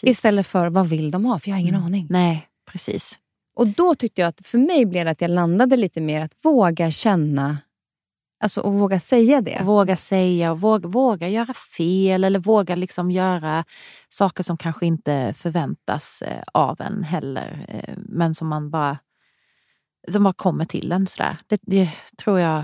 Istället 0.03 0.47
för 0.47 0.70
vad 0.70 0.88
vill 0.89 1.11
de 1.11 1.26
ha? 1.26 1.39
För 1.39 1.49
jag 1.49 1.55
har 1.55 1.61
ingen 1.61 1.76
Mm. 1.76 1.86
aning. 1.86 2.07
Nej, 2.09 2.47
precis. 2.65 3.20
Och 3.55 3.67
då 3.67 3.95
tyckte 3.95 4.22
jag 4.22 4.28
att 4.30 4.47
för 4.47 4.57
mig 4.57 4.86
blev 4.86 5.05
det 5.05 5.11
att 5.11 5.22
jag 5.22 5.32
landade 5.32 5.78
lite 5.78 6.01
mer 6.01 6.22
att 6.22 6.45
våga 6.45 6.91
känna 6.91 7.57
alltså, 8.43 8.61
och 8.61 8.74
våga 8.74 8.99
säga 8.99 9.41
det. 9.41 9.61
Våga 9.63 9.97
säga 9.97 10.51
och 10.51 10.61
våga, 10.61 10.88
våga 10.89 11.28
göra 11.30 11.53
fel 11.53 12.24
eller 12.24 12.39
våga 12.39 12.76
liksom 12.76 13.11
göra 13.11 13.65
saker 14.09 14.43
som 14.43 14.57
kanske 14.57 14.86
inte 14.86 15.34
förväntas 15.38 16.22
eh, 16.22 16.43
av 16.53 16.82
en 16.82 17.03
heller. 17.03 17.65
eh, 17.70 17.93
Men 17.97 18.36
som 18.36 18.47
man 18.47 18.70
bara, 18.70 18.97
som 20.11 20.24
bara 20.24 20.34
kommer 20.34 20.65
till 20.65 20.91
en. 20.91 21.07
Sådär. 21.07 21.38
Det, 21.47 21.59
det 21.63 21.89
tror 22.17 22.39
jag 22.39 22.63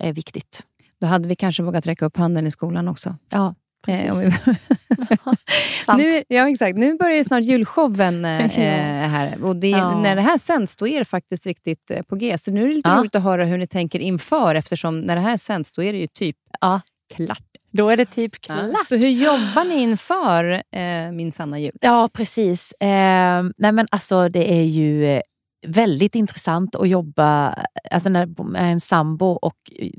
är 0.00 0.12
viktigt. 0.12 0.62
Då 1.00 1.06
hade 1.06 1.28
vi 1.28 1.36
kanske 1.36 1.62
vågat 1.62 1.86
räcka 1.86 2.04
upp 2.06 2.16
handen 2.16 2.46
i 2.46 2.50
skolan 2.50 2.88
också. 2.88 3.16
Ja, 3.30 3.54
Eh, 3.88 4.12
precis. 4.12 4.34
nu, 5.96 6.22
ja, 6.28 6.48
exakt. 6.50 6.76
Nu 6.78 6.96
börjar 6.96 7.16
ju 7.16 7.24
snart 7.24 7.42
julshowen 7.44 8.24
eh, 8.24 8.58
eh, 8.58 9.08
här. 9.08 9.44
Och 9.44 9.56
det, 9.56 9.68
Ja. 9.68 10.00
När 10.00 10.16
det 10.16 10.22
här 10.22 10.38
sänds 10.38 10.76
då 10.76 10.88
är 10.88 10.98
det 10.98 11.04
faktiskt 11.04 11.46
riktigt 11.46 11.90
eh, 11.90 12.02
på 12.02 12.16
G. 12.16 12.38
Så 12.38 12.52
nu 12.52 12.62
är 12.64 12.68
det 12.68 12.74
lite 12.74 12.88
Ja. 12.88 12.96
roligt 12.96 13.14
att 13.14 13.22
höra 13.22 13.44
hur 13.44 13.58
ni 13.58 13.66
tänker 13.66 13.98
inför 13.98 14.54
eftersom 14.54 15.00
när 15.00 15.14
det 15.16 15.22
här 15.22 15.36
sänds 15.36 15.72
då 15.72 15.82
är 15.82 15.92
det 15.92 15.98
ju 15.98 16.06
typ 16.06 16.36
Ja. 16.60 16.80
klart. 17.14 17.42
Då 17.72 17.88
är 17.90 17.96
det 17.96 18.04
typ 18.04 18.40
klart. 18.40 18.86
Så 18.86 18.96
hur 18.96 19.08
jobbar 19.08 19.64
ni 19.64 19.74
inför 19.82 20.62
eh, 20.72 21.12
Min 21.12 21.32
sanna 21.32 21.58
jul? 21.58 21.72
Ja, 21.80 22.08
precis. 22.12 22.72
Eh, 22.72 23.42
nej 23.58 23.72
men 23.72 23.86
alltså, 23.90 24.28
det 24.28 24.52
är 24.52 24.62
ju 24.62 25.06
eh, 25.06 25.20
väldigt 25.66 26.14
intressant 26.14 26.76
att 26.76 26.88
jobba 26.88 27.54
alltså 27.90 28.08
när, 28.08 28.44
med 28.44 28.72
en 28.72 28.80
sambo 28.80 29.26
och 29.26 29.56
eh, 29.78 29.90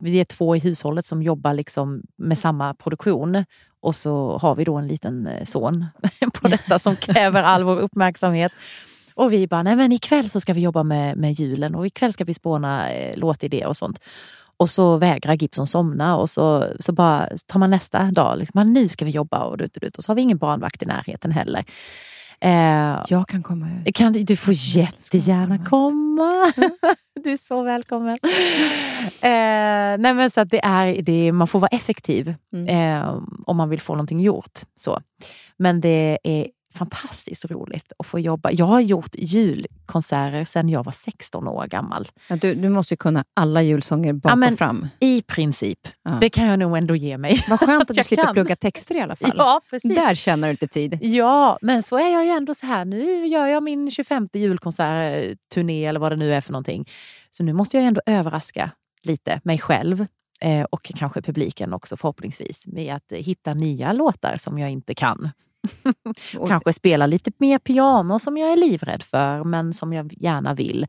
vi 0.00 0.20
är 0.20 0.24
två 0.24 0.56
i 0.56 0.58
hushållet 0.58 1.04
som 1.04 1.22
jobbar 1.22 1.54
liksom 1.54 2.02
med 2.16 2.38
samma 2.38 2.74
produktion. 2.74 3.44
Och 3.80 3.94
så 3.94 4.38
har 4.38 4.54
vi 4.54 4.64
då 4.64 4.76
en 4.76 4.86
liten 4.86 5.26
eh, 5.26 5.44
son 5.44 5.86
på 6.34 6.48
detta 6.48 6.78
som 6.78 6.96
kräver 6.96 7.42
all 7.42 7.64
vår 7.64 7.76
uppmärksamhet. 7.76 8.52
Och 9.14 9.32
vi 9.32 9.46
bara, 9.46 9.62
nej 9.62 9.76
men 9.76 9.92
ikväll 9.92 10.30
så 10.30 10.40
ska 10.40 10.52
vi 10.52 10.60
jobba 10.60 10.82
med, 10.82 11.16
med 11.16 11.32
julen 11.32 11.74
och 11.74 11.86
ikväll 11.86 12.12
ska 12.12 12.24
vi 12.24 12.34
spåna 12.34 12.90
eh, 12.92 13.16
låtidéer 13.16 13.66
och 13.66 13.76
sånt. 13.76 14.00
Och 14.58 14.70
så 14.70 14.96
vägrar 14.96 15.34
Gibson 15.34 15.66
somna 15.66 16.16
och 16.16 16.30
så, 16.30 16.66
så 16.80 16.92
bara 16.92 17.28
tar 17.46 17.58
man 17.58 17.70
nästa 17.70 18.02
dag, 18.10 18.38
liksom, 18.38 18.60
"Ah, 18.60 18.64
nu 18.64 18.88
ska 18.88 19.04
vi 19.04 19.10
jobba 19.10 19.44
och, 19.44 19.60
och 19.98 20.04
så 20.04 20.10
har 20.10 20.14
vi 20.14 20.22
ingen 20.22 20.38
barnvakt 20.38 20.82
i 20.82 20.86
närheten 20.86 21.32
heller. 21.32 21.64
Eh, 22.40 23.04
Jag 23.08 23.28
kan 23.28 23.42
komma 23.42 23.66
ut. 23.86 23.96
kan, 23.96 24.12
du- 24.12 24.24
får 24.36 24.54
jättegärna 24.56 25.58
komma. 25.58 25.64
komma. 25.64 26.52
Du 27.24 27.32
är 27.32 27.36
så 27.36 27.62
välkommen. 27.62 28.18
Eh, 29.22 29.98
nej 29.98 30.14
men 30.14 30.30
så 30.30 30.44
det 30.44 30.64
är, 30.64 31.02
det 31.02 31.32
man 31.32 31.46
får 31.46 31.58
vara 31.60 31.68
effektiv 31.68 32.34
Mm. 32.54 32.66
eh, 33.02 33.18
om 33.46 33.56
man 33.56 33.68
vill 33.68 33.80
få 33.80 33.92
någonting 33.92 34.20
gjort. 34.20 34.58
Så. 34.74 35.00
Men 35.58 35.80
det 35.80 36.18
är 36.22 36.46
fantastiskt 36.76 37.44
roligt 37.50 37.92
att 37.98 38.06
få 38.06 38.18
jobba. 38.18 38.50
Jag 38.52 38.66
har 38.66 38.80
gjort 38.80 39.14
julkonserter 39.18 40.44
sedan 40.44 40.68
jag 40.68 40.84
var 40.84 40.92
16 40.92 41.48
år 41.48 41.66
gammal. 41.66 42.08
Ja, 42.28 42.36
du, 42.36 42.54
du 42.54 42.68
måste 42.68 42.94
ju 42.94 42.96
kunna 42.96 43.24
alla 43.34 43.62
julsånger 43.62 44.12
bak 44.12 44.32
Ja, 44.32 44.36
men- 44.36 44.52
och 44.52 44.58
fram. 44.58 44.88
I 45.00 45.22
princip. 45.22 45.78
Ja. 46.02 46.10
Det 46.20 46.28
kan 46.28 46.46
jag 46.46 46.58
nog 46.58 46.76
ändå 46.76 46.96
ge 46.96 47.18
mig. 47.18 47.44
Vad 47.48 47.60
skönt 47.60 47.82
att 47.90 47.96
du 47.96 48.02
slipper 48.04 48.24
kan. 48.24 48.34
plugga 48.34 48.56
texter 48.56 48.94
i 48.94 49.00
alla 49.00 49.16
fall. 49.16 49.32
Ja, 49.36 49.60
precis. 49.70 49.94
Där 49.94 50.14
tjänar 50.14 50.48
du 50.48 50.52
lite 50.52 50.66
tid. 50.68 50.98
Ja, 51.02 51.58
men 51.62 51.82
så 51.82 51.98
är 51.98 52.12
jag 52.12 52.24
ju 52.24 52.30
ändå 52.30 52.54
så 52.54 52.66
här. 52.66 52.84
Nu 52.84 53.26
gör 53.26 53.46
jag 53.46 53.62
min 53.62 53.90
25 53.90 54.28
julkonsertturné 54.32 55.84
eller 55.86 56.00
vad 56.00 56.12
det 56.12 56.16
nu 56.16 56.34
är 56.34 56.40
för 56.40 56.52
någonting. 56.52 56.88
Så 57.30 57.42
nu 57.42 57.52
måste 57.52 57.76
jag 57.76 57.86
ändå 57.86 58.00
överraska 58.06 58.70
lite 59.02 59.40
mig 59.44 59.58
själv 59.58 60.06
eh, 60.40 60.62
och 60.62 60.82
kanske 60.96 61.22
publiken 61.22 61.72
också 61.72 61.96
förhoppningsvis 61.96 62.66
med 62.66 62.94
att 62.94 63.12
hitta 63.12 63.54
nya 63.54 63.92
låtar 63.92 64.36
som 64.36 64.58
jag 64.58 64.70
inte 64.70 64.94
kan. 64.94 65.30
Och- 66.38 66.48
Kanske 66.48 66.72
spela 66.72 67.06
lite 67.06 67.30
mer 67.38 67.58
piano 67.58 68.18
som 68.18 68.36
jag 68.36 68.52
är 68.52 68.56
livrädd 68.56 69.02
för 69.02 69.44
men 69.44 69.72
som 69.72 69.92
jag 69.92 70.14
gärna 70.20 70.54
vill. 70.54 70.86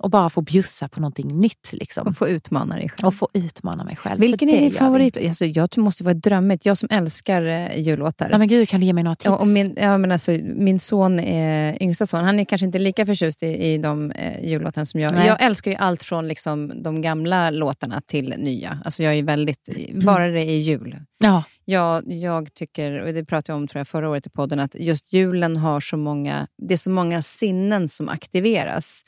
Och 0.00 0.10
bara 0.10 0.30
få 0.30 0.40
bjussa 0.42 0.88
på 0.88 1.00
någonting 1.00 1.40
nytt. 1.40 1.70
Liksom. 1.72 2.06
Och 2.08 2.16
få 2.16 2.28
utmana 2.28 2.74
dig 2.74 2.88
själv. 2.88 3.06
Och 3.06 3.14
få 3.14 3.28
utmana 3.32 3.84
mig 3.84 3.96
själv. 3.96 4.20
Vilken 4.20 4.48
är 4.48 4.52
din 4.52 4.62
gör 4.62 4.70
vi. 4.70 4.76
favorit? 4.76 5.16
Alltså, 5.16 5.44
jag 5.44 5.78
måste 5.78 6.04
vara 6.04 6.14
drömmigt. 6.14 6.66
Jag 6.66 6.78
som 6.78 6.88
älskar 6.92 7.42
eh, 7.42 7.80
jullåtar. 7.80 8.28
Ja, 8.30 8.38
men 8.38 8.48
gud, 8.48 8.68
kan 8.68 8.80
du 8.80 8.86
ge 8.86 8.92
mig 8.92 9.04
några 9.04 9.14
tips? 9.14 9.24
Ja, 9.24 9.36
och 9.36 9.46
min, 9.46 9.74
ja, 9.76 9.98
men 9.98 10.12
alltså, 10.12 10.30
min 10.42 10.78
son, 10.78 11.20
är, 11.20 11.82
yngsta 11.82 12.06
son, 12.06 12.24
han 12.24 12.40
är 12.40 12.44
kanske 12.44 12.66
inte 12.66 12.78
lika 12.78 13.06
förtjust 13.06 13.42
i, 13.42 13.46
i 13.46 13.78
de 13.78 14.10
eh, 14.10 14.44
jullåtarna 14.50 14.86
som 14.86 15.00
jag. 15.00 15.12
Nej. 15.12 15.26
Jag 15.26 15.42
älskar 15.42 15.70
ju 15.70 15.76
allt 15.76 16.02
från 16.02 16.28
liksom, 16.28 16.82
de 16.82 17.02
gamla 17.02 17.50
låtarna 17.50 18.00
till 18.06 18.34
nya. 18.38 18.78
Alltså, 18.84 19.02
jag 19.02 19.14
är 19.14 19.22
väldigt, 19.22 19.68
bara 20.04 20.28
det 20.28 20.40
är 20.40 20.58
jul. 20.58 20.96
ja, 21.18 21.42
Ja, 21.70 22.02
jag 22.06 22.54
tycker, 22.54 23.00
och 23.00 23.14
det 23.14 23.24
pratade 23.24 23.52
jag 23.52 23.60
om 23.60 23.68
tror 23.68 23.80
jag, 23.80 23.88
förra 23.88 24.10
året 24.10 24.26
i 24.26 24.30
podden, 24.30 24.60
att 24.60 24.74
just 24.74 25.12
julen 25.12 25.56
har 25.56 25.80
så 25.80 25.96
många, 25.96 26.48
det 26.56 26.74
är 26.74 26.78
så 26.78 26.90
många 26.90 27.22
sinnen 27.22 27.88
som 27.88 28.08
aktiveras. 28.08 29.04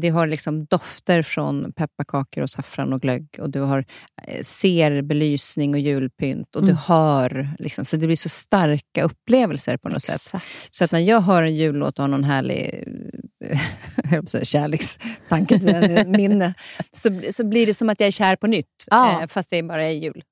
Det 0.00 0.08
har 0.08 0.26
liksom 0.26 0.64
dofter 0.64 1.22
från 1.22 1.72
pepparkakor 1.72 2.42
och 2.42 2.50
saffran 2.50 2.92
och 2.92 3.00
glögg 3.02 3.26
och 3.38 3.50
du 3.50 3.60
har 3.60 3.84
eh, 4.22 4.40
ser 4.42 5.02
belysning 5.02 5.74
och 5.74 5.80
julpynt 5.80 6.56
och 6.56 6.62
du 6.62 6.68
Mm. 6.70 6.78
hör. 6.86 7.48
Liksom, 7.58 7.84
så 7.84 7.96
det 7.96 8.06
blir 8.06 8.16
så 8.16 8.28
starka 8.28 9.02
upplevelser 9.04 9.76
på 9.76 9.88
något 9.88 10.02
sätt. 10.02 10.14
exakt. 10.14 10.44
Så 10.70 10.84
att 10.84 10.92
när 10.92 11.00
jag 11.00 11.20
hör 11.20 11.42
en 11.42 11.56
jullåt 11.56 11.98
och 11.98 12.02
har 12.02 12.08
någon 12.08 12.24
härlig 12.24 12.84
eh, 13.44 14.22
säga 14.26 14.44
kärlekstanke 14.44 15.58
till 15.58 15.66
den, 15.66 16.10
minne, 16.10 16.54
så, 16.92 17.20
så 17.30 17.44
blir 17.44 17.66
det 17.66 17.74
som 17.74 17.88
att 17.90 18.00
jag 18.00 18.06
är 18.06 18.10
kär 18.10 18.36
på 18.36 18.46
nytt. 18.46 18.66
Ja. 18.90 19.20
Eh, 19.22 19.26
fast 19.26 19.50
det 19.50 19.62
bara 19.62 19.86
är 19.86 19.90
jul. 19.92 20.22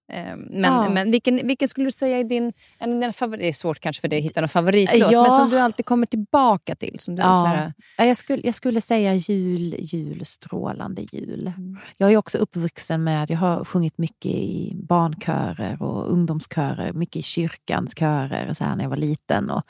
Men 0.51 0.63
Ja. 0.65 0.89
men 0.91 1.11
vilken, 1.11 1.47
vilken 1.47 1.69
skulle 1.69 1.87
du 1.87 1.91
säga 1.91 2.19
är 2.19 2.25
din, 2.25 2.53
en 2.79 2.93
av 2.93 3.01
dina 3.01 3.13
favorit? 3.13 3.41
Det 3.43 3.49
är 3.49 3.53
svårt 3.53 3.81
kanske 3.81 4.01
för 4.01 4.09
dig 4.09 4.19
att 4.19 4.25
hitta 4.25 4.41
någon 4.41 4.49
favoritlåt, 4.49 5.13
Ja. 5.13 5.23
men 5.23 5.31
som 5.31 5.51
du 5.51 5.59
alltid 5.59 5.87
kommer 5.87 6.07
tillbaka 6.07 6.75
till. 6.75 6.97
Som 7.01 7.15
du, 7.17 7.23
Ja. 7.23 7.45
här, 7.47 7.73
Ja, 7.99 8.05
jag, 8.05 8.17
skulle, 8.17 8.43
jag 8.45 8.55
skulle 8.55 8.81
säga 8.81 9.15
jul, 9.15 9.52
jul, 9.59 10.25
strålande 10.25 11.03
jul. 11.13 11.53
Mm. 11.57 11.77
Jag 11.97 12.13
är 12.13 12.17
också 12.17 12.39
uppvuxen 12.39 13.05
med 13.05 13.23
att 13.23 13.31
jag 13.31 13.39
har 13.39 13.65
sjungit 13.65 13.99
mycket 13.99 14.33
i 14.33 14.73
barnkörer 14.75 15.83
och 15.83 16.13
ungdomskörer, 16.13 16.93
mycket 16.93 17.17
i 17.17 17.23
kyrkans 17.23 17.95
körer 17.99 18.55
så 18.55 18.65
här 18.65 18.77
när 18.77 18.85
jag 18.85 18.91
var 18.91 18.97
liten. 18.97 19.51
Och, 19.51 19.63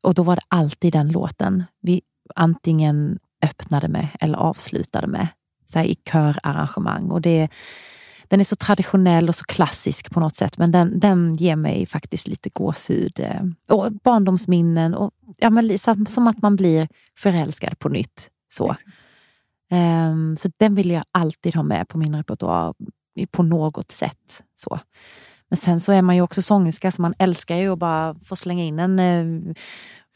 och 0.00 0.14
då 0.14 0.22
var 0.22 0.36
det 0.36 0.42
alltid 0.48 0.92
den 0.92 1.08
låten 1.12 1.64
vi 1.80 2.02
antingen 2.34 3.18
öppnade 3.42 3.88
med 3.88 4.08
eller 4.20 4.38
avslutade 4.38 5.06
med 5.06 5.28
så 5.66 5.78
här, 5.78 5.86
i 5.86 5.94
körarrangemang. 5.94 7.10
Och 7.10 7.20
det, 7.20 7.48
den 8.28 8.40
är 8.40 8.44
så 8.44 8.56
traditionell 8.56 9.28
och 9.28 9.34
så 9.34 9.44
klassisk 9.44 10.10
på 10.10 10.20
något 10.20 10.36
sätt 10.36 10.58
men 10.58 10.72
den, 10.72 11.00
den 11.00 11.36
ger 11.36 11.56
mig 11.56 11.86
faktiskt 11.86 12.28
lite 12.28 12.50
gåshud. 12.50 13.20
eh, 13.20 13.42
Och 13.76 13.92
barndomsminnen 13.92 14.94
och 14.94 15.10
ja, 15.38 15.50
men, 15.50 15.78
som 16.06 16.26
att 16.26 16.42
man 16.42 16.56
blir 16.56 16.88
förälskad 17.18 17.78
på 17.78 17.88
nytt. 17.88 18.30
Så. 18.52 18.72
Exakt. 18.72 18.88
Um, 19.72 20.36
så 20.36 20.50
den 20.56 20.74
vill 20.74 20.90
jag 20.90 21.04
alltid 21.12 21.54
ha 21.54 21.62
med 21.62 21.88
på 21.88 21.98
min 21.98 22.16
repertoar 22.16 22.74
på 23.30 23.42
något 23.42 23.90
sätt. 23.90 24.42
Så. 24.54 24.78
Men 25.48 25.56
sen 25.56 25.80
så 25.80 25.92
är 25.92 26.02
man 26.02 26.16
ju 26.16 26.22
också 26.22 26.42
sångerska 26.42 26.90
så 26.90 27.02
man 27.02 27.14
älskar 27.18 27.56
ju 27.56 27.72
att 27.72 27.78
bara 27.78 28.14
få 28.14 28.36
slänga 28.36 28.64
in 28.64 28.78
en 28.78 28.98
eh, 28.98 29.54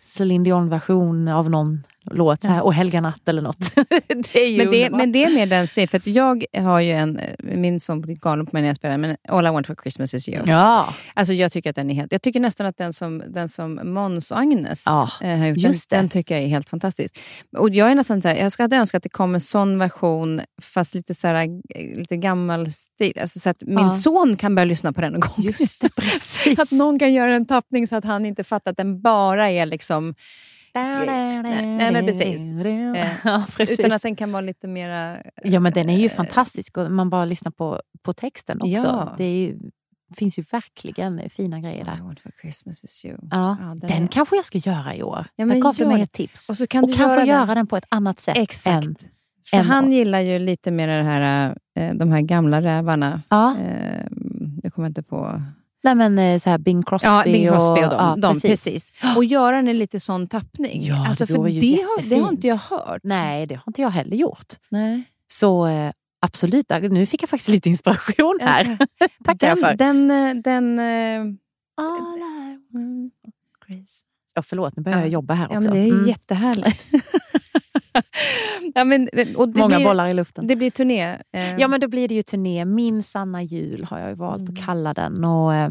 Céline 0.01 0.43
Dion-version 0.43 1.29
av 1.29 1.51
någon 1.51 1.83
låt, 2.13 2.43
så 2.43 2.49
här, 2.49 2.63
och 2.63 2.75
Helga 2.75 3.01
natt 3.01 3.29
eller 3.29 3.43
något. 3.43 3.75
det 4.33 4.39
är 4.39 4.57
Men 4.59 4.71
det, 4.71 4.91
men 4.91 5.13
det 5.13 5.25
är 5.25 5.31
mer 5.35 5.47
den 5.47 5.69
stilen, 5.69 5.89
för 5.89 6.03
jag 6.05 6.45
har 6.57 6.81
ju 6.81 6.93
en, 6.93 7.21
min 7.39 7.81
son 7.81 8.01
blir 8.01 8.15
galen 8.17 8.47
på 8.47 8.51
mig 8.53 8.63
när 8.63 8.69
jag 8.69 8.77
spelar, 8.77 8.99
men 8.99 9.17
All 9.29 9.47
I 9.47 9.51
want 9.51 9.67
for 9.67 9.75
Christmas 9.83 10.15
is 10.15 10.29
you. 10.29 10.43
Ja, 10.47 10.95
Alltså 11.15 11.33
jag 11.33 11.53
tycker 11.53 11.71
att 11.71 11.77
den 11.77 11.91
är 11.91 11.95
helt, 11.95 12.13
jag 12.13 12.23
tycker 12.23 12.41
nästan 12.41 12.67
att 12.67 12.77
den 12.77 12.93
som, 12.93 13.23
den 13.29 13.49
som 13.49 13.81
Måns 13.85 14.31
och 14.31 14.39
Agnes 14.39 14.83
Ja, 14.87 15.11
eh, 15.23 15.39
har 15.39 15.47
gjort, 15.47 15.59
just 15.59 15.91
den, 15.91 15.99
den 15.99 16.09
tycker 16.09 16.35
jag 16.35 16.45
är 16.45 16.49
helt 16.49 16.69
fantastisk. 16.69 17.19
Och 17.57 17.71
jag 17.71 17.91
är 17.91 17.95
nästan 17.95 18.23
så 18.23 18.29
här, 18.29 18.37
jag 18.37 18.53
hade 18.59 18.77
önskat 18.77 18.99
att 18.99 19.03
det 19.03 19.09
kom 19.09 19.35
en 19.35 19.41
sån 19.41 19.79
version, 19.79 20.41
fast 20.63 20.95
lite, 20.95 21.15
så 21.15 21.27
här, 21.27 21.49
lite 21.99 22.17
gammal 22.17 22.73
stil. 22.73 23.19
Alltså 23.21 23.39
så 23.41 23.51
att 23.51 23.63
min 23.67 23.79
Ja. 23.79 23.91
son 23.91 24.37
kan 24.37 24.55
börja 24.55 24.65
lyssna 24.65 24.93
på 24.93 25.01
den 25.01 25.13
någon 25.13 25.21
gång. 25.21 25.45
just 25.45 25.81
det. 25.81 25.89
Precis. 25.97 26.57
Så 26.57 26.63
att 26.63 26.73
någon 26.73 26.99
kan 26.99 27.13
göra 27.13 27.35
en 27.35 27.47
tappning 27.47 27.87
så 27.87 27.97
att 27.97 28.05
han 28.05 28.27
inte 28.27 28.45
fattar 28.45 28.71
att 28.71 28.77
den 28.77 29.01
bara 29.03 29.51
är 29.51 29.67
liksom... 29.67 30.15
Nej, 30.83 31.93
men 31.93 32.07
precis. 32.07 32.53
Ja, 33.25 33.45
precis. 33.57 33.79
Utan 33.81 33.93
att 33.93 34.03
den 34.03 34.17
kan 34.17 34.33
vara 34.33 34.41
lite 34.41 34.69
mera... 34.69 35.17
Ja, 35.45 35.61
men 35.61 35.73
den 35.73 35.91
är 35.91 35.99
ju 35.99 36.07
eh, 36.07 36.11
fantastisk 36.13 36.77
och 36.79 36.91
man 36.93 37.11
bara 37.11 37.25
lyssnar 37.25 37.53
på, 37.53 37.81
på 38.03 38.13
texten 38.13 38.57
också. 38.61 38.69
Ja. 38.87 39.15
Det 39.19 39.39
ju, 39.45 39.59
finns 40.17 40.39
ju 40.39 40.43
verkligen 40.53 41.31
fina 41.31 41.61
grejer 41.61 41.89
All 41.89 41.95
I 41.95 41.97
där. 41.99 42.05
want 42.05 42.21
for 42.21 42.33
Christmas 42.43 42.85
is 42.85 43.05
you. 43.05 43.17
Ja, 43.31 43.57
Ja, 43.61 43.75
den 43.89 44.03
är- 44.03 44.09
kanske 44.09 44.37
jag 44.37 44.45
ska 44.45 44.59
göra 44.59 44.95
i 44.95 45.03
år. 45.03 45.27
Ja, 45.37 45.47
men 45.47 45.49
den 45.49 45.61
gav 45.61 45.75
gör 45.81 45.87
mig 45.87 46.03
ett 46.03 46.13
tips. 46.13 46.51
Och 46.51 46.57
så 46.57 46.67
kan 46.67 46.85
och 46.85 46.91
du 46.91 46.97
kanske 46.97 47.15
göra 47.15 47.27
göra 47.27 47.47
den- 47.47 47.55
den 47.57 47.67
på 47.67 47.77
ett 47.77 47.87
annat 47.89 48.21
sätt. 48.21 48.39
Exakt. 48.39 48.87
Än, 48.87 48.95
För 49.51 49.57
han 49.59 49.93
gillar 49.93 50.21
ju 50.21 50.39
lite 50.39 50.71
mer 50.71 50.87
det 50.89 51.03
här, 51.03 51.57
eh, 51.79 51.95
de 51.95 52.13
här 52.13 52.21
gamla 52.21 52.63
rävarna. 52.63 53.23
ja. 53.29 53.57
Eh, 53.59 54.07
jag 54.63 54.73
kommer 54.75 54.89
inte 54.89 55.03
på... 55.03 55.43
Nej, 55.83 55.95
men, 55.95 56.19
eh, 56.19 56.39
så 56.39 56.51
här 56.51 56.59
Bing 56.59 56.83
Crosby, 56.83 57.07
Ja, 57.09 57.23
Bing 57.25 57.49
Crosby 57.49 57.85
och, 57.85 57.91
dem. 57.91 57.99
ja, 57.99 58.17
dem 58.17 58.41
precis. 58.41 58.93
Och 59.17 59.25
göra 59.25 59.57
den 59.57 59.69
i 59.69 59.75
lite 59.75 60.01
sån 60.01 60.29
tappning. 60.29 60.83
Ja, 60.87 60.95
det 60.95 61.09
alltså, 61.09 61.27
för 61.27 61.35
vore 61.35 61.51
ju 61.51 61.61
det 61.61 61.83
har, 61.83 62.11
det 62.11 62.19
har 62.21 62.29
inte 62.31 62.47
jag 62.47 62.57
hört. 62.57 63.01
Nej, 63.05 63.47
det 63.47 63.55
har 63.55 63.63
inte 63.67 63.83
jag 63.83 63.91
heller 63.91 64.17
gjort. 64.17 64.55
Nej. 64.69 65.03
Så 65.29 65.67
eh, 65.67 65.93
absolut, 66.21 66.67
nu 66.91 67.07
fick 67.07 67.23
jag 67.23 67.31
faktiskt 67.31 67.49
lite 67.49 67.69
inspiration 67.69 68.39
här. 68.43 68.71
Alltså, 68.71 68.87
Tackar 69.25 69.49
jag 69.49 69.59
för. 69.61 69.75
den, 69.75 70.09
den, 70.09 70.39
eh, 70.39 70.43
den, 70.43 70.79
All 71.77 72.19
I 72.19 72.59
want 72.73 73.13
for 73.25 73.67
Christmas. 73.67 74.05
Ja, 74.35 74.43
förlåt, 74.43 74.77
nu 74.77 74.83
börjar 74.83 74.99
Ja. 74.99 75.05
jag 75.05 75.13
jobba 75.13 75.35
här 75.35 75.47
ja, 75.51 75.57
också. 75.59 75.71
men 75.71 75.79
det 75.79 75.89
är 75.89 75.93
Mm. 75.93 76.09
jättehärligt. 76.09 76.83
ja, 78.75 78.85
men, 78.85 79.09
och 79.37 79.49
det 79.49 79.61
Många 79.61 79.77
blir, 79.77 79.87
bollar 79.87 80.09
i 80.09 80.15
luften. 80.15 80.47
Det 80.47 80.57
blir 80.57 80.71
turné. 80.71 81.19
eh, 81.33 81.57
Ja, 81.59 81.69
men 81.69 81.81
då 81.81 81.89
blir 81.89 82.09
det 82.09 82.15
ju 82.15 82.23
turné. 82.23 82.65
Min 82.65 83.03
sanna 83.03 83.43
jul 83.43 83.85
har 83.91 83.99
jag 83.99 84.17
valt 84.17 84.41
Mm. 84.41 84.55
att 84.55 84.67
kalla 84.67 84.95
den. 84.95 85.25
Och 85.25 85.55
eh, 85.55 85.71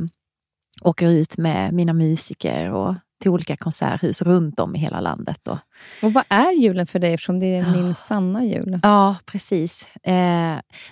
åker 0.81 1.07
ut 1.09 1.37
med 1.37 1.73
mina 1.73 1.93
musiker 1.93 2.71
och 2.71 2.95
till 3.21 3.31
olika 3.31 3.57
konserthus 3.57 4.21
runt 4.21 4.59
om 4.59 4.75
i 4.75 4.79
hela 4.79 4.99
landet. 5.01 5.47
Och, 5.47 5.57
Och 6.01 6.13
vad 6.13 6.23
är 6.29 6.51
julen 6.51 6.87
för 6.87 6.99
dig 6.99 7.13
eftersom 7.13 7.39
det 7.39 7.55
är 7.55 7.63
Ja. 7.63 7.71
min 7.71 7.95
sanna 7.95 8.45
jul? 8.45 8.79
ja, 8.83 9.15
precis. 9.25 9.85
Eh, 10.03 10.13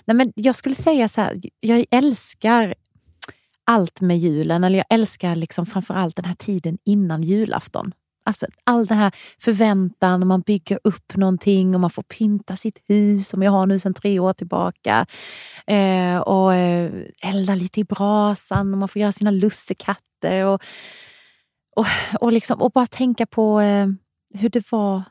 nej, 0.04 0.14
men 0.14 0.32
jag 0.36 0.56
skulle 0.56 0.74
säga 0.74 1.08
så 1.08 1.20
här, 1.20 1.40
jag 1.60 1.84
älskar 1.90 2.74
allt 3.64 4.00
med 4.00 4.18
julen. 4.18 4.64
Eller 4.64 4.78
jag 4.78 4.86
älskar 4.90 5.34
liksom 5.36 5.66
framförallt 5.66 6.16
den 6.16 6.24
här 6.24 6.34
tiden 6.34 6.78
innan 6.84 7.22
julafton. 7.22 7.92
Alltså 8.26 8.46
all 8.64 8.86
den 8.86 8.98
här 8.98 9.12
förväntan 9.38 10.22
och 10.22 10.26
man 10.26 10.40
bygger 10.40 10.78
upp 10.84 11.16
någonting 11.16 11.74
och 11.74 11.80
man 11.80 11.90
får 11.90 12.02
pynta 12.02 12.56
sitt 12.56 12.82
hus 12.88 13.28
som 13.28 13.42
jag 13.42 13.50
har 13.50 13.66
nu 13.66 13.78
sedan 13.78 13.94
tre 13.94 14.18
år 14.18 14.32
tillbaka. 14.32 15.06
Eh, 15.66 16.18
och 16.18 16.54
eh, 16.54 16.92
elda 17.22 17.54
lite 17.54 17.80
i 17.80 17.84
brasan 17.84 18.72
och 18.72 18.78
man 18.78 18.88
får 18.88 19.02
göra 19.02 19.12
sina 19.12 19.30
lussekatter. 19.30 20.44
Och, 20.44 20.62
och, 21.76 21.86
och, 22.20 22.32
liksom, 22.32 22.62
och 22.62 22.70
bara 22.70 22.86
tänka 22.86 23.26
på 23.26 23.60
eh, 23.60 23.86
hur 24.34 24.48
det 24.48 24.72
var 24.72 25.02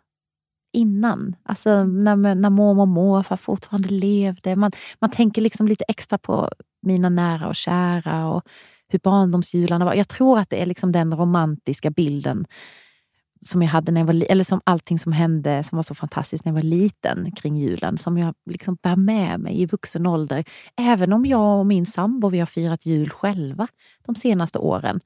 innan. 0.74 1.36
Alltså 1.43 1.84
när, 1.84 2.36
när 2.36 2.49
mormor 2.49 2.82
och 2.82 2.88
morfar 2.88 3.38
fortfarande 3.38 3.89
levde. 3.89 4.55
Man, 4.55 4.72
man 4.99 5.09
tänker 5.09 5.41
liksom 5.41 5.68
lite 5.68 5.86
extra 5.88 6.18
på 6.18 6.49
mina 6.82 7.09
nära 7.09 7.47
och 7.47 7.55
kära 7.55 8.28
och 8.28 8.43
hur 8.88 8.99
barndomsjularna 8.99 9.86
var. 9.86 9.93
Jag 9.93 10.07
tror 10.07 10.39
att 10.39 10.49
det 10.49 10.61
är 10.61 10.66
liksom 10.66 10.91
den 10.91 11.16
romantiska 11.16 11.89
bilden 11.89 12.45
som 13.48 13.62
jag 13.62 13.70
hade 13.70 13.91
när 13.91 14.02
jag 14.02 14.06
var 14.06 14.32
eller 14.32 14.43
som 14.43 14.62
allting 14.64 15.00
som 15.00 15.12
hände 15.12 15.64
som 15.64 15.76
var 15.76 15.84
så 15.84 15.96
fantastiskt 15.96 16.46
när 16.46 16.52
jag 16.52 16.56
var 16.56 16.62
liten 16.62 17.32
kring 17.32 17.58
julen 17.58 17.98
som 17.98 18.18
jag 18.18 18.34
liksom 18.46 18.78
bär 18.82 18.96
med 18.96 19.39
mig 19.39 19.62
i 19.62 19.66
vuxen 19.66 20.08
ålder. 20.08 20.43
Även 20.78 21.14
om 21.14 21.26
jag 21.26 21.60
och 21.60 21.66
min 21.66 21.86
sambo 21.86 22.30
vi 22.30 22.39
har 22.39 22.46
firat 22.46 22.86
jul 22.86 23.10
själva 23.10 23.68
de 24.06 24.16
senaste 24.16 24.60
åren. 24.60 25.00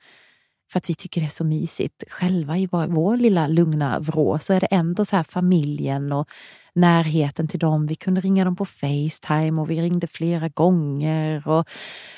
För 0.71 0.77
att 0.77 0.89
vi 0.89 0.95
tycker 0.95 1.21
det 1.21 1.27
är 1.27 1.29
så 1.29 1.43
mysigt 1.43 2.03
själva 2.09 2.57
i 2.57 2.67
vår, 2.71 2.87
vår 2.87 3.17
lilla 3.17 3.47
lugna 3.47 3.99
vrå 3.99 4.39
så 4.39 4.53
är 4.53 4.59
det 4.59 4.67
ändå 4.67 5.05
så 5.05 5.15
här 5.15 5.23
familjen 5.23 6.11
och 6.11 6.29
närheten 6.73 7.47
till 7.47 7.59
dem. 7.59 7.87
Vi 7.87 7.95
kunde 7.95 8.21
ringa 8.21 8.45
dem 8.45 8.55
på 8.55 8.65
Facetime 8.65 9.61
och 9.61 9.71
vi 9.71 9.81
ringde 9.81 10.07
flera 10.07 10.49
gånger 10.49 11.47
och, 11.47 11.67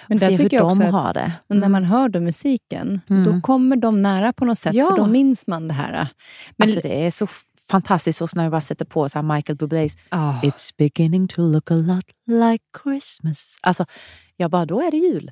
Men 0.08 0.16
och 0.16 0.20
se 0.20 0.36
hur 0.36 0.50
de 0.50 0.60
också 0.60 0.84
att- 0.84 0.92
har 0.92 1.14
det. 1.14 1.34
Och 1.50 1.56
när 1.56 1.70
man 1.70 1.84
hör 1.84 2.10
då 2.10 2.20
musiken, 2.20 3.02
Mm. 3.10 3.24
då 3.24 3.42
kommer 3.42 3.76
de 3.76 4.02
nära 4.02 4.34
på 4.34 4.46
något 4.46 4.58
sätt, 4.58 4.74
Ja. 4.74 4.90
för 4.90 4.98
då 4.98 5.08
minns 5.08 5.48
man 5.48 5.68
det 5.68 5.74
här. 5.74 6.08
Men, 6.58 6.66
Alltså 6.68 6.80
det 6.84 7.06
är 7.06 7.12
så 7.12 7.28
fantastiskt 7.70 8.22
också 8.22 8.38
när 8.38 8.44
jag 8.44 8.52
bara 8.52 8.62
sätter 8.62 8.86
på 8.86 9.10
så 9.10 9.22
Michael 9.22 9.58
Bublés 9.58 9.98
Ah. 10.10 10.34
It's 10.42 10.74
beginning 10.78 11.28
to 11.28 11.42
look 11.42 11.72
a 11.72 11.76
lot 11.76 12.06
like 12.28 12.64
Christmas. 12.84 13.58
Alltså, 13.62 13.86
jag 14.38 14.52
bara, 14.52 14.66
då 14.66 14.82
är 14.82 14.92
det 14.92 14.98
jul. 14.98 15.32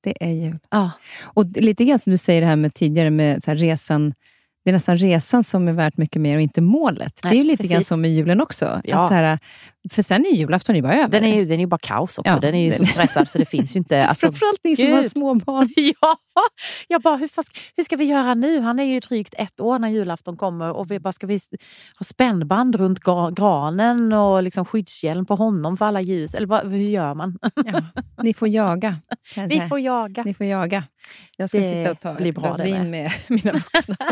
Det 0.00 0.12
är 0.20 0.30
jul. 0.30 0.58
Ja, 0.70 0.90
Och 1.22 1.44
lite 1.46 1.84
grann 1.84 1.98
som 1.98 2.10
du 2.10 2.18
säger 2.18 2.40
det 2.40 2.46
här 2.46 2.56
med 2.56 2.74
tidigare 2.74 3.10
med 3.10 3.42
så 3.42 3.54
resan, 3.54 4.14
det 4.70 4.72
är 4.72 4.76
nästan 4.76 4.98
resan 4.98 5.44
som 5.44 5.68
är 5.68 5.72
värt 5.72 5.96
mycket 5.96 6.22
mer 6.22 6.36
och 6.36 6.42
inte 6.42 6.60
målet. 6.60 7.20
Nej, 7.24 7.30
det 7.30 7.36
är 7.36 7.38
ju 7.38 7.44
lite 7.44 7.62
grann 7.62 7.76
precis. 7.78 7.88
som 7.88 8.00
med 8.00 8.10
julen 8.10 8.40
också. 8.40 8.80
Ja. 8.84 8.98
Att 8.98 9.08
så 9.08 9.14
här, 9.14 9.38
för 9.90 10.02
sen 10.02 10.26
är 10.26 10.30
julafton 10.30 10.76
ju 10.76 10.82
bara 10.82 10.94
över. 10.94 11.08
den 11.08 11.24
är 11.24 11.34
ju 11.34 11.44
den 11.44 11.54
är 11.54 11.60
ju 11.60 11.66
bara 11.66 11.78
kaos 11.78 12.18
också. 12.18 12.32
Ja, 12.32 12.38
den 12.38 12.54
är 12.54 12.64
ju 12.64 12.70
så 12.72 12.78
den- 12.78 12.86
stressad 12.86 13.28
så 13.28 13.38
det 13.38 13.44
finns 13.44 13.76
ju 13.76 13.78
inte... 13.78 14.04
Alltså, 14.10 14.26
Framförallt 14.26 14.60
ni 14.64 14.76
som 14.76 14.92
har 14.92 15.02
Gud. 15.02 15.10
små 15.10 15.34
barn. 15.34 15.68
ja, 15.76 16.16
jag 16.88 17.02
bara, 17.02 17.16
hur, 17.16 17.28
fast, 17.28 17.48
hur 17.76 17.84
ska 17.84 17.96
vi 17.96 18.04
göra 18.04 18.34
nu? 18.34 18.60
Han 18.60 18.78
är 18.78 18.84
ju 18.84 19.00
drygt 19.00 19.34
ett 19.38 19.60
år 19.60 19.78
när 19.78 19.88
julafton 19.88 20.36
kommer 20.36 20.72
och 20.72 20.90
vi 20.90 21.00
bara, 21.00 21.12
ska 21.12 21.26
vi 21.26 21.34
ha 21.98 22.04
spännband 22.04 22.74
runt 22.76 22.98
gra- 23.00 23.34
granen 23.34 24.12
och 24.12 24.42
liksom 24.42 24.64
skyddshjälm 24.64 25.26
på 25.26 25.34
honom 25.36 25.76
för 25.76 25.84
alla 25.84 26.00
ljus? 26.00 26.34
Eller 26.34 26.46
vad, 26.46 26.70
hur 26.70 26.78
gör 26.78 27.14
man? 27.14 27.38
Ja. 27.64 27.82
Ni 28.22 28.34
får 28.34 28.48
jaga. 28.48 28.96
Vi 29.48 29.60
får 29.60 29.80
jaga. 29.80 30.22
Ni 30.22 30.34
får 30.34 30.46
jaga. 30.46 30.84
Jag 31.36 31.48
ska 31.48 31.58
Det 31.58 31.64
sitta 31.64 31.90
och 31.90 32.00
ta 32.00 32.18
ett 32.18 32.34
glas 32.34 32.60
vin 32.64 32.90
med 32.90 33.10
mina 33.28 33.52
vuxna. 33.52 33.96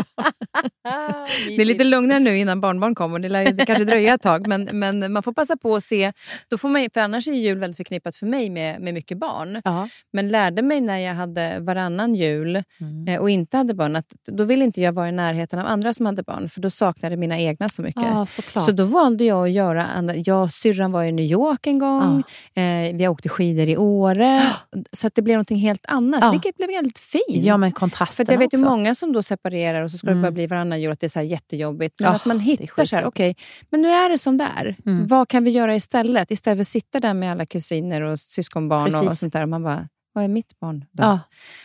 Det 1.47 1.61
är 1.61 1.65
lite 1.65 1.83
lugnare 1.83 2.19
nu 2.19 2.37
innan 2.37 2.61
barnbarn 2.61 2.95
kommer. 2.95 3.19
Det, 3.19 3.29
lär, 3.29 3.51
det 3.51 3.65
kanske 3.65 3.85
dröjer 3.85 4.15
ett 4.15 4.21
tag, 4.21 4.47
men, 4.47 4.69
men 4.73 5.13
man 5.13 5.23
får 5.23 5.33
passa 5.33 5.57
på 5.57 5.75
att 5.75 5.83
se. 5.83 6.13
Då 6.49 6.57
får 6.57 6.69
man, 6.69 6.87
för 6.93 7.01
annars 7.01 7.27
är 7.27 7.31
jul 7.31 7.57
väldigt 7.59 7.77
förknippat 7.77 8.15
för 8.15 8.25
mig 8.25 8.49
med, 8.49 8.81
med 8.81 8.93
mycket 8.93 9.17
barn. 9.17 9.61
Ja. 9.63 9.89
Men 10.13 10.29
lärde 10.29 10.61
mig 10.61 10.81
när 10.81 10.97
jag 10.97 11.13
hade 11.13 11.59
varannan 11.59 12.15
jul 12.15 12.63
Mm. 12.81 13.07
eh, 13.07 13.21
och 13.21 13.29
inte 13.29 13.57
hade 13.57 13.73
barn, 13.73 13.95
att 13.95 14.05
då 14.31 14.43
ville 14.43 14.63
inte 14.65 14.81
jag 14.81 14.91
vara 14.91 15.09
i 15.09 15.11
närheten 15.11 15.59
av 15.59 15.65
andra 15.65 15.93
som 15.93 16.05
hade 16.05 16.23
barn, 16.23 16.49
för 16.49 16.61
då 16.61 16.69
saknade 16.69 17.17
mina 17.17 17.39
egna 17.39 17.69
så 17.69 17.81
mycket. 17.81 18.03
Ja. 18.03 18.25
Så 18.25 18.71
då 18.71 18.83
valde 18.83 19.23
jag 19.23 19.43
att 19.43 19.51
göra 19.51 19.85
andra. 19.85 20.15
Jag 20.15 20.51
syrran 20.53 20.91
var 20.91 21.03
i 21.03 21.11
New 21.11 21.25
York 21.25 21.67
en 21.67 21.79
gång. 21.79 22.23
Eh, 22.55 22.95
vi 22.95 23.07
åkte 23.07 23.29
skidor 23.29 23.67
i 23.67 23.77
Åre. 23.77 24.43
Så 24.91 25.07
att 25.07 25.15
det 25.15 25.21
blev 25.21 25.37
något 25.37 25.49
helt 25.49 25.85
annat, 25.85 26.19
Ja. 26.23 26.31
vilket 26.31 26.57
blev 26.57 26.69
väldigt 26.89 26.99
fint. 26.99 27.45
Ja, 27.45 27.57
men 27.57 27.69
För 27.69 27.75
kontrasten 27.75 28.23
att 28.23 28.31
jag 28.31 28.39
vet 28.39 28.53
ju 28.53 28.57
många 28.57 28.95
som 28.95 29.13
då 29.13 29.23
separerar 29.23 29.81
och 29.81 29.91
så 29.91 29.97
ska 29.97 30.07
det 30.07 30.11
Mm. 30.11 30.21
bara 30.21 30.31
bli 30.31 30.47
varannan 30.47 30.81
jul, 30.81 30.91
att 30.91 30.99
det 30.99 31.07
är 31.07 31.09
så 31.09 31.21
jättejobbigt. 31.21 31.99
Men 31.99 32.09
Ja, 32.09 32.15
att 32.15 32.25
man 32.25 32.37
det 32.37 32.43
hittar 32.43 32.85
så 32.85 32.95
här, 32.95 33.05
okej, 33.05 33.35
men 33.69 33.81
nu 33.81 33.87
är 33.89 34.09
det 34.09 34.17
som 34.17 34.37
det 34.37 34.47
är. 34.57 34.75
Mm. 34.85 35.07
Vad 35.07 35.27
kan 35.27 35.43
vi 35.43 35.51
göra 35.51 35.75
istället? 35.75 36.31
Istället 36.31 36.57
för 36.57 36.61
att 36.61 36.67
sitta 36.67 36.99
där 36.99 37.13
med 37.13 37.31
alla 37.31 37.45
kusiner 37.45 38.01
och 38.01 38.19
syskonbarn 38.19 38.95
och 38.95 39.01
Precis. 39.01 39.19
sånt 39.19 39.33
där. 39.33 39.41
Och 39.43 39.49
man 39.49 39.63
bara, 39.63 39.87
vad 40.13 40.23
är 40.23 40.27
mitt 40.27 40.59
barn 40.59 40.85
då? 40.91 41.03
Ja, 41.03 41.19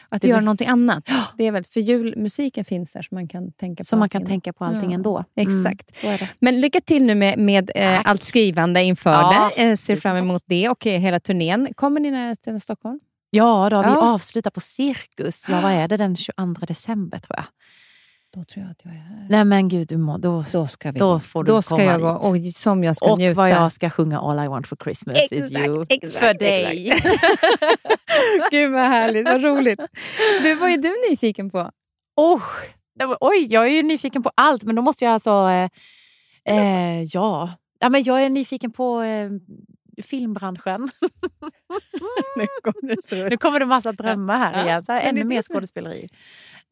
Att 0.09 0.22
det 0.22 0.29
göra 0.29 0.39
blir- 0.39 0.45
någonting 0.45 0.68
annat. 0.68 1.09
Det 1.39 1.47
är 1.47 1.53
väl, 1.53 1.64
för 1.64 1.81
julmusiken 1.81 2.64
finns 2.64 2.93
där 2.93 3.03
så 3.03 3.14
man 3.14 3.29
kan 3.29 3.53
tänka 3.53 3.81
på 3.81 3.85
så 3.85 3.97
man 3.97 4.09
kan 4.09 4.22
allting. 4.22 4.33
tänka 4.33 4.53
på 4.53 4.64
allting 4.64 4.91
Ja, 4.91 4.95
ändå. 4.95 5.25
exakt. 5.37 5.95
Så 5.95 6.07
är 6.07 6.18
det. 6.18 6.29
Men 6.39 6.61
lycka 6.61 6.81
till 6.81 7.05
nu 7.07 7.14
med, 7.14 7.39
med 7.39 7.70
eh, 7.75 8.01
allt 8.05 8.22
skrivande 8.22 8.83
inför 8.83 9.11
Ja, 9.12 9.51
det. 9.57 9.62
Eh, 9.62 9.75
ser 9.75 9.97
fram 9.97 10.16
emot 10.16 10.43
det 10.47 10.68
och 10.68 10.87
eh, 10.87 11.01
hela 11.01 11.20
turnén. 11.20 11.68
Kommer 11.75 12.01
ni 12.01 12.11
när 12.11 12.35
till 12.35 12.61
Stockholm? 12.61 13.01
Ja, 13.35 13.68
då, 13.70 13.82
vi 13.82 13.89
Ja. 13.89 14.12
avslutar 14.14 14.51
på 14.51 14.61
Cirkus. 14.61 15.49
Ja, 15.49 15.61
vad 15.61 15.72
är 15.72 15.89
det? 15.89 15.97
Den 15.97 16.16
22 16.16 16.66
december 16.66 17.18
tror 17.18 17.37
jag. 17.37 17.45
Då 18.35 18.45
tror 18.45 18.64
jag 18.64 18.70
att 18.72 18.80
jag 18.85 18.95
är 18.95 18.99
här. 18.99 19.26
Nej 19.30 19.45
men 19.45 19.68
gud, 19.68 19.89
du 19.89 19.97
må, 19.97 20.18
då, 20.18 20.45
Då 20.53 20.66
ska 20.66 20.93
vi 20.93 20.99
då 20.99 21.20
får 21.20 21.45
du 21.45 21.53
Då 21.53 21.62
ska 21.62 21.76
komma 21.76 21.85
jag 21.85 22.01
gå. 22.01 22.32
dit. 22.35 22.55
Och 22.55 22.61
som 22.61 22.85
jag 22.85 22.97
ska 22.97 23.12
Och 23.12 23.18
njuta. 23.18 23.41
vad 23.41 23.51
jag 23.51 23.72
ska 23.72 23.91
sjunga 23.91 24.20
All 24.20 24.45
I 24.45 24.49
want 24.49 24.66
for 24.66 24.76
Christmas 24.76 25.16
is 25.16 25.32
Exakt, 25.32 25.66
you. 25.66 25.87
exakt, 25.89 26.14
för 26.16 26.35
dig. 26.35 26.93
Gud 28.51 28.72
vad 28.72 28.80
härligt, 28.80 29.24
vad 29.24 29.43
roligt. 29.45 29.80
Du, 30.43 30.55
vad 30.55 30.70
är 30.70 30.76
du 30.76 31.11
nyfiken 31.11 31.51
på? 31.51 31.70
oh, 32.16 32.43
var- 33.05 33.18
oj, 33.20 33.47
jag 33.51 33.64
är 33.66 33.70
ju 33.70 33.82
nyfiken 33.82 34.22
på 34.22 34.30
allt 34.35 34.62
men 34.62 34.74
då 34.76 34.82
måste 34.82 35.05
jag 35.05 35.12
alltså... 35.14 35.30
Eh, 35.49 35.68
eh, 36.59 37.03
ja. 37.03 37.53
ja, 37.78 37.89
men 37.89 38.03
jag 38.03 38.22
är 38.24 38.30
nyfiken 38.30 38.72
på 38.72 39.03
eh, 39.03 39.30
filmbranschen. 40.03 40.89
Nu 42.37 42.47
kommer 42.63 42.89
det 42.89 43.31
Nu 43.31 43.37
kommer 43.37 43.61
det 43.61 43.67
massa 43.67 43.93
drömmar 43.93 44.39
här 44.39 44.59
Ja, 44.59 44.65
igen. 44.65 44.85
Så 44.85 44.93
här, 44.93 45.03
det 45.03 45.09
ännu 45.09 45.25
mer 45.25 45.37
det 45.37 45.43
skådespeleri. 45.43 46.09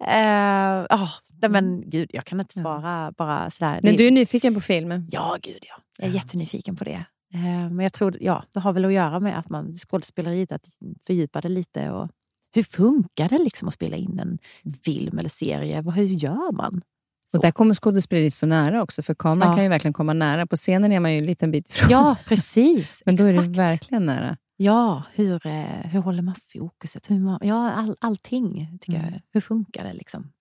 Uh, 0.01 0.87
oh, 0.91 1.49
men 1.51 1.91
gud, 1.91 2.11
jag 2.13 2.25
kan 2.25 2.41
inte 2.41 2.55
svara 2.55 3.13
bara 3.13 3.51
sådär. 3.51 3.81
Men 3.83 3.97
du 3.97 4.07
är 4.07 4.11
nyfiken 4.11 4.55
på 4.55 4.61
film? 4.61 5.07
Ja, 5.11 5.37
gud 5.43 5.65
ja. 5.69 5.75
Jag 5.99 6.09
är 6.09 6.15
jättenyfiken 6.15 6.77
på 6.77 6.85
det. 6.85 7.05
Uh, 7.35 7.71
men 7.71 7.81
jag 7.81 7.93
tror, 7.93 8.17
ja, 8.21 8.45
det 8.53 8.61
har 8.61 8.73
väl 8.73 8.85
att 8.85 8.93
göra 8.93 9.21
med 9.21 9.39
att 9.39 9.49
man 9.49 9.75
skådespeleriet, 9.75 10.53
att 10.53 10.69
fördjupa 11.07 11.41
det 11.41 11.49
lite. 11.49 11.91
Och 11.91 12.11
hur 12.55 12.63
funkar 12.63 13.29
det 13.29 13.39
liksom 13.39 13.69
att 13.69 13.75
spela 13.75 13.97
in 13.97 14.19
en 14.19 14.39
film 14.85 15.19
eller 15.19 15.29
serie? 15.29 15.83
Hur 15.83 16.05
gör 16.05 16.53
man? 16.53 16.83
Så. 17.33 17.39
Och 17.39 17.43
där 17.43 17.51
kommer 17.51 17.75
skådespeleriet 17.75 18.35
så 18.35 18.47
nära 18.47 18.83
också, 18.83 19.03
för 19.03 19.15
kameran 19.15 19.49
ja. 19.51 19.55
kan 19.55 19.63
ju 19.63 19.69
verkligen 19.69 19.93
komma 19.93 20.13
nära. 20.13 20.47
På 20.47 20.57
scenen 20.57 20.93
är 20.93 21.01
man 21.01 21.13
ju 21.13 21.19
en 21.19 21.27
liten 21.27 21.51
bit 21.51 21.71
ifrån. 21.71 21.91
Ja, 21.91 22.17
precis. 22.27 23.03
Men 23.07 23.17
då 23.17 23.27
Exakt. 23.27 23.45
är 23.45 23.49
det 23.49 23.59
verkligen 23.59 24.07
nära. 24.07 24.37
Ja, 24.57 25.03
hur, 25.15 25.47
eh, 25.47 25.63
hur 25.65 26.01
håller 26.01 26.23
man 26.23 26.35
fokuset? 26.53 27.11
Hur 27.11 27.19
man, 27.19 27.39
ja, 27.43 27.73
all, 27.73 27.97
allting. 28.01 28.79
Tycker 28.81 28.99
mm. 28.99 29.13
jag. 29.13 29.21
Hur 29.33 29.41
funkar 29.41 29.85
det? 29.85 29.93
Liksom? 29.93 30.33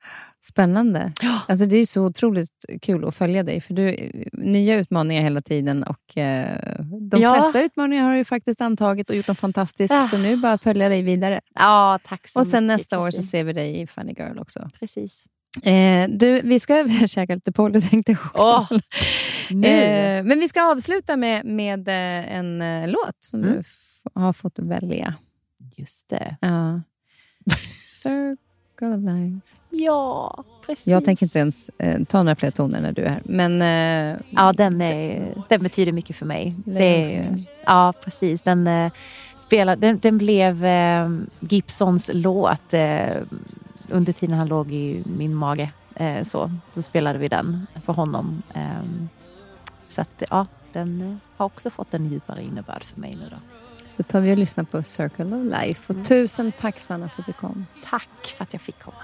Spännande. 0.42 1.14
Ja. 1.22 1.39
Alltså, 1.48 1.66
det 1.66 1.78
är 1.78 1.86
så 1.86 2.06
otroligt 2.06 2.66
kul 2.82 3.08
att 3.08 3.16
följa 3.16 3.44
dig. 3.44 3.62
För 3.62 3.74
du 3.74 4.12
Nya 4.34 4.76
utmaningar 4.76 5.24
hela 5.24 5.42
tiden. 5.42 5.84
Och 5.84 6.18
eh, 6.18 6.80
De 7.12 7.22
ja. 7.22 7.34
flesta 7.34 7.62
utmaningar 7.62 8.04
har 8.04 8.16
du 8.16 8.26
faktiskt 8.26 8.62
antagit 8.62 9.10
och 9.10 9.16
gjort 9.16 9.28
dem 9.28 9.36
fantastiskt. 9.36 9.94
Ja. 9.94 10.02
Så 10.02 10.18
nu 10.18 10.38
bara 10.38 10.54
att 10.54 10.64
följa 10.64 10.89
dig 10.89 11.04
vidare. 11.04 11.42
Ja, 11.54 12.00
tack 12.04 12.28
så 12.28 12.39
Och 12.39 12.48
sen 12.48 12.68
mycket, 12.68 12.78
nästa 12.78 13.00
år 13.00 13.12
så 13.12 13.22
ser 13.22 13.44
vi 13.44 13.54
dig 13.54 13.82
i 13.82 13.88
Funny 13.88 14.14
Girl 14.18 14.39
också. 14.39 14.70
Precis. 14.80 15.26
Eh, 15.64 16.10
du, 16.10 16.41
vi 16.41 16.60
ska 16.60 16.88
käka 17.08 17.36
lite 17.36 17.52
Polly 17.52 17.82
tänkte 17.82 18.18
oh, 18.34 18.72
eh, 19.49 20.24
Men 20.24 20.39
vi 20.39 20.47
ska 20.47 20.64
avsluta 20.64 21.18
med, 21.18 21.45
med 21.45 21.88
eh, 21.88 22.36
en 22.36 22.62
eh, 22.62 22.88
låt 22.88 23.16
som 23.20 23.43
mm. 23.43 23.54
du 23.56 23.64
har 24.20 24.34
fått 24.34 24.60
välja. 24.60 25.16
Just 25.76 26.10
det. 26.10 26.36
Ja. 26.41 26.82
Circle 27.86 28.88
of 28.88 29.02
life. 29.02 29.39
Ja, 29.70 30.43
precis. 30.66 30.88
Jag 30.88 31.06
tänker 31.06 31.26
inte 31.26 31.39
ens 31.39 31.70
eh, 31.78 32.04
ta 32.04 32.24
några 32.24 32.36
fler 32.36 32.52
toner 32.52 32.82
när 32.82 32.91
du 32.91 33.02
är 33.02 33.10
här. 33.10 33.22
Men, 33.26 33.62
eh, 33.62 34.20
ja, 34.30 34.54
den, 34.54 34.82
är, 34.82 35.34
den 35.49 35.64
betyder 35.64 35.91
mycket 35.91 36.16
för 36.16 36.26
mig. 36.26 36.56
Är, 36.76 37.36
ja, 37.66 37.93
precis. 38.04 38.41
Den, 38.41 38.68
eh, 38.68 38.91
spelar, 39.38 39.76
den, 39.76 39.99
den 39.99 40.18
blev 40.18 40.66
eh, 40.66 41.10
Gibsons 41.39 42.10
låt 42.14 42.74
eh, 42.74 43.08
under 43.90 44.14
tiden 44.14 44.38
han 44.38 44.48
låg 44.48 44.72
i 44.72 45.04
min 45.06 45.36
mage. 45.36 45.72
Eh, 45.96 46.24
så, 46.24 46.52
så 46.72 46.82
spelade 46.82 47.20
vi 47.20 47.28
den 47.28 47.68
för 47.84 47.94
honom. 47.94 48.42
så 49.88 50.02
att, 50.02 50.24
ja, 50.30 50.46
den 50.72 51.20
har 51.38 51.46
också 51.46 51.70
fått 51.70 51.94
en 51.94 52.06
djupare 52.06 52.44
innebörd 52.44 52.84
för 52.84 53.00
mig 53.00 53.16
nu. 53.16 53.30
Då. 53.30 53.38
Då 53.98 54.04
tar 54.04 54.22
vi 54.22 54.34
och 54.34 54.38
lyssnar 54.38 54.64
på 54.64 54.84
Circle 54.84 55.26
of 55.26 55.62
Life. 55.62 55.94
Och 55.94 55.96
mm. 55.96 56.04
tusen 56.04 56.52
tack 56.52 56.80
Sanna 56.80 57.10
för 57.10 57.22
att 57.22 57.26
du 57.26 57.34
kom. 57.34 57.66
Tack 57.84 58.36
för 58.38 58.44
att 58.44 58.54
jag 58.54 58.62
fick 58.62 58.80
komma. 58.80 58.98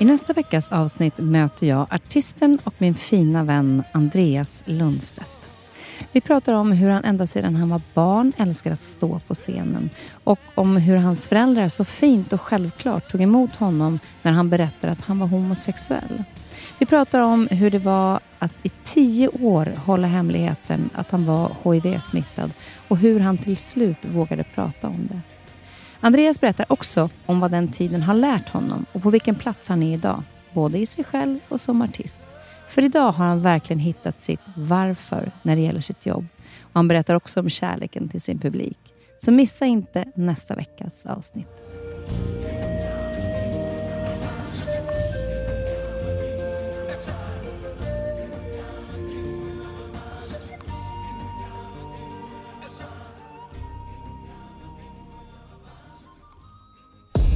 I 0.00 0.04
nästa 0.04 0.32
veckas 0.32 0.68
avsnitt 0.68 1.18
möter 1.18 1.66
jag 1.66 1.86
artisten 1.90 2.58
och 2.64 2.74
min 2.78 2.94
fina 2.94 3.44
vän 3.44 3.82
Andreas 3.92 4.62
Lundstedt. 4.66 5.50
Vi 6.12 6.20
pratar 6.20 6.54
om 6.54 6.72
hur 6.72 6.90
han 6.90 7.04
ända 7.04 7.26
sedan 7.26 7.56
han 7.56 7.70
var 7.70 7.80
barn 7.94 8.32
älskar 8.36 8.72
att 8.72 8.82
stå 8.82 9.18
på 9.18 9.34
scenen 9.34 9.90
och 10.24 10.38
om 10.54 10.76
hur 10.76 10.96
hans 10.96 11.26
föräldrar 11.26 11.68
så 11.68 11.84
fint 11.84 12.32
och 12.32 12.40
självklart 12.40 13.10
tog 13.10 13.20
emot 13.20 13.52
honom 13.52 13.98
när 14.22 14.32
han 14.32 14.50
berättade 14.50 14.92
att 14.92 15.00
han 15.00 15.18
var 15.18 15.26
homosexuell. 15.26 16.24
Vi 16.78 16.86
pratar 16.86 17.20
om 17.20 17.48
hur 17.50 17.70
det 17.70 17.78
var 17.78 18.20
att 18.38 18.54
i 18.62 18.70
tio 18.84 19.28
år 19.28 19.72
hålla 19.76 20.06
hemligheten 20.06 20.90
att 20.94 21.10
han 21.10 21.26
var 21.26 21.50
HIV-smittad 21.64 22.50
och 22.88 22.96
hur 22.98 23.20
han 23.20 23.38
till 23.38 23.56
slut 23.56 23.98
vågade 24.02 24.44
prata 24.44 24.88
om 24.88 25.08
det. 25.10 25.20
Andreas 26.00 26.40
berättar 26.40 26.66
också 26.68 27.08
om 27.26 27.40
vad 27.40 27.50
den 27.50 27.68
tiden 27.68 28.02
har 28.02 28.14
lärt 28.14 28.48
honom 28.48 28.86
och 28.92 29.02
på 29.02 29.10
vilken 29.10 29.34
plats 29.34 29.68
han 29.68 29.82
är 29.82 29.94
idag, 29.94 30.22
både 30.52 30.78
i 30.78 30.86
sig 30.86 31.04
själv 31.04 31.38
och 31.48 31.60
som 31.60 31.82
artist. 31.82 32.24
För 32.68 32.82
idag 32.82 33.12
har 33.12 33.24
han 33.24 33.40
verkligen 33.40 33.80
hittat 33.80 34.20
sitt 34.20 34.40
varför 34.56 35.32
när 35.42 35.56
det 35.56 35.62
gäller 35.62 35.80
sitt 35.80 36.06
jobb. 36.06 36.26
Och 36.60 36.70
han 36.72 36.88
berättar 36.88 37.14
också 37.14 37.40
om 37.40 37.50
kärleken 37.50 38.08
till 38.08 38.20
sin 38.20 38.38
publik. 38.38 38.78
Så 39.18 39.32
missa 39.32 39.66
inte 39.66 40.04
nästa 40.14 40.54
veckas 40.54 41.06
avsnitt. 41.06 41.48